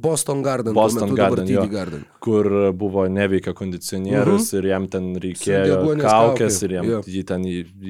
Boston 0.00 0.42
Garden. 0.42 0.74
Boston 0.74 1.14
Garden, 1.14 1.48
jo, 1.48 1.66
Garden. 1.66 2.04
Kur 2.18 2.72
buvo 2.72 3.08
neveikia 3.08 3.52
kondicionierius 3.52 4.52
uh 4.52 4.58
-huh. 4.58 4.58
ir 4.58 4.66
jam 4.66 4.86
ten 4.88 5.16
reikėjo 5.16 5.96
kaukės 6.00 6.62
ir 6.64 6.72
jam 6.72 6.90
jo. 6.90 7.00
jį 7.06 7.22
ten 7.26 7.44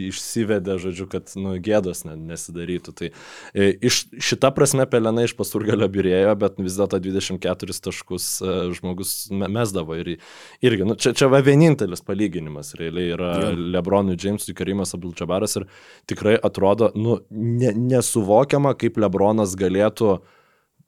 išsivedė, 0.09 0.79
žodžiu, 0.79 1.09
kad 1.09 1.33
nu, 1.37 1.57
gėdos 1.61 2.05
nesidarytų. 2.05 2.95
Tai 2.95 3.11
e, 3.55 3.79
iš, 3.83 4.07
šita 4.19 4.51
prasme 4.55 4.87
Pelena 4.87 5.23
iš 5.23 5.37
pasurgalio 5.37 5.89
birėjo, 5.89 6.35
bet 6.39 6.59
vis 6.59 6.79
dėlto 6.81 7.01
24 7.01 7.81
taškus 7.81 8.43
e, 8.43 8.57
žmogus 8.79 9.29
mesdavo. 9.31 9.97
Ir, 10.01 10.19
irgi, 10.63 10.85
nu, 10.85 10.95
čia, 10.95 11.13
čia 11.13 11.29
va 11.29 11.41
vienintelis 11.41 12.01
palyginimas 12.01 12.75
realiai 12.75 13.13
yra 13.13 13.33
jo. 13.43 13.53
Lebronui 13.57 14.17
Jamesui, 14.17 14.55
Karimas 14.55 14.95
Abdulčabaras 14.95 15.57
ir 15.57 15.69
tikrai 16.07 16.39
atrodo 16.43 16.93
nu, 16.95 17.21
ne, 17.31 17.73
nesuvokiama, 17.73 18.75
kaip 18.75 18.97
Lebronas 18.97 19.57
galėtų 19.57 20.19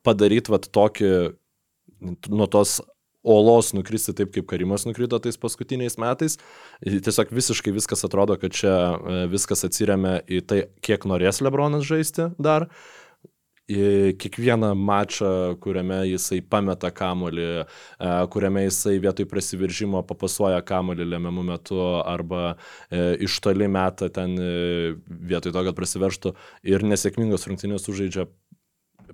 padaryti 0.07 0.53
vat 0.53 0.71
tokį, 0.73 1.13
nuo 2.31 2.49
tos 2.51 2.79
olos 3.23 3.75
nukristi 3.77 4.15
taip, 4.17 4.33
kaip 4.35 4.49
Karimas 4.49 4.87
nukrito 4.89 5.19
tais 5.21 5.39
paskutiniais 5.41 5.99
metais. 6.01 6.39
Tiesiog 6.85 7.35
visiškai 7.37 7.75
viskas 7.77 8.05
atrodo, 8.09 8.39
kad 8.41 8.55
čia 8.57 8.73
e, 8.73 9.21
viskas 9.33 9.67
atsiriame 9.69 10.21
į 10.25 10.41
tai, 10.49 10.63
kiek 10.85 11.05
norės 11.09 11.43
Lebronas 11.45 11.85
žaisti 11.89 12.31
dar. 12.41 12.71
Į 13.71 14.17
kiekvieną 14.19 14.73
mačą, 14.75 15.29
kuriame 15.63 16.01
jisai 16.09 16.41
pameta 16.43 16.89
kamolį, 16.91 17.51
e, 17.63 18.15
kuriame 18.33 18.65
jisai 18.65 18.97
vietoj 19.05 19.29
prasidiržimo 19.31 20.01
papasuoja 20.09 20.59
kamolį 20.67 21.07
lemiamų 21.13 21.45
metu 21.53 21.79
arba 22.01 22.57
e, 22.89 23.21
iš 23.29 23.37
toli 23.45 23.69
meta 23.71 24.09
ten 24.11 24.35
vietoj 25.07 25.55
to, 25.55 25.67
kad 25.69 25.77
prasiverštų 25.77 26.35
ir 26.73 26.89
nesėkmingos 26.89 27.47
rungtynės 27.47 27.87
sužaidžia 27.87 28.27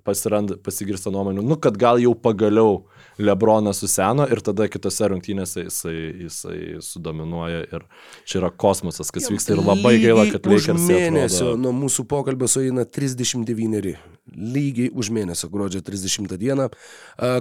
pasiranda, 0.07 0.57
pasigirsta 0.63 1.13
nuomonių, 1.15 1.45
nu, 1.45 1.59
kad 1.61 1.77
gal 1.81 2.01
jau 2.03 2.15
pagaliau 2.19 2.85
Lebronas 3.19 3.81
suseno 3.81 4.27
ir 4.29 4.43
tada 4.45 4.67
kitose 4.69 5.09
rungtynėse 5.13 5.67
jisai, 5.67 5.97
jisai 6.27 6.59
sudominuoja 6.85 7.63
ir 7.65 7.87
čia 8.29 8.43
yra 8.43 8.53
kosmosas, 8.53 9.13
kas 9.15 9.31
vyksta 9.33 9.57
ir 9.57 9.65
labai 9.65 9.97
gaila, 10.03 10.29
kad 10.35 10.49
Lakers. 10.51 10.85
Mėnesio 10.85 11.55
nuo 11.61 11.73
mūsų 11.85 12.05
pokalbio 12.11 12.51
sueina 12.51 12.85
39 12.85 14.16
lygiai 14.35 14.91
už 14.91 15.11
mėnesio, 15.15 15.49
gruodžio 15.53 15.83
30 15.87 16.35
dieną. 16.41 16.69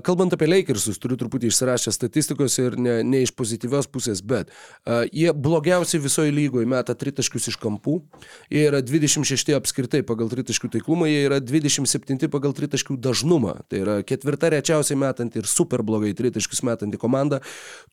Kalbant 0.06 0.34
apie 0.36 0.48
Lakersus, 0.50 1.00
turiu 1.02 1.18
truputį 1.20 1.50
išsirašę 1.50 1.94
statistikos 1.96 2.58
ir 2.62 2.78
ne, 2.78 3.00
ne 3.04 3.24
iš 3.26 3.34
pozityvios 3.36 3.90
pusės, 3.92 4.22
bet 4.22 4.54
jie 5.12 5.32
blogiausiai 5.34 6.04
visoje 6.04 6.34
lygoje 6.36 6.70
meta 6.70 6.96
tritaškius 6.98 7.50
iš 7.54 7.60
kampų. 7.62 7.98
Jie 8.54 8.68
yra 8.70 8.84
26 8.86 9.56
apskritai 9.58 10.04
pagal 10.06 10.30
tritaškių 10.32 10.72
taiklumą, 10.78 11.10
jie 11.10 11.26
yra 11.26 11.42
27 11.42 12.30
pagal 12.34 12.56
tritaškių 12.58 13.00
dažnumą. 13.02 13.58
Tai 13.70 13.82
yra 13.82 14.00
ketvirta 14.06 14.54
rečiausiai 14.54 15.00
metanti 15.00 15.42
ir 15.42 15.50
super 15.50 15.84
blogai 15.86 16.14
tritaškius 16.18 16.64
metanti 16.68 17.02
komanda. 17.02 17.42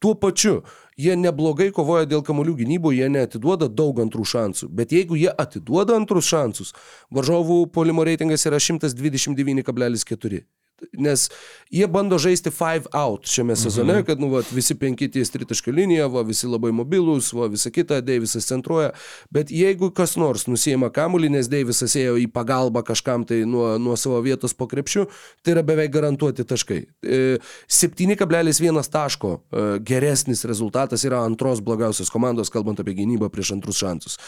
Tuo 0.02 0.14
pačiu 0.18 0.60
jie 0.96 1.16
neblogai 1.16 1.70
kovoja 1.74 2.06
dėl 2.08 2.24
kamolių 2.26 2.56
gynybų, 2.62 2.94
jie 2.96 3.08
neatiduoda 3.12 3.68
daug 3.68 4.00
antrų 4.04 4.26
šansų, 4.28 4.70
bet 4.70 4.92
jeigu 4.92 5.18
jie 5.18 5.30
atiduoda 5.30 5.96
antrus 5.96 6.30
šansus, 6.30 6.74
varžovų 7.10 7.66
polimo 7.72 8.04
reitingas 8.04 8.46
yra 8.48 8.60
129,4 8.62 10.44
nes 10.92 11.30
jie 11.70 11.86
bando 11.86 12.18
žaisti 12.18 12.50
five 12.50 12.90
out 12.92 13.26
šiame 13.26 13.56
sezone, 13.56 13.92
mhm. 13.92 14.06
kad 14.06 14.20
nu, 14.20 14.28
va, 14.32 14.42
visi 14.52 14.74
penki 14.78 15.08
ties 15.10 15.30
tritaškio 15.30 15.72
linija, 15.72 16.06
va, 16.12 16.24
visi 16.26 16.48
labai 16.50 16.72
mobilūs, 16.74 17.32
va, 17.36 17.48
visa 17.52 17.70
kita, 17.72 18.00
Deivisas 18.04 18.46
centruoja, 18.48 18.90
bet 19.32 19.50
jeigu 19.54 19.92
kas 19.94 20.16
nors 20.20 20.46
nusijama 20.50 20.90
kamuolį, 20.94 21.32
nes 21.36 21.50
Deivisas 21.52 21.96
ėjo 21.98 22.18
į 22.20 22.28
pagalbą 22.34 22.84
kažkam 22.86 23.26
tai 23.28 23.42
nuo, 23.48 23.76
nuo 23.82 23.96
savo 24.00 24.20
vietos 24.24 24.56
po 24.56 24.68
krepšiu, 24.70 25.06
tai 25.42 25.56
yra 25.56 25.64
beveik 25.66 25.92
garantuoti 25.94 26.46
taškai. 26.48 26.80
7,1 27.02 28.80
e, 28.82 28.86
taško 28.92 29.32
e, 29.32 29.66
geresnis 29.86 30.44
rezultatas 30.48 31.06
yra 31.08 31.22
antros 31.26 31.62
blogiausios 31.64 32.10
komandos, 32.12 32.52
kalbant 32.52 32.82
apie 32.82 32.96
gynybą 32.98 33.30
prieš 33.32 33.54
antrus 33.56 33.80
šansus. 33.80 34.18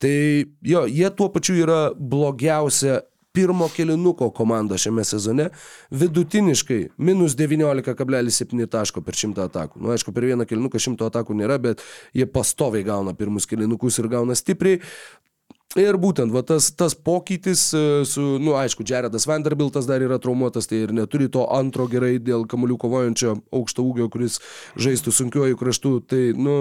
Tai 0.00 0.14
jo, 0.62 0.86
jie 0.88 1.10
tuo 1.16 1.28
pačiu 1.34 1.58
yra 1.64 1.80
blogiausia 1.98 3.02
pirmo 3.34 3.68
kilinuko 3.68 4.30
komanda 4.30 4.78
šiame 4.78 5.04
sezone 5.04 5.48
vidutiniškai 5.90 6.88
minus 6.96 7.34
19,7 7.36 8.66
taško 8.70 9.02
per 9.02 9.18
100 9.18 9.48
atakų. 9.48 9.80
Na, 9.80 9.88
nu, 9.88 9.92
aišku, 9.96 10.14
per 10.14 10.28
vieną 10.28 10.46
kilinuką 10.46 10.78
100 10.78 11.08
atakų 11.10 11.34
nėra, 11.40 11.58
bet 11.58 11.82
jie 12.14 12.28
pastoviai 12.30 12.86
gauna 12.86 13.14
pirmus 13.18 13.48
kilinukus 13.50 13.98
ir 13.98 14.06
gauna 14.12 14.38
stipriai. 14.38 14.78
Ir 15.74 15.98
būtent 15.98 16.30
va, 16.30 16.44
tas, 16.46 16.68
tas 16.78 16.94
pokytis 16.94 17.64
e, 17.74 17.80
su, 18.06 18.22
nu, 18.38 18.52
aišku, 18.54 18.86
Jaredas 18.86 19.26
Vanderbiltas 19.26 19.88
dar 19.90 20.04
yra 20.06 20.20
traumuotas, 20.22 20.68
tai 20.70 20.84
ir 20.84 20.92
neturi 20.94 21.26
to 21.26 21.48
antro 21.50 21.88
gerai 21.90 22.20
dėl 22.22 22.44
kamuolių 22.46 22.76
kovojančio 22.84 23.34
aukšto 23.50 23.82
ūgio, 23.82 24.06
kuris 24.14 24.38
žaistų 24.78 25.14
sunkiuoju 25.16 25.58
kraštu. 25.58 25.96
Tai, 26.06 26.22
nu, 26.38 26.60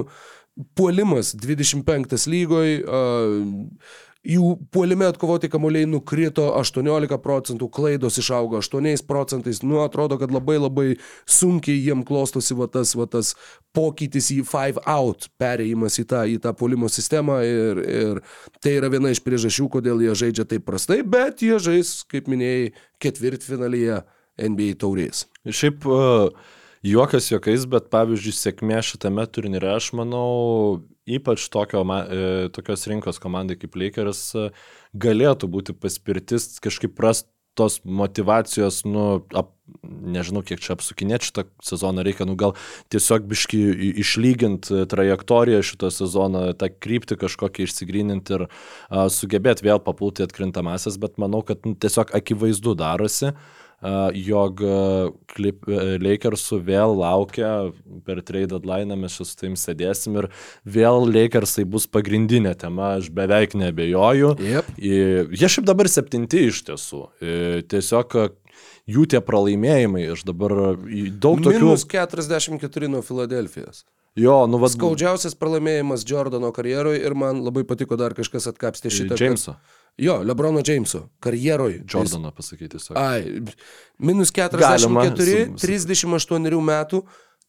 puolimas 0.74 1.36
25 1.38 2.26
lygoj. 2.34 2.74
Uh, 2.82 4.10
jų 4.24 4.54
puolime 4.72 5.08
atkovoti 5.12 5.50
kamuoliai 5.52 5.88
nukrito 5.90 6.46
18 6.56 7.18
procentų, 7.24 7.68
klaidos 7.74 8.18
išaugo 8.22 8.62
8 8.62 9.04
procentais, 9.08 9.62
nu 9.64 9.82
atrodo, 9.84 10.18
kad 10.22 10.32
labai 10.32 10.58
labai 10.62 10.88
sunkiai 11.28 11.82
jiem 11.84 12.06
klostosi 12.08 12.56
va 12.56 12.70
tas, 12.72 12.96
va 12.96 13.08
tas 13.12 13.34
pokytis 13.76 14.32
į 14.32 14.42
five 14.48 14.84
out, 14.88 15.28
perėjimas 15.42 16.00
į 16.00 16.08
tą, 16.08 16.24
į 16.30 16.40
tą 16.44 16.56
puolimo 16.56 16.90
sistemą 16.92 17.42
ir, 17.44 17.84
ir 17.84 18.24
tai 18.64 18.78
yra 18.80 18.92
viena 18.94 19.12
iš 19.12 19.24
priežasčių, 19.26 19.70
kodėl 19.78 20.04
jie 20.06 20.16
žaidžia 20.24 20.48
taip 20.48 20.68
prastai, 20.68 21.02
bet 21.04 21.44
jie 21.44 21.60
žais, 21.60 22.00
kaip 22.08 22.32
minėjai, 22.32 22.74
ketvirtfinalyje 23.04 24.04
NBA 24.40 24.76
taurės. 24.82 25.28
Šiaip 25.48 25.88
uh... 25.90 26.30
Juokas 26.84 27.30
juokais, 27.32 27.64
bet 27.72 27.86
pavyzdžiui, 27.94 28.34
sėkmė 28.36 28.82
šitame 28.84 29.24
turnyre, 29.32 29.70
aš 29.72 29.94
manau, 29.96 30.84
ypač 31.10 31.50
tokio, 31.52 31.84
e, 31.84 32.50
tokios 32.54 32.88
rinkos 32.88 33.20
komandai 33.20 33.58
kaip 33.60 33.76
Lakers 33.80 34.24
e, 34.36 34.50
galėtų 34.96 35.50
būti 35.52 35.76
paspirtis 35.76 36.58
kažkaip 36.64 37.00
rast 37.04 37.30
tos 37.54 37.78
motivacijos, 37.86 38.80
nu, 38.90 39.22
ap, 39.38 39.52
nežinau, 39.84 40.42
kiek 40.42 40.58
čia 40.58 40.74
apsukinėti 40.74 41.30
šitą 41.30 41.44
sezoną 41.62 42.02
reikia, 42.06 42.26
nu, 42.26 42.34
gal 42.40 42.56
tiesiog 42.94 43.28
biški 43.30 43.60
išlyginti 44.02 44.88
trajektoriją 44.90 45.60
šito 45.62 45.92
sezono, 45.94 46.48
tą 46.58 46.72
kryptį 46.74 47.20
kažkokią 47.22 47.68
išsigryninti 47.68 48.40
ir 48.40 48.48
a, 48.48 49.06
sugebėti 49.14 49.68
vėl 49.70 49.84
papulti 49.86 50.26
atkrintamasis, 50.26 50.98
bet 51.02 51.22
manau, 51.22 51.44
kad 51.46 51.62
nu, 51.68 51.78
tiesiog 51.78 52.16
akivaizdu 52.18 52.74
darosi. 52.80 53.36
Uh, 53.36 53.63
jog 54.16 54.62
Lakersų 56.04 56.60
vėl 56.64 56.96
laukia 57.00 57.50
per 58.06 58.22
trade 58.24 58.54
deadline, 58.54 58.96
mes 59.00 59.18
čia 59.18 59.28
su 59.28 59.36
taim 59.40 59.58
sėdėsim 59.60 60.20
ir 60.22 60.30
vėl 60.64 61.08
Lakersai 61.10 61.66
bus 61.68 61.88
pagrindinė 61.92 62.54
tema, 62.60 62.96
aš 63.00 63.10
beveik 63.14 63.58
nebejoju. 63.60 64.36
Yep. 64.40 64.72
Jie 64.80 65.50
šiaip 65.50 65.68
dabar 65.68 65.90
septinti 65.92 66.48
iš 66.52 66.64
tiesų. 66.70 67.02
Tiesiog 67.72 68.16
jų 68.94 69.08
tie 69.12 69.20
pralaimėjimai, 69.24 70.06
aš 70.14 70.24
dabar 70.28 70.56
daug 70.84 71.44
tokių... 71.44 71.60
Minus 71.64 71.88
44 71.90 72.92
nuo 72.92 73.04
Filadelfijos. 73.06 73.84
Jo, 74.20 74.44
nu 74.46 74.60
vad. 74.62 74.70
Skaudžiausias 74.76 75.34
pralaimėjimas 75.40 76.04
Jordano 76.06 76.52
karjeroje 76.54 77.00
ir 77.02 77.16
man 77.18 77.40
labai 77.42 77.64
patiko 77.66 77.98
dar 77.98 78.14
kažkas 78.14 78.46
atkapstė 78.52 78.92
šitą. 78.94 79.18
Jameso. 79.18 79.56
Kad... 79.58 79.83
Jo, 79.98 80.22
Lebrono 80.26 80.62
Jameso 80.66 81.10
karjeroje. 81.22 81.84
Jordaną 81.94 82.32
jis... 82.32 82.36
pasakyti, 82.36 82.80
sakau. 82.80 83.04
Ai, 83.04 83.42
minus 84.00 84.32
44, 84.34 84.62
Galima, 84.64 85.06
38 85.62 86.62
metų 86.66 87.04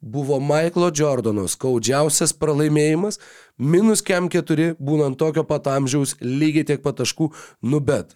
buvo 0.05 0.37
Michaelo 0.41 0.91
Jordano 0.93 1.47
skaudžiausias 1.49 2.35
pralaimėjimas, 2.37 3.19
minus 3.57 4.05
kem 4.05 4.29
4, 4.29 4.75
būnant 4.77 5.17
tokio 5.17 5.47
pat 5.49 5.71
amžiaus, 5.73 6.19
lygiai 6.21 6.67
tiek 6.69 6.85
pat 6.85 7.01
taškų, 7.01 7.31
nu 7.65 7.81
bet 7.81 8.13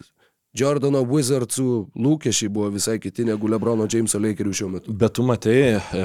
Jordano 0.59 1.03
Wizardsų 1.07 1.67
lūkesčiai 1.97 2.51
buvo 2.53 2.71
visai 2.75 2.97
kiti 3.01 3.25
negu 3.29 3.49
Lebrono 3.51 3.87
Jameso 3.91 4.21
Lakerių 4.21 4.55
šiuo 4.57 4.69
metu. 4.73 4.95
Bet 5.01 5.15
tu 5.19 5.25
matai, 5.27 5.59
e, 5.77 6.05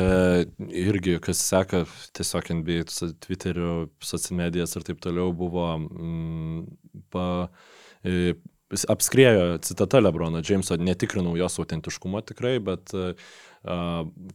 irgi, 0.83 1.17
kas 1.23 1.41
seka 1.47 1.83
tiesiog 2.15 2.51
NBA, 2.59 2.83
Twitterio, 3.23 3.87
socialmedijas 4.03 4.75
ir 4.77 4.87
taip 4.87 4.99
toliau, 5.03 5.31
buvo 5.35 5.67
mm, 5.79 6.65
pa, 7.13 7.25
apskriejo 8.89 9.57
citata 9.57 9.99
Lebrono 9.99 10.41
Jameso, 10.49 10.77
netikrinau 10.77 11.38
jos 11.38 11.59
autentiškumo 11.61 12.21
tikrai, 12.25 12.57
bet 12.63 12.93
e, 12.97 13.13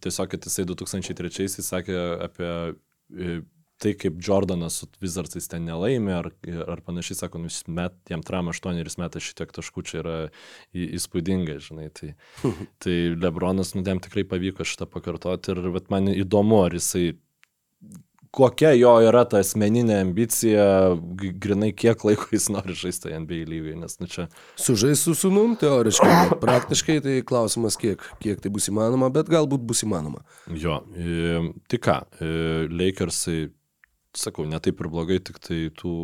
tiesiog, 0.05 0.32
kad 0.32 0.49
jisai 0.49 0.66
2003 0.69 1.49
sakė 1.66 1.99
apie 2.28 2.51
e, 2.51 3.39
tai, 3.78 3.95
kaip 3.99 4.19
Jordanas 4.24 4.81
su 4.81 4.89
Wizardsais 5.03 5.47
ten 5.51 5.66
nelaimė, 5.69 6.15
ar, 6.19 6.31
ar 6.74 6.82
panašiai, 6.86 7.19
sako, 7.20 7.43
nu, 7.45 7.53
met, 7.74 7.95
jam 8.11 8.24
tram 8.27 8.51
8 8.51 8.99
metai 9.01 9.23
šitiek 9.23 9.53
taškų 9.55 9.85
čia 9.86 10.01
yra 10.03 10.16
į, 10.74 10.89
įspūdinga, 10.99 11.59
žinai. 11.62 11.89
Tai, 11.95 12.12
tai 12.82 12.97
Lebronas, 13.15 13.74
nu, 13.77 13.85
jam 13.86 14.03
tikrai 14.03 14.27
pavyko 14.28 14.66
šitą 14.66 14.89
pakartoti 14.90 15.55
ir 15.55 15.70
vat, 15.77 15.90
man 15.95 16.11
įdomu, 16.15 16.65
ar 16.66 16.78
jisai 16.78 17.12
kokia 18.35 18.73
jo 18.77 18.95
yra 19.07 19.25
ta 19.29 19.43
asmeninė 19.43 19.99
ambicija, 20.03 20.65
grinai 21.41 21.71
kiek 21.77 22.03
laiko 22.07 22.29
jis 22.35 22.49
nori 22.53 22.77
žaisti 22.79 23.15
NBA 23.15 23.43
lygai, 23.49 23.77
nes 23.81 23.99
nu 24.03 24.09
čia... 24.11 24.29
Sužais 24.61 25.03
su 25.05 25.15
sunum, 25.19 25.57
teoriškai, 25.61 26.39
praktiškai 26.43 26.99
tai 27.05 27.19
klausimas, 27.27 27.79
kiek, 27.81 28.03
kiek 28.23 28.43
tai 28.45 28.53
bus 28.55 28.69
įmanoma, 28.73 29.11
bet 29.15 29.31
galbūt 29.33 29.65
bus 29.69 29.85
įmanoma. 29.87 30.25
Jo, 30.53 30.83
e, 30.95 31.41
tai 31.71 31.81
ką, 31.89 32.01
e, 32.21 32.33
Lakersai 32.73 33.49
sakau, 34.17 34.47
ne 34.49 34.61
taip 34.63 34.81
ir 34.83 34.91
blogai, 34.93 35.21
tik 35.25 35.41
tai 35.45 35.67
tų 35.77 35.95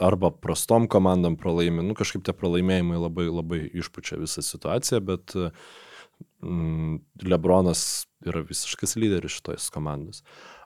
arba 0.00 0.30
prastom 0.32 0.88
komandom 0.88 1.36
pralaimi, 1.40 1.84
nu 1.84 1.96
kažkaip 1.96 2.24
tie 2.24 2.34
pralaimėjimai 2.36 3.00
labai, 3.00 3.28
labai 3.28 3.60
išpučia 3.76 4.18
visą 4.20 4.44
situaciją, 4.44 5.00
bet 5.04 5.34
mm, 6.40 7.00
Lebronas 7.28 8.06
yra 8.24 8.44
visiškas 8.48 8.96
lyderis 9.00 9.36
šitos 9.38 9.68
komandos. 9.74 10.22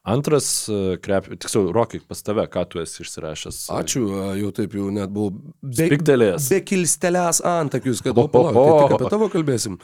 Antras, 0.08 0.46
e, 0.72 0.96
krep, 1.04 1.26
tiksliau, 1.36 1.72
Rokai, 1.74 2.00
pas 2.08 2.22
tave, 2.24 2.46
ką 2.48 2.64
tu 2.70 2.80
esi 2.80 3.02
išsirašęs? 3.04 3.58
Ačiū, 3.76 4.06
jau 4.40 4.52
taip 4.56 4.76
jau 4.78 4.88
net 4.94 5.12
buvau 5.12 5.34
be, 5.60 5.90
Piktelės. 5.92 6.48
be 6.52 6.62
kilstelės 6.64 7.42
antakius, 7.44 8.00
kad 8.04 8.16
o, 8.16 8.24
palauk, 8.32 8.56
tai 8.56 8.78
tik 8.86 8.96
apie 8.96 9.12
tavo 9.12 9.28
kalbėsim. 9.32 9.76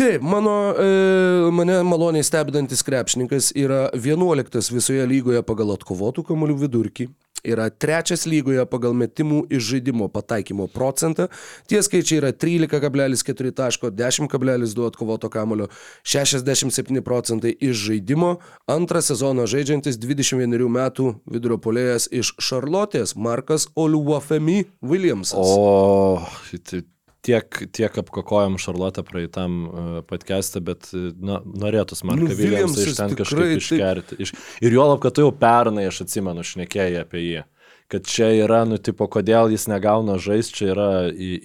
Taip, 0.00 0.22
mano, 0.24 0.54
e, 0.80 1.50
mane 1.52 1.80
maloniai 1.84 2.24
stebinantis 2.24 2.80
krepšininkas 2.86 3.50
yra 3.58 3.88
11 3.92 4.72
visoje 4.72 5.04
lygoje 5.10 5.42
pagal 5.44 5.74
atkovotų 5.74 6.24
kamolių 6.30 6.56
vidurkį, 6.62 7.10
yra 7.44 7.70
trečias 7.70 8.26
lygoje 8.28 8.64
pagal 8.70 8.94
metimų 8.96 9.44
iš 9.52 9.70
žaidimo 9.72 10.08
pataikymo 10.12 10.68
procentą, 10.72 11.28
tie 11.70 11.82
skaičiai 11.82 12.20
yra 12.20 12.32
13,4 12.32 13.54
taško, 13.56 13.90
10,2 13.94 14.86
atkovoto 14.86 15.30
kamulio, 15.32 15.70
67 16.04 17.02
procentai 17.06 17.54
iš 17.60 17.76
žaidimo, 17.88 18.36
antrą 18.70 19.02
sezoną 19.04 19.48
žaidžiantis 19.50 19.98
21 20.00 20.68
metų 20.70 21.14
vidurio 21.30 21.58
polėjas 21.62 22.08
iš 22.12 22.34
Šarlotės, 22.40 23.16
Markas 23.16 23.68
Oluwafemi 23.76 24.64
Williamsas. 24.82 25.38
O, 25.40 26.22
tai 26.64 26.84
tiek, 27.26 27.60
tiek 27.72 28.00
apkakojom 28.02 28.58
Šarlotę 28.60 29.04
praeitam 29.06 29.60
uh, 29.66 29.92
podcast'e, 30.08 30.62
bet 30.64 30.90
na, 31.20 31.40
norėtus 31.44 32.04
Marką 32.06 32.28
nu, 32.30 32.36
Viljamsą 32.38 32.86
iš 32.86 32.98
ten 32.98 33.16
kažkaip 33.18 33.56
iškerti. 33.60 34.20
Iš, 34.26 34.34
ir 34.64 34.76
juolab, 34.76 35.00
kad 35.04 35.16
tu 35.16 35.26
jau 35.26 35.32
pernai, 35.36 35.88
aš 35.90 36.04
atsimenu, 36.06 36.46
šnekėjai 36.46 37.02
apie 37.04 37.24
jį 37.24 37.48
kad 37.90 38.06
čia 38.06 38.28
yra, 38.44 38.60
nu, 38.70 38.78
tipo, 38.78 39.08
kodėl 39.10 39.50
jis 39.50 39.66
negauna 39.66 40.14
žaisti, 40.22 40.60
čia 40.60 40.68
yra 40.70 40.90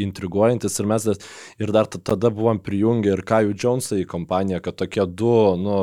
intriguojantis 0.05 0.77
ir 0.77 0.89
mes 0.91 1.07
ir 1.09 1.73
dar 1.73 1.89
tada 1.89 2.29
buvom 2.29 2.59
prijungę 2.61 3.15
ir 3.15 3.23
Kajų 3.25 3.55
Jonesą 3.57 3.97
į 3.97 4.05
kompaniją, 4.11 4.61
kad 4.61 4.77
tokie 4.77 5.07
du, 5.09 5.33
nu, 5.57 5.79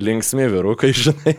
linksmi 0.00 0.48
vyrukai, 0.48 0.92
žinai. 0.96 1.36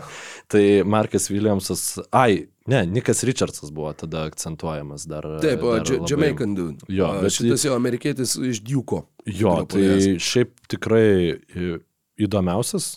Tai 0.51 0.65
Markas 0.85 1.29
Williamsas, 1.33 1.95
ai, 2.13 2.45
Ne, 2.65 2.85
Nikas 2.89 3.23
Richardsas 3.23 3.69
buvo 3.69 3.91
tada 3.93 4.23
akcentuojamas 4.25 5.05
dar. 5.05 5.25
Taip, 5.41 5.61
o 5.63 5.75
labai... 5.75 5.99
Jamaican 6.09 6.55
dude. 6.57 6.87
Jo, 6.89 7.11
bet 7.21 7.35
šitas 7.35 7.65
jau 7.67 7.75
amerikietis 7.77 8.33
iš 8.41 8.63
Duko. 8.65 9.03
Jo, 9.29 9.59
tai 9.69 10.15
šiaip 10.17 10.55
tikrai 10.73 11.37
įdomiausias. 12.17 12.95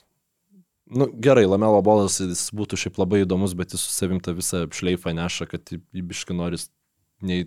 Nu, 0.89 1.11
gerai, 1.21 1.45
Lamelo 1.45 1.83
bolas 1.85 2.17
jis 2.23 2.47
būtų 2.57 2.79
šiaip 2.81 2.97
labai 2.97 3.21
įdomus, 3.27 3.53
bet 3.57 3.77
jis 3.77 3.85
su 3.85 3.93
savim 3.93 4.23
tą 4.25 4.33
visą 4.39 4.65
šleifą 4.73 5.13
neša, 5.13 5.51
kad 5.51 5.75
įbiški 5.77 6.33
noris 6.33 6.71
nei, 7.25 7.47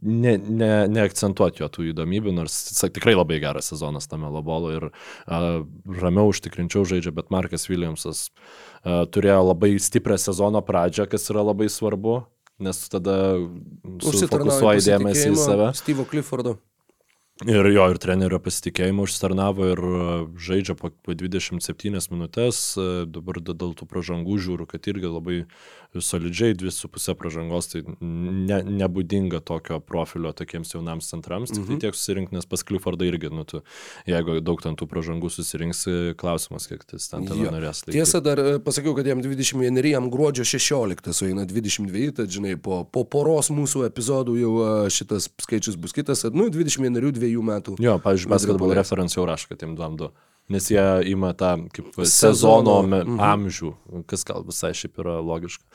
ne, 0.00 0.36
ne, 0.38 0.70
neakcentuoti 0.88 1.62
jo 1.62 1.68
tų 1.72 1.86
įdomybių, 1.90 2.34
nors 2.36 2.56
jis 2.70 2.84
tikrai 2.94 3.14
labai 3.16 3.40
geras 3.42 3.68
sezonas 3.72 4.08
tame 4.10 4.30
Labolo 4.32 4.72
ir 4.74 4.88
uh, 4.88 5.62
ramiau 6.02 6.32
užtikrinčiau 6.32 6.86
žaidžia, 6.88 7.14
bet 7.16 7.32
Markas 7.34 7.68
Williamsas 7.70 8.26
uh, 8.30 9.04
turėjo 9.12 9.42
labai 9.52 9.74
stiprią 9.82 10.18
sezono 10.20 10.64
pradžią, 10.64 11.08
kas 11.12 11.28
yra 11.32 11.44
labai 11.52 11.68
svarbu, 11.72 12.22
nes 12.62 12.84
tada 12.92 13.16
susitarnauja 14.04 14.78
dėmesį 14.92 15.32
į 15.32 15.40
save. 15.40 15.72
Steve'o 15.76 16.08
Cliffordo. 16.08 16.58
Ir 17.48 17.66
jo, 17.72 17.84
ir 17.90 17.98
trenerio 17.98 18.38
pasitikėjimo 18.42 19.06
užsitarnavo 19.06 19.66
ir 19.72 19.80
žaidžia 20.38 20.76
po, 20.78 20.92
po 20.92 21.14
27 21.16 21.96
minutės, 22.12 22.60
dabar 23.08 23.40
dėl 23.42 23.72
tų 23.78 23.88
pražangų 23.88 24.36
žiūriu, 24.44 24.66
kad 24.70 24.86
irgi 24.92 25.10
labai 25.10 25.38
solidžiai 26.00 26.54
2,5 26.56 27.14
pražangos, 27.18 27.68
tai 27.72 27.82
ne, 28.00 28.60
nebūdinga 28.64 29.42
tokio 29.44 29.76
profilio 29.84 30.32
tokiems 30.36 30.72
jaunams 30.72 31.10
centrams, 31.12 31.52
tik 31.52 31.66
tai 31.66 31.74
mhm. 31.74 31.82
tiek 31.84 31.98
susirinkti, 31.98 32.36
nes 32.36 32.48
pas 32.48 32.64
Cliffordą 32.64 33.04
irgi, 33.08 33.28
nu, 33.34 33.44
tu, 33.48 33.60
jeigu 34.08 34.38
daug 34.44 34.62
ten 34.64 34.78
tų 34.78 34.88
pražangų 34.88 35.28
susirinksi, 35.34 36.14
klausimas, 36.20 36.68
kiek 36.70 36.86
tas 36.88 37.10
ten 37.12 37.28
tada 37.28 37.52
norės. 37.52 37.84
Laikyti. 37.84 37.98
Tiesa, 37.98 38.22
dar 38.24 38.40
e, 38.40 38.56
pasakiau, 38.64 38.96
kad 38.96 39.10
jam 39.10 39.20
21, 39.24 39.82
jam 39.92 40.08
gruodžio 40.12 40.46
16 40.48 41.12
sueina 41.16 41.44
22, 41.48 42.08
tad 42.22 42.32
žinai, 42.32 42.56
po, 42.56 42.82
po 42.88 43.04
poros 43.04 43.52
mūsų 43.52 43.86
epizodų 43.90 44.40
jau 44.40 44.52
e, 44.62 44.72
šitas 44.94 45.28
skaičius 45.44 45.76
bus 45.80 45.96
kitas, 45.96 46.24
nu, 46.32 46.48
21, 46.52 47.00
2 47.12 47.46
metų. 47.52 47.76
Jo, 47.82 47.98
pavyzdžiui, 48.02 48.32
basketbolo 48.32 48.78
referencijų 48.80 49.28
rašo, 49.28 49.52
kad 49.52 49.66
jiem 49.66 49.76
2-2 49.76 50.12
nes 50.52 50.70
jie 50.70 50.84
ima 51.10 51.32
tą 51.38 51.56
kaip 51.72 51.90
sezono, 51.96 52.12
sezono 52.12 52.78
mhm. 52.86 53.18
amžių, 53.32 53.74
kas 54.10 54.26
gal 54.28 54.46
visai 54.48 54.72
šiaip 54.76 55.02
yra 55.02 55.18
logiška. 55.24 55.66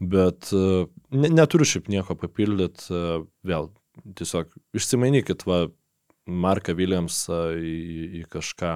Bet 0.00 0.48
e, 0.56 0.86
ne, 1.12 1.28
neturiu 1.28 1.68
šiaip 1.68 1.90
nieko 1.92 2.16
papildyti, 2.16 2.86
e, 2.88 3.18
vėl 3.44 3.68
tiesiog 4.16 4.54
išsimainykit 4.76 5.44
va 5.48 5.66
Marką 6.30 6.72
Williamsą 6.78 7.50
į, 7.58 7.76
į 8.20 8.24
kažką, 8.30 8.74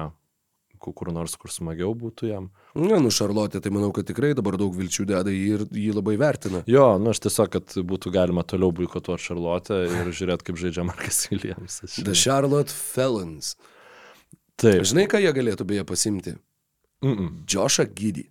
kur 0.85 1.09
nors, 1.13 1.33
kur 1.39 1.49
smagiau 1.49 1.93
būtų 1.97 2.29
jam. 2.29 2.49
Ne, 2.77 2.97
nu, 3.01 3.09
Šarlotė, 3.13 3.61
tai 3.63 3.71
manau, 3.73 3.89
kad 3.95 4.05
tikrai 4.05 4.33
dabar 4.37 4.57
daug 4.59 4.75
vilčių 4.75 5.07
deda 5.09 5.31
ir 5.33 5.63
jį 5.71 5.95
labai 5.95 6.17
vertina. 6.21 6.61
Jo, 6.69 6.95
nu, 7.01 7.13
aš 7.15 7.23
tiesiog, 7.25 7.49
kad 7.55 7.77
būtų 7.89 8.11
galima 8.13 8.43
toliau 8.45 8.73
boikotuoti 8.75 9.29
Šarlotę 9.29 9.79
ir 9.87 10.11
žiūrėti, 10.11 10.49
kaip 10.49 10.59
žaidžia 10.61 10.85
Markas 10.85 11.23
Williamsas. 11.31 11.97
The 11.97 12.13
Charlotte 12.13 12.73
Felons. 12.75 13.55
Taip. 14.61 14.85
Žinai, 14.87 15.07
ką 15.11 15.19
jie 15.23 15.33
galėtų 15.35 15.67
beje 15.67 15.83
pasimti? 15.87 16.35
Mm 17.03 17.17
-mm. 17.17 17.29
Džošą 17.45 17.85
Gydį. 17.97 18.23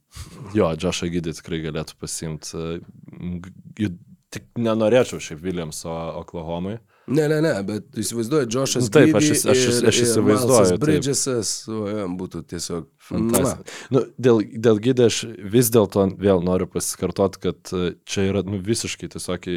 Jo, 0.57 0.73
Džošą 0.77 1.11
Gydį 1.13 1.35
tikrai 1.41 1.61
galėtų 1.67 1.99
pasimti. 2.01 2.73
Tik 4.35 4.49
nenorėčiau 4.59 5.21
šiaip 5.21 5.43
Williamso 5.43 5.93
Oklahomai. 6.21 6.79
Ne, 7.07 7.29
ne, 7.29 7.41
ne, 7.45 7.53
bet 7.63 7.99
įsivaizduoju, 8.01 8.49
Džošas. 8.49 8.87
Nu, 8.89 8.91
taip, 8.91 9.15
aš, 9.15 9.31
aš, 9.37 9.45
aš, 9.53 9.83
aš 9.91 9.99
įsivaizduoju. 10.07 10.79
Bridgesas, 10.81 11.69
o 11.69 11.85
jam 11.91 12.17
būtų 12.19 12.43
tiesiog. 12.49 12.89
Nu, 13.95 14.03
dėl, 14.17 14.41
dėl 14.41 14.81
gydė 14.83 15.09
aš 15.11 15.19
vis 15.53 15.69
dėlto 15.75 16.07
vėl 16.21 16.41
noriu 16.45 16.69
pasikartoti, 16.71 17.41
kad 17.43 17.73
e, 17.77 17.93
čia 18.09 18.27
yra 18.31 18.43
nu, 18.47 18.61
visiškai 18.65 19.11
tiesiog 19.13 19.49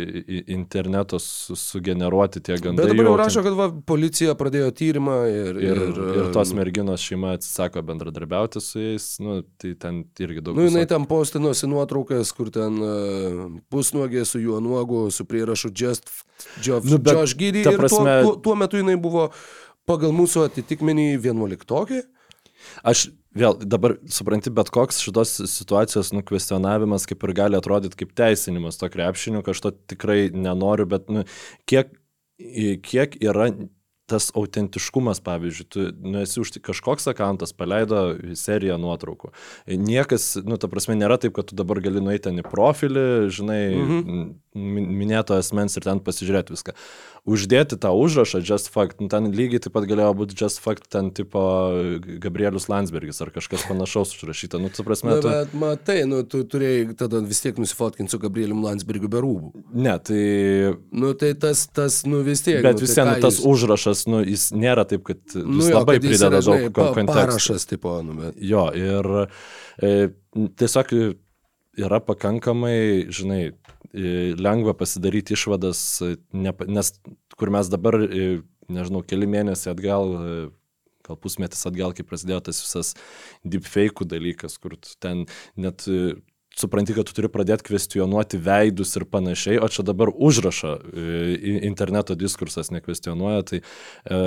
interneto 0.52 1.20
sugeneruoti 1.22 2.44
tie 2.44 2.58
gandai. 2.60 2.88
Bet 2.88 2.94
dabar 2.96 3.10
jau 3.10 3.16
rašo, 3.22 3.44
kad 3.46 3.58
va, 3.58 3.70
policija 3.88 4.36
pradėjo 4.40 4.74
tyrimą 4.78 5.18
ir... 5.32 5.62
Ir, 5.64 5.84
ir, 5.88 6.02
ir 6.20 6.32
tos 6.36 6.52
merginos 6.58 7.06
šeima 7.06 7.36
atsisako 7.38 7.86
bendradarbiauti 7.88 8.64
su 8.64 8.84
jais, 8.84 9.08
nu, 9.24 9.40
tai 9.62 9.74
ten 9.80 10.04
irgi 10.24 10.44
daug... 10.44 10.60
Nu, 10.60 10.68
jinai 10.68 10.88
ten 10.90 11.08
postinosi 11.10 11.70
nuotraukas, 11.72 12.34
kur 12.36 12.52
ten 12.54 12.82
uh, 12.84 13.46
pusnuogė 13.72 14.26
su 14.28 14.42
juo 14.44 14.60
nuogu, 14.64 15.08
su 15.14 15.28
prierašu 15.30 15.72
Just 15.72 16.12
Josh, 16.64 16.86
nu, 16.86 17.00
Gydį. 17.00 17.64
Prasme... 17.78 18.20
Ir 18.20 18.28
tuo, 18.28 18.36
tuo, 18.44 18.56
metu 18.60 18.80
jinai 18.80 18.98
buvo 19.02 19.30
pagal 19.88 20.14
mūsų 20.16 20.48
atitikmenį 20.50 21.10
vienuoliktokė. 21.24 22.04
Aš 22.88 23.08
vėl 23.38 23.58
dabar 23.62 23.98
supranti, 24.12 24.52
bet 24.54 24.72
koks 24.74 25.02
šitos 25.04 25.38
situacijos 25.52 26.14
nukvestionavimas 26.16 27.08
kaip 27.10 27.24
ir 27.28 27.36
gali 27.38 27.60
atrodyti 27.60 28.02
kaip 28.04 28.14
teisinimas 28.18 28.80
to 28.82 28.90
krepšinių, 28.94 29.44
to 29.46 29.74
tikrai 29.94 30.28
nenoriu, 30.34 30.88
bet 30.90 31.12
nu, 31.14 31.26
kiek, 31.70 31.94
kiek 32.86 33.20
yra 33.24 33.52
tas 34.08 34.30
autentiškumas, 34.40 35.20
pavyzdžiui, 35.24 35.66
tu 35.68 35.86
nu, 36.00 36.22
esi 36.24 36.40
už 36.40 36.54
kažkoks 36.64 37.10
akantas, 37.12 37.52
paleido 37.52 38.16
seriją 38.40 38.78
nuotraukų. 38.80 39.34
Niekas, 39.68 40.30
nu, 40.48 40.56
ta 40.62 40.70
prasme, 40.72 40.96
nėra 40.96 41.18
taip, 41.20 41.36
kad 41.36 41.50
tu 41.50 41.58
dabar 41.60 41.82
gali 41.84 42.00
nueiti 42.04 42.30
ten 42.30 42.40
į 42.40 42.46
profilį, 42.48 43.08
žinai, 43.36 43.62
mhm. 43.76 44.22
Minėto 44.58 45.38
asmens 45.38 45.78
ir 45.78 45.86
ten 45.86 46.02
pasižiūrėti 46.04 46.56
viską. 46.56 46.74
Uždėti 47.28 47.76
tą 47.84 47.92
užrašą 47.92 48.40
Just 48.40 48.70
Fact, 48.72 49.02
nu, 49.04 49.10
ten 49.12 49.28
lygiai 49.36 49.60
taip 49.64 49.74
pat 49.76 49.88
galėjo 49.90 50.14
būti 50.16 50.38
Just 50.40 50.62
Fact, 50.64 50.86
ten 50.94 51.10
tipo 51.16 51.42
Gabrielius 52.24 52.70
Landsbergis 52.72 53.20
ar 53.24 53.34
kažkas 53.36 53.66
panašaus 53.68 54.14
užrašyta. 54.16 54.62
Nu, 54.64 54.72
tu 54.72 54.86
prasme, 54.88 55.18
tu... 55.20 55.28
Bet 55.28 55.52
matai, 55.58 55.98
nu, 56.08 56.22
tu 56.24 56.46
turėjai 56.48 56.96
tada 57.00 57.20
vis 57.26 57.44
tiek 57.44 57.60
nusifotkinti 57.60 58.16
su 58.16 58.22
Gabrielium 58.24 58.64
Landsbergiu 58.64 59.12
be 59.12 59.22
rūbų. 59.26 59.52
Ne, 59.76 59.98
tai... 60.00 60.22
Nu, 60.96 61.12
tai 61.20 61.34
tas, 61.36 61.66
tas, 61.68 62.02
nu 62.08 62.24
vis 62.26 62.46
tiek. 62.48 62.62
Bet 62.64 62.80
nu, 62.80 62.86
vis 62.86 62.96
tiek, 62.96 63.04
tai 63.04 63.20
nu, 63.20 63.28
tas 63.28 63.42
jūs... 63.42 63.52
užrašas, 63.52 64.08
nu, 64.08 64.24
jis 64.24 64.50
nėra 64.56 64.88
taip, 64.88 65.04
kad 65.12 65.20
jis 65.28 65.44
nu, 65.44 65.68
jo, 65.68 65.82
labai 65.82 66.00
kad 66.00 66.08
jis 66.08 66.16
prideda 66.16 66.44
daug 66.48 66.68
konteksto. 66.72 67.12
Parašas, 67.12 67.68
tipo, 67.68 68.00
nu, 68.08 68.18
bet. 68.24 68.40
Jo, 68.40 68.70
ir 68.72 69.12
e, 69.84 69.96
tiesiog 70.64 70.96
yra 71.78 72.00
pakankamai, 72.04 73.08
žinai, 73.14 73.42
lengva 74.38 74.74
pasidaryti 74.78 75.36
išvadas, 75.38 75.82
nes 76.34 76.94
kur 77.38 77.52
mes 77.54 77.70
dabar, 77.72 78.00
nežinau, 78.68 79.04
keli 79.08 79.30
mėnesiai 79.30 79.74
atgal, 79.74 80.16
gal 81.08 81.20
pusmetis 81.22 81.64
atgal, 81.70 81.94
kai 81.96 82.06
prasidėjo 82.08 82.42
tas 82.50 82.62
visas 82.64 82.96
deepfake 83.48 84.08
dalykas, 84.10 84.58
kur 84.62 84.76
ten 85.00 85.26
net 85.56 85.88
supranti, 86.58 86.96
kad 86.98 87.08
tu 87.08 87.16
turi 87.16 87.30
pradėti 87.32 87.68
kvestionuoti 87.70 88.40
veidus 88.42 88.96
ir 88.98 89.06
panašiai, 89.10 89.60
o 89.62 89.70
čia 89.72 89.86
dabar 89.86 90.10
užrašą 90.12 90.74
interneto 91.70 92.18
diskursas 92.18 92.72
nekvestionuoja, 92.74 93.46
tai 93.46 93.62
e, 93.62 94.22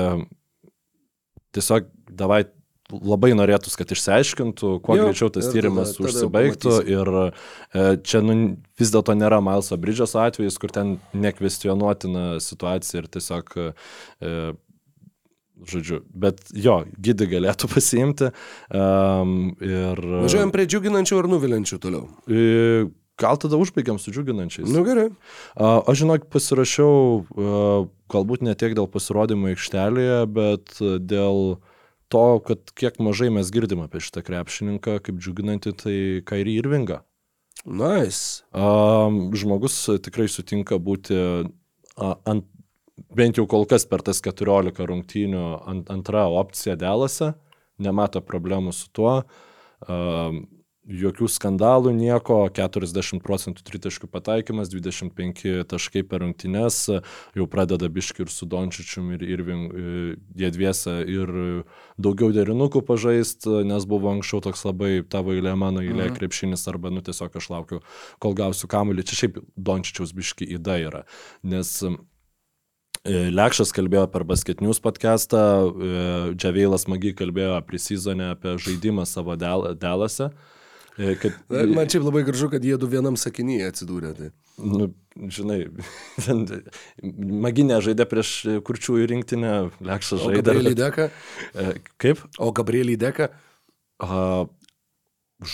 tiesiog 1.56 1.90
davai 2.06 2.44
labai 2.92 3.32
norėtųs, 3.38 3.76
kad 3.78 3.90
išsiaiškintų, 3.94 4.72
kuo 4.84 4.96
jo, 4.98 5.08
greičiau 5.08 5.30
tas 5.32 5.50
tyrimas 5.52 5.94
tada, 5.94 6.08
tada 6.08 6.10
užsibaigtų. 6.10 6.74
Ir 6.90 7.12
e, 7.20 7.84
čia 8.06 8.22
nu, 8.24 8.36
vis 8.80 8.92
dėlto 8.94 9.16
nėra 9.18 9.40
Malso 9.44 9.78
Bridžios 9.80 10.16
atvejis, 10.18 10.58
kur 10.60 10.74
ten 10.74 10.98
nekvestionuotina 11.14 12.40
situacija 12.42 13.02
ir 13.02 13.10
tiesiog, 13.16 13.52
e, 13.60 14.36
žodžiu, 15.70 16.02
bet 16.10 16.42
jo, 16.56 16.80
gydai 16.98 17.30
galėtų 17.34 17.70
pasiimti. 17.74 18.32
Um, 18.72 19.52
ir, 19.64 20.00
Važiuojam 20.24 20.54
prie 20.54 20.66
džiuginančių 20.70 21.20
ar 21.20 21.30
nuvilinčių 21.36 21.82
toliau. 21.82 22.08
E, 22.26 22.88
Gal 23.20 23.36
tada 23.36 23.58
užbaigiam 23.60 23.98
su 24.00 24.14
džiuginančiais. 24.14 24.64
Na 24.64 24.78
nu, 24.78 24.84
gerai. 24.86 25.10
A, 25.52 25.74
aš 25.92 25.98
žinok, 26.00 26.22
pasirašiau, 26.32 26.94
a, 27.20 27.64
galbūt 28.08 28.46
ne 28.46 28.54
tiek 28.56 28.72
dėl 28.72 28.88
pasirodymo 28.88 29.50
aikštelėje, 29.52 30.22
bet 30.32 30.80
dėl 30.80 31.58
to, 32.10 32.24
kad 32.46 32.72
kiek 32.78 32.98
mažai 33.02 33.30
mes 33.34 33.50
girdim 33.54 33.84
apie 33.84 34.02
šitą 34.02 34.24
krepšininką, 34.26 34.98
kaip 35.06 35.20
džiuginantį, 35.22 35.74
tai 35.78 35.96
Kairį 36.26 36.58
Irvingą. 36.62 37.00
Nice. 37.66 38.42
Um, 38.56 39.28
žmogus 39.36 39.76
tikrai 40.04 40.26
sutinka 40.32 40.78
būti 40.80 41.16
uh, 41.16 42.14
ant, 42.28 42.46
bent 43.16 43.38
jau 43.38 43.44
kol 43.50 43.66
kas 43.68 43.84
per 43.88 44.04
tas 44.06 44.22
14 44.24 44.80
rungtynių 44.90 45.44
ant, 45.68 45.90
antra 45.92 46.24
opcija 46.40 46.78
dėlose, 46.80 47.34
nemato 47.80 48.22
problemų 48.24 48.72
su 48.76 48.88
tuo. 48.96 49.20
Um, 49.86 50.44
jokių 50.90 51.28
skandalų, 51.30 51.92
nieko, 51.94 52.42
40 52.54 53.22
procentų 53.22 53.62
tritaškių 53.66 54.08
pataikymas, 54.10 54.70
25 54.72 55.64
taškai 55.70 56.02
per 56.08 56.24
rungtynes, 56.24 56.82
jau 57.36 57.46
pradeda 57.50 57.88
biški 57.92 58.24
ir 58.24 58.32
su 58.32 58.48
Dončičium 58.50 59.12
ir, 59.14 59.24
ir 59.24 59.44
jie 60.40 60.50
dviesa 60.54 60.98
ir 61.06 61.32
daugiau 62.00 62.34
derinukų 62.34 62.82
pažaisti, 62.86 63.62
nes 63.68 63.86
buvo 63.88 64.10
anksčiau 64.14 64.42
toks 64.44 64.66
labai 64.66 65.00
tavo 65.06 65.34
eilė, 65.36 65.54
mano 65.58 65.84
eilė 65.84 66.08
mhm. 66.08 66.18
krepšinis 66.18 66.66
arba, 66.70 66.92
nu 66.92 67.04
tiesiog 67.06 67.40
aš 67.40 67.50
laukiu, 67.54 67.82
kol 68.22 68.36
gausiu 68.38 68.70
kamuolį. 68.70 69.06
Čia 69.06 69.24
šiaip 69.24 69.42
Dončičiaus 69.56 70.14
biški 70.16 70.48
įda 70.58 70.78
yra, 70.82 71.04
nes 71.46 71.76
e, 71.86 71.94
Lekšas 73.30 73.74
kalbėjo 73.76 74.08
per 74.12 74.26
Basketinius 74.28 74.82
podcastą, 74.82 75.42
e, 75.70 76.06
Džiaveilas 76.34 76.88
Magi 76.90 77.14
kalbėjo 77.16 77.58
apie 77.60 77.78
sezoną, 77.78 78.34
apie 78.34 78.58
žaidimą 78.58 79.06
savo 79.06 79.38
Delase. 79.38 80.30
Del 80.30 80.40
E, 80.40 80.49
kad... 81.20 81.36
Man 81.48 81.88
čia 81.90 82.02
labai 82.02 82.22
gražu, 82.26 82.50
kad 82.52 82.64
jie 82.64 82.76
du 82.80 82.88
vienam 82.90 83.16
sakinyje 83.20 83.70
atsidūrė. 83.72 84.12
Tai. 84.18 84.30
Nu, 84.60 84.90
žinai, 85.32 85.60
maginė 87.46 87.80
žaidė 87.84 88.06
prieš 88.10 88.32
kurčiųjų 88.66 89.10
rinktinę, 89.14 89.52
Lekšas 89.84 90.24
žaidė. 90.26 90.42
Gabrielį 90.42 90.74
Deką? 90.80 91.10
E, 91.54 91.68
kaip? 92.02 92.24
O 92.38 92.50
Gabrielį 92.56 92.98
Deką? 93.00 93.30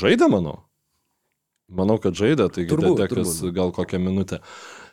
Žaidė, 0.01 0.31
manau. 0.33 0.59
Manau, 1.67 1.99
kad 2.03 2.15
žaidė, 2.19 2.49
taigi 2.55 2.77
Dekas 2.99 3.41
gal 3.55 3.73
kokią 3.75 3.99
minutę. 4.03 4.39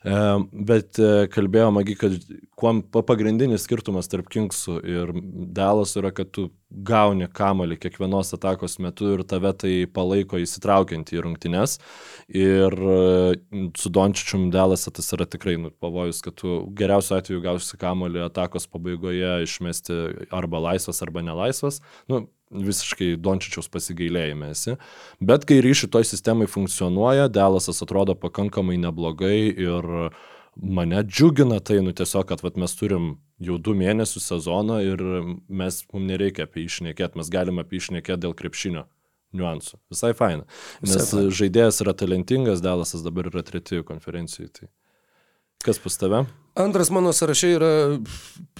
Bet 0.03 0.99
e, 0.99 1.27
kalbėjo 1.31 1.69
Magi, 1.71 1.93
kad 1.95 2.15
kuo 2.59 3.03
pagrindinis 3.07 3.63
skirtumas 3.63 4.09
tarp 4.11 4.27
Kingsų 4.33 4.81
ir 4.83 5.13
Dalas 5.55 5.93
yra, 5.99 6.11
kad 6.11 6.33
tu 6.35 6.49
gauni 6.73 7.27
kamalį 7.29 7.77
kiekvienos 7.81 8.33
atakos 8.35 8.79
metu 8.81 9.13
ir 9.13 9.23
tave 9.29 9.51
tai 9.59 9.73
palaiko 9.93 10.39
įsitraukiant 10.41 11.13
į 11.13 11.23
rungtynes. 11.25 11.77
Ir 12.33 12.73
e, 12.73 12.97
su 13.77 13.91
Dončičium 13.93 14.49
Dalas 14.53 14.87
tas 14.89 15.13
yra 15.15 15.27
tikrai 15.29 15.55
nu, 15.61 15.73
pavojus, 15.83 16.23
kad 16.25 16.37
tu 16.39 16.63
geriausiu 16.77 17.17
atveju 17.19 17.43
gausi 17.43 17.79
kamalį 17.79 18.25
atakos 18.27 18.67
pabaigoje 18.71 19.43
išmesti 19.45 19.99
arba 20.33 20.63
laisvas, 20.71 21.03
arba 21.05 21.25
nelaisvas. 21.25 21.81
Nu, 22.11 22.25
visiškai 22.53 23.15
Dončičiaus 23.21 23.69
pasigailėjime 23.73 24.51
esi. 24.53 24.77
Bet 25.23 25.47
kai 25.49 25.61
ryšių 25.65 25.89
toj 25.93 26.07
sistemai 26.09 26.49
funkcionuoja, 26.51 27.29
Delasas 27.33 27.81
atrodo 27.85 28.15
pakankamai 28.19 28.77
neblogai 28.81 29.37
ir 29.49 29.89
mane 30.55 31.03
džiugina 31.03 31.59
tai, 31.59 31.79
nu 31.85 31.93
tiesiog, 31.95 32.27
kad 32.29 32.43
vat, 32.43 32.57
mes 32.59 32.75
turim 32.77 33.15
jau 33.43 33.57
du 33.57 33.73
mėnesius 33.77 34.27
sezoną 34.29 34.79
ir 34.85 35.01
mes, 35.49 35.81
mums 35.93 36.09
nereikia 36.09 36.47
apie 36.47 36.65
išnekėti, 36.67 37.19
mes 37.19 37.31
galime 37.33 37.65
apie 37.65 37.81
išnekėti 37.81 38.21
dėl 38.25 38.35
krepšinio 38.37 38.85
niuansų. 39.33 39.79
Visai 39.91 40.13
faina. 40.17 40.45
Nes 40.83 40.93
Visai 40.93 41.07
faina. 41.09 41.33
žaidėjas 41.39 41.81
yra 41.85 41.95
talentingas, 41.97 42.61
Delasas 42.63 43.05
dabar 43.05 43.31
yra 43.31 43.43
treti 43.45 43.81
konferencijai. 43.87 44.51
Tai. 44.53 44.69
Kas 45.65 45.79
pas 45.81 45.97
tave? 45.97 46.23
Antras 46.55 46.91
mano 46.93 47.09
sąraše 47.09 47.47
yra 47.55 47.69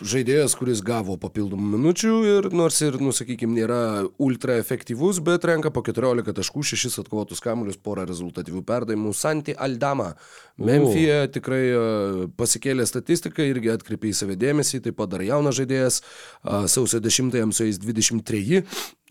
žaidėjas, 0.01 0.55
kuris 0.57 0.79
gavo 0.81 1.13
papildomų 1.21 1.75
minučių 1.75 2.13
ir 2.25 2.47
nors 2.49 2.79
ir, 2.81 2.95
nusakykime, 2.97 3.53
nėra 3.53 3.81
ultra 4.17 4.55
efektyvus, 4.57 5.19
bet 5.21 5.45
renka 5.45 5.69
po 5.69 5.83
14 5.85 6.33
taškų, 6.33 6.63
6 6.71 7.03
atkovotus 7.03 7.43
kamuolius, 7.45 7.77
porą 7.77 8.07
rezultatyvių 8.09 8.63
perdavimų. 8.65 9.13
Santi 9.13 9.53
Aldama. 9.53 10.15
Memphije 10.57 11.19
tikrai 11.37 11.61
e, 11.69 11.83
pasikėlė 12.37 12.87
statistiką, 12.89 13.45
irgi 13.45 13.75
atkreipė 13.75 14.09
į 14.09 14.17
save 14.17 14.39
dėmesį, 14.41 14.81
taip 14.87 14.97
pat 14.97 15.13
dar 15.13 15.21
jaunas 15.25 15.59
žaidėjas, 15.61 16.01
sausio 16.73 16.97
10 17.01 17.37
jam 17.43 17.53
su 17.53 17.69
jais 17.69 17.77
23 17.81 18.63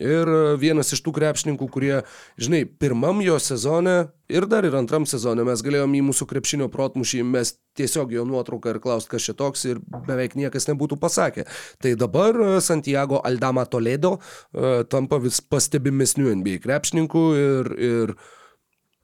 ir 0.02 0.28
e, 0.28 0.56
vienas 0.58 0.92
iš 0.94 1.02
tų 1.04 1.14
krepšininkų, 1.16 1.68
kurie, 1.72 2.02
žinai, 2.40 2.64
pirmam 2.66 3.22
jo 3.24 3.38
sezone 3.42 3.96
ir 4.32 4.46
dar 4.50 4.66
ir 4.66 4.76
antram 4.78 5.06
sezone 5.08 5.44
mes 5.46 5.62
galėjom 5.64 5.98
į 5.98 6.02
mūsų 6.08 6.28
krepšinio 6.30 6.68
protmušį 6.72 7.22
mes 7.28 7.54
tiesiog 7.78 8.14
jo 8.16 8.24
nuotrauką 8.28 8.71
ir 8.72 8.82
klausti, 8.82 9.12
kas 9.14 9.28
čia 9.28 9.36
toks 9.38 9.64
ir 9.68 9.80
beveik 10.08 10.36
niekas 10.38 10.68
nebūtų 10.70 10.98
pasakę. 11.02 11.46
Tai 11.82 11.96
dabar 12.00 12.36
e, 12.36 12.52
Santiago 12.64 13.22
Aldama 13.24 13.64
Toledo 13.68 14.16
uh, 14.18 14.82
tampa 14.90 15.18
vis 15.22 15.40
pastebimesnių 15.40 16.36
NBA 16.40 16.62
krepšininkų 16.64 17.26
ir, 17.40 17.74
ir 17.78 18.16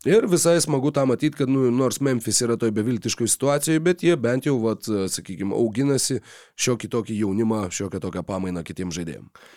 Ir 0.06 0.28
visai 0.30 0.60
smagu 0.62 0.92
tą 0.94 1.02
matyti, 1.10 1.40
kad 1.40 1.50
nu, 1.50 1.64
nors 1.74 1.98
Memphis 2.00 2.38
yra 2.46 2.54
toj 2.56 2.70
beviltiškoj 2.76 3.28
situacijoje, 3.32 3.80
bet 3.82 4.02
jie 4.06 4.14
bent 4.14 4.46
jau, 4.46 4.54
vat, 4.62 4.86
e, 4.86 5.08
sakykime, 5.10 5.56
auginasi 5.58 6.20
šiokį 6.54 6.90
tokį 6.92 7.16
jaunimą, 7.24 7.64
šiokią 7.74 7.98
tokią 8.04 8.22
pamainą 8.28 8.62
kitiems 8.66 8.94
žaidėjams. 8.94 9.48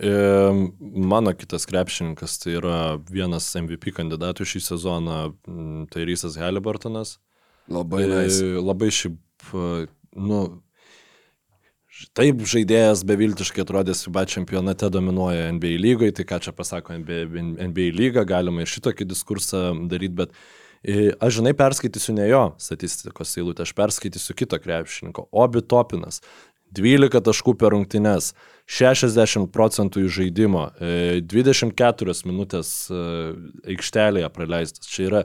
E, 0.00 0.12
mano 0.80 1.34
kitas 1.36 1.68
krepšininkas 1.68 2.38
tai 2.40 2.56
yra 2.56 2.78
vienas 3.12 3.50
MVP 3.60 3.92
kandidatų 3.98 4.48
šį 4.48 4.62
sezoną, 4.70 5.18
tai 5.92 6.06
Rysas 6.08 6.40
Halliburtonas. 6.40 7.18
Labai, 7.68 8.06
nice. 8.08 8.40
labai 8.64 8.88
šiaip 8.90 9.20
nu, 9.50 10.40
taip 12.16 12.42
žaidėjas 12.48 13.04
beviltiškai 13.08 13.64
atrodęs 13.64 14.04
FIBA 14.06 14.24
čempionate 14.34 14.88
dominuoja 14.92 15.50
NBA 15.56 15.76
lygoje, 15.82 16.16
tai 16.18 16.26
ką 16.28 16.40
čia 16.46 16.54
pasako 16.56 16.96
NBA, 17.02 17.46
NBA 17.68 17.92
lyga, 17.96 18.26
galima 18.28 18.64
ir 18.64 18.70
šitokį 18.70 19.06
diskursą 19.08 19.64
daryti, 19.90 20.16
bet 20.22 20.36
aš 21.22 21.38
žinai 21.38 21.54
perskaitysiu 21.58 22.16
ne 22.16 22.26
jo 22.26 22.42
statistikos 22.60 23.36
eilutę, 23.38 23.66
aš 23.66 23.74
perskaitysiu 23.78 24.36
kito 24.38 24.58
krepšininko, 24.58 25.28
Obi 25.30 25.62
Topinas. 25.62 26.22
12 26.72 27.20
taškų 27.26 27.54
per 27.60 27.74
rungtynes, 27.74 28.32
60 28.72 29.50
procentų 29.52 30.04
į 30.06 30.10
žaidimo, 30.16 30.62
24 31.28 32.12
e, 32.14 32.14
minutės 32.28 32.70
e, 32.88 33.00
aikštelėje 33.74 34.30
praleistas. 34.32 34.88
Čia 34.88 35.06
yra 35.08 35.22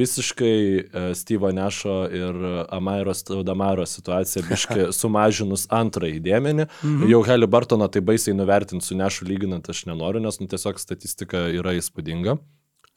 visiškai 0.00 0.54
e, 0.56 1.04
Steve'o 1.18 1.52
Nešo 1.54 1.96
ir 2.10 2.38
Amairos 2.74 3.22
Damaro 3.46 3.86
situacija, 3.86 4.46
biškai 4.48 4.88
sumažinus 5.00 5.68
antrąjį 5.70 6.22
dėmenį. 6.24 6.68
Mhm. 6.82 7.10
Jau 7.12 7.24
Heli 7.28 7.50
Bartoną 7.50 7.90
tai 7.92 8.02
baisiai 8.02 8.36
nuvertinti 8.38 8.88
su 8.88 8.98
Nešu 8.98 9.28
lyginant 9.28 9.68
aš 9.68 9.84
nenoriu, 9.90 10.24
nes 10.24 10.40
nu, 10.40 10.48
tiesiog 10.50 10.80
statistika 10.82 11.46
yra 11.52 11.76
įspūdinga. 11.78 12.38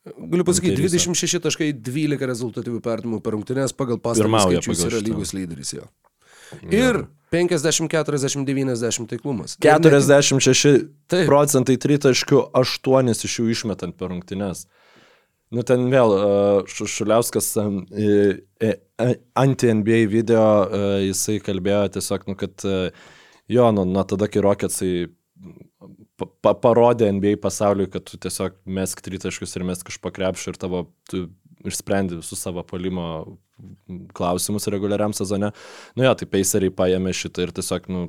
Galiu 0.01 0.45
pasakyti, 0.47 0.79
Interisa. 0.79 1.11
26.12 1.13 2.25
rezultatyvių 2.25 2.79
perdimų 2.81 3.19
per 3.21 3.35
rungtynės 3.35 3.75
pagal 3.77 3.99
Pirmauja 4.01 4.57
skaičius 4.57 4.79
pagal 4.79 4.95
yra 4.95 5.01
lygos 5.05 5.35
lyderis 5.37 5.75
jo. 5.75 5.85
Ir 6.71 7.05
50-40-90 7.31 9.07
taiklumas. 9.07 9.55
Ir 9.55 9.71
ne 9.71 9.79
tik- 9.79 9.91
46 9.95 10.89
Taip. 11.07 11.25
procentai 11.29 11.77
tritaškių, 11.79 12.41
8 12.53 13.11
iš 13.27 13.39
jų 13.39 13.49
išmetant 13.55 13.97
per 13.97 14.11
rungtynes. 14.11 14.65
Nu 15.51 15.63
ten 15.67 15.89
vėl 15.91 16.13
Šu- 16.71 16.87
Šuliauskas 16.87 17.49
e, 17.59 17.63
e, 18.61 18.75
e, 18.99 19.15
anti-NBA 19.35 20.05
video, 20.07 20.43
jisai 21.03 21.41
kalbėjo 21.43 21.89
tiesiog, 21.97 22.27
nu, 22.27 22.35
kad 22.39 22.63
jo, 23.51 23.71
nu, 23.75 23.83
nuo 23.83 24.03
tada, 24.07 24.29
kai 24.31 24.43
Rocketsai 24.45 24.93
pa, 26.41 26.53
parodė 26.55 27.09
NBA 27.11 27.35
pasauliui, 27.43 27.89
kad 27.91 28.05
tu 28.07 28.19
tiesiog 28.21 28.55
mesk 28.65 29.01
tritaškius 29.03 29.57
ir 29.57 29.67
mesk 29.67 29.91
iš 29.91 29.99
pakrepšio 30.03 30.53
ir 30.53 30.59
tavo, 30.61 30.85
tu 31.11 31.25
išsprendi 31.67 32.21
visus 32.21 32.39
savo 32.41 32.63
palimo 32.63 33.37
klausimus 34.17 34.67
reguliariam 34.71 35.13
sezone. 35.15 35.51
Nu 35.97 36.05
jo, 36.07 36.13
tai 36.17 36.27
Paceriai 36.31 36.73
paėmė 36.75 37.13
šitą 37.15 37.47
ir 37.47 37.53
tiesiog, 37.57 37.89
nu, 37.91 38.07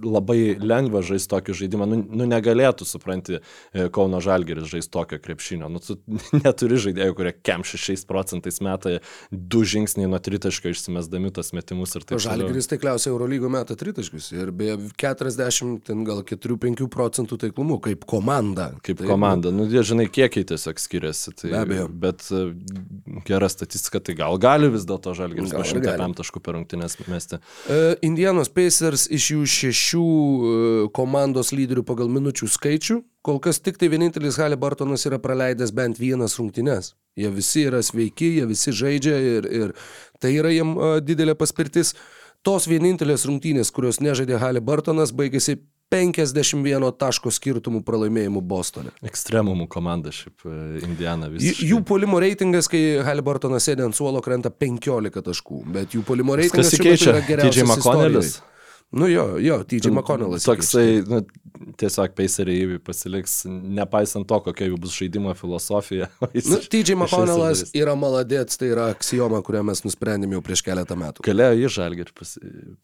labai 0.00 0.56
lengva 0.60 1.02
žaisti 1.04 1.28
tokį 1.28 1.54
žaidimą. 1.58 1.86
Nu, 1.88 1.98
nu 2.00 2.26
negalėtų, 2.28 2.86
supranti, 2.88 3.38
e, 3.38 3.88
Kauno 3.92 4.20
Žalgeris 4.24 4.68
žaisti 4.70 4.92
tokio 4.94 5.18
krepšinio. 5.20 5.68
Nu, 5.72 5.80
tu 5.84 5.98
neturi 6.44 6.78
žaidėjų, 6.80 7.16
kurie 7.18 7.32
kem 7.36 7.64
6 7.68 8.06
procentais 8.08 8.62
meta 8.64 8.96
du 9.30 9.62
žingsniai 9.68 10.08
nuo 10.08 10.20
tritaškio 10.22 10.72
išsimesdami 10.72 11.32
tas 11.36 11.52
metimus 11.56 11.92
ir 11.98 12.06
taip 12.06 12.16
toliau. 12.16 12.46
Žalgiris 12.48 12.70
taikliausiai 12.72 13.12
Eurolygo 13.12 13.50
meta 13.52 13.76
tritaškius 13.78 14.30
ir 14.36 14.52
beje 14.56 14.78
40, 15.00 15.82
ten 15.88 16.04
gal 16.08 16.24
4-5 16.24 16.88
procentų 16.92 17.40
taiklumu 17.44 17.80
kaip 17.84 18.06
komanda. 18.08 18.70
Kaip 18.86 19.02
Tai, 19.02 19.10
komanda. 19.10 19.52
Nu, 19.54 19.68
jie, 19.68 19.84
žinai, 19.86 20.08
kiekiai 20.10 20.48
tiesiog 20.48 20.80
skiriasi. 20.80 21.34
Tai, 21.42 21.52
Be 21.52 21.60
abejo. 21.60 21.90
Bet 21.92 22.24
e, 22.32 22.42
gera 23.28 23.50
statistika, 23.52 24.00
tai 24.00 24.16
gal 24.18 24.40
gali 24.42 24.72
vis 24.72 24.88
dėlto 24.88 25.12
Žalgeris 25.18 25.52
100 25.52 25.84
gali. 25.84 26.08
taškų 26.18 26.42
per 26.42 26.56
rungtynės 26.56 26.98
mesti. 27.06 27.38
E, 27.68 27.78
Indianos 28.08 28.50
Pacers 28.52 29.06
iš 29.12 29.30
jų 29.34 29.44
šešių 29.58 30.04
e, 30.04 30.52
komandos 30.96 31.52
lyderių 31.54 31.84
pagal 31.86 32.10
minučių 32.12 32.48
skaičių, 32.54 32.98
kol 33.26 33.40
kas 33.44 33.60
tik 33.60 33.80
tai 33.80 33.90
vienintelis 33.92 34.38
Halibartonas 34.40 35.06
yra 35.08 35.20
praleidęs 35.22 35.74
bent 35.76 36.00
vienas 36.00 36.38
rungtynes. 36.40 36.94
Jie 37.18 37.30
visi 37.34 37.66
yra 37.66 37.82
sveiki, 37.82 38.36
jie 38.38 38.46
visi 38.48 38.74
žaidžia 38.74 39.16
ir, 39.18 39.48
ir 39.50 39.74
tai 40.22 40.36
yra 40.38 40.52
jiem 40.54 40.76
e, 40.76 40.92
didelė 41.04 41.36
paspirtis. 41.38 41.94
Tos 42.46 42.68
vienintelės 42.70 43.26
rungtynės, 43.26 43.72
kurios 43.74 43.98
nežaidė 43.98 44.38
Halibartonas, 44.38 45.10
baigėsi 45.10 45.58
51 45.90 46.90
taško 47.00 47.32
skirtumų 47.32 47.80
pralaimėjimų 47.86 48.42
Bostone. 48.44 48.92
Ekstremumų 49.08 49.66
komanda 49.72 50.12
šiaip 50.12 50.44
e, 50.44 50.58
Indiana 50.84 51.30
visiškai. 51.32 51.70
jų 51.72 51.80
polimo 51.88 52.20
reitingas, 52.20 52.68
kai 52.70 53.00
Halibartonas 53.06 53.64
sėdė 53.68 53.86
ant 53.88 53.96
suolo, 53.96 54.20
krenta 54.24 54.52
15 54.52 55.24
taškų, 55.30 55.62
bet 55.74 55.96
jų 55.96 56.04
polimo 56.06 56.36
reitingas 56.38 56.76
yra 56.76 57.22
geriausias 57.24 57.56
TJ 57.56 57.66
McConnellis. 57.70 58.30
istorijoj. 58.36 58.57
Nu 58.90 59.08
jo, 59.10 59.36
jo, 59.38 59.58
TJ 59.68 59.90
McConnellis. 59.92 60.46
Toksai, 60.48 61.02
nu, 61.04 61.18
tiesiog 61.76 62.14
Paceriai 62.16 62.78
pasiliks, 62.80 63.42
nepaisant 63.48 64.24
to, 64.30 64.38
kokia 64.46 64.70
jų 64.70 64.78
bus 64.80 64.94
žaidimo 64.96 65.34
filosofija. 65.36 66.08
jis 66.36 66.48
Nu, 66.48 66.60
TJ 66.72 66.96
McConnellas 66.96 67.66
yra 67.76 67.92
maladėts, 68.00 68.56
tai 68.60 68.70
yra 68.72 68.86
aksijoma, 68.94 69.42
kurią 69.44 69.60
mes 69.68 69.84
nusprendėme 69.84 70.38
jau 70.38 70.44
prieš 70.46 70.64
keletą 70.64 70.96
metų. 70.96 71.26
Galėjo 71.28 71.58
į 71.68 71.72
žalgerį, 71.76 72.14
pas, 72.16 72.32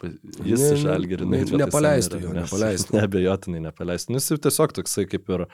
pa, 0.01 0.13
jis 0.45 0.67
Ne, 0.67 0.75
žalgerį. 0.85 1.31
ne, 1.33 1.41
nepaleistų 1.65 2.21
jo, 2.27 2.35
nepaleistų. 2.37 2.97
Nebejotinai 3.01 3.65
nepaleistų. 3.71 4.13
Nu, 4.13 4.21
jis 4.21 4.35
jau 4.35 4.41
tiesiog 4.49 4.77
toksai 4.83 5.07
kaip 5.09 5.33
ir 5.39 5.47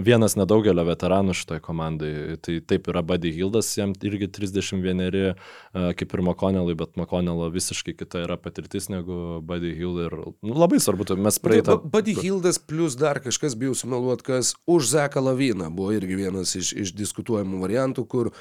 vienas 0.00 0.36
nedaugelio 0.38 0.84
veteranų 0.86 1.34
šitoj 1.36 1.60
komandai. 1.64 2.38
Tai 2.42 2.56
taip 2.68 2.88
yra 2.88 3.02
Buddy 3.06 3.32
Hildas, 3.34 3.70
jam 3.76 3.92
irgi 4.04 4.28
31, 4.32 5.12
e, 5.12 5.34
kaip 5.98 6.14
ir 6.14 6.22
McConnellui, 6.24 6.76
bet 6.78 6.96
McConnello 6.96 7.50
visiškai 7.52 7.94
kita 7.98 8.24
yra 8.24 8.38
patirtis 8.40 8.88
negu 8.92 9.42
Buddy 9.44 9.74
Hill. 9.76 10.00
Ir 10.06 10.16
nu, 10.32 10.54
labai 10.56 10.80
svarbu, 10.82 11.08
tai 11.08 11.18
mes 11.20 11.38
praeitą... 11.42 11.78
Buddy 11.84 12.16
Hildas 12.16 12.60
plus 12.62 12.96
dar 12.98 13.20
kažkas, 13.24 13.56
bijau 13.58 13.76
sumeluoti, 13.76 14.28
kas 14.30 14.54
už 14.66 14.88
Zeką 14.94 15.24
Laviną 15.24 15.68
buvo 15.74 15.92
irgi 15.96 16.16
vienas 16.24 16.56
iš, 16.58 16.72
iš 16.72 16.96
diskutuojamų 16.96 17.60
variantų, 17.66 18.06
kur, 18.08 18.32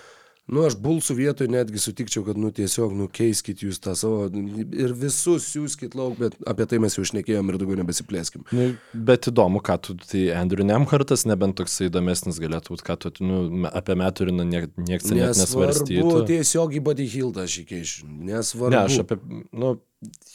nu, 0.52 0.64
aš 0.68 0.76
bulsų 0.84 1.16
vietoje 1.18 1.52
netgi 1.52 1.80
sutikčiau, 1.82 2.24
kad, 2.28 2.40
nu, 2.40 2.52
tiesiog, 2.56 2.94
nu, 2.98 3.08
keiskit 3.12 3.64
jūs 3.64 3.80
tą 3.84 3.94
savo 3.98 4.28
ir 4.30 4.94
visus 4.98 5.48
siūskit 5.54 5.96
lauk, 5.98 6.18
bet 6.20 6.36
apie 6.50 6.68
tai 6.70 6.82
mes 6.84 6.98
jau 6.98 7.06
šnekėjom 7.08 7.52
ir 7.54 7.60
daugiau 7.62 7.80
nebesiplėskim. 7.80 8.44
Nu, 8.56 8.68
bet 8.94 9.30
įdomu, 9.32 9.64
ką 9.64 9.78
tu, 9.88 9.96
tai 10.04 10.28
Andrew 10.38 10.68
Nemhartas, 10.68 11.24
nebent 11.30 11.58
toksai 11.60 11.88
įdomesnis 11.90 12.42
galėtų 12.44 12.76
būti, 12.76 12.88
ką 12.90 12.98
tu, 13.06 13.14
nu, 13.24 13.42
apie 13.72 13.98
Meturiną 14.00 14.46
nieks 14.48 14.76
net 14.76 15.32
Nesvarbu, 15.32 15.40
nesvarstytų. 15.40 16.14
tiesiog 16.30 16.78
į 16.78 16.84
Buddy 16.90 17.08
Hildą 17.16 17.48
aš 17.48 17.60
įkeišiu. 17.64 18.12
Nesvarbu. 18.32 18.76
Ne, 18.76 18.86
aš 18.86 19.02
apie, 19.06 19.20
nu, 19.56 19.74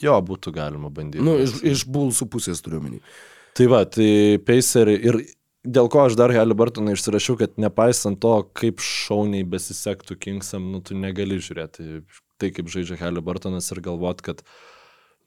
jo, 0.02 0.18
būtų 0.32 0.52
galima 0.56 0.92
bandyti. 0.92 1.24
Nu, 1.24 1.38
iš, 1.44 1.58
iš 1.66 1.86
bulsų 1.92 2.28
pusės 2.32 2.64
turiu 2.64 2.82
menį. 2.84 3.02
Tai 3.56 3.66
va, 3.72 3.84
tai 3.88 4.36
Paceriai 4.44 5.00
ir 5.08 5.20
dėl 5.66 5.90
ko 5.92 6.06
aš 6.06 6.16
dar 6.18 6.32
Halibartoną 6.34 6.94
išsirašiau, 6.96 7.36
kad 7.40 7.58
nepaisant 7.60 8.20
to, 8.22 8.38
kaip 8.56 8.80
šauniai 8.84 9.46
besisektų 9.48 10.18
Kingsam, 10.22 10.70
nu, 10.72 10.80
tu 10.84 10.96
negali 10.98 11.40
žiūrėti 11.42 12.00
tai, 12.40 12.52
kaip 12.54 12.70
žaidžia 12.72 12.98
Halibartonas 13.00 13.70
ir 13.74 13.82
galvot, 13.84 14.22
kad 14.24 14.42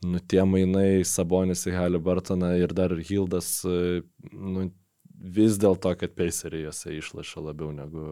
nu, 0.06 0.22
tie 0.22 0.44
mainai 0.48 1.06
Sabonis 1.08 1.66
į 1.70 1.76
Halibartoną 1.78 2.56
ir 2.62 2.74
dar 2.76 2.96
ir 2.96 3.04
Hildas, 3.06 3.60
nu, 3.66 4.70
vis 5.20 5.58
dėlto, 5.60 5.92
kad 6.00 6.14
Paceriai 6.16 6.68
juose 6.68 6.94
išlaša 6.96 7.44
labiau 7.44 7.72
negu... 7.76 8.04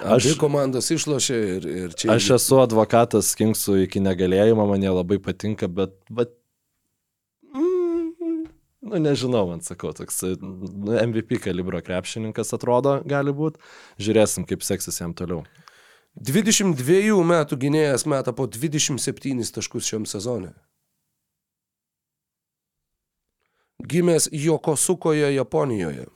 Aš... 0.00 0.32
Aš, 0.32 0.36
komandos 0.40 0.88
išlošė 0.94 1.40
ir, 1.56 1.66
ir 1.84 1.96
čia... 1.98 2.14
aš 2.14 2.30
esu 2.38 2.62
advokatas 2.62 3.34
Kingsų 3.38 3.82
iki 3.84 4.00
negalėjimo, 4.04 4.64
man 4.70 4.84
jie 4.84 4.94
labai 4.94 5.20
patinka, 5.22 5.68
bet... 5.68 5.98
bet 6.10 6.38
Nu, 8.82 8.98
nežinau, 8.98 9.44
man 9.46 9.60
sakau, 9.62 9.92
toks 9.94 10.24
nu, 10.42 10.96
MVP 10.96 11.38
kalibro 11.44 11.78
krepšininkas 11.86 12.50
atrodo, 12.56 12.96
gali 13.06 13.30
būti. 13.30 13.62
Žiūrėsim, 14.02 14.46
kaip 14.48 14.64
seksis 14.66 14.98
jam 14.98 15.14
toliau. 15.14 15.44
22 16.18 17.22
metų 17.24 17.56
gynėjas 17.62 18.04
meta 18.10 18.34
po 18.36 18.48
27 18.50 19.46
taškus 19.54 19.86
šiam 19.86 20.08
sezone. 20.08 20.50
Gimęs 23.82 24.28
Jokosukoje, 24.34 25.30
Japonijoje. 25.34 26.06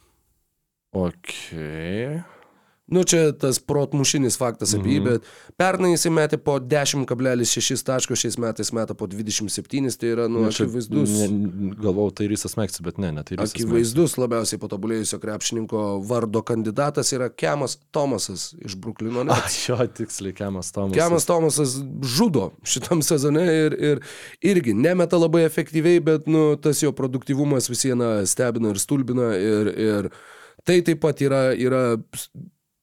Ok. 0.95 1.33
Nu, 2.87 3.03
čia 3.03 3.33
tas 3.35 3.59
protmušinis 3.59 4.37
faktas 4.39 4.71
apie 4.77 4.93
jį, 4.95 4.99
bet 5.03 5.25
pernai 5.59 5.89
jisai 5.91 6.13
metė 6.15 6.39
po 6.39 6.55
10,6 6.63 7.83
taško, 7.83 8.15
šiais 8.15 8.39
metais 8.39 8.71
meta 8.77 8.95
po 8.95 9.09
27, 9.11 9.91
tai 9.99 10.13
yra, 10.13 10.29
nu, 10.31 10.45
čia 10.55 10.69
akivaizdus. 10.69 11.17
Galvojau, 11.83 12.15
tai 12.21 12.29
Rysas 12.31 12.55
Meksis, 12.55 12.85
bet 12.87 13.03
ne, 13.03 13.11
ne 13.17 13.27
tai 13.27 13.41
Rysas 13.41 13.57
Meksis. 13.57 13.67
Akivaizdus 13.67 14.17
labiausiai 14.23 14.63
patobulėjusio 14.63 15.19
krepšininko 15.19 15.83
vardo 16.07 16.45
kandidatas 16.47 17.11
yra 17.17 17.27
Kemas 17.27 17.75
Tomasas 17.91 18.53
iš 18.63 18.79
Bruklino. 18.79 19.27
A, 19.27 19.33
Nets. 19.33 19.59
jo, 19.67 19.83
tiksliai, 19.99 20.39
Kemas 20.39 20.71
Tomas. 20.71 20.95
Kemas 20.95 21.27
Tomasas 21.27 21.77
žudo 22.07 22.53
šitam 22.63 23.03
sezone 23.03 23.47
ir, 23.67 23.81
ir 23.83 24.05
irgi 24.55 24.79
nemeta 24.79 25.19
labai 25.19 25.43
efektyviai, 25.51 25.99
bet 26.07 26.31
nu, 26.31 26.53
tas 26.55 26.87
jo 26.87 26.95
produktyvumas 26.95 27.67
visieną 27.67 28.21
stebina 28.31 28.71
ir 28.71 28.79
stulbina. 28.79 29.33
Ir, 29.35 29.75
ir 29.75 30.15
tai 30.67 30.85
taip 30.87 31.03
pat 31.03 31.19
yra, 31.27 31.49
yra 31.59 31.89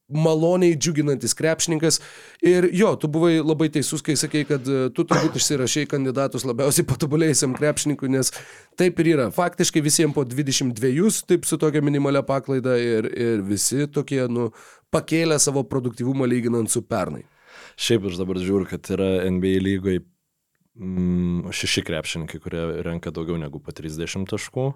maloniai 0.10 0.76
džiuginantis 0.76 1.34
krepšininkas. 1.34 2.00
Ir 2.44 2.68
jo, 2.76 2.94
tu 3.00 3.08
buvai 3.12 3.38
labai 3.40 3.70
teisus, 3.74 4.04
kai 4.06 4.16
sakei, 4.20 4.44
kad 4.48 4.68
e, 4.68 4.88
tu 4.96 5.06
turbūt 5.08 5.38
išsirašai 5.40 5.86
kandidatus 5.92 6.46
labiausiai 6.48 6.88
patobulėjusiam 6.90 7.56
krepšininkui, 7.58 8.12
nes 8.12 8.34
taip 8.80 9.00
ir 9.00 9.14
yra. 9.16 9.30
Faktiškai 9.34 9.84
visiems 9.86 10.16
po 10.16 10.26
22, 10.28 11.24
taip 11.30 11.48
su 11.50 11.60
tokia 11.62 11.84
minimalia 11.86 12.24
paklaida 12.28 12.76
ir, 12.82 13.10
ir 13.14 13.46
visi 13.48 13.88
tokie, 13.88 14.22
nu, 14.32 14.52
pakėlė 14.94 15.40
savo 15.42 15.64
produktyvumą 15.68 16.28
lyginant 16.30 16.72
su 16.72 16.84
pernai. 16.86 17.24
Šiaip 17.80 18.10
aš 18.10 18.20
dabar 18.20 18.38
žiūriu, 18.42 18.68
kad 18.70 18.86
yra 18.94 19.24
NBA 19.32 19.62
lygoje 19.64 20.04
mm, 20.78 21.50
šeši 21.56 21.86
krepšininkai, 21.88 22.42
kurie 22.44 22.66
renka 22.86 23.14
daugiau 23.14 23.40
negu 23.40 23.62
po 23.64 23.74
30 23.74 24.30
taškų. 24.30 24.68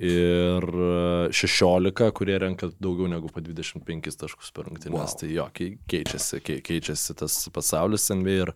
Ir 0.00 0.64
e, 0.64 1.32
16, 1.36 1.92
kurie 2.16 2.38
renka 2.40 2.70
daugiau 2.80 3.04
negu 3.12 3.28
po 3.28 3.42
25 3.44 4.16
taškus 4.16 4.48
per 4.56 4.64
rungtynės. 4.70 5.12
Wow. 5.12 5.18
Tai 5.20 5.28
jo, 5.28 5.44
kei- 5.52 5.74
keičiasi, 5.92 6.40
kei- 6.40 6.62
keičiasi 6.64 7.16
tas 7.20 7.34
pasaulis 7.52 8.06
NBA 8.14 8.36
ir 8.46 8.52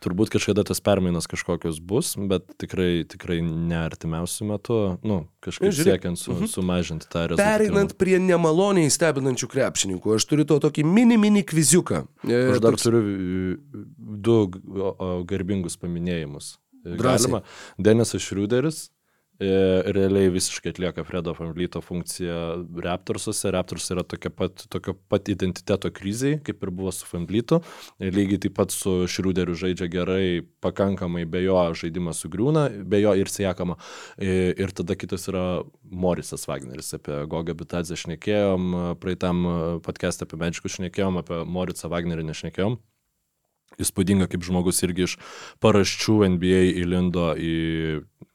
turbūt 0.00 0.32
kažkada 0.32 0.64
tas 0.64 0.80
permainos 0.80 1.28
kažkokios 1.28 1.82
bus, 1.84 2.14
bet 2.16 2.48
tikrai, 2.56 3.04
tikrai 3.04 3.42
ne 3.44 3.76
artimiausių 3.82 4.48
metų, 4.54 4.78
nu, 5.04 5.20
kažkaip 5.44 5.68
Žiūrėk, 5.76 6.00
siekiant 6.00 6.22
su, 6.22 6.38
sumažinti 6.48 7.10
tą 7.12 7.26
rezultatą. 7.28 7.44
Pereinant 7.58 7.92
prie 8.00 8.16
nemaloniai 8.16 8.88
stebinančių 8.88 9.50
krepšininkų, 9.52 10.16
aš 10.16 10.24
turiu 10.32 10.48
to 10.48 10.56
tokį 10.64 10.84
mini 10.88 11.20
mini 11.20 11.44
kviziuką. 11.44 12.06
E, 12.24 12.40
Aš 12.56 12.64
dar 12.64 12.72
toks- 12.72 12.88
turiu 12.88 13.04
e, 13.04 13.84
du 14.24 14.40
garbingus 15.28 15.76
paminėjimus. 15.76 16.54
E. 16.86 16.96
Galima. 16.96 17.42
Denisas 17.76 18.22
Šriuderis 18.24 18.86
E, 18.88 18.95
realiai 19.38 20.30
visiškai 20.32 20.72
atlieka 20.72 21.04
Fredo 21.04 21.34
Fanvlyto 21.36 21.80
funkciją 21.84 22.38
Raptorsuose. 22.84 23.50
Raptors 23.52 23.90
yra 23.92 24.04
tokia 24.08 24.30
pat, 24.30 24.64
tokio 24.72 24.94
pat 25.10 25.28
identiteto 25.28 25.90
kriziai, 25.92 26.38
kaip 26.44 26.62
ir 26.64 26.72
buvo 26.72 26.92
su 26.94 27.08
Fanvlytu. 27.08 27.60
Lygiai 28.00 28.40
taip 28.46 28.56
pat 28.56 28.74
su 28.74 29.04
Šriuderiu 29.10 29.56
žaidžia 29.58 29.90
gerai, 29.92 30.40
pakankamai 30.64 31.26
be 31.28 31.44
jo 31.44 31.58
žaidimas 31.76 32.24
sugriūna, 32.24 32.66
be 32.88 33.02
jo 33.02 33.14
ir 33.18 33.30
siekama. 33.32 33.78
E, 34.16 34.52
ir 34.56 34.74
tada 34.76 34.96
kitas 34.98 35.28
yra 35.32 35.46
Morisas 35.84 36.48
Wagneris. 36.48 36.94
Apie 36.96 37.22
Gogą 37.30 37.56
Bitadzę 37.58 37.98
šnekėjom, 38.00 38.96
praeitam 39.02 39.46
podcast'e 39.86 40.28
apie 40.28 40.40
Medžikus 40.40 40.78
šnekėjom, 40.80 41.22
apie 41.22 41.44
Morisą 41.44 41.92
Wagnerį 41.92 42.30
nešnekėjom 42.32 42.80
įspūdinga, 43.82 44.28
kaip 44.32 44.44
žmogus 44.46 44.82
irgi 44.86 45.06
iš 45.06 45.16
paraščių 45.64 46.18
NBA 46.36 46.62
įlindo 46.82 47.32
į, 47.36 47.54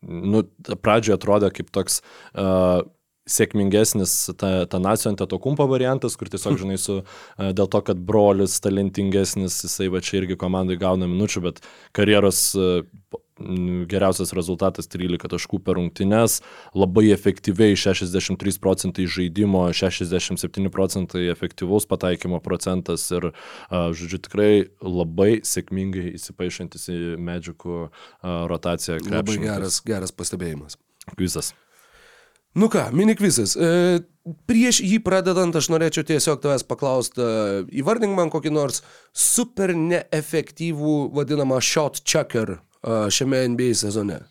nu, 0.08 0.44
pradžioje 0.74 1.18
atrodė 1.18 1.52
kaip 1.56 1.72
toks 1.74 2.02
uh, 2.34 2.82
sėkmingesnis 3.30 4.14
ta, 4.40 4.66
ta 4.70 4.80
nacijų 4.82 5.12
ant 5.12 5.24
to 5.30 5.40
kumpo 5.42 5.68
variantas, 5.70 6.18
kur 6.18 6.30
tiesiog, 6.32 6.58
žinai, 6.62 6.78
su, 6.82 7.02
dėl 7.38 7.70
to, 7.72 7.82
kad 7.86 8.02
brolis 8.08 8.58
talentingesnis, 8.64 9.60
jisai 9.66 9.92
va 9.94 10.02
čia 10.04 10.22
irgi 10.22 10.40
komandai 10.42 10.80
gauna 10.82 11.10
minučių, 11.12 11.44
bet 11.46 11.62
karjeros 11.98 12.42
geriausias 13.92 14.34
rezultatas 14.38 14.90
13 14.92 15.32
taškų 15.32 15.62
per 15.66 15.78
rungtynes, 15.80 16.40
labai 16.78 17.08
efektyviai 17.16 17.78
63 17.80 18.60
procentai 18.62 19.08
žaidimo, 19.10 19.64
67 19.76 20.72
procentai 20.74 21.28
efektyvaus 21.32 21.88
pataikymo 21.90 22.42
procentas 22.44 23.08
ir, 23.14 23.32
žodžiu, 23.72 24.22
tikrai 24.28 24.52
labai 24.82 25.42
sėkmingai 25.48 26.16
įsipaišantis 26.18 26.88
į 26.92 27.02
medžiukų 27.22 27.82
rotaciją. 28.52 29.02
Labai 29.12 29.42
geras, 29.42 29.82
geras 29.86 30.16
pastebėjimas. 30.16 30.80
Kvizas. 31.16 31.54
Nu 32.56 32.68
ką, 32.68 32.90
minikvizas. 32.92 33.54
E, 33.56 34.02
prieš 34.50 34.82
jį 34.84 35.00
pradedant, 35.06 35.56
aš 35.56 35.70
norėčiau 35.72 36.04
tiesiog 36.08 36.42
tavęs 36.44 36.66
paklausti, 36.68 37.24
e, 37.24 37.62
įvardink 37.80 38.18
man 38.18 38.32
kokį 38.34 38.52
nors 38.52 38.82
super 39.16 39.72
neefektyvų 39.72 40.98
vadinamą 41.16 41.62
shot 41.64 42.04
checker 42.04 42.60
šiame 42.84 43.46
NBA 43.54 43.74
sezone? 43.78 44.22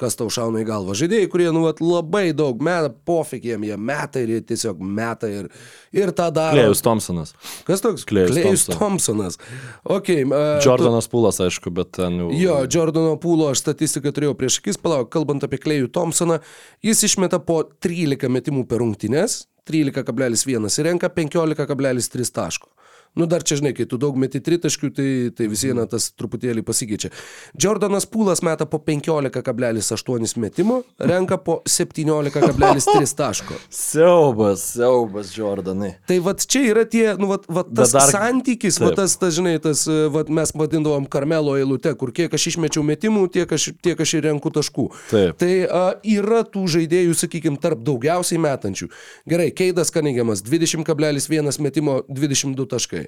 Kas 0.00 0.16
tau 0.18 0.28
šauna 0.32 0.62
į 0.62 0.66
galvą? 0.68 0.94
Žaidėjai, 0.96 1.28
kurie, 1.32 1.46
nu, 1.54 1.64
vat, 1.66 1.80
labai 1.84 2.30
daug 2.36 2.60
meta, 2.64 2.90
pofik 3.08 3.44
jiem, 3.46 3.64
jie 3.68 3.76
meta 3.76 4.22
ir 4.22 4.32
jie 4.34 4.42
tiesiog 4.50 4.80
meta 4.80 5.28
ir, 5.30 5.48
ir 5.96 6.12
tą 6.16 6.28
daro. 6.34 6.56
Klejus 6.56 6.82
Thompsonas. 6.84 7.34
Kas 7.68 7.84
toks? 7.84 8.06
Klejus, 8.08 8.32
Klejus 8.32 8.66
Thompsonas. 8.70 9.36
Thompsonas. 9.36 9.90
Okay, 9.98 10.24
uh, 10.28 10.56
Jordanas 10.64 11.08
tu... 11.08 11.14
Pūlas, 11.16 11.40
aišku, 11.44 11.72
bet 11.76 11.92
ten 11.96 12.20
jau. 12.22 12.30
Jo, 12.36 12.60
Jordano 12.72 13.16
Pūlo 13.20 13.50
aš 13.52 13.64
statistiką 13.64 14.12
turėjau 14.16 14.36
prieš 14.38 14.60
akis, 14.62 14.80
palauk, 14.80 15.10
kalbant 15.12 15.44
apie 15.46 15.60
Klejų 15.62 15.90
Thompsoną, 15.96 16.40
jis 16.86 17.04
išmeta 17.10 17.40
po 17.44 17.62
13 17.84 18.32
metimų 18.32 18.66
per 18.70 18.82
rungtynes, 18.84 19.44
13,1 19.68 20.80
ir 20.80 20.90
renka 20.90 21.10
15,3 21.12 22.34
taško. 22.36 22.75
Nu, 23.16 23.24
dar 23.26 23.40
čia, 23.42 23.56
žinai, 23.56 23.72
kai 23.72 23.86
tu 23.88 23.96
daug 23.96 24.16
meti 24.20 24.42
tritaškių, 24.44 24.88
tai, 24.92 25.08
tai 25.32 25.46
vis 25.48 25.62
viena 25.64 25.86
tas 25.88 26.10
truputėlį 26.12 26.60
pasikeičia. 26.68 27.08
Jordanas 27.56 28.04
Pūlas 28.04 28.42
meta 28.44 28.66
po 28.68 28.76
15,8 28.84 30.36
metimo, 30.42 30.82
renka 31.00 31.38
po 31.40 31.62
17,3 31.64 33.14
taško. 33.16 33.56
Siaubas, 33.72 34.66
siaubas, 34.74 35.30
Jordanai. 35.32 35.94
Tai 36.04 36.18
vad 36.26 36.44
čia 36.44 36.66
yra 36.74 36.84
tie, 36.84 37.06
nu, 37.16 37.30
vad, 37.30 37.48
vad 37.48 37.72
tas 37.72 37.94
dar... 37.96 38.12
santykis, 38.12 38.76
vad 38.84 38.98
tas, 39.00 39.16
tas, 39.16 39.32
žinai, 39.38 39.56
tas, 39.64 39.86
vad 40.12 40.28
mes 40.28 40.52
vadindavom 40.52 41.08
Karmelo 41.08 41.56
eilute, 41.56 41.94
kur 41.96 42.12
kiek 42.12 42.36
aš 42.36 42.50
išmečiau 42.52 42.84
metimų, 42.84 43.24
tiek 43.32 43.56
aš, 43.56 43.70
tiek 43.80 44.04
aš 44.04 44.16
ir 44.18 44.28
renku 44.28 44.52
taškų. 44.52 44.86
Taip. 45.08 45.40
Tai 45.40 45.50
a, 45.64 45.82
yra 46.18 46.44
tų 46.44 46.66
žaidėjų, 46.76 47.16
sakykime, 47.16 47.56
tarp 47.64 47.80
daugiausiai 47.86 48.44
metančių. 48.44 48.92
Gerai, 49.24 49.48
Keidas 49.56 49.94
Kaningiamas 49.94 50.44
20,1 50.44 51.64
metimo 51.64 52.02
22 52.12 52.70
taškai. 52.76 53.05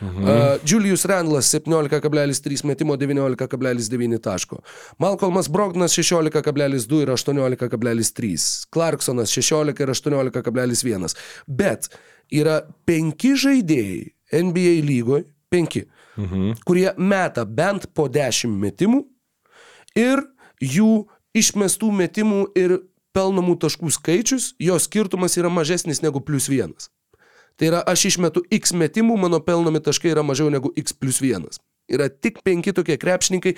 Mhm. 0.00 0.22
Uh, 0.24 0.30
Julius 0.64 1.04
Randlas 1.04 1.54
17,3 1.54 2.64
metimo 2.64 2.96
19,9 2.96 4.20
taško. 4.22 4.62
Malcolmas 4.98 5.48
Brogdonas 5.48 5.98
16,2 5.98 7.02
ir 7.02 7.08
18,3. 7.08 8.66
Clarksonas 8.72 9.30
16 9.30 9.82
ir 9.82 9.88
18,1. 9.88 11.16
Bet 11.46 11.90
yra 12.32 12.62
penki 12.86 13.34
žaidėjai 13.36 14.42
NBA 14.42 14.76
lygoje, 14.86 15.24
penki, 15.50 15.84
mhm. 16.16 16.52
kurie 16.64 16.90
meta 16.96 17.44
bent 17.44 17.90
po 17.94 18.08
10 18.08 18.54
metimų 18.62 19.02
ir 19.98 20.22
jų 20.60 20.92
išmestų 21.36 21.90
metimų 21.94 22.44
ir 22.58 22.78
pelnomų 23.16 23.56
taškų 23.64 23.90
skaičius, 23.90 24.54
jo 24.62 24.78
skirtumas 24.78 25.36
yra 25.38 25.50
mažesnis 25.50 26.02
negu 26.04 26.22
plus 26.22 26.48
vienas. 26.50 26.90
Tai 27.60 27.68
yra, 27.68 27.84
aš 27.84 28.06
išmetu 28.08 28.40
X 28.56 28.72
metimų, 28.72 29.18
mano 29.20 29.42
pelnomi 29.44 29.82
taškai 29.84 30.14
yra 30.14 30.24
mažiau 30.24 30.48
negu 30.48 30.72
X 30.80 30.96
plus 30.96 31.20
1. 31.20 31.44
Yra 31.92 32.06
tik 32.08 32.38
penki 32.46 32.72
tokie 32.72 32.96
krepšininkai, 32.96 33.52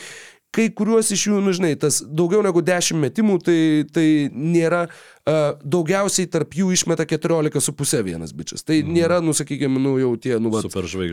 kai 0.52 0.66
kuriuos 0.74 1.12
iš 1.14 1.28
jų, 1.28 1.38
nu 1.44 1.52
žinai, 1.54 1.72
tas 1.80 2.00
daugiau 2.02 2.42
negu 2.44 2.60
10 2.64 2.98
metimų, 3.00 3.38
tai, 3.46 3.56
tai 3.94 4.06
nėra, 4.34 4.82
uh, 4.90 5.54
daugiausiai 5.62 6.26
tarp 6.32 6.56
jų 6.58 6.72
išmeta 6.74 7.06
14,5 7.08 8.02
vienas 8.08 8.34
bičias. 8.36 8.66
Tai 8.66 8.80
mm. 8.80 8.92
nėra, 8.98 9.20
nu 9.24 9.36
sakykime, 9.36 9.80
nu 9.80 9.94
jau 10.00 10.12
tie, 10.20 10.34
nu, 10.42 10.50
va, 10.52 10.64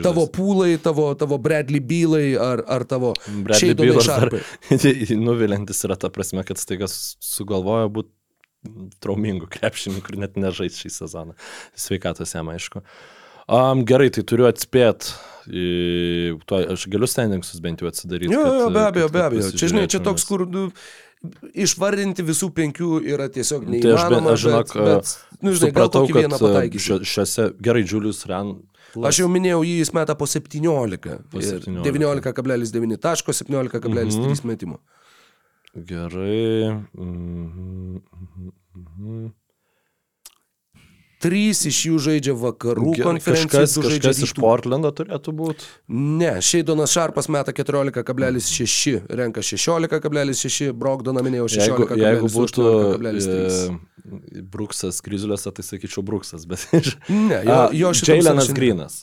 tavo 0.04 0.26
pūlai, 0.34 0.74
tavo, 0.82 1.12
tavo 1.20 1.40
Bradley 1.46 1.84
Bylai 1.84 2.34
ar, 2.42 2.66
ar 2.68 2.88
tavo 2.90 3.14
Bradley 3.46 3.78
Bylas. 3.80 4.10
Nuvilintis 5.30 5.86
yra 5.88 6.00
ta 6.00 6.12
prasme, 6.14 6.44
kad 6.48 6.60
staiga 6.60 6.90
sugalvoja 6.90 7.88
būti 7.94 8.12
traumingų 9.04 9.48
krepšininkų 9.54 10.14
ir 10.14 10.22
net 10.26 10.38
nežais 10.40 10.78
šį 10.82 10.92
sezoną. 10.98 11.36
Sveikatos 11.80 12.36
jam, 12.36 12.52
aišku. 12.52 12.84
Um, 13.50 13.82
gerai, 13.88 14.12
tai 14.14 14.22
turiu 14.28 14.46
atspėti. 14.50 15.16
Aš 15.50 16.86
galiu 16.92 17.08
standingsus 17.10 17.62
bent 17.64 17.82
jau 17.82 17.90
atsidaryti. 17.90 18.34
Jo, 18.34 18.44
jo, 18.46 18.68
be 18.74 18.84
abejo, 18.86 19.08
be 19.14 19.24
abejo. 19.26 19.54
Čia, 19.56 19.72
žinai, 19.72 19.88
čia 19.90 20.04
toks, 20.06 20.26
kur 20.30 20.44
nu, 20.46 20.68
išvardinti 21.58 22.26
visų 22.28 22.52
penkių 22.56 23.00
yra 23.10 23.30
tiesiog 23.34 23.66
neįmanoma. 23.66 24.28
Tai 24.28 24.36
aš, 24.36 24.44
žinok, 24.46 24.76
bet, 24.76 25.14
bet, 25.16 25.40
nu, 25.42 25.56
žinai, 25.56 25.72
supratau, 25.72 26.04
kad 26.14 26.78
šio, 26.86 27.00
šiose, 27.16 27.48
gerai, 27.64 27.84
Julius 27.88 28.22
Ran. 28.30 28.60
Aš 29.06 29.24
jau 29.24 29.32
minėjau, 29.32 29.64
jį 29.66 29.76
jis 29.82 29.92
meta 29.98 30.16
po 30.18 30.30
17. 30.30 31.18
Po 31.34 31.42
17. 31.42 31.82
19,9 31.86 33.02
taško, 33.02 33.34
17,3 33.34 33.82
mm 33.90 34.10
-hmm. 34.10 34.46
metimo. 34.46 34.80
Gerai. 35.76 36.72
Mhm. 36.98 38.02
Mhm. 38.76 39.30
Trys 41.20 41.66
iš 41.68 41.78
jų 41.84 41.98
žaidžia 42.00 42.34
vakarų 42.40 42.94
konferencijoje. 42.96 43.50
Kažkas, 43.52 43.74
kažkas 43.84 44.22
iš 44.24 44.32
Portlando 44.38 44.88
turėtų 44.96 45.34
būti? 45.36 45.66
Ne, 45.92 46.38
Šeidonas 46.40 46.94
Šarpas 46.96 47.28
meta 47.28 47.52
14,6, 47.52 49.02
renka 49.20 49.44
16,6, 49.44 50.72
Brogdoną 50.80 51.26
minėjau 51.28 51.50
16,3. 51.52 51.66
Jeigu, 51.66 51.90
jeigu 52.00 52.32
būtų 52.38 52.70
e, 52.96 54.42
Bruksas 54.48 55.04
Krizulėse, 55.04 55.52
tai 55.52 55.68
sakyčiau 55.68 56.06
Bruksas, 56.08 56.48
bet... 56.48 56.64
ne, 57.12 57.44
jo, 57.44 57.62
jo 57.82 57.92
šitas... 58.00 58.14
Džiailenas 58.14 58.54
Grinas. 58.56 59.02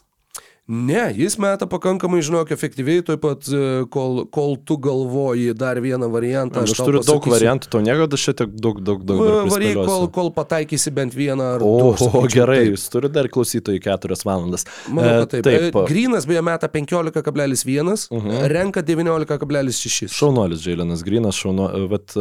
Ne, 0.67 1.13
jis 1.15 1.37
meta 1.39 1.67
pakankamai, 1.71 2.19
žinok, 2.27 2.51
efektyviai, 2.51 3.05
taip 3.07 3.21
pat, 3.23 3.47
e, 3.55 3.85
kol, 3.87 4.25
kol 4.35 4.57
tu 4.67 4.75
galvoji 4.83 5.53
dar 5.55 5.79
vieną 5.79 6.09
variantą. 6.11 6.65
Aš, 6.67 6.73
aš 6.75 6.81
turiu 6.81 7.03
pasakysiu. 7.05 7.13
daug 7.13 7.29
variantų, 7.37 7.71
to 7.71 7.83
negada 7.87 8.19
šiek 8.19 8.39
tiek 8.41 8.57
daug, 8.65 8.81
daug, 8.83 9.05
daug. 9.07 9.23
Varyk, 9.53 9.79
kol, 9.79 10.09
kol 10.11 10.33
pataikysi 10.35 10.91
bent 10.97 11.15
vieną 11.15 11.53
ar 11.55 11.63
o, 11.63 11.71
du. 11.79 12.09
O, 12.11 12.25
gerai, 12.27 12.65
taip. 12.65 12.73
jūs 12.75 12.89
turite 12.91 13.15
dar 13.15 13.31
klausytojai 13.31 13.85
keturias 13.85 14.27
valandas. 14.27 14.67
Manau, 14.91 15.23
kad 15.23 15.37
taip. 15.37 15.47
E, 15.47 15.63
taip. 15.69 15.79
E, 15.85 15.87
Grinas 15.93 16.27
beje 16.27 16.43
meta 16.51 16.67
15,1, 16.67 17.95
uh 18.11 18.27
-huh. 18.27 18.45
renka 18.51 18.83
19,6. 18.83 20.11
Šaunuolis 20.11 20.67
Džiailinas 20.67 21.07
Grinas, 21.07 21.39
šaunuolis. 21.39 22.19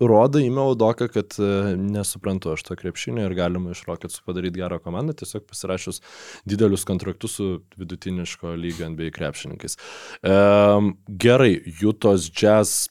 Rodo 0.00 0.38
įmiau 0.42 0.76
doką, 0.78 1.08
kad 1.10 1.34
e, 1.42 1.76
nesuprantu 1.78 2.52
aš 2.54 2.62
to 2.68 2.76
krepšinio 2.78 3.24
ir 3.26 3.34
galima 3.38 3.72
iš 3.74 3.82
Rocketsų 3.88 4.22
padaryti 4.26 4.60
gerą 4.60 4.78
komandą, 4.82 5.16
tiesiog 5.18 5.46
pasirašius 5.50 6.02
didelius 6.48 6.86
kontraktus 6.88 7.38
su 7.40 7.48
vidutiniško 7.80 8.54
lygio 8.58 8.90
NBA 8.92 9.10
krepšininkais. 9.16 9.78
Um, 10.22 10.94
gerai, 11.08 11.56
Jutos 11.80 12.30
Jazz. 12.30 12.86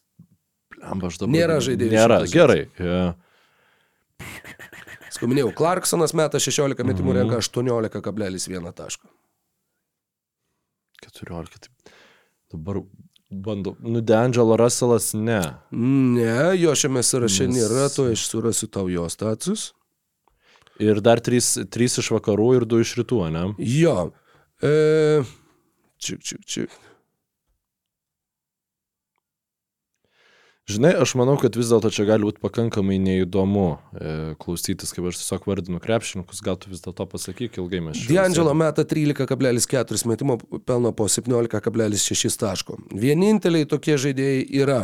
Lemba, 0.81 1.09
aš 1.09 1.21
dabar. 1.23 1.33
Nėra 1.37 1.61
žaidėjų. 1.63 1.93
Nėra, 1.95 2.19
gerai. 2.31 2.59
Yeah. 2.77 3.15
Skuminėjau, 5.17 5.53
Clarksonas 5.57 6.13
meta 6.17 6.39
16 6.43 6.83
metimų, 6.85 7.13
mm 7.13 7.15
-hmm. 7.15 7.19
renka 7.23 7.39
18,1 7.41 8.73
taško. 8.77 9.09
14. 11.07 11.69
Tai 12.47 12.59
dabar 12.59 12.81
Bandau. 13.29 13.75
Nu, 13.83 14.01
D'Angelo 14.01 14.55
Russellas 14.55 15.11
ne. 15.13 15.41
Ne, 15.71 16.55
jo 16.55 16.75
šiame 16.75 17.03
sąraše 17.03 17.49
Nes... 17.49 17.57
nėra, 17.57 17.89
to 17.91 18.07
aš 18.13 18.23
surasiu 18.31 18.69
tau 18.71 18.87
jo 18.91 19.07
status. 19.11 19.73
Ir 20.79 21.01
dar 21.03 21.19
trys, 21.23 21.57
trys 21.73 21.97
iš 21.99 22.11
vakarų 22.15 22.51
ir 22.59 22.65
du 22.69 22.79
iš 22.83 22.95
rytų, 23.01 23.23
ne? 23.33 23.43
Jo. 23.59 24.11
E... 24.63 25.23
Čiuk, 25.97 26.21
čiuk, 26.21 26.45
čiuk. 26.45 26.75
Žinai, 30.67 30.89
aš 30.99 31.13
manau, 31.15 31.37
kad 31.39 31.55
vis 31.55 31.69
dėlto 31.71 31.87
čia 31.95 32.03
gali 32.09 32.27
būti 32.27 32.41
pakankamai 32.43 32.97
neįdomu 32.99 33.67
e, 33.71 34.15
klausytis, 34.41 34.89
kaip 34.91 35.05
aš 35.07 35.21
tiesiog 35.21 35.45
vardinu 35.47 35.79
krepšininkus, 35.79 36.41
gal 36.43 36.57
tu 36.59 36.67
vis 36.67 36.81
dėlto 36.83 37.05
pasakyk, 37.07 37.55
ilgai 37.61 37.79
mes 37.85 38.01
čia. 38.01 38.09
D'Angelo 38.09 38.51
meta 38.51 38.83
13,4 38.83 40.09
metimo 40.11 40.35
pelno 40.67 40.91
po 40.91 41.07
17,6 41.07 42.35
taško. 42.41 42.75
Vieninteliai 42.91 43.69
tokie 43.71 43.95
žaidėjai 43.95 44.41
yra 44.59 44.81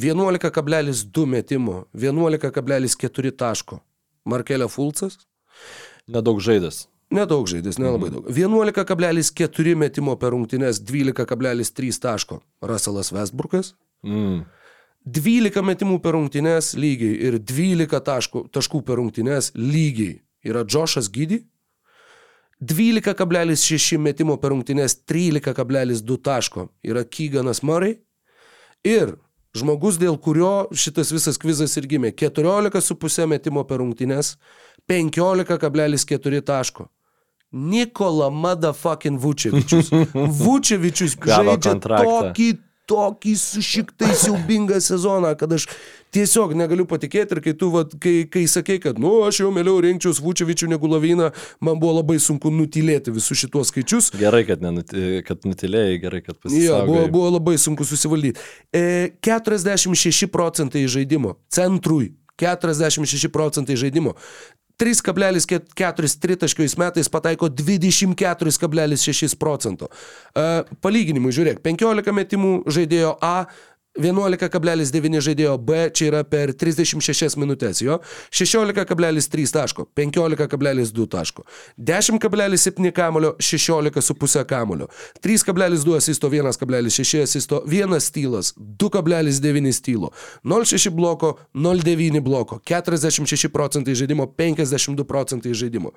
11,2 0.00 1.26
metimo, 1.28 1.82
11,4 1.92 3.32
taško. 3.42 3.82
Markelė 4.24 4.70
Fulcas. 4.72 5.18
Nedaug 6.08 6.40
žaidęs. 6.40 6.86
Nedaug 7.12 7.44
žaidės, 7.50 7.76
nelabai 7.82 8.08
daug. 8.14 8.30
11,4 8.32 9.76
metimo 9.76 10.16
per 10.16 10.32
rungtynes, 10.32 10.80
12,3 10.80 12.00
taško. 12.00 12.40
Russellas 12.64 13.12
Westbrook'as. 13.12 13.74
Mm. 14.06 14.46
12 15.08 15.62
metimų 15.64 16.00
per 16.04 16.12
rungtynes 16.16 16.74
lygiai 16.76 17.14
ir 17.28 17.38
12 17.40 18.02
taškų, 18.04 18.44
taškų 18.52 18.82
per 18.84 19.00
rungtynes 19.00 19.52
lygiai 19.56 20.20
yra 20.44 20.64
Džošas 20.64 21.08
Gydy. 21.12 21.44
12,6 22.60 23.96
metimo 23.96 24.36
per 24.36 24.52
rungtynes, 24.52 24.98
13,2 25.08 26.18
taško 26.20 26.68
yra 26.84 27.06
Kyganas 27.08 27.62
Murray. 27.64 27.96
Ir 28.84 29.16
žmogus, 29.56 29.96
dėl 29.96 30.18
kurio 30.20 30.68
šitas 30.76 31.12
visas 31.14 31.40
kvizas 31.40 31.78
ir 31.80 31.88
gimė, 31.88 32.12
14,5 32.12 33.26
metimo 33.32 33.64
per 33.64 33.80
rungtynes, 33.80 34.34
15,4 34.88 36.42
taško. 36.44 36.90
Nikola 37.50 38.28
motherfucking 38.30 39.18
Vučevičius. 39.18 39.88
Vučevičius 40.44 41.16
žaidžia 41.16 41.72
kontraktą. 41.72 42.18
tokį 42.28 42.50
tokį 42.90 43.32
sušiktai 43.38 44.10
siaubingą 44.18 44.80
sezoną, 44.82 45.32
kad 45.38 45.52
aš 45.56 45.66
tiesiog 46.14 46.56
negaliu 46.58 46.86
patikėti 46.90 47.36
ir 47.36 47.40
kai 47.44 47.54
tu, 47.58 47.68
vat, 47.74 47.92
kai, 48.02 48.24
kai 48.30 48.42
sakei, 48.50 48.80
kad, 48.82 48.98
nu, 49.02 49.20
aš 49.28 49.42
jau 49.44 49.50
mieliau 49.54 49.78
rinkčiaus 49.84 50.18
Vučevičių 50.24 50.70
negu 50.72 50.90
Lavyną, 50.90 51.30
man 51.62 51.78
buvo 51.82 52.00
labai 52.00 52.18
sunku 52.22 52.50
nutilėti 52.54 53.14
visus 53.14 53.38
šitos 53.44 53.70
skaičius. 53.70 54.10
Gerai, 54.18 54.42
kad, 54.48 54.64
nenuti, 54.64 55.20
kad 55.26 55.46
nutilėjai, 55.46 56.00
gerai, 56.02 56.22
kad 56.26 56.34
Jo, 56.34 56.42
pasisakė. 56.48 56.86
buvo, 56.90 57.04
buvo 57.14 57.34
labai 57.38 57.56
sunku 57.62 57.86
susivaldyti. 57.86 58.42
E, 58.74 58.86
46 59.22 60.26
procentai 60.34 60.86
žaidimo. 60.90 61.36
Centrui 61.52 62.16
46 62.40 63.28
procentai 63.28 63.76
žaidimo. 63.76 64.14
3,4 64.80 66.14
tritaškiais 66.24 66.76
metais 66.80 67.10
pataiko 67.12 67.50
24,6 67.52 69.36
procento. 69.40 69.90
E, 70.32 70.46
palyginimui, 70.80 71.34
žiūrėk, 71.36 71.60
15 71.66 72.16
metimų 72.16 72.54
žaidėjo 72.70 73.16
A, 73.20 73.34
11,9 74.00 75.20
žaidėjo 75.26 75.56
B, 75.62 75.80
čia 75.94 76.08
yra 76.10 76.22
per 76.24 76.52
36 76.56 77.36
minutės, 77.40 77.82
jo, 77.84 77.98
16,3 78.32 79.54
taško, 79.54 79.86
15,2 79.96 81.06
taško, 81.12 81.44
10,7 81.76 82.92
kamulio, 82.96 83.34
16,5 83.40 84.44
kamulio, 84.48 84.88
3,2 85.22 85.96
asisto, 85.98 86.30
1,6 86.30 87.22
asisto, 87.22 87.62
1 87.66 88.00
stylas, 88.00 88.54
2,9 88.56 89.72
stylo, 89.76 90.12
0,6 90.44 90.90
bloko, 90.96 91.36
0,9 91.54 92.20
bloko, 92.20 92.60
46 92.64 93.48
procentai 93.52 93.94
žaidimo, 93.94 94.26
52 94.36 95.04
procentai 95.04 95.54
žaidimo. 95.54 95.92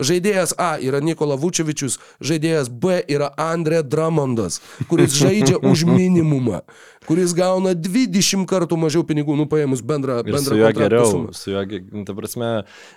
Žaidėjas 0.00 0.54
A 0.56 0.78
yra 0.80 1.00
Nikola 1.04 1.36
Vučevičius, 1.36 1.98
žaidėjas 2.24 2.70
B 2.72 3.02
yra 3.04 3.30
Andre 3.40 3.82
Dramondas, 3.84 4.60
kuris 4.88 5.16
žaidžia 5.18 5.58
už 5.70 5.84
minimumą, 5.88 6.62
kuris 7.08 7.34
gauna 7.36 7.74
20 7.76 8.46
kartų 8.48 8.78
mažiau 8.80 9.04
pinigų, 9.06 9.36
nu 9.36 9.44
paėmus 9.50 9.84
bendrą, 9.84 10.22
bendrą 10.24 10.46
su 10.46 10.60
juo 10.60 10.72
geriau, 10.76 11.10
sumą. 11.12 11.34
su 11.36 11.52
juo, 11.52 11.64
nu, 11.92 12.06
ta 12.08 12.16
prasme, 12.16 12.50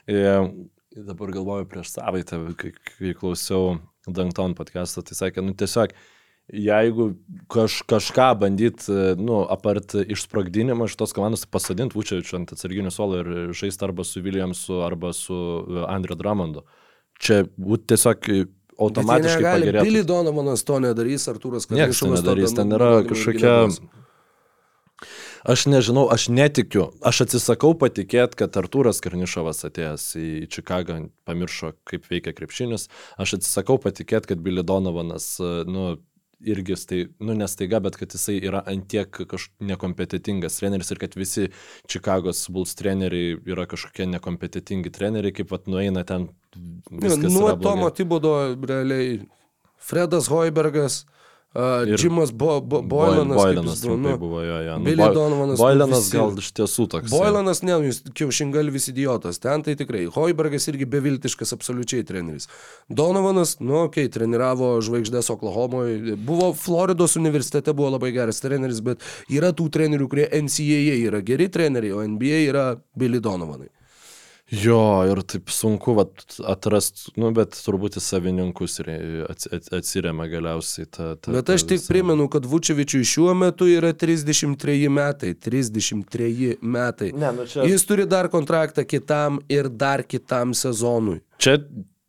e, 0.08 0.24
dabar 0.96 1.36
galvoju 1.36 1.68
prieš 1.72 1.92
savaitę, 1.98 2.40
kai, 2.60 2.72
kai 2.94 3.14
klausiau 3.20 3.78
Dankton 4.08 4.56
podcast'o, 4.56 5.04
tai 5.04 5.18
sakė, 5.20 5.44
nu 5.44 5.56
tiesiog, 5.60 5.92
jeigu 6.52 7.10
kaž, 7.52 7.82
kažką 7.90 8.30
bandyt, 8.40 8.88
e, 8.88 9.16
nu, 9.20 9.42
apart 9.52 9.96
išsprogdinimą 10.04 10.88
iš 10.88 10.96
tos 11.00 11.16
komandos, 11.16 11.44
pasadinti 11.52 12.00
Vučevičių 12.00 12.40
ant 12.40 12.56
atsarginių 12.56 12.92
suolo 12.96 13.20
ir 13.24 13.34
žaisti 13.56 13.88
arba 13.88 14.08
su 14.08 14.24
Williamsu, 14.24 14.80
arba 14.88 15.14
su 15.16 15.36
e, 15.36 15.84
Andriu 15.92 16.20
Dramondu. 16.20 16.64
Čia 17.24 17.44
būtų 17.56 17.94
tiesiog 17.94 18.30
automatiškai 18.84 19.44
Billy 19.44 19.74
pagerėtų. 19.74 20.08
Donovanas 20.10 20.66
to 20.68 20.80
nedarys, 20.84 21.28
Artūras 21.32 21.70
Niekas 21.72 22.02
to 22.04 22.14
nedarys, 22.14 22.56
ten 22.58 22.74
yra 22.76 22.96
kažkokia... 23.08 23.60
neduos. 23.68 23.84
Aš 25.44 25.66
nežinau, 25.68 26.06
aš 26.08 26.30
netikiu. 26.32 26.86
Aš 27.04 27.26
atsisakau 27.26 27.74
patikėti, 27.76 28.38
kad 28.40 28.56
Artūras 28.56 29.04
Karnišovas 29.04 29.66
atėjęs 29.68 30.06
į 30.16 30.28
Čikagą 30.54 31.02
pamiršo, 31.28 31.74
kaip 31.90 32.08
veikia 32.08 32.32
krepšinis. 32.36 32.88
Aš 33.20 33.36
atsisakau 33.42 33.76
patikėti, 33.84 34.32
kad 34.32 34.44
Billy 34.44 34.64
Donovanas, 34.64 35.34
e, 35.44 35.66
nu, 35.68 35.98
irgi, 36.40 36.78
tai, 36.88 37.02
nu, 37.20 37.36
nestaiga, 37.36 37.82
bet 37.84 38.00
kad 38.00 38.16
jisai 38.16 38.38
yra 38.40 38.64
antiek 38.72 39.12
kažkoks 39.12 39.52
nekompetitingas 39.68 40.62
treneris 40.62 40.96
ir 40.96 41.04
kad 41.04 41.20
visi 41.20 41.50
Čikagos 41.92 42.46
Bulls 42.48 42.78
treneriai 42.80 43.36
yra 43.44 43.68
kažkokie 43.68 44.08
nekompetitingi 44.16 44.96
treneriai, 44.96 45.36
kaip 45.36 45.52
pat 45.52 45.68
nueina 45.68 46.08
ten. 46.08 46.30
Viskas 46.92 47.34
Nuo. 47.34 47.56
Tomo 47.58 47.90
Tibodo 47.90 48.36
realiai 48.62 49.22
Fredas 49.84 50.28
Hoibergas, 50.32 51.04
uh, 51.56 51.84
Ir 51.88 52.00
Jimas 52.00 52.32
Bo, 52.32 52.62
Bo, 52.62 52.82
Boilanas, 52.82 53.38
Boilanas. 53.38 53.84
jis, 53.84 53.84
nu, 53.84 54.18
buvo 54.18 54.42
jo, 54.42 54.60
jo. 54.62 54.78
Billy 54.80 55.14
Donovanas, 55.14 55.60
nu, 55.60 55.66
Boilanas 55.66 56.00
visi- 56.06 56.16
gal 56.18 56.32
iš 56.40 56.52
tiesų 56.58 56.88
toks. 56.90 57.12
Boilanas, 57.12 57.62
ne, 57.62 57.76
jūs 57.90 58.00
kiaušingalvis 58.16 58.88
idiotas, 58.90 59.38
ten 59.44 59.62
tai 59.62 59.76
tikrai. 59.76 60.06
Hoibergas 60.16 60.66
irgi 60.72 60.88
beviltiškas 60.90 61.54
absoliučiai 61.54 62.06
treneris. 62.08 62.48
Donovanas, 62.90 63.60
nu, 63.60 63.84
okei, 63.84 64.08
okay, 64.08 64.14
treniravo 64.16 64.80
žvaigždės 64.82 65.30
Oklahomoje, 65.36 66.16
buvo 66.18 66.54
Floridos 66.54 67.16
universitete, 67.20 67.74
buvo 67.74 67.92
labai 67.98 68.12
geras 68.16 68.42
treneris, 68.42 68.82
bet 68.82 69.04
yra 69.30 69.52
tų 69.54 69.70
trenerių, 69.70 70.10
kurie 70.10 70.28
NCAA 70.32 70.98
yra 71.12 71.22
geri 71.22 71.50
treneriai, 71.54 71.94
o 71.94 72.02
NBA 72.08 72.48
yra 72.50 72.66
Billy 72.98 73.20
Donovanai. 73.20 73.70
Jo, 74.54 75.02
ir 75.10 75.22
taip 75.26 75.50
sunku 75.50 75.96
vat, 75.98 76.12
atrast, 76.46 77.08
nu, 77.18 77.32
bet 77.34 77.56
turbūt 77.58 77.96
į 77.98 78.04
savininkus 78.06 78.76
ir 78.84 78.90
ats- 79.32 79.48
ats- 79.50 79.72
atsiriama 79.74 80.28
galiausiai 80.30 80.86
ta. 80.86 81.16
ta 81.16 81.32
Bet 81.34 81.48
ta 81.48 81.56
aš 81.58 81.64
tik 81.66 81.80
visa- 81.80 81.90
primenu, 81.94 82.28
kad 82.30 82.46
Vučevičiui 82.46 83.02
šiuo 83.08 83.34
metu 83.36 83.66
yra 83.66 83.94
33 83.98 84.90
metai. 84.94 85.34
33 85.34 86.58
metai. 86.62 87.12
Ne, 87.14 87.32
nu 87.34 87.48
čia- 87.50 87.66
Jis 87.66 87.86
turi 87.86 88.06
dar 88.06 88.30
kontraktą 88.30 88.86
kitam 88.86 89.40
ir 89.50 89.70
dar 89.70 90.04
kitam 90.04 90.54
sezonui. 90.54 91.22
Čia, 91.40 91.58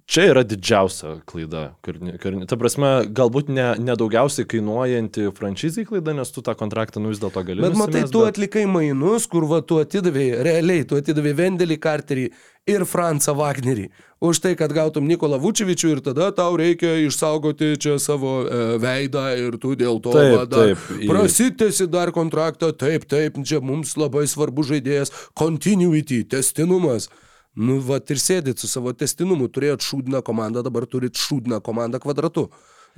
čia 0.07 0.29
yra 0.31 0.45
didžiausia 0.47 1.19
klaida. 1.29 1.65
Karni, 1.85 2.17
karni, 2.21 2.47
ta 2.49 2.59
prasme, 2.61 2.93
galbūt 3.15 3.51
ne, 3.53 3.67
ne 3.81 3.97
daugiausiai 3.99 4.49
kainuojanti 4.49 5.31
franšizai 5.37 5.87
klaida, 5.89 6.15
nes 6.17 6.33
tu 6.35 6.45
tą 6.45 6.57
kontraktą 6.59 7.03
nu 7.03 7.13
vis 7.13 7.23
dėlto 7.23 7.45
gali. 7.47 7.65
Bet 7.65 7.79
matai, 7.79 8.05
nusimest, 8.05 8.15
tu 8.15 8.25
atlikai 8.29 8.65
mainus, 8.71 9.29
kur 9.31 9.49
va 9.51 9.63
tu 9.65 9.81
atidavėjai, 9.83 10.43
realiai 10.47 10.89
tu 10.89 11.01
atidavėjai 11.01 11.41
Vendelį 11.41 11.79
Karterį 11.83 12.27
ir 12.71 12.85
Francą 12.89 13.35
Wagnerį. 13.37 13.89
Už 14.25 14.41
tai, 14.41 14.55
kad 14.57 14.73
gautum 14.73 15.05
Nikolą 15.09 15.37
Vučevičių 15.43 15.91
ir 15.93 16.01
tada 16.05 16.31
tau 16.33 16.55
reikia 16.57 16.95
išsaugoti 17.05 17.75
čia 17.81 17.99
savo 18.01 18.39
e, 18.45 18.63
veidą 18.81 19.27
ir 19.37 19.59
tu 19.61 19.75
dėl 19.77 20.01
to 20.05 20.15
Taip, 20.17 20.33
va, 20.33 20.47
dar 20.49 20.71
taip, 20.73 20.87
prasitėsi 21.11 21.89
dar 21.93 22.13
kontraktą, 22.17 22.73
taip, 22.73 23.05
taip, 23.11 23.37
čia 23.45 23.61
mums 23.61 23.93
labai 24.01 24.25
svarbu 24.31 24.65
žaidėjas, 24.71 25.13
continuity, 25.37 26.23
testinumas. 26.25 27.11
Nu, 27.55 27.79
va 27.87 28.01
ir 28.11 28.21
sėdit 28.21 28.59
su 28.59 28.71
savo 28.71 28.93
testinumu, 28.99 29.49
turėjot 29.53 29.85
šūdiną 29.87 30.25
komandą, 30.27 30.65
dabar 30.67 30.89
turit 30.91 31.19
šūdiną 31.19 31.61
komandą 31.65 32.01
kvadratu. 32.03 32.49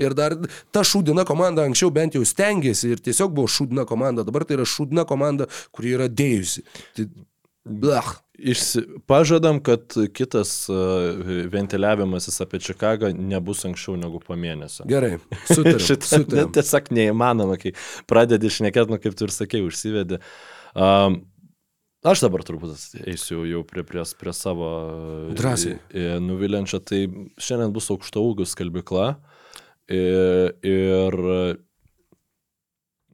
Ir 0.00 0.12
dar 0.16 0.34
ta 0.72 0.82
šūdina 0.84 1.24
komanda 1.28 1.64
anksčiau 1.64 1.92
bent 1.92 2.16
jau 2.16 2.24
stengiasi 2.24 2.92
ir 2.92 3.00
tiesiog 3.04 3.32
buvo 3.36 3.48
šūdina 3.48 3.86
komanda, 3.88 4.24
dabar 4.28 4.44
tai 4.44 4.58
yra 4.58 4.66
šūdina 4.68 5.06
komanda, 5.08 5.48
kuri 5.72 5.94
yra 5.96 6.08
dėjusi. 6.12 6.64
Tai, 6.96 7.06
blech. 7.66 8.16
Išsi... 8.36 8.82
Pažadam, 9.08 9.62
kad 9.64 9.94
kitas 10.12 10.50
uh, 10.68 10.76
ventiliavimasis 11.52 12.42
apie 12.44 12.60
Čikagą 12.60 13.08
nebus 13.16 13.64
anksčiau 13.64 13.96
negu 13.96 14.20
po 14.20 14.36
mėnesio. 14.36 14.84
Gerai, 14.90 15.16
sutarėm. 15.48 15.80
Šitą 15.80 16.10
sutarėm. 16.10 16.42
net 16.42 16.52
tiesiog 16.58 16.92
neįmanoma, 16.98 17.56
kai 17.60 17.72
pradedi 18.08 18.52
išnekėti, 18.52 18.92
nu 18.92 19.00
kaip 19.00 19.16
tu 19.16 19.28
ir 19.28 19.32
sakei, 19.32 19.64
užsivedė. 19.64 20.20
Um, 20.76 21.22
aš 22.06 22.20
dabar 22.26 22.40
turbūt 22.46 22.70
eisiu 23.08 23.44
jau 23.48 23.62
prie, 23.66 23.82
prie, 23.86 24.02
prie 24.20 24.32
savo 24.36 24.68
Drąsiai. 25.36 25.78
e, 25.90 26.06
nuvilenčio, 26.22 26.78
tai 26.84 27.06
šiandien 27.40 27.72
bus 27.74 27.88
aukšto 27.94 28.22
ūgių 28.30 28.46
skalbikla 28.48 29.06
ir, 29.88 30.52
ir 30.66 31.18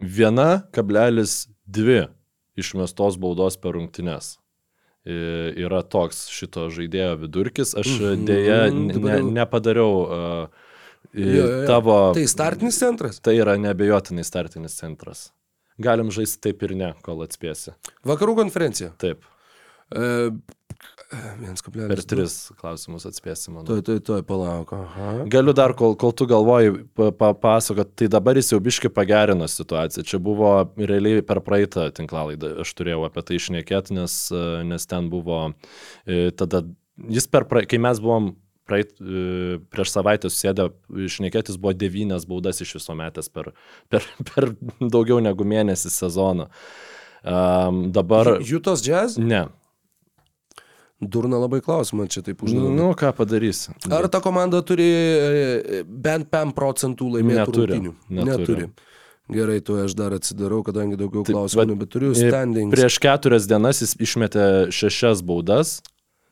1,2 0.03 2.09
išmestos 2.59 3.17
baudos 3.21 3.57
per 3.57 3.73
rungtynes. 3.79 4.37
E, 5.05 5.15
Yra 5.65 5.83
toks 5.83 6.29
šito 6.31 6.69
žaidėjo 6.71 7.17
vidurkis. 7.25 7.75
Aš 7.79 7.89
Mhm, 7.99 8.27
dėja 8.29 8.59
ne, 8.73 9.17
nepadariau 9.41 9.95
uh, 10.03 10.47
Jo, 11.13 11.27
jo, 11.27 11.47
jo. 11.47 11.67
tavo. 11.67 11.95
Tai 12.15 12.23
startinis 12.31 12.79
centras. 12.79 13.19
Tai 13.21 13.35
yra 13.37 13.57
nebejotinai 13.61 14.23
startinis 14.25 14.77
centras. 14.79 15.33
Galim 15.85 16.11
žaisti 16.15 16.41
taip 16.49 16.65
ir 16.67 16.77
ne, 16.79 16.93
kol 17.07 17.23
atspėsi. 17.27 17.77
Vakarų 18.09 18.39
konferencija. 18.45 18.93
Taip. 19.03 19.27
E, 19.93 20.31
1,2. 21.13 21.89
Per 21.91 22.01
tris 22.09 22.35
klausimus 22.57 23.05
atspėsi, 23.09 23.51
manau. 23.53 23.67
Tuoj, 23.69 23.83
tuoj, 23.85 24.01
tuoj, 24.07 24.23
palauk. 24.27 24.73
Aha. 24.77 25.09
Galiu 25.31 25.53
dar, 25.57 25.75
kol, 25.77 25.95
kol 26.01 26.15
tu 26.17 26.27
galvoji, 26.31 26.73
papasakot, 26.97 27.93
tai 28.01 28.09
dabar 28.13 28.39
jis 28.41 28.55
jau 28.55 28.61
biški 28.65 28.91
pagerino 28.95 29.49
situaciją. 29.51 30.07
Čia 30.09 30.21
buvo 30.25 30.55
realiai 30.81 31.25
per 31.27 31.43
praeitą 31.45 31.91
tinklalaidą, 31.95 32.55
aš 32.65 32.73
turėjau 32.79 33.05
apie 33.09 33.27
tai 33.29 33.41
išnekėti, 33.41 33.99
nes, 33.99 34.17
nes 34.69 34.89
ten 34.89 35.11
buvo 35.13 35.43
e, 36.07 36.31
tada, 36.39 36.65
jis 37.13 37.29
per, 37.29 37.47
pra, 37.51 37.67
kai 37.69 37.83
mes 37.83 38.01
buvom 38.03 38.33
praeit, 38.69 38.93
e, 39.01 39.59
prieš 39.73 39.93
savaitę 39.95 40.31
susėdę 40.31 40.69
išnekėtis 41.09 41.59
buvo 41.61 41.73
devynias 41.77 42.27
baudas 42.29 42.61
iš 42.65 42.77
viso 42.79 42.95
metės 42.99 43.29
per, 43.33 43.53
per, 43.93 44.07
per 44.31 44.53
daugiau 44.81 45.21
negu 45.25 45.45
mėnesį 45.45 45.91
sezoną. 45.93 46.49
Um, 47.23 47.85
dabar... 47.95 48.39
Jutos 48.43 48.83
jazz? 48.87 49.19
Ne. 49.19 49.45
Durna 51.03 51.39
labai 51.43 51.59
klausimą 51.63 52.07
čia 52.07 52.21
taip 52.23 52.43
užduodu. 52.47 52.71
Nu, 52.79 52.93
ką 52.95 53.11
padarysi. 53.19 53.73
Ar 53.91 54.07
ta 54.11 54.21
komanda 54.23 54.61
turi 54.63 54.87
e, 54.87 55.83
bent 55.83 56.29
5 56.31 56.55
procentų 56.55 57.09
laimėtų 57.17 57.43
Neturi. 57.43 57.73
rungtynių? 57.73 57.95
Neturi. 58.21 58.43
Neturi. 58.47 58.69
Gerai, 59.33 59.57
tu 59.65 59.75
aš 59.83 59.95
dar 59.99 60.15
atsidarau, 60.15 60.61
kadangi 60.67 60.99
daugiau 61.01 61.23
Taip, 61.25 61.35
klausimų, 61.35 61.75
bet- 61.75 61.81
bet 61.83 61.91
turiu 61.95 62.11
E, 62.13 62.19
standings. 62.21 62.75
Prieš 62.75 62.99
keturias 63.03 63.47
dienas 63.51 63.81
jis 63.83 63.95
išmetė 64.03 64.47
šešias 64.75 65.23
baudas. 65.27 65.81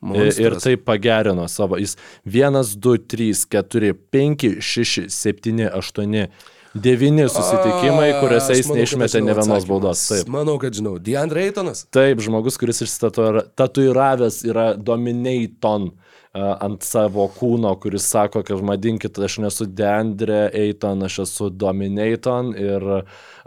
Monstras. 0.00 0.38
Ir 0.40 0.56
tai 0.60 0.76
pagerino 0.80 1.44
savo. 1.48 1.76
Jis 1.80 1.96
1, 2.24 2.62
2, 2.76 2.96
3, 3.06 3.44
4, 3.52 3.92
5, 4.10 4.48
6, 4.60 5.08
7, 5.08 5.68
8, 5.76 6.26
9 6.74 7.26
susitikimai, 7.28 8.10
kuriuose 8.20 8.54
jis 8.54 8.68
neišmetė 8.70 9.24
ne 9.26 9.34
vienos 9.34 9.66
baudos. 9.66 10.04
Taip. 10.12 10.28
Manau, 10.30 10.54
kad 10.62 10.76
žinau. 10.76 10.94
Deandre 11.02 11.42
Eitonas. 11.48 11.82
Taip, 11.90 12.22
žmogus, 12.22 12.58
kuris 12.60 12.84
išstatuiravęs 12.86 14.44
yra 14.46 14.70
Dominaton 14.78 15.90
ant 16.30 16.86
savo 16.86 17.26
kūno, 17.34 17.72
kuris 17.82 18.06
sako, 18.06 18.44
kad 18.46 18.62
vadinkit, 18.62 19.18
aš 19.18 19.40
nesu 19.42 19.66
Deandre 19.66 20.44
Eiton, 20.54 21.02
aš 21.02 21.24
esu 21.26 21.50
Dominaton 21.50 22.54
ir 22.54 22.86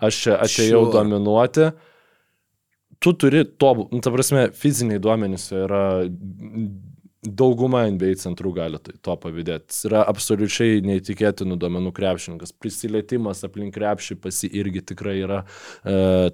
aš 0.03 0.19
atėjau 0.35 0.83
sure. 0.83 0.93
dominuoti. 0.97 1.71
Tu 3.03 3.11
turi 3.19 3.43
to, 3.59 3.73
nu, 3.91 3.99
ta 4.03 4.11
prasme, 4.13 4.45
fiziniai 4.55 5.01
duomenys 5.03 5.49
yra 5.65 5.83
dauguma 7.23 7.85
NBA 7.87 8.15
centrų 8.19 8.51
gali 8.57 8.79
tai- 8.83 8.95
to 9.01 9.15
pavydėti. 9.15 9.71
Jis 9.71 9.85
yra 9.89 10.03
absoliučiai 10.11 10.81
neįtikėtinų 10.83 11.57
duomenų 11.59 11.91
krepšininkas. 11.95 12.51
Prisilietimas 12.59 13.43
aplink 13.47 13.75
krepšį 13.77 14.19
pasi 14.21 14.49
irgi 14.51 14.81
tikrai 14.91 15.17
yra. 15.23 15.43
Uh, 15.85 16.29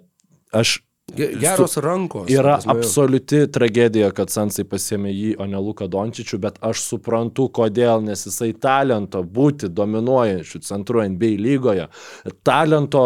aš 0.54 0.80
Ge- 1.16 1.32
Geros 1.41 1.74
rankos. 1.82 2.28
Yra 2.30 2.58
prasme, 2.60 2.74
absoliuti 2.76 3.48
tragedija, 3.50 4.12
kad 4.14 4.30
Sansai 4.30 4.62
pasėmė 4.64 5.10
jį, 5.10 5.32
o 5.41 5.46
ne 5.50 5.58
Luką 5.58 5.88
Dončičių, 5.90 6.38
bet 6.40 6.60
aš 6.62 6.84
suprantu, 6.86 7.48
kodėl, 7.50 8.04
nes 8.06 8.26
jisai 8.28 8.52
talento 8.54 9.24
būti 9.24 9.70
dominuojančių 9.74 10.62
centrų 10.62 11.08
NBA 11.10 11.32
lygoje. 11.41 11.88
Talento, 12.46 13.04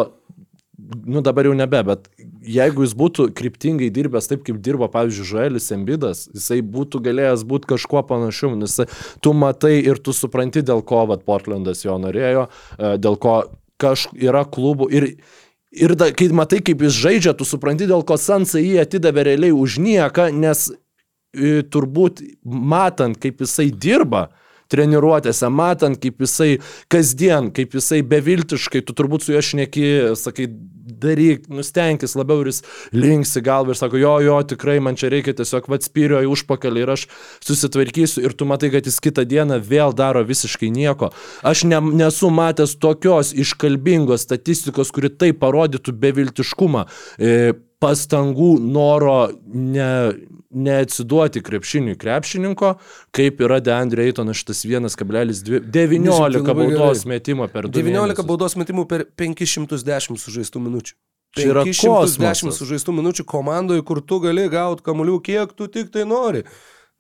nu 1.05 1.21
dabar 1.21 1.47
jau 1.47 1.53
nebe, 1.57 1.79
bet 1.87 2.07
jeigu 2.43 2.85
jis 2.85 2.95
būtų 2.99 3.27
kryptingai 3.37 3.89
dirbęs 3.93 4.29
taip, 4.29 4.43
kaip 4.47 4.59
dirbo, 4.63 4.89
pavyzdžiui, 4.91 5.27
Žuelis 5.29 5.71
Embidas, 5.75 6.25
jisai 6.33 6.61
būtų 6.65 7.01
galėjęs 7.05 7.45
būti 7.49 7.69
kažkuo 7.73 8.03
panašiu, 8.09 8.53
nes 8.59 8.79
tu 9.23 9.33
matai 9.37 9.77
ir 9.81 10.01
tu 10.03 10.15
supranti, 10.15 10.65
dėl 10.65 10.83
ko 10.85 11.05
vat, 11.11 11.25
Portlandas 11.27 11.85
jo 11.85 11.97
norėjo, 12.01 12.49
e, 12.77 12.95
dėl 13.01 13.17
ko 13.21 13.37
kaž, 13.81 14.09
yra 14.19 14.45
klubų 14.47 14.91
ir 14.93 15.09
Ir 15.73 15.95
da, 15.97 16.11
kai 16.13 16.27
matai, 16.29 16.59
kaip 16.61 16.83
jis 16.85 16.93
žaidžia, 16.93 17.31
tu 17.33 17.47
supranti, 17.49 17.87
dėl 17.89 18.03
ko 18.05 18.13
Sansai 18.21 18.61
jį 18.61 18.75
atidavė 18.83 19.23
realiai 19.25 19.55
už 19.57 19.79
nieką, 19.81 20.27
nes 20.29 20.67
e, 20.69 21.63
turbūt 21.65 22.21
matant, 22.45 23.17
kaip 23.17 23.41
jisai 23.41 23.71
dirba 23.73 24.27
treniruotėse, 24.69 25.49
matant, 25.49 25.97
kaip 26.01 26.21
jisai 26.21 26.59
kasdien, 26.93 27.49
kaip 27.55 27.73
jisai 27.77 28.03
beviltiškai, 28.05 28.83
tu 28.85 28.93
turbūt 28.97 29.25
su 29.25 29.33
juo 29.33 29.41
šneki, 29.41 29.87
sakai, 30.19 30.45
daryk, 31.03 31.47
nustenkis 31.51 32.15
labiau 32.19 32.43
ir 32.43 32.51
jis 32.51 32.61
linksi 32.95 33.43
galvą 33.45 33.73
ir 33.73 33.79
sako, 33.79 33.99
jo, 34.01 34.13
jo, 34.25 34.37
tikrai 34.53 34.79
man 34.83 34.97
čia 34.99 35.11
reikia 35.13 35.35
tiesiog 35.37 35.69
vatspyrio 35.71 36.21
į 36.23 36.31
užpakalį 36.33 36.85
ir 36.85 36.93
aš 36.95 37.07
susitvarkysiu 37.43 38.23
ir 38.23 38.37
tu 38.37 38.47
matai, 38.49 38.71
kad 38.73 38.87
jis 38.87 39.01
kitą 39.03 39.27
dieną 39.27 39.59
vėl 39.63 39.95
daro 39.97 40.23
visiškai 40.27 40.71
nieko. 40.73 41.11
Aš 41.43 41.65
ne, 41.69 41.81
nesu 42.03 42.31
matęs 42.33 42.77
tokios 42.81 43.33
iškalbingos 43.35 44.25
statistikos, 44.27 44.93
kuri 44.95 45.11
tai 45.11 45.33
parodytų 45.37 45.95
beviltiškumą. 46.03 46.87
E, 47.19 47.53
pastangų, 47.83 48.55
noro 48.63 49.17
ne, 49.45 49.91
neatsiduoti 50.53 51.41
krepšiniui 51.43 51.97
krepšininko, 51.99 52.75
kaip 53.15 53.41
yra 53.43 53.59
Deandre 53.63 54.05
Eitonas 54.07 54.39
šitas 54.41 54.63
1,19 54.65 56.43
labai 56.43 56.67
baudos 56.73 57.05
metimo 57.09 57.47
per 57.51 57.67
2 57.69 57.81
19 57.81 57.97
mėnesius. 57.97 58.27
baudos 58.29 58.57
metimų 58.59 58.85
per 58.89 59.07
510 59.19 60.21
sužaistų 60.21 60.61
minučių. 60.67 60.95
Čia 61.33 61.49
yra 61.49 61.63
510 61.65 62.21
kosmosas. 62.21 62.61
sužaistų 62.61 62.93
minučių 62.99 63.25
komandoje, 63.25 63.81
kur 63.81 64.03
tu 64.05 64.19
gali 64.21 64.45
gauti 64.53 64.85
kamuolių, 64.85 65.17
kiek 65.25 65.55
tu 65.57 65.67
tik 65.67 65.89
tai 65.93 66.05
nori. 66.05 66.43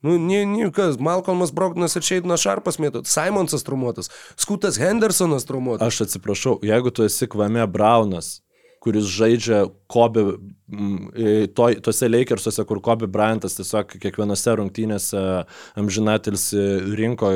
Nu, 0.03 0.17
nie, 0.19 0.41
nie 0.43 0.67
kas, 0.73 0.97
Malcolmas 0.99 1.53
Brogdonas 1.55 1.95
ir 1.95 2.03
Šeidinas 2.03 2.41
Šarpas 2.43 2.75
mėtų, 2.81 3.05
Simonsas 3.07 3.63
trumuotas, 3.63 4.09
Skutas 4.35 4.75
Hendersonas 4.81 5.45
trumuotas. 5.47 5.85
Aš 5.87 6.09
atsiprašau, 6.09 6.57
jeigu 6.65 6.91
tu 6.91 7.05
esi 7.05 7.29
Kvame 7.31 7.63
Braunas, 7.71 8.41
kuris 8.83 9.07
žaidžia 9.07 9.63
Kobe, 9.87 10.23
to, 11.55 11.67
tose 11.85 12.09
Lakersuose, 12.09 12.65
kur 12.67 12.81
Kobe 12.83 13.07
Bryantas 13.07 13.55
tiesiog 13.55 13.95
kiekvienose 14.01 14.55
rungtynėse 14.59 15.21
amžinatilsi 15.79 16.65
rinko 16.99 17.31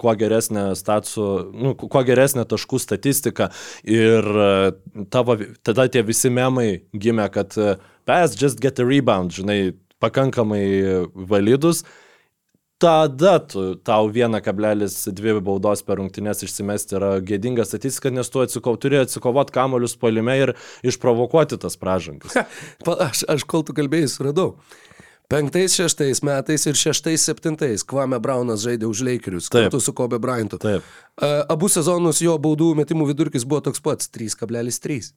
kuo 0.00 0.14
geresnę 0.20 0.70
statsų, 0.76 1.28
nu, 1.56 1.72
kuo 1.80 2.02
geresnę 2.06 2.44
taškų 2.48 2.82
statistiką. 2.82 3.48
Ir 3.88 4.28
e, 4.44 4.50
tavo, 5.12 5.38
tada 5.66 5.88
tie 5.88 6.04
visi 6.06 6.30
memai 6.32 6.82
gimė, 6.92 7.30
kad 7.32 7.56
e, 7.56 7.78
pass 8.08 8.36
just 8.36 8.60
get 8.60 8.82
a 8.82 8.86
rebound, 8.86 9.32
žinai, 9.34 9.72
pakankamai 10.00 10.64
validus, 11.14 11.84
tada 12.80 13.38
tu, 13.44 13.74
tau 13.84 14.08
1,2 14.08 15.40
baudos 15.44 15.82
per 15.84 16.00
rungtynės 16.00 16.44
išsimesti 16.46 16.96
yra 16.96 17.10
gėdinga 17.20 17.66
statistika, 17.68 18.12
nes 18.14 18.32
tu 18.32 18.40
atsiko, 18.40 18.72
turi 18.80 19.02
atsikovoti 19.02 19.54
kamolius 19.54 19.98
polime 20.00 20.38
ir 20.40 20.54
išprovokuoti 20.86 21.60
tas 21.60 21.76
pražangas. 21.80 22.38
Aš, 23.10 23.26
aš 23.28 23.44
kol 23.48 23.66
tu 23.66 23.76
kalbėjai, 23.76 24.08
suradau. 24.12 24.54
Penktais, 25.30 25.76
šeštais 25.78 26.24
metais 26.26 26.64
ir 26.66 26.74
šeštais, 26.74 27.22
septintais 27.22 27.84
Kvame 27.86 28.18
Braunas 28.18 28.64
žaidė 28.64 28.88
už 28.90 29.04
Lakerius 29.06 29.46
Taip. 29.46 29.68
kartu 29.68 29.78
su 29.84 29.94
Kobe 29.94 30.18
Bryantu. 30.18 30.58
Taip. 30.58 30.86
Abu 31.22 31.68
sezonus 31.70 32.18
jo 32.24 32.34
baudų 32.42 32.72
metimų 32.80 33.12
vidurkis 33.12 33.46
buvo 33.46 33.60
toks 33.68 33.84
pats- 33.84 34.10
3,3. 34.16 35.12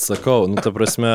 Sakau, 0.00 0.46
nu 0.48 0.56
ta 0.64 0.70
prasme. 0.72 1.10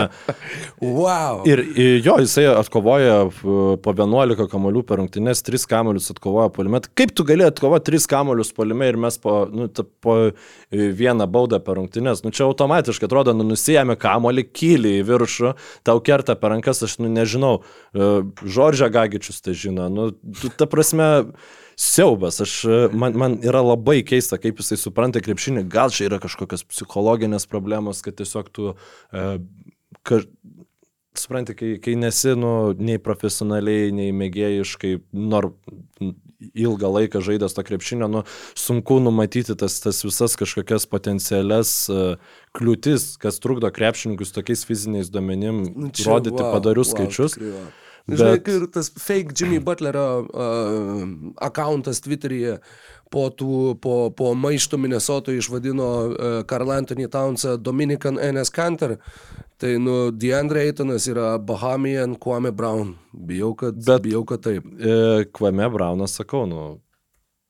Wow. 0.82 1.42
Ir 1.50 1.62
ir 1.74 2.04
jo, 2.06 2.18
jisai 2.22 2.46
atkovoja 2.52 3.16
f- 3.32 3.42
po 3.82 3.94
11 3.98 4.46
kamolių 4.52 4.84
per 4.86 5.00
rungtynės, 5.02 5.42
3 5.48 5.66
kamolius 5.72 6.12
atkovoja 6.14 6.52
polime. 6.54 6.82
Tai 6.86 6.92
Kaip 7.02 7.16
tu 7.18 7.26
gali 7.26 7.48
atkovoti 7.48 7.96
3 7.96 8.06
kamolius 8.12 8.54
polime 8.56 8.92
ir 8.92 9.00
mes 9.02 9.18
po, 9.22 9.38
nu, 9.50 9.66
ta, 9.74 9.84
po 10.06 10.18
e, 10.30 10.34
vieną 10.70 11.26
baudą 11.32 11.60
per 11.66 11.80
rungtynės? 11.80 12.22
Nu 12.26 12.30
čia 12.36 12.46
automatiškai 12.46 13.10
atrodo, 13.10 13.34
nu 13.34 13.48
nusijėmė 13.50 13.98
kamolį, 14.02 14.46
kyli 14.54 14.96
į 15.02 15.06
viršų, 15.10 15.56
tau 15.88 15.98
kerta 16.06 16.38
per 16.38 16.54
rankas, 16.54 16.84
aš 16.86 17.00
nu 17.02 17.10
nežinau, 17.10 17.56
e, 17.96 18.12
Žoržia 18.46 18.92
Gagičius 18.94 19.42
tai 19.42 19.58
žino. 19.58 19.90
Nu, 19.90 20.12
ta 20.60 20.70
prasme, 20.70 21.10
siaubas. 21.76 22.42
Aš, 22.42 22.58
e, 22.66 22.82
man, 22.96 23.18
man 23.18 23.40
yra 23.46 23.64
labai 23.66 24.02
keista, 24.08 24.40
kaip 24.42 24.60
jisai 24.62 24.80
supranta 24.82 25.22
krepšinį. 25.24 25.66
Gal 25.72 25.94
čia 25.94 26.10
yra 26.10 26.20
kažkokios 26.24 26.66
psichologinės 26.72 27.48
problemos, 27.52 28.04
kad 28.06 28.18
tiesiog 28.22 28.52
tu... 28.56 28.76
E, 29.12 29.28
kaž... 30.08 30.30
Supranti, 31.16 31.54
kai, 31.56 31.68
kai 31.80 31.94
nesi 31.96 32.34
nu, 32.36 32.74
nei 32.76 33.00
profesionaliai, 33.00 33.88
nei 33.96 34.10
mėgėjiškai, 34.12 34.90
nor 35.16 35.54
ilgą 36.54 36.90
laiką 36.92 37.22
žaidęs 37.24 37.56
to 37.56 37.64
krepšinio, 37.64 38.10
nu, 38.12 38.24
sunku 38.60 39.00
numatyti 39.00 39.56
tas, 39.56 39.78
tas 39.80 40.04
visas 40.04 40.36
kažkokias 40.40 40.88
potencialias 40.92 41.72
uh, 41.88 42.20
kliūtis, 42.58 43.14
kas 43.22 43.40
trukdo 43.44 43.72
krepšininkus 43.72 44.36
tokiais 44.36 44.66
fiziniais 44.68 45.12
duomenim 45.14 45.64
Nu, 45.72 45.92
čia, 45.96 46.10
rodyti 46.12 46.42
wow, 46.42 46.52
padarius 46.58 46.92
wow, 46.92 46.98
skaičius. 46.98 47.38
tikrai, 47.38 47.56
wow. 47.56 47.85
Žinai, 48.08 48.36
Bet- 48.38 48.48
ir 48.54 48.68
tas 48.70 48.92
fake 49.02 49.34
Jimmy 49.34 49.58
Butlerio 49.60 50.28
uh, 50.30 51.08
akantas 51.42 52.02
Twitter'yje 52.06 52.60
po, 53.10 53.30
tų, 53.34 53.80
po, 53.82 54.12
po 54.14 54.34
maišto 54.38 54.78
Minnesotoje 54.78 55.40
išvadino 55.42 55.88
uh, 56.06 56.44
Karl 56.46 56.70
Anthony 56.76 57.08
Townsą 57.10 57.56
Dominican 57.58 58.20
NS 58.22 58.52
Canter. 58.54 58.98
Tai, 59.58 59.72
nu, 59.80 60.12
DeAndre 60.12 60.68
Aytonas 60.68 61.08
yra 61.08 61.38
Bahamian 61.40 62.14
Kwame 62.20 62.52
Brown. 62.52 62.94
Bijau, 63.14 63.54
kad, 63.58 63.74
Bet- 63.86 64.04
bijau, 64.04 64.26
kad 64.28 64.44
taip. 64.44 64.66
E, 64.78 65.26
Kvame 65.34 65.70
Braunas, 65.72 66.12
sakau, 66.20 66.44
nu, 66.46 66.76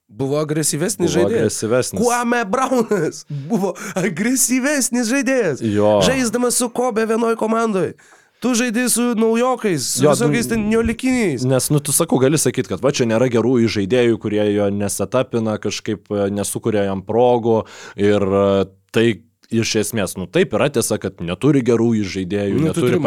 buvo 0.08 0.38
agresyvesnis 0.40 1.10
Buvo 1.10 1.16
žaidėjas. 1.18 1.42
agresyvesnis. 1.50 2.00
Kuame 2.04 2.44
Braunas 2.46 3.26
buvo 3.50 3.74
agresyvesnis 3.98 5.10
žaidėjas. 5.12 5.64
Jo. 5.66 5.98
Žaisdamas 6.06 6.62
su 6.62 6.70
Kobe 6.70 7.04
vienoj 7.10 7.36
komandoje. 7.42 7.96
Tu 8.44 8.54
žaidži 8.60 8.90
su 8.92 9.06
naujokais, 9.18 9.86
su 9.98 10.04
Jo, 10.04 10.14
visokiais 10.14 10.50
ten 10.52 10.66
neolikiniais. 10.70 11.46
Nes, 11.48 11.70
nu, 11.74 11.80
tu 11.80 11.96
sakau, 11.96 12.20
gali 12.22 12.38
sakyti, 12.42 12.70
kad 12.74 12.84
va 12.84 12.92
čia 12.96 13.08
nėra 13.10 13.30
gerų 13.32 13.58
žaidėjų, 13.72 14.20
kurie 14.22 14.44
jo 14.52 14.68
nesetapina, 14.74 15.58
kažkaip 15.64 16.12
e, 16.12 16.28
nesukuria 16.36 16.86
jam 16.90 17.02
progų 17.06 17.64
ir 17.96 18.26
e, 18.26 18.50
tai 18.96 19.08
iš 19.54 19.76
esmės, 19.82 20.16
nu 20.18 20.26
taip 20.28 20.54
yra 20.58 20.70
tiesa, 20.74 20.98
kad 21.02 21.20
neturi 21.22 21.62
gerų 21.66 21.92
žaidėjų, 22.06 22.60
Nu, 22.60 22.74
tu 22.74 22.86
neturi. 22.86 23.00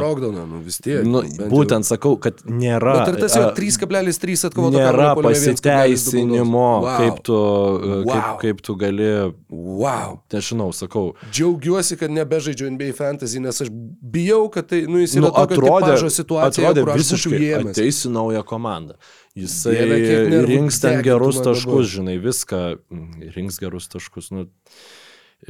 Brogdoną, 0.00 0.46
nu 0.46 0.60
vis 0.64 0.78
tiek. 0.78 1.02
Nu, 1.04 1.22
bent 1.22 1.38
jau. 1.40 1.48
būtent 1.50 1.84
sakau, 1.88 2.16
kad 2.20 2.42
nėra. 2.46 2.94
Bet 3.06 3.14
ir 3.14 3.20
tas 3.24 3.36
a, 3.36 3.52
3,3 3.56 4.44
atkovoto 4.48 4.76
Nėra 4.78 4.92
kamuolio 4.92 5.14
puolime 5.22 5.38
1,2 5.38 5.60
pasiteisinimo, 5.60 6.66
baudos. 6.82 6.98
kaip, 7.00 7.22
tu, 7.26 7.34
e, 7.34 8.02
kaip, 8.04 8.10
Wow. 8.10 8.38
kaip 8.40 8.62
tu 8.62 8.76
gali, 8.76 9.08
Wow. 9.50 10.18
nežinau, 10.32 10.70
sakau, 10.72 11.14
Džiaugiuosi, 11.32 11.96
kad 11.98 12.10
nebežaidžiu 12.10 12.70
NBA 12.70 12.92
fantasy, 12.94 13.40
nes 13.40 13.60
aš 13.60 13.68
bijau, 13.70 14.48
kad 14.52 14.68
tai, 14.68 14.82
nu, 14.86 14.98
jis 15.02 15.14
yra 15.18 15.28
nu, 15.28 15.32
atrodė, 15.34 15.96
situacija, 16.10 16.70
atrodė 16.70 16.96
visiškai 16.96 17.40
jėmęs. 17.40 17.74
ateis 17.74 18.04
į 18.06 18.10
naują 18.14 18.42
komandą. 18.44 18.94
Jisai 19.36 19.76
Dieve, 19.76 20.42
rinks 20.46 20.80
ten 20.82 21.02
gerus 21.02 21.38
taškus, 21.38 21.86
žinai, 21.86 22.16
viską, 22.18 22.78
mm, 22.90 23.30
rinks 23.36 23.58
gerus 23.62 23.86
taškus. 23.88 24.30
Nu. 24.34 24.46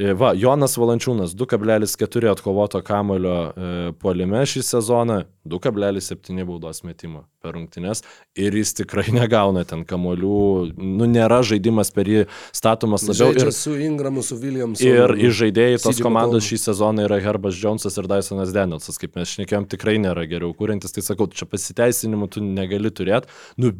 E, 0.01 0.13
Va, 0.17 0.31
Jonas 0.37 0.77
Valančiūnas 0.79 1.35
2,4 1.37 2.31
atkovoto 2.31 2.79
kamulio 2.85 3.35
e, 3.51 3.69
puolime 4.01 4.41
šį 4.49 4.63
sezoną, 4.65 5.19
2,7 5.51 6.45
baudos 6.47 6.81
metimo 6.87 7.25
per 7.41 7.55
rungtynes 7.57 8.01
ir 8.37 8.55
jis 8.57 8.73
tikrai 8.81 9.07
negauna 9.13 9.63
ten 9.67 9.83
kamolių, 9.87 10.41
nu 10.77 11.07
nėra 11.09 11.41
žaidimas 11.45 11.93
per 11.93 12.09
jį 12.09 12.25
statomas 12.55 13.05
labiau. 13.09 13.31
Žaidžia 13.31 13.49
Ir, 13.49 13.55
su 13.57 13.75
Ingramu, 13.77 14.25
su 14.25 14.37
Williamsu. 14.41 14.85
Ir 14.85 15.15
iš 15.19 15.37
žaidėjai 15.43 15.81
tos 15.83 15.99
CJ 15.99 16.07
komandos 16.07 16.49
šį 16.49 16.61
sezoną 16.65 17.07
yra 17.09 17.21
Herbas 17.21 17.57
Jonesas 17.61 17.97
ir 18.01 18.09
Dysonas 18.09 18.53
Danielsas, 18.55 19.01
kaip 19.01 19.17
mes 19.19 19.35
šnekėjom, 19.35 19.69
tikrai 19.71 19.99
nėra 20.01 20.25
geriau 20.29 20.55
kūrintis, 20.57 20.95
tai 20.95 21.05
sakau, 21.05 21.29
čia 21.29 21.49
pasiteisinimų 21.49 22.31
tu 22.31 22.45
negali 22.45 22.93
turėti. 22.93 23.29
Nu, 23.61 23.75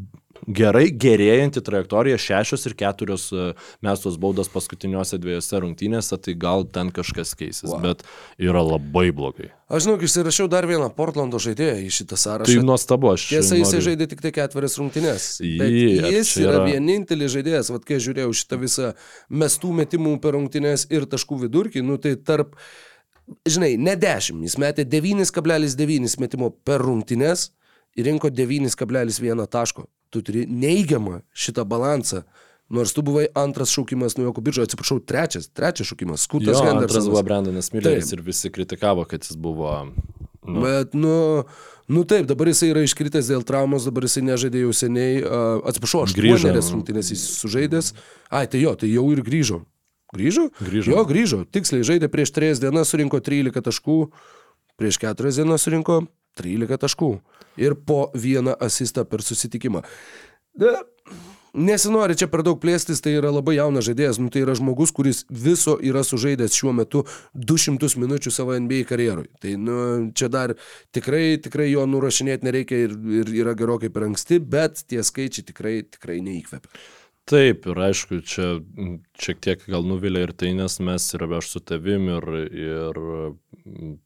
gerai, 0.47 0.87
gerėjanti 0.91 1.61
trajektorija, 1.65 2.17
šešios 2.21 2.65
ir 2.69 2.75
keturios 2.79 3.27
e, 3.33 3.51
mestos 3.85 4.17
baudos 4.21 4.49
paskutiniuose 4.51 5.19
dviejose 5.21 5.61
rungtynėse, 5.63 6.17
tai 6.21 6.33
gal 6.39 6.65
ten 6.65 6.91
kažkas 6.93 7.33
keisis, 7.37 7.69
wow. 7.69 7.81
bet 7.83 8.03
yra 8.41 8.63
labai 8.65 9.11
blogai. 9.15 9.51
Aš 9.71 9.85
žinau, 9.85 9.95
išsirašiau 10.03 10.49
dar 10.51 10.67
vieną 10.67 10.89
Portlando 10.97 11.39
žaidėją 11.39 11.77
į 11.85 11.91
šitą 11.95 12.17
Tai 12.17 12.21
sąrašą. 12.25 12.63
nuostabu, 12.67 13.13
aš. 13.13 13.29
Tiesa, 13.31 13.55
jisai 13.55 13.77
noriu- 13.79 13.85
žaidė 13.87 14.07
tik 14.11 14.21
tai 14.25 14.31
ketverias 14.35 14.75
ar 16.03 16.11
jis 16.17 16.33
čia 16.33 16.43
yra 16.43 16.57
yra- 16.57 16.65
vienintelis 16.73 17.31
žaidėjas, 17.37 17.71
vad 17.71 17.85
kai 17.87 18.01
žiūrėjau 18.03 18.33
šitą 18.35 18.59
visą 18.59 18.91
mestų 19.31 19.71
metimų 19.79 20.17
per 20.21 20.35
rungtynes 20.35 20.87
ir 20.91 21.07
taškų 21.07 21.39
vidurkį, 21.45 21.85
nu 21.87 21.95
tai 22.03 22.17
tarp, 22.19 22.57
žinai, 23.47 23.77
ne 23.79 23.95
10, 23.95 24.43
jis 24.43 24.57
metė 24.59 24.83
9,9 24.83 26.19
metimo 26.19 26.51
per 26.51 26.83
rungtynes 26.83 27.51
ir 27.95 28.05
rinko 28.11 28.27
9,1 28.29 29.47
taško. 29.47 29.87
Tu 30.11 30.21
turi 30.27 30.45
neigiamą 30.47 31.21
šitą 31.31 31.63
balansą. 31.67 32.23
Nors 32.71 32.93
tu 32.95 33.03
buvai 33.03 33.25
antras 33.35 33.71
šaukimas 33.75 34.15
nuo 34.15 34.29
Joko 34.29 34.39
biržo, 34.43 34.63
atsiprašau, 34.63 35.01
trečias, 35.03 35.49
trečias 35.51 35.89
šaukimas, 35.89 36.21
Jo, 36.21 36.27
Skutas 36.29 36.59
antras 36.61 36.69
Hendersonas. 36.71 37.07
buvo 37.11 37.23
Brandonas 37.27 37.71
Milleris 37.75 38.07
Taip. 38.11 38.19
ir 38.19 38.25
visi 38.29 38.51
kritikavo, 38.51 39.03
kad 39.07 39.23
jis 39.27 39.35
buvo... 39.35 39.73
Nu, 40.41 40.61
Bet, 40.63 40.95
nu, 40.97 41.43
nu 41.91 42.03
taip, 42.07 42.25
dabar 42.25 42.47
jisai 42.49 42.71
yra 42.71 42.81
iškritęs 42.81 43.27
dėl 43.29 43.43
traumos, 43.45 43.83
dabar 43.85 44.07
jisai 44.07 44.23
nežaidė 44.25 44.63
jau 44.63 44.71
seniai. 44.73 45.19
Uh, 45.21 45.59
atsiprašau, 45.69 46.05
aš 46.07 46.15
grįžau. 46.17 46.55
rungtynės 46.73 47.11
jis 47.13 47.25
sužaidęs. 47.43 47.91
Ai, 48.33 48.47
tai 48.49 48.63
jo, 48.63 48.71
tai 48.79 48.89
jau 48.89 49.03
ir 49.13 49.21
grįžo. 49.27 49.59
Grįžo? 50.15 50.47
Grįžo. 50.63 50.95
Jo, 50.95 51.03
grįžo. 51.07 51.43
Tiksliai 51.51 51.85
žaidė 51.87 52.09
prieš 52.11 52.33
3 52.35 52.63
dienas, 52.63 52.89
surinko 52.91 53.19
13 53.21 53.61
taškų, 53.67 53.99
prieš 54.81 54.97
4 55.03 55.35
dienas 55.37 55.67
surinko 55.67 56.01
13 56.39 56.81
taškų. 56.85 57.11
Ir 57.61 57.75
po 57.75 58.05
vieną 58.15 58.55
asistą 58.63 59.03
per 59.05 59.23
susitikimą. 59.25 59.83
Da, 60.57 60.81
Nesinori 61.51 62.15
čia 62.15 62.29
per 62.31 62.45
daug 62.47 62.61
plėstis, 62.63 63.01
tai 63.03 63.17
yra 63.17 63.27
labai 63.27 63.57
jaunas 63.57 63.83
žaidėjas, 63.83 64.21
nu, 64.23 64.29
tai 64.31 64.45
yra 64.45 64.53
žmogus, 64.55 64.93
kuris 64.95 65.25
viso 65.27 65.73
yra 65.83 65.99
sužaidęs 66.07 66.55
šiuo 66.55 66.71
metu 66.77 67.01
200 67.35 67.89
minučių 67.99 68.31
savo 68.31 68.55
NBA 68.55 68.85
karjerui. 68.87 69.27
Tai 69.43 69.57
nu, 69.59 69.75
čia 70.15 70.29
dar 70.31 70.53
tikrai, 70.95 71.41
tikrai 71.43 71.67
jo 71.73 71.83
nurašinėti 71.91 72.47
nereikia 72.47 72.79
ir, 72.85 72.95
ir 73.19 73.33
yra 73.43 73.55
gerokai 73.59 73.91
per 73.91 74.07
anksti, 74.07 74.39
bet 74.39 74.85
tie 74.87 75.03
skaičiai 75.03 75.49
tikrai, 75.51 75.75
tikrai 75.91 76.21
neįkvepia. 76.23 76.71
Taip, 77.29 77.67
ir 77.69 77.77
aišku, 77.77 78.17
čia 78.25 78.45
šiek 79.21 79.41
tiek 79.45 79.61
gal 79.69 79.85
nuvilia 79.85 80.25
ir 80.25 80.33
tai, 80.33 80.51
nes 80.57 80.79
mes 80.81 81.05
ir 81.13 81.25
aš 81.37 81.51
su 81.53 81.61
tavim, 81.61 82.07
ir, 82.17 82.25
ir 82.49 82.99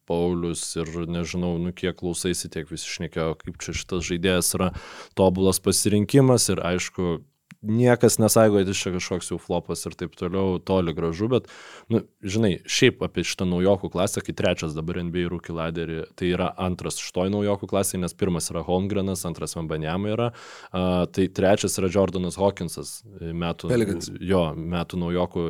Paulius, 0.09 0.65
ir 0.75 0.91
nežinau, 1.07 1.55
nu 1.61 1.71
kiek 1.73 1.95
klausaisi, 2.01 2.51
tiek 2.51 2.67
visi 2.69 2.91
šnekėjo, 2.91 3.37
kaip 3.39 3.61
čia 3.63 3.77
šitas 3.79 4.03
žaidėjas 4.09 4.51
yra 4.59 4.69
tobulas 5.15 5.61
pasirinkimas. 5.63 6.49
Ir 6.51 6.61
aišku, 6.67 7.21
niekas 7.67 8.17
nesako, 8.17 8.55
kad 8.55 8.67
jis 8.67 8.77
čia 8.77 8.91
kažkoks 8.93 9.31
jau 9.31 9.37
flopas 9.41 9.85
ir 9.85 9.95
taip 9.97 10.15
toliau, 10.17 10.59
toli 10.63 10.93
gražu, 10.93 11.27
bet, 11.31 11.47
nu, 11.91 12.01
žinai, 12.21 12.59
šiaip 12.69 13.01
apie 13.05 13.25
šitą 13.25 13.47
naujokų 13.49 13.89
klasę, 13.93 14.21
kai 14.25 14.35
trečias 14.37 14.75
dabar 14.77 14.99
NBA 15.05 15.27
rūkį 15.31 15.55
laderį, 15.55 15.99
tai 16.17 16.31
yra 16.33 16.51
antras 16.61 16.99
šitoj 17.01 17.31
naujokų 17.33 17.69
klasėje, 17.71 18.01
nes 18.03 18.15
pirmas 18.17 18.51
yra 18.53 18.63
Holmgrenas, 18.65 19.25
antras 19.27 19.55
Vambanjama 19.57 20.13
yra, 20.13 20.29
a, 20.71 21.05
tai 21.09 21.27
trečias 21.27 21.77
yra 21.81 21.89
Jordanas 21.93 22.37
Hawkinsas, 22.41 22.99
e, 23.19 23.31
metų, 23.33 23.71
Pelicans. 23.71 24.11
jo, 24.21 24.43
metų 24.55 25.01
naujokų, 25.01 25.45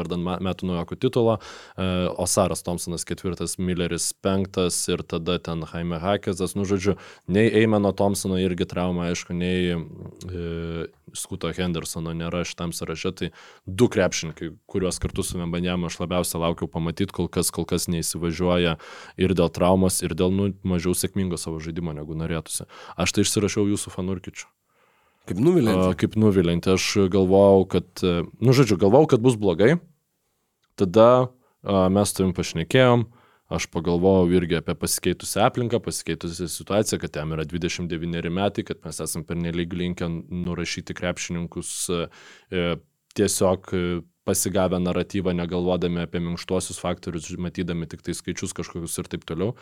vardan 0.00 0.24
metų 0.48 0.70
naujokų 0.72 1.00
titulo, 1.04 1.38
e, 1.76 1.90
Osaras 2.22 2.64
Thompsonas 2.66 3.06
ketvirtas, 3.08 3.58
Milleris 3.60 4.12
penktas 4.24 4.80
ir 4.92 5.04
tada 5.04 5.38
ten 5.42 5.66
Jaime 5.68 6.00
Hakezas, 6.02 6.56
nu, 6.56 6.66
žodžiu, 6.68 6.96
nei 7.28 7.50
Eimano 7.62 7.92
Thompsono 7.96 8.40
irgi 8.40 8.68
trauma, 8.68 9.10
aišku, 9.12 9.36
nei 9.36 9.74
e, 9.76 10.88
Skuto 11.22 11.52
Hendersono 11.54 12.14
nėra 12.16 12.42
šitam 12.48 12.72
sąraše, 12.74 13.12
tai 13.18 13.28
du 13.66 13.88
krepšininkai, 13.92 14.50
kuriuos 14.70 14.98
kartu 15.02 15.24
su 15.26 15.38
Vembanjamu 15.38 15.86
aš 15.88 16.00
labiausiai 16.02 16.42
laukiau 16.42 16.70
pamatyti, 16.70 17.14
kol 17.14 17.30
kas, 17.32 17.52
kol 17.54 17.66
kas 17.68 17.86
neįsivažiuoja 17.92 18.74
ir 19.22 19.36
dėl 19.38 19.52
traumos, 19.54 20.00
ir 20.02 20.16
dėl 20.18 20.34
nu, 20.34 20.50
mažiau 20.66 20.96
sėkmingo 20.98 21.38
savo 21.40 21.62
žaidimo, 21.62 21.94
negu 21.94 22.18
norėtųsi. 22.18 22.66
Aš 22.98 23.14
tai 23.14 23.26
išsirašiau 23.26 23.70
jūsų 23.70 23.94
fanurkičių. 23.94 24.50
Kaip 25.30 25.38
nuvilė. 25.38 25.74
A, 25.78 25.94
Kaip 25.98 26.18
nuvilinti, 26.18 26.72
aš 26.74 27.06
galvojau, 27.12 27.66
kad, 27.76 28.02
nu 28.42 28.54
žodžiu, 28.56 28.80
galvojau, 28.82 29.12
kad 29.14 29.22
bus 29.22 29.38
blogai, 29.38 29.76
tada 30.74 31.30
mes 31.62 32.16
tavim 32.16 32.32
pašnekėjom, 32.34 33.06
aš 33.52 33.66
pagalvojau 33.72 34.30
irgi 34.32 34.58
apie 34.58 34.74
pasikeitusią 34.78 35.44
aplinką, 35.46 35.80
pasikeitusią 35.84 36.48
situaciją, 36.50 37.00
kad 37.02 37.18
jam 37.20 37.34
yra 37.36 37.44
29 37.48 38.30
metai, 38.32 38.64
kad 38.64 38.80
mes 38.84 39.00
esame 39.04 39.28
pernelyg 39.28 39.74
linkę 39.76 40.08
nurašyti 40.30 40.96
krepšininkus 40.96 41.74
e, 41.92 42.72
tiesiog 43.18 43.72
e, 43.76 43.82
pasigavę 44.24 44.80
naratyvą, 44.80 45.34
negalvodami 45.36 46.04
apie 46.06 46.22
minkštuosius 46.22 46.80
faktorius, 46.80 47.30
matydami 47.38 47.88
tik 47.90 48.04
tai 48.06 48.14
skaičius 48.16 48.54
kažkokius 48.56 48.98
ir 49.02 49.10
taip 49.12 49.26
toliau. 49.28 49.56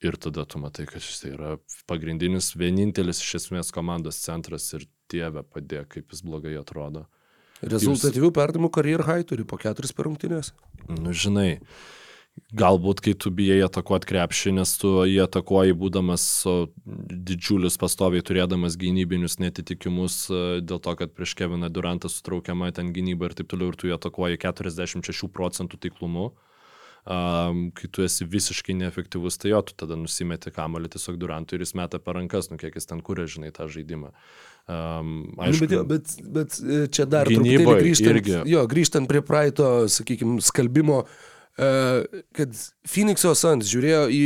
Ir 0.00 0.16
tada 0.16 0.46
tu 0.48 0.56
matai, 0.62 0.86
kad 0.88 1.02
šis 1.04 1.18
tai 1.20 1.34
yra 1.34 1.56
pagrindinis, 1.90 2.54
vienintelis 2.56 3.20
iš 3.20 3.34
esmės 3.42 3.68
komandos 3.74 4.22
centras 4.22 4.70
ir 4.72 4.86
dieve 5.12 5.42
padė, 5.44 5.82
kaip 5.92 6.14
jis 6.14 6.22
blogai 6.24 6.54
atrodo. 6.56 7.04
Rezultatyvių 7.60 8.30
perdimų 8.32 8.70
karjerą 8.72 9.04
high 9.04 9.26
turi 9.28 9.44
po 9.44 9.58
keturis 9.60 9.92
per 9.92 10.08
rungtynės. 10.08 10.54
Nu, 10.88 11.12
žinai, 11.12 11.60
galbūt 12.56 13.00
kai 13.04 13.14
tu 13.14 13.30
bijai 13.34 13.60
atakuoti 13.66 14.08
krepšį, 14.10 14.52
nes 14.58 14.72
tu 14.80 14.90
jį 15.06 15.20
atakuoji 15.24 15.76
būdamas 15.78 16.24
didžiulius 17.30 17.78
pastoviai 17.80 18.24
turėdamas 18.26 18.78
gynybinius 18.80 19.38
netitikimus 19.42 20.22
e, 20.30 20.42
dėl 20.64 20.82
to, 20.82 20.94
kad 20.98 21.14
prieš 21.14 21.36
Keviną 21.38 21.70
Durantą 21.72 22.10
sutraukiama 22.10 22.72
ten 22.74 22.92
gynyba 22.96 23.30
ir 23.30 23.36
taip 23.38 23.50
toliau 23.52 23.70
ir 23.70 23.78
tu 23.78 23.90
jį 23.90 23.96
atakuoji 23.98 24.40
46 24.42 25.30
procentų 25.34 25.80
taiklumu. 25.86 26.32
Um, 27.00 27.70
kai 27.72 27.88
tu 27.88 28.04
esi 28.04 28.26
visiškai 28.28 28.74
neefektyvus, 28.76 29.38
tai 29.40 29.54
jo, 29.54 29.62
tu 29.64 29.72
tada 29.80 29.96
nusimeti 29.96 30.50
kamalį 30.52 30.90
tiesiog 30.92 31.16
Durantui 31.22 31.56
ir 31.56 31.64
jis 31.64 31.72
meta 31.78 31.96
per 31.96 32.18
rankas, 32.18 32.50
nu 32.52 32.58
kiek 32.60 32.76
jis 32.76 32.90
ten 32.90 33.00
kūrė, 33.00 33.24
žinai, 33.24 33.48
tą 33.56 33.70
žaidimą. 33.72 34.10
Um, 34.68 35.14
aišku, 35.40 35.70
bet, 35.70 35.88
bet, 35.88 36.12
bet 36.36 36.58
e, 36.60 36.82
čia 36.92 37.08
dar 37.08 37.30
truputėlį 37.30 37.78
grįžtant, 37.86 38.12
irgi. 38.12 38.36
jo, 38.52 38.66
grįžtant 38.68 39.08
prie 39.08 39.24
praeito, 39.24 39.70
sakykime, 39.88 40.44
skalbimo, 40.44 41.00
e, 41.06 41.29
kad 41.56 42.60
Phoenix'o 42.88 43.34
Suns 43.38 43.70
žiūrėjo 43.70 44.04
į 44.14 44.24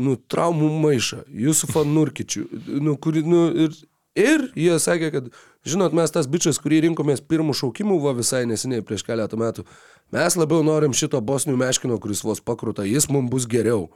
nu, 0.00 0.16
traumų 0.30 0.70
maišą, 0.80 1.24
Jusufą 1.44 1.84
Nurkičių, 1.88 2.44
nu, 2.80 2.96
kuri, 3.00 3.22
nu, 3.26 3.46
ir, 3.66 3.78
ir 4.18 4.44
jie 4.58 4.76
sakė, 4.82 5.10
kad, 5.14 5.30
žinot, 5.66 5.94
mes 5.96 6.14
tas 6.14 6.28
bičias, 6.30 6.60
kurį 6.62 6.84
rinkomės 6.86 7.24
pirmų 7.26 7.56
šaukimų, 7.58 7.98
buvo 8.00 8.14
visai 8.20 8.44
neseniai 8.48 8.84
prieš 8.86 9.04
keletą 9.08 9.40
metų, 9.40 9.66
mes 10.14 10.38
labiau 10.38 10.64
norim 10.66 10.94
šito 10.96 11.20
bosnių 11.24 11.56
meškino, 11.60 11.98
kuris 12.02 12.22
vos 12.26 12.42
pakruta, 12.44 12.86
jis 12.88 13.10
mums 13.12 13.32
bus 13.32 13.48
geriau. 13.50 13.88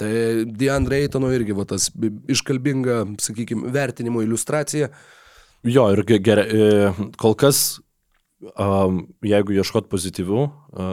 Tai 0.00 0.08
Deandre 0.48 1.02
Eitono 1.02 1.28
irgi 1.36 1.52
va, 1.52 1.66
tas 1.68 1.90
iškalbinga, 2.32 3.02
sakykime, 3.20 3.68
vertinimo 3.74 4.22
iliustracija. 4.24 4.88
Jo, 5.68 5.90
ir 5.92 6.00
gerai, 6.24 6.46
kol 7.20 7.36
kas, 7.38 7.82
um, 8.42 9.04
jeigu 9.24 9.54
ieškot 9.56 9.88
pozityvių 9.92 10.40
uh, 10.42 10.50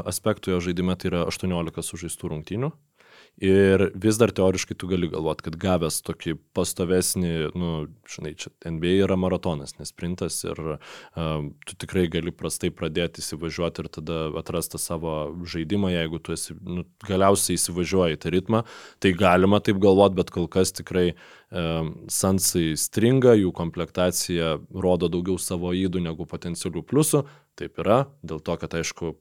aspektų 0.10 0.56
jo 0.56 0.62
žaidime, 0.70 0.96
tai 1.00 1.12
yra 1.14 1.26
18 1.30 1.86
sužaistų 1.86 2.34
rungtynių. 2.34 2.72
Ir 3.40 3.86
vis 3.96 4.18
dar 4.20 4.34
teoriškai 4.36 4.76
tu 4.76 4.88
gali 4.92 5.08
galvoti, 5.08 5.46
kad 5.46 5.56
gavęs 5.56 6.02
tokį 6.04 6.34
pastovesnį, 6.58 7.32
nu, 7.56 7.70
žinai, 8.12 8.34
čia 8.36 8.50
NBA 8.68 8.98
yra 9.06 9.16
maratonas, 9.16 9.78
nes 9.78 9.94
sprintas 9.94 10.42
ir 10.44 10.60
um, 10.60 11.54
tu 11.64 11.78
tikrai 11.80 12.10
gali 12.12 12.34
prastai 12.36 12.68
pradėti 12.76 13.24
įsivažiuoti 13.24 13.86
ir 13.86 13.88
tada 13.96 14.18
atrasti 14.42 14.82
savo 14.84 15.14
žaidimą, 15.48 15.94
jeigu 15.94 16.20
tu 16.20 16.36
esi, 16.36 16.58
nu, 16.60 16.84
galiausiai 17.08 17.56
įsivažiuoji 17.56 18.20
tą 18.20 18.34
ritmą, 18.36 18.66
tai 19.00 19.14
galima 19.16 19.62
taip 19.64 19.80
galvoti, 19.80 20.20
bet 20.20 20.34
kol 20.36 20.50
kas 20.52 20.76
tikrai 20.76 21.14
um, 21.14 21.94
Sansai 22.12 22.74
stringa, 22.76 23.38
jų 23.40 23.54
komplektacija 23.56 24.58
rodo 24.76 25.08
daugiau 25.08 25.40
savo 25.40 25.72
įdų 25.72 26.04
negu 26.10 26.28
potencialių 26.28 26.84
pliusų, 26.92 27.24
taip 27.56 27.80
yra, 27.80 28.02
dėl 28.20 28.44
to, 28.44 28.60
kad 28.60 28.76
aišku, 28.82 29.14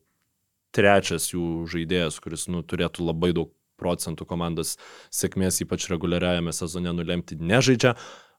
trečias 0.74 1.30
jų 1.30 1.68
žaidėjas, 1.70 2.18
kuris 2.22 2.48
nu, 2.50 2.64
turėtų 2.66 3.06
labai 3.06 3.30
daug 3.36 3.54
procentų 3.78 4.26
komandos 4.28 4.76
sėkmės, 5.14 5.62
ypač 5.64 5.88
reguliariajame 5.92 6.54
sezone, 6.54 6.92
nulemti 6.96 7.38
nežaidžia. 7.38 7.94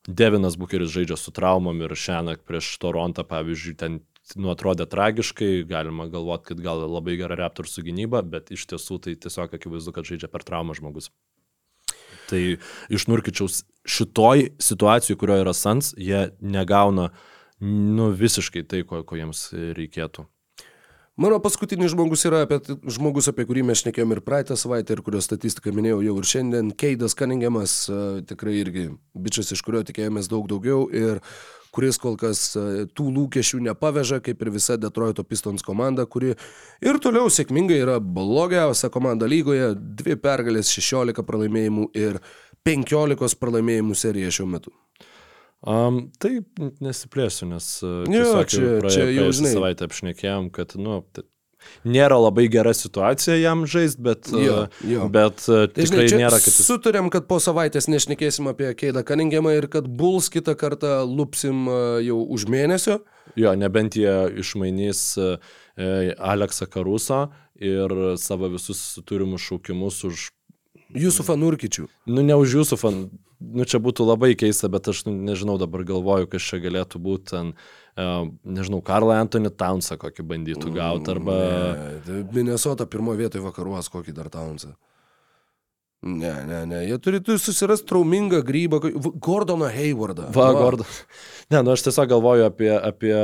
Devinas 0.08 0.56
Bukeris 0.60 0.94
žaidžia 0.94 1.18
su 1.20 1.34
traumom 1.36 1.82
ir 1.84 1.94
šiandien 1.98 2.40
prieš 2.48 2.72
Torontą, 2.82 3.26
pavyzdžiui, 3.28 3.76
ten 3.80 4.00
nu, 4.38 4.52
atrodė 4.54 4.88
tragiškai, 4.90 5.66
galima 5.70 6.08
galvoti, 6.12 6.52
kad 6.52 6.62
gal 6.64 6.86
labai 6.86 7.18
gera 7.20 7.38
Raptorsų 7.40 7.84
gynyba, 7.90 8.22
bet 8.24 8.54
iš 8.56 8.68
tiesų 8.72 9.00
tai 9.06 9.16
tiesiog 9.20 9.58
akivaizdu, 9.58 9.94
kad 9.96 10.08
žaidžia 10.08 10.32
per 10.32 10.46
traumą 10.48 10.78
žmogus. 10.78 11.10
Tai 12.30 12.42
iš 12.94 13.08
Nurkičiaus 13.10 13.64
šitoj 13.90 14.52
situacijai, 14.62 15.18
kurioje 15.18 15.46
yra 15.46 15.56
Sans, 15.58 15.94
jie 15.98 16.28
negauna 16.42 17.10
nu, 17.60 18.12
visiškai 18.16 18.64
tai, 18.70 18.84
ko, 18.88 19.02
ko 19.04 19.18
jiems 19.18 19.50
reikėtų. 19.78 20.28
Mano 21.20 21.36
paskutinis 21.44 21.92
žmogus 21.92 22.22
yra 22.30 22.46
apie, 22.46 22.62
žmogus, 22.96 23.28
apie 23.28 23.44
kurį 23.44 23.66
mes 23.68 23.82
šnekėjome 23.82 24.16
ir 24.16 24.22
praeitą 24.24 24.56
savaitę, 24.56 24.96
ir 24.96 25.02
kurio 25.04 25.20
statistiką 25.20 25.74
minėjau 25.76 25.98
jau 26.06 26.14
ir 26.22 26.28
šiandien. 26.30 26.70
Keidas 26.80 27.12
Kaningiamas, 27.20 27.74
tikrai 28.30 28.54
irgi 28.62 28.86
bičias, 29.20 29.52
iš 29.52 29.60
kurio 29.68 29.82
tikėjomės 29.84 30.30
daug 30.32 30.48
daugiau 30.48 30.86
ir 30.96 31.20
kuris 31.76 32.00
kol 32.00 32.16
kas 32.22 32.54
tų 32.96 33.10
lūkesčių 33.18 33.60
nepaveža, 33.68 34.22
kaip 34.24 34.40
ir 34.46 34.54
visa 34.56 34.80
Detroito 34.80 35.28
Pistons 35.28 35.66
komanda, 35.68 36.08
kuri 36.08 36.38
ir 36.80 37.02
toliau 37.04 37.28
sėkmingai 37.28 37.82
yra 37.84 38.00
blogiausia 38.00 38.88
komanda 38.88 39.28
lygoje, 39.28 39.74
dvi 39.76 40.16
pergalės, 40.24 40.72
16 40.72 41.28
pralaimėjimų 41.28 41.92
ir 42.00 42.24
15 42.64 43.36
pralaimėjimų 43.44 44.00
serija 44.08 44.32
šiuo 44.40 44.48
metu. 44.56 44.72
Um, 45.60 46.06
taip, 46.24 46.62
nesiplėsiu, 46.80 47.50
nes 47.50 47.66
jo, 47.84 48.06
tiesiog, 48.08 48.46
čia, 48.48 48.62
praėjo, 48.80 48.94
čia 48.96 49.10
jau 49.12 49.28
žinai. 49.36 49.52
Savaitę 49.58 49.90
apšnekėjom, 49.90 50.48
kad, 50.56 50.78
nu, 50.80 51.02
tai 51.12 51.26
nėra 51.84 52.16
labai 52.16 52.46
gera 52.52 52.72
situacija 52.76 53.36
jam 53.36 53.66
žaisti, 53.68 54.02
bet, 54.06 54.30
jo, 54.32 54.62
jo. 54.88 55.10
bet 55.12 55.44
tai, 55.44 55.68
tikrai 55.76 56.08
žinai, 56.08 56.24
nėra, 56.24 56.40
kad... 56.40 56.48
Jis... 56.48 56.64
Sutarėm, 56.64 57.12
kad 57.12 57.28
po 57.28 57.42
savaitės 57.44 57.90
nešnekėsim 57.92 58.48
apie 58.52 58.72
Keidą 58.80 59.04
Kaningiamą 59.04 59.58
ir 59.58 59.68
kad 59.72 59.88
Bulls 60.00 60.32
kitą 60.32 60.56
kartą 60.60 61.02
lupsim 61.04 61.68
jau 62.06 62.22
už 62.24 62.48
mėnesio. 62.52 63.02
Jo, 63.40 63.54
nebent 63.60 64.00
jie 64.00 64.16
išmainys 64.40 65.04
Aleksą 65.76 66.72
Karusą 66.72 67.26
ir 67.60 67.96
savo 68.20 68.48
visus 68.56 68.82
turimus 69.04 69.44
šaukimus 69.44 70.04
už 70.08 70.30
Jūsų 70.90 71.22
fanurkičių. 71.28 71.84
Nu, 72.10 72.24
ne 72.26 72.34
už 72.34 72.56
jūsų 72.60 72.78
fan. 72.82 72.96
Nu, 73.40 73.64
čia 73.64 73.80
būtų 73.80 74.04
labai 74.04 74.34
keista, 74.36 74.68
bet 74.72 74.90
aš 74.92 75.06
nu, 75.08 75.14
nežinau, 75.30 75.56
dabar 75.62 75.86
galvoju, 75.88 76.28
kas 76.28 76.44
čia 76.44 76.60
galėtų 76.60 77.00
būti 77.00 77.30
ten, 77.32 77.54
uh, 77.96 78.28
nežinau, 78.44 78.82
Karlą 78.84 79.16
Anthony 79.16 79.52
Townsą 79.52 79.96
kokį 80.02 80.26
bandytų 80.28 80.74
gauti, 80.76 81.14
arba... 81.14 81.38
Ne, 82.04 82.20
Minnesota 82.36 82.88
pirmoje 82.90 83.24
vietoje 83.24 83.46
vakaruos 83.46 83.88
kokį 83.94 84.18
dar 84.18 84.28
Townsą. 84.34 84.74
Ne, 86.02 86.32
ne, 86.48 86.66
ne, 86.66 86.78
jie 86.88 86.96
turi, 87.04 87.20
turi 87.20 87.40
susirasti 87.44 87.88
traumingą 87.90 88.40
grybą, 88.48 88.80
Gordoną 89.20 89.68
Haywardą. 89.68 90.30
Va, 90.32 90.46
Va. 90.54 90.62
Gordon. 90.62 90.88
Ne, 91.52 91.60
nu 91.64 91.74
aš 91.74 91.84
tiesiog 91.90 92.08
galvoju 92.14 92.46
apie, 92.48 92.70
apie 92.78 93.16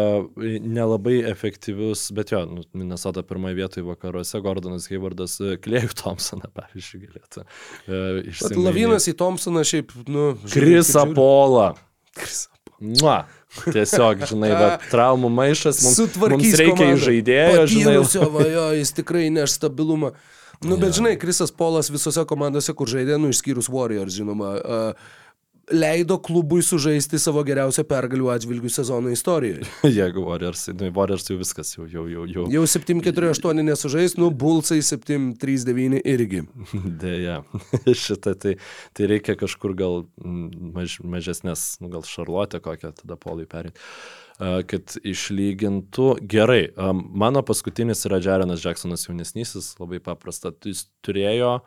nelabai 0.60 1.22
efektyvius, 1.30 2.10
bet 2.18 2.34
jo, 2.36 2.42
nu, 2.52 2.66
Minnesota 2.76 3.24
pirmoje 3.24 3.56
vietoje 3.56 3.86
vakaruose, 3.88 4.42
Gordonas 4.44 4.90
Haywardas, 4.92 5.38
Klėjų 5.64 5.94
e, 5.94 6.00
Thompsoną, 6.02 6.52
pavyzdžiui, 6.58 7.06
galėtų. 7.06 7.46
E, 7.88 8.60
Lavinas 8.60 9.08
į 9.08 9.16
Thompsoną 9.24 9.64
šiaip, 9.72 9.96
nu... 10.12 10.34
Krisa 10.52 11.08
Pola. 11.16 11.72
Krisa 12.12 12.52
Mua. 12.80 13.24
Tiesiog, 13.72 14.26
žinai, 14.28 14.52
va, 14.52 14.70
traumų 14.92 15.30
maišas, 15.32 15.80
mums, 15.86 16.18
mums 16.20 16.56
reikia 16.60 16.88
žaidėjo, 17.00 17.68
žinai. 17.72 17.94
Va, 18.34 18.48
jo, 18.52 18.66
jis 18.76 18.92
tikrai 18.98 19.30
neš 19.32 19.56
stabilumą. 19.56 20.12
Nu, 20.64 20.78
bet 20.80 20.96
žinai, 20.96 21.18
Krisas 21.20 21.52
Polas 21.52 21.92
visose 21.92 22.24
komandose, 22.30 22.74
kur 22.78 22.90
žaidė, 22.90 23.20
nu, 23.22 23.34
išskyrus 23.34 23.68
Warriors, 23.72 24.16
žinoma, 24.16 24.56
uh, 24.56 25.14
leido 25.72 26.18
klubui 26.18 26.62
sužaisti 26.64 27.18
savo 27.20 27.42
geriausią 27.46 27.86
pergalių 27.90 28.30
atžvilgių 28.36 28.70
sezono 28.70 29.12
istorijoje. 29.14 29.66
Jeigu 30.00 30.26
Warriors, 30.28 30.68
nu, 30.78 30.90
Warriors 30.96 31.30
jau 31.30 31.38
viskas, 31.40 31.74
jau, 31.78 31.88
jau, 31.90 32.06
jau. 32.12 32.26
Jau, 32.30 32.46
jau 32.54 32.66
7-4-8 32.70 33.64
nesužais, 33.66 34.18
nu, 34.22 34.30
Bulsai 34.30 34.82
7-3-9 34.86 36.02
irgi. 36.04 36.44
Deja, 37.04 37.40
šitą 38.06 38.36
tai, 38.42 38.58
tai 38.98 39.10
reikia 39.12 39.38
kažkur 39.40 39.74
gal 39.78 40.06
maž, 40.22 41.00
mažesnės, 41.02 41.76
nu, 41.82 41.90
gal 41.94 42.06
šarlotę 42.08 42.62
kokią 42.66 42.94
tada 43.02 43.18
polui 43.22 43.50
perėti 43.50 43.82
kad 44.40 44.96
išlygintų. 45.00 46.10
Gerai, 46.28 46.70
mano 46.94 47.44
paskutinis 47.46 48.04
yra 48.10 48.20
Jarenas 48.24 48.64
Jacksonas 48.66 49.08
jaunesnysis, 49.08 49.74
labai 49.80 50.02
paprasta. 50.04 50.52
Jis 50.66 50.88
turėjo 51.06 51.60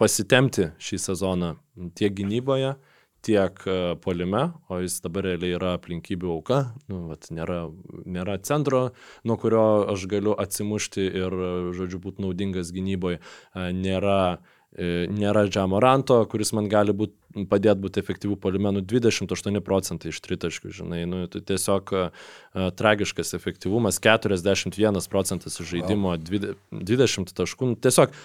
pasitemti 0.00 0.72
šį 0.82 0.98
sezoną 1.00 1.54
tiek 1.96 2.12
gynyboje, 2.18 2.74
tiek 3.22 3.60
polime, 4.02 4.42
o 4.66 4.80
jis 4.82 4.98
dabar 5.04 5.28
realiai 5.28 5.54
yra 5.54 5.76
aplinkybių 5.78 6.32
auka, 6.34 6.58
nu, 6.90 7.04
vat, 7.12 7.28
nėra, 7.30 7.60
nėra 8.02 8.34
centro, 8.42 8.88
nuo 9.22 9.36
kurio 9.38 9.86
aš 9.94 10.08
galiu 10.10 10.34
atsimušti 10.42 11.06
ir, 11.06 11.38
žodžiu, 11.78 12.02
būti 12.02 12.24
naudingas 12.26 12.74
gynyboje, 12.74 13.22
nėra 13.54 14.42
nėra 14.72 15.44
Džamoranto, 15.48 16.18
kuris 16.32 16.52
man 16.56 16.68
gali 16.72 16.94
būt, 16.96 17.12
padėti 17.50 17.84
būti 17.84 18.00
efektyvų 18.00 18.38
polimenų 18.40 18.84
28 18.88 19.60
procentai 19.64 20.12
iš 20.12 20.20
tritaškių, 20.24 20.72
žinai, 20.78 21.02
nu, 21.08 21.24
tai 21.32 21.42
tiesiog 21.52 21.92
uh, 21.96 22.30
tragiškas 22.78 23.34
efektyvumas, 23.36 24.00
41 24.00 25.00
procentas 25.12 25.60
žaidimo, 25.60 26.14
20 26.16 27.34
taškų, 27.36 27.72
nu, 27.72 27.80
tiesiog 27.84 28.16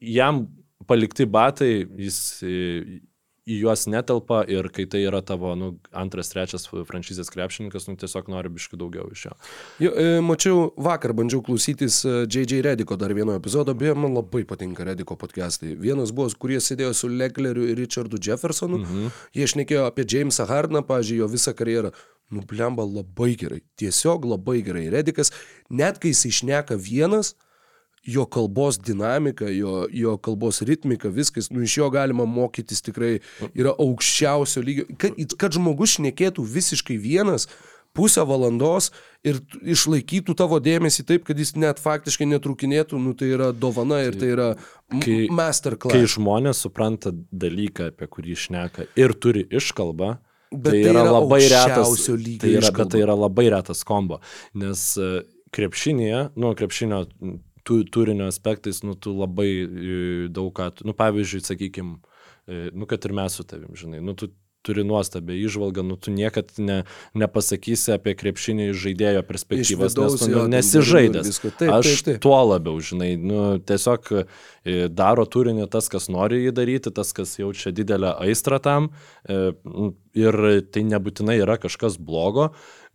jam 0.00 0.46
palikti 0.88 1.28
batai, 1.28 1.72
jis 2.00 2.20
į 3.46 3.60
juos 3.60 3.84
netelpa 3.86 4.40
ir 4.50 4.66
kai 4.74 4.88
tai 4.90 5.04
yra 5.06 5.20
tavo 5.22 5.52
nu, 5.58 5.68
antras, 5.94 6.32
trečias 6.32 6.66
franšizės 6.66 7.30
krepšininkas, 7.30 7.86
nu, 7.86 7.94
tiesiog 8.00 8.30
nori 8.32 8.50
biškai 8.50 8.78
daugiau 8.80 9.06
iš 9.14 9.28
jo. 9.28 9.36
jo 9.84 9.92
e, 9.94 10.16
mačiau, 10.26 10.64
vakar 10.88 11.14
bandžiau 11.16 11.44
klausytis 11.46 12.00
J.J. 12.04 12.58
Rediko 12.66 12.98
dar 12.98 13.14
vieno 13.14 13.36
epizodo, 13.38 13.74
beje, 13.78 13.94
man 13.94 14.18
labai 14.18 14.42
patinka 14.48 14.86
Rediko 14.88 15.14
podcastai. 15.20 15.76
Vienas 15.78 16.10
buvo, 16.16 16.32
kurie 16.42 16.58
sėdėjo 16.62 16.90
su 16.98 17.12
Legleriu 17.12 17.68
ir 17.70 17.78
Richardu 17.78 18.18
Jeffersonu, 18.18 18.82
mhm. 18.82 19.14
jie 19.38 19.48
šnekėjo 19.54 19.86
apie 19.86 20.08
Jamesą 20.10 20.48
Hardiną, 20.50 20.82
pažiūrėjau, 20.86 21.22
jo 21.22 21.32
visą 21.38 21.54
karjerą. 21.56 21.94
Nublemba 22.34 22.82
labai 22.82 23.36
gerai, 23.38 23.60
tiesiog 23.78 24.24
labai 24.26 24.58
gerai. 24.66 24.88
Redikas, 24.90 25.30
net 25.70 26.00
kai 26.02 26.10
jis 26.10 26.24
išneka 26.32 26.74
vienas, 26.74 27.36
jo 28.06 28.26
kalbos 28.30 28.78
dinamika, 28.78 29.48
jo, 29.50 29.84
jo 29.92 30.16
kalbos 30.22 30.62
ritmika, 30.66 31.10
viskas, 31.12 31.50
nu 31.50 31.64
iš 31.66 31.78
jo 31.80 31.90
galima 31.90 32.26
mokytis 32.28 32.84
tikrai 32.86 33.16
yra 33.54 33.74
aukščiausio 33.74 34.62
lygio. 34.64 34.86
Kad, 35.00 35.18
kad 35.38 35.56
žmogus 35.56 35.96
šnekėtų 35.96 36.44
visiškai 36.56 36.98
vienas, 37.02 37.48
pusę 37.96 38.24
valandos 38.28 38.90
ir 39.26 39.40
išlaikytų 39.64 40.36
tavo 40.36 40.58
dėmesį 40.62 41.06
taip, 41.08 41.24
kad 41.26 41.38
jis 41.40 41.54
net 41.56 41.80
faktiškai 41.82 42.28
netrukinėtų, 42.34 43.00
nu 43.00 43.14
tai 43.16 43.32
yra 43.32 43.50
dovana 43.56 44.02
ir 44.04 44.18
tai 44.20 44.30
yra 44.34 44.48
kai, 45.00 45.26
masterclass. 45.32 45.96
Kai 45.96 46.12
žmonės 46.16 46.60
supranta 46.66 47.12
dalyką, 47.12 47.90
apie 47.94 48.10
kurį 48.12 48.36
išneka 48.36 48.90
ir 49.00 49.16
turi 49.18 49.46
iškalbą, 49.48 50.16
Bet 50.46 50.70
tai, 50.70 50.82
tai 50.84 50.92
yra, 50.92 51.00
yra 51.02 51.12
labai 51.16 51.40
retas. 51.42 52.04
Tai 52.06 52.50
yra, 52.52 52.70
bet 52.70 52.90
tai 52.92 53.00
yra 53.02 53.16
labai 53.18 53.48
retas 53.50 53.80
kombo, 53.86 54.20
nes 54.54 54.82
e, 54.94 55.08
krepšinėje, 55.56 56.20
nu, 56.38 56.52
krepšinio 56.58 57.00
tu, 57.66 57.82
turinio 57.84 58.30
aspektais, 58.30 58.82
nu, 58.86 58.94
tu 58.94 59.12
labai 59.18 59.50
e, 59.66 60.00
daug 60.32 60.52
ką, 60.56 60.70
nu, 60.86 60.94
pavyzdžiui, 60.96 61.44
sakykim, 61.50 61.96
e, 62.46 62.66
nu, 62.72 62.86
kad 62.90 63.04
ir 63.08 63.14
mes 63.18 63.38
su 63.38 63.46
tavim, 63.48 63.74
žinai, 63.78 64.02
nu, 64.04 64.14
tu 64.14 64.30
turi 64.66 64.82
nuostabią 64.84 65.36
išvalgą, 65.46 65.84
nu, 65.86 65.94
tu 65.96 66.10
niekad 66.10 66.50
ne, 66.58 66.80
nepasakysi 67.14 67.92
apie 67.94 68.16
krepšinį 68.18 68.72
žaidėjo 68.74 69.22
perspektyvos, 69.28 69.94
vidaus, 69.94 70.16
nes 70.16 70.24
tu 70.24 70.30
jo, 70.32 70.40
nu, 70.40 70.42
ten 70.42 70.54
nesižaidęs. 70.56 71.28
visko. 71.30 71.52
Taip, 71.60 71.70
Aš 71.76 71.90
taip, 71.92 72.06
taip. 72.08 72.18
tuo 72.24 72.38
labiau, 72.50 72.80
žinai, 72.82 73.12
nu, 73.20 73.44
tiesiog 73.62 74.10
e, 74.16 74.24
daro 74.90 75.26
turinį 75.30 75.68
tas, 75.70 75.90
kas 75.92 76.10
nori 76.10 76.42
jį 76.48 76.54
daryti, 76.56 76.94
tas, 76.94 77.14
kas 77.16 77.36
jaučia 77.38 77.70
didelę 77.76 78.16
aistrą 78.26 78.58
tam. 78.62 78.90
e, 79.28 79.52
Ir 80.16 80.36
tai 80.72 80.80
nebūtinai 80.88 81.34
yra 81.42 81.58
kažkas 81.60 81.98
blogo, 82.00 82.46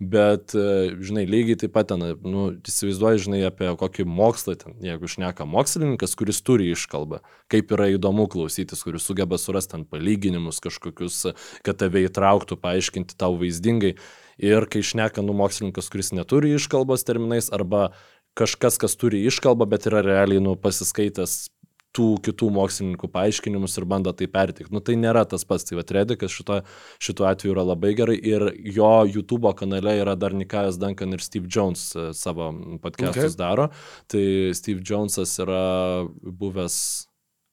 bet, 0.02 0.56
e, 0.58 0.96
žinai, 0.98 1.28
lygiai 1.30 1.60
taip 1.62 1.76
pat 1.76 1.92
ten, 1.92 2.02
nu, 2.26 2.48
įsivaizduoji, 2.58 3.22
žinai, 3.28 3.42
apie 3.46 3.70
kokį 3.78 4.06
mokslą 4.10 4.56
ten, 4.58 4.74
jeigu 4.82 5.10
šneka 5.14 5.46
mokslininkas, 5.46 6.16
kuris 6.18 6.42
turi 6.42 6.72
iškalbą, 6.74 7.22
kaip 7.54 7.74
yra 7.78 7.92
įdomu 7.94 8.26
klausytis, 8.32 8.82
kuris 8.82 9.06
sugeba 9.06 9.38
surasti 9.38 9.78
ant 9.78 9.92
palyginimus 9.94 10.58
kažkokius, 10.66 11.36
kad 11.62 11.78
tave 11.84 12.08
įtrauktų, 12.08 12.58
paaiškinti 12.64 13.18
tau 13.22 13.38
vaizdingai. 13.38 13.94
Ir 14.42 14.66
kai 14.74 14.82
šneka, 14.82 15.22
nu, 15.22 15.38
mokslininkas, 15.38 15.92
kuris 15.94 16.10
neturi 16.18 16.56
iškalbos 16.58 17.06
terminais, 17.06 17.52
arba 17.54 17.92
kažkas, 18.34 18.82
kas 18.82 18.98
turi 18.98 19.22
iškalbą, 19.30 19.70
bet 19.70 19.86
yra 19.92 20.02
realiai, 20.02 20.42
nu, 20.42 20.58
pasiskaitęs 20.58 21.52
tų 21.96 22.08
kitų 22.26 22.50
mokslininkų 22.56 23.10
paaiškinimus 23.12 23.76
ir 23.80 23.86
bando 23.90 24.14
tai 24.16 24.28
pertikti. 24.32 24.72
Nu, 24.74 24.80
tai 24.84 24.96
nėra 25.00 25.26
tas 25.28 25.44
pats. 25.48 25.68
Tai 25.68 25.80
va, 25.80 25.86
Redikas 25.98 26.32
šito, 26.32 26.62
šituo 27.04 27.28
atveju 27.28 27.56
yra 27.56 27.66
labai 27.68 27.94
gerai 27.98 28.16
ir 28.16 28.48
jo 28.78 28.92
YouTube 29.10 29.52
kanale 29.60 29.98
yra 30.00 30.16
dar 30.20 30.36
Nikajas 30.38 30.80
Duncan 30.82 31.18
ir 31.18 31.24
Steve 31.24 31.52
Jones 31.52 31.92
e, 31.96 32.12
savo 32.18 32.52
podcastus 32.84 33.36
Okay. 33.36 33.38
daro. 33.38 33.70
Tai 34.08 34.26
Steve 34.56 34.82
Jonesas 34.88 35.34
yra 35.44 36.08
buvęs, 36.24 36.78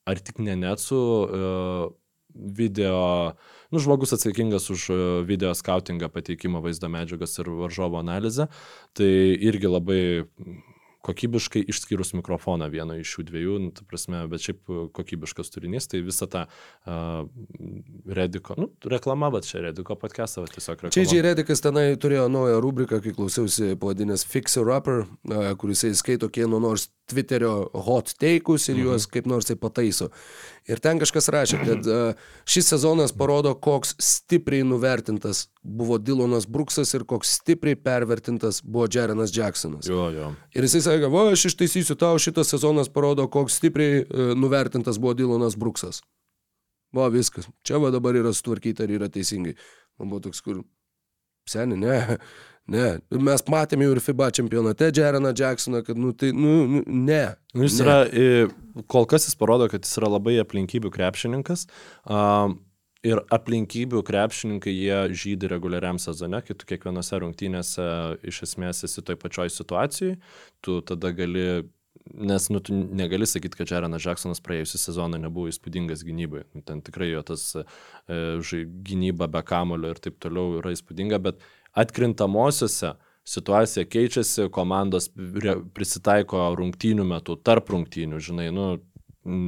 ar 0.06 0.20
tik 0.22 0.38
ne 0.38 0.54
net 0.56 0.80
su 0.80 0.96
uh, 0.96 1.88
video, 2.34 3.34
nu, 3.70 3.78
žmogus 3.82 4.12
atsakingas 4.14 4.70
už 4.70 4.88
e, 4.90 4.98
video 5.26 5.50
skautingą, 5.56 6.08
pateikimą 6.12 6.62
vaizdo 6.62 6.88
medžiagos 6.92 7.38
ir 7.40 7.50
varžovo 7.58 7.98
analizę. 7.98 8.46
Tai 8.96 9.10
irgi 9.50 9.70
labai 9.70 10.02
kokybiškai 11.08 11.64
išskyrus 11.72 12.14
mikrofoną 12.18 12.68
vieną 12.72 12.98
iš 13.00 13.14
šių 13.16 13.24
dviejų, 13.30 13.56
nu, 13.64 13.72
ta 13.74 13.86
prasme, 13.88 14.22
bet 14.30 14.44
šiaip 14.44 14.60
kokybiškas 14.96 15.52
turinys, 15.54 15.88
tai 15.90 16.02
visą 16.06 16.28
tą 16.30 16.44
uh, 16.48 17.24
Rediko, 18.18 18.56
nu, 18.60 18.70
reklama, 18.92 19.32
bet 19.34 19.48
čia 19.48 19.64
Rediko 19.68 19.96
podcastą, 19.98 20.44
tiesiog 20.52 20.84
reklama. 20.86 20.94
J.J. 20.94 21.24
Redikas 21.24 21.64
tenai 21.64 21.88
turėjo 22.00 22.28
naują 22.32 22.60
rubriką, 22.64 23.00
kai 23.04 23.14
klausiausi 23.16 23.74
pavadinęs 23.80 24.26
Fixer 24.28 24.68
Upper, 24.76 25.04
a, 25.32 25.54
kur 25.58 25.72
jisai 25.74 25.94
skaito 25.98 26.30
kieno 26.32 26.60
nors 26.62 26.90
Twitterio 27.08 27.70
hot 27.86 28.12
take'us 28.20 28.68
ir 28.68 28.82
juos 28.82 29.06
kaip 29.08 29.28
nors 29.30 29.48
tai 29.48 29.56
pataiso. 29.56 30.10
Ir 30.68 30.82
ten 30.84 31.00
kažkas 31.00 31.30
rašė, 31.32 31.60
kad 31.64 31.86
šis 32.52 32.68
sezonas 32.74 33.14
parodo, 33.16 33.54
koks 33.56 33.94
stipriai 34.04 34.66
nuvertintas 34.68 35.46
buvo 35.62 35.96
Dylonas 36.00 36.44
Bruksas 36.48 36.92
ir 36.96 37.06
koks 37.08 37.38
stipriai 37.40 37.78
pervertintas 37.80 38.60
buvo 38.64 38.86
Jarenas 38.92 39.32
Jacksonas. 39.34 39.88
Jo, 39.88 40.10
jo. 40.12 40.30
Ir 40.52 40.68
jisai 40.68 40.84
sakė, 40.84 41.08
va, 41.12 41.24
aš 41.32 41.48
ištaisysiu 41.52 41.96
tau, 42.00 42.20
šitas 42.20 42.52
sezonas 42.52 42.92
parodo, 42.92 43.24
koks 43.32 43.56
stipriai 43.62 44.02
e, 44.04 44.28
nuvertintas 44.36 45.00
buvo 45.00 45.16
Dylonas 45.16 45.56
Bruksas. 45.56 46.02
Va, 46.96 47.08
viskas. 47.12 47.48
Čia 47.64 47.80
va 47.80 47.92
dabar 47.92 48.16
yra 48.16 48.32
sutvarkyta 48.32 48.84
ir 48.84 48.96
yra 49.00 49.08
teisingai. 49.12 49.56
Man 50.00 50.12
buvo 50.12 50.28
toks, 50.28 50.44
kur... 50.44 50.62
Seni, 51.48 51.78
ne, 51.80 52.18
ne. 52.72 52.86
Mes 53.28 53.44
matėme 53.50 53.86
jau 53.86 53.96
ir 53.96 54.02
FIBA 54.04 54.30
čempionate 54.38 54.90
Jareną 54.94 55.32
Jacksoną, 55.36 55.82
kad, 55.86 55.98
nu, 55.98 56.12
tai, 56.16 56.32
nu, 56.36 56.54
nu 56.70 56.82
ne. 56.86 57.24
Nu, 57.54 57.66
jis 57.66 57.80
ne. 57.80 57.84
yra, 57.86 57.98
i, 58.08 58.84
kol 58.90 59.08
kas 59.10 59.28
jis 59.28 59.38
parodo, 59.38 59.68
kad 59.72 59.86
jis 59.86 60.00
yra 60.00 60.12
labai 60.18 60.38
aplinkybių 60.42 60.92
krepšininkas. 60.94 61.66
Um, 62.04 62.58
ir 63.06 63.22
aplinkybių 63.34 64.02
krepšininkai 64.06 64.74
jie 64.74 65.00
žydi 65.14 65.50
reguliariam 65.50 66.00
sezone, 66.02 66.42
kai 66.44 66.56
tu 66.58 66.68
kiekvienose 66.68 67.22
rungtynėse 67.22 67.88
iš 68.26 68.44
esmės 68.48 68.84
esi 68.88 69.04
toj 69.06 69.18
pačioj 69.22 69.52
situacijai, 69.54 70.18
tu 70.64 70.80
tada 70.86 71.14
gali 71.14 71.48
Nes 72.14 72.48
nu, 72.48 72.60
tu 72.60 72.72
negali 72.74 73.26
sakyti, 73.26 73.58
kad 73.58 73.68
Jarenas 73.68 74.04
Jacksonas 74.04 74.40
praėjusią 74.40 74.78
sezoną 74.80 75.18
nebuvo 75.20 75.50
įspūdingas 75.50 76.04
gynybai. 76.06 76.46
Nu, 76.56 76.62
Ten 76.64 76.80
tikrai 76.84 77.10
jo 77.10 77.20
tas 77.26 77.42
e, 77.58 77.64
gynyba 78.88 79.28
be 79.28 79.42
kamulio 79.44 79.92
ir 79.92 80.00
taip 80.00 80.16
toliau 80.22 80.56
yra 80.62 80.72
įspūdinga, 80.72 81.18
bet 81.26 81.42
atkrintamosiose 81.72 82.94
situacija 83.28 83.84
keičiasi, 83.84 84.48
komandos 84.52 85.10
prisitaiko 85.76 86.46
rungtynių 86.56 87.04
metu, 87.08 87.36
tarp 87.36 87.68
rungtynių, 87.74 88.20
žinai, 88.24 88.48
nu, 88.54 88.70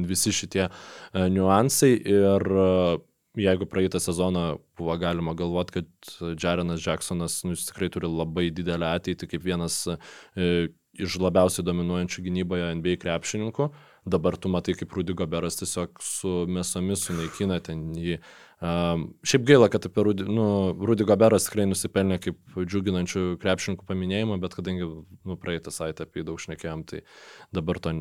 visi 0.05 0.33
šitie 0.35 0.67
e, 0.67 0.69
niuansai 1.33 1.95
ir 1.95 2.45
e, 2.45 2.67
jeigu 3.41 3.65
praeitą 3.65 3.99
sezoną 4.03 4.59
buvo 4.77 4.97
galima 5.01 5.33
galvoti, 5.33 5.79
kad 5.79 6.35
Jarenas 6.43 6.85
Jacksonas 6.85 7.41
nu, 7.47 7.55
tikrai 7.55 7.89
turi 7.89 8.09
labai 8.11 8.49
didelę 8.53 8.91
ateitį 8.97 9.31
kaip 9.31 9.45
vienas 9.45 9.85
e, 9.87 10.67
iš 10.99 11.17
labiausiai 11.23 11.65
dominuojančių 11.65 12.25
gynyboje 12.27 12.69
NBA 12.77 12.97
krepšininkų, 13.01 13.69
dabar 14.11 14.35
tu 14.37 14.51
matai, 14.51 14.75
kaip 14.75 14.91
Rudy 14.93 15.15
Goberas 15.17 15.59
tiesiog 15.61 16.01
su 16.03 16.41
mesomis 16.51 17.07
sunaikina 17.07 17.61
ten 17.63 17.91
jį. 17.95 18.19
Um, 18.61 19.07
šiaip 19.25 19.45
gaila, 19.47 19.71
kad 19.73 19.87
apie 19.87 20.03
Rudy, 20.05 20.25
nu, 20.29 20.43
Rudy 20.85 21.05
Goberas 21.09 21.47
tikrai 21.47 21.65
nusipelnė 21.65 22.19
kaip 22.21 22.37
džiuginančių 22.61 23.23
krepšininkų 23.41 23.87
paminėjimo, 23.89 24.37
bet 24.43 24.53
kadangi 24.53 24.85
nu, 24.85 25.37
praeitą 25.41 25.73
savaitę 25.73 26.05
apie 26.05 26.21
jį 26.21 26.27
daug 26.27 26.43
šnekėjom, 26.43 26.83
tai 26.91 27.01
dabar 27.57 27.81
to 27.81 27.95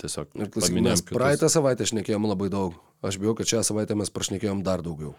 tiesiog 0.00 0.32
Ir 0.40 0.48
klausyk, 0.54 0.80
mes 0.80 1.04
kitus. 1.04 1.12
praeitą 1.12 1.50
savaitę 1.52 1.84
šnekėjom 1.90 2.28
labai 2.32 2.48
daug. 2.54 2.78
Aš 3.04 3.20
bijau, 3.20 3.36
kad 3.36 3.50
šią 3.50 3.60
savaitę 3.68 3.96
mes 3.98 4.08
prašnekėjom 4.14 4.64
dar 4.64 4.80
daugiau. 4.86 5.12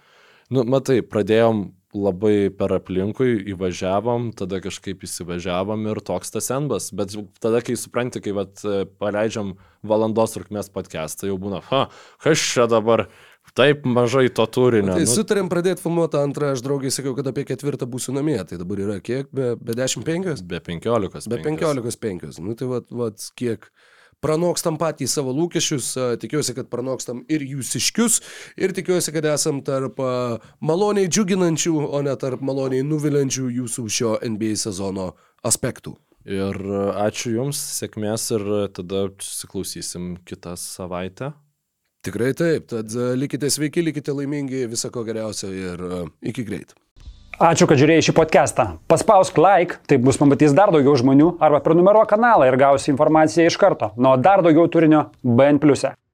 Nu, 0.54 0.62
matai, 0.70 1.00
pradėjom 1.02 1.64
labai 1.96 2.52
per 2.54 2.74
aplinkui, 2.76 3.38
įvažiavom, 3.54 4.28
tada 4.38 4.60
kažkaip 4.62 5.06
įsivažiavom 5.08 5.88
ir 5.90 6.02
toks 6.06 6.34
tas 6.36 6.50
enbas. 6.54 6.92
Bet 6.94 7.16
tada, 7.42 7.62
kai 7.66 7.78
supranti, 7.80 8.22
kai 8.22 8.36
vat, 8.36 8.62
paleidžiam 9.02 9.56
valandos 9.86 10.36
trukmės 10.36 10.70
podcastą, 10.74 11.32
jau 11.32 11.40
būna, 11.42 11.64
ha, 11.72 11.86
kas 12.26 12.44
čia 12.52 12.68
dabar 12.70 13.08
taip 13.54 13.86
mažai 13.88 14.28
to 14.34 14.46
turinio. 14.50 14.96
Tai 14.98 15.06
nu, 15.06 15.12
sutarėm 15.12 15.50
pradėti 15.52 15.84
filmuoti 15.86 16.20
antrą, 16.20 16.54
aš 16.56 16.64
draugiai 16.66 16.94
sakiau, 16.94 17.16
kad 17.18 17.28
apie 17.32 17.46
ketvirtą 17.48 17.88
būsiu 17.90 18.16
namie. 18.16 18.38
Tai 18.48 18.60
dabar 18.62 18.82
yra 18.84 19.00
kiek? 19.04 19.30
Be, 19.32 19.54
be 19.56 19.76
15? 19.78 20.46
be 20.50 20.62
15. 20.64 21.30
Be 21.32 21.42
15-5. 21.44 22.40
Nu 22.44 22.58
tai 22.58 22.72
vat, 22.72 22.90
vat 22.92 23.30
kiek 23.40 23.70
pranokstam 24.24 24.80
patys 24.82 25.14
savo 25.18 25.34
lūkesčius, 25.36 25.92
tikiuosi, 26.22 26.56
kad 26.58 26.70
pranokstam 26.72 27.22
ir 27.32 27.46
jūsiškius 27.46 28.22
ir 28.62 28.74
tikiuosi, 28.76 29.14
kad 29.16 29.28
esam 29.30 29.62
tarp 29.66 30.00
maloniai 30.66 31.12
džiuginančių, 31.12 31.76
o 31.86 32.02
ne 32.06 32.16
tarp 32.20 32.44
maloniai 32.46 32.86
nuvilinčių 32.88 33.52
jūsų 33.60 33.88
šio 33.98 34.18
NBA 34.26 34.56
sezono 34.66 35.14
aspektų. 35.46 35.96
Ir 36.26 36.58
ačiū 37.06 37.36
Jums, 37.36 37.60
sėkmės 37.78 38.32
ir 38.34 38.46
tada 38.74 39.08
susiklausysim 39.22 40.16
kitą 40.26 40.56
savaitę. 40.58 41.36
Tikrai 42.06 42.34
taip, 42.38 42.68
tad 42.70 42.94
a, 42.94 43.14
likite 43.18 43.50
sveiki, 43.50 43.82
likite 43.86 44.14
laimingi, 44.14 44.66
visako 44.70 45.06
geriausio 45.08 45.50
ir 45.50 45.82
a, 45.82 46.02
iki 46.22 46.46
greit. 46.46 46.76
Ačiū, 47.36 47.66
kad 47.68 47.76
žiūrėjai 47.82 48.06
šį 48.08 48.14
podcastą. 48.16 48.66
Paspausk 48.88 49.36
like, 49.42 49.82
taip 49.92 50.06
bus 50.06 50.16
pamatys 50.22 50.54
dar 50.56 50.72
daugiau 50.72 50.94
žmonių, 51.02 51.34
arba 51.44 51.60
prenumeruok 51.66 52.08
kanalą 52.14 52.48
ir 52.48 52.56
gausi 52.62 52.94
informaciją 52.94 53.50
iš 53.50 53.58
karto. 53.60 53.92
Nuo 54.00 54.16
dar 54.16 54.46
daugiau 54.46 54.70
turinio 54.72 55.10
BN⁇. 55.20 55.60
e. 55.92 56.05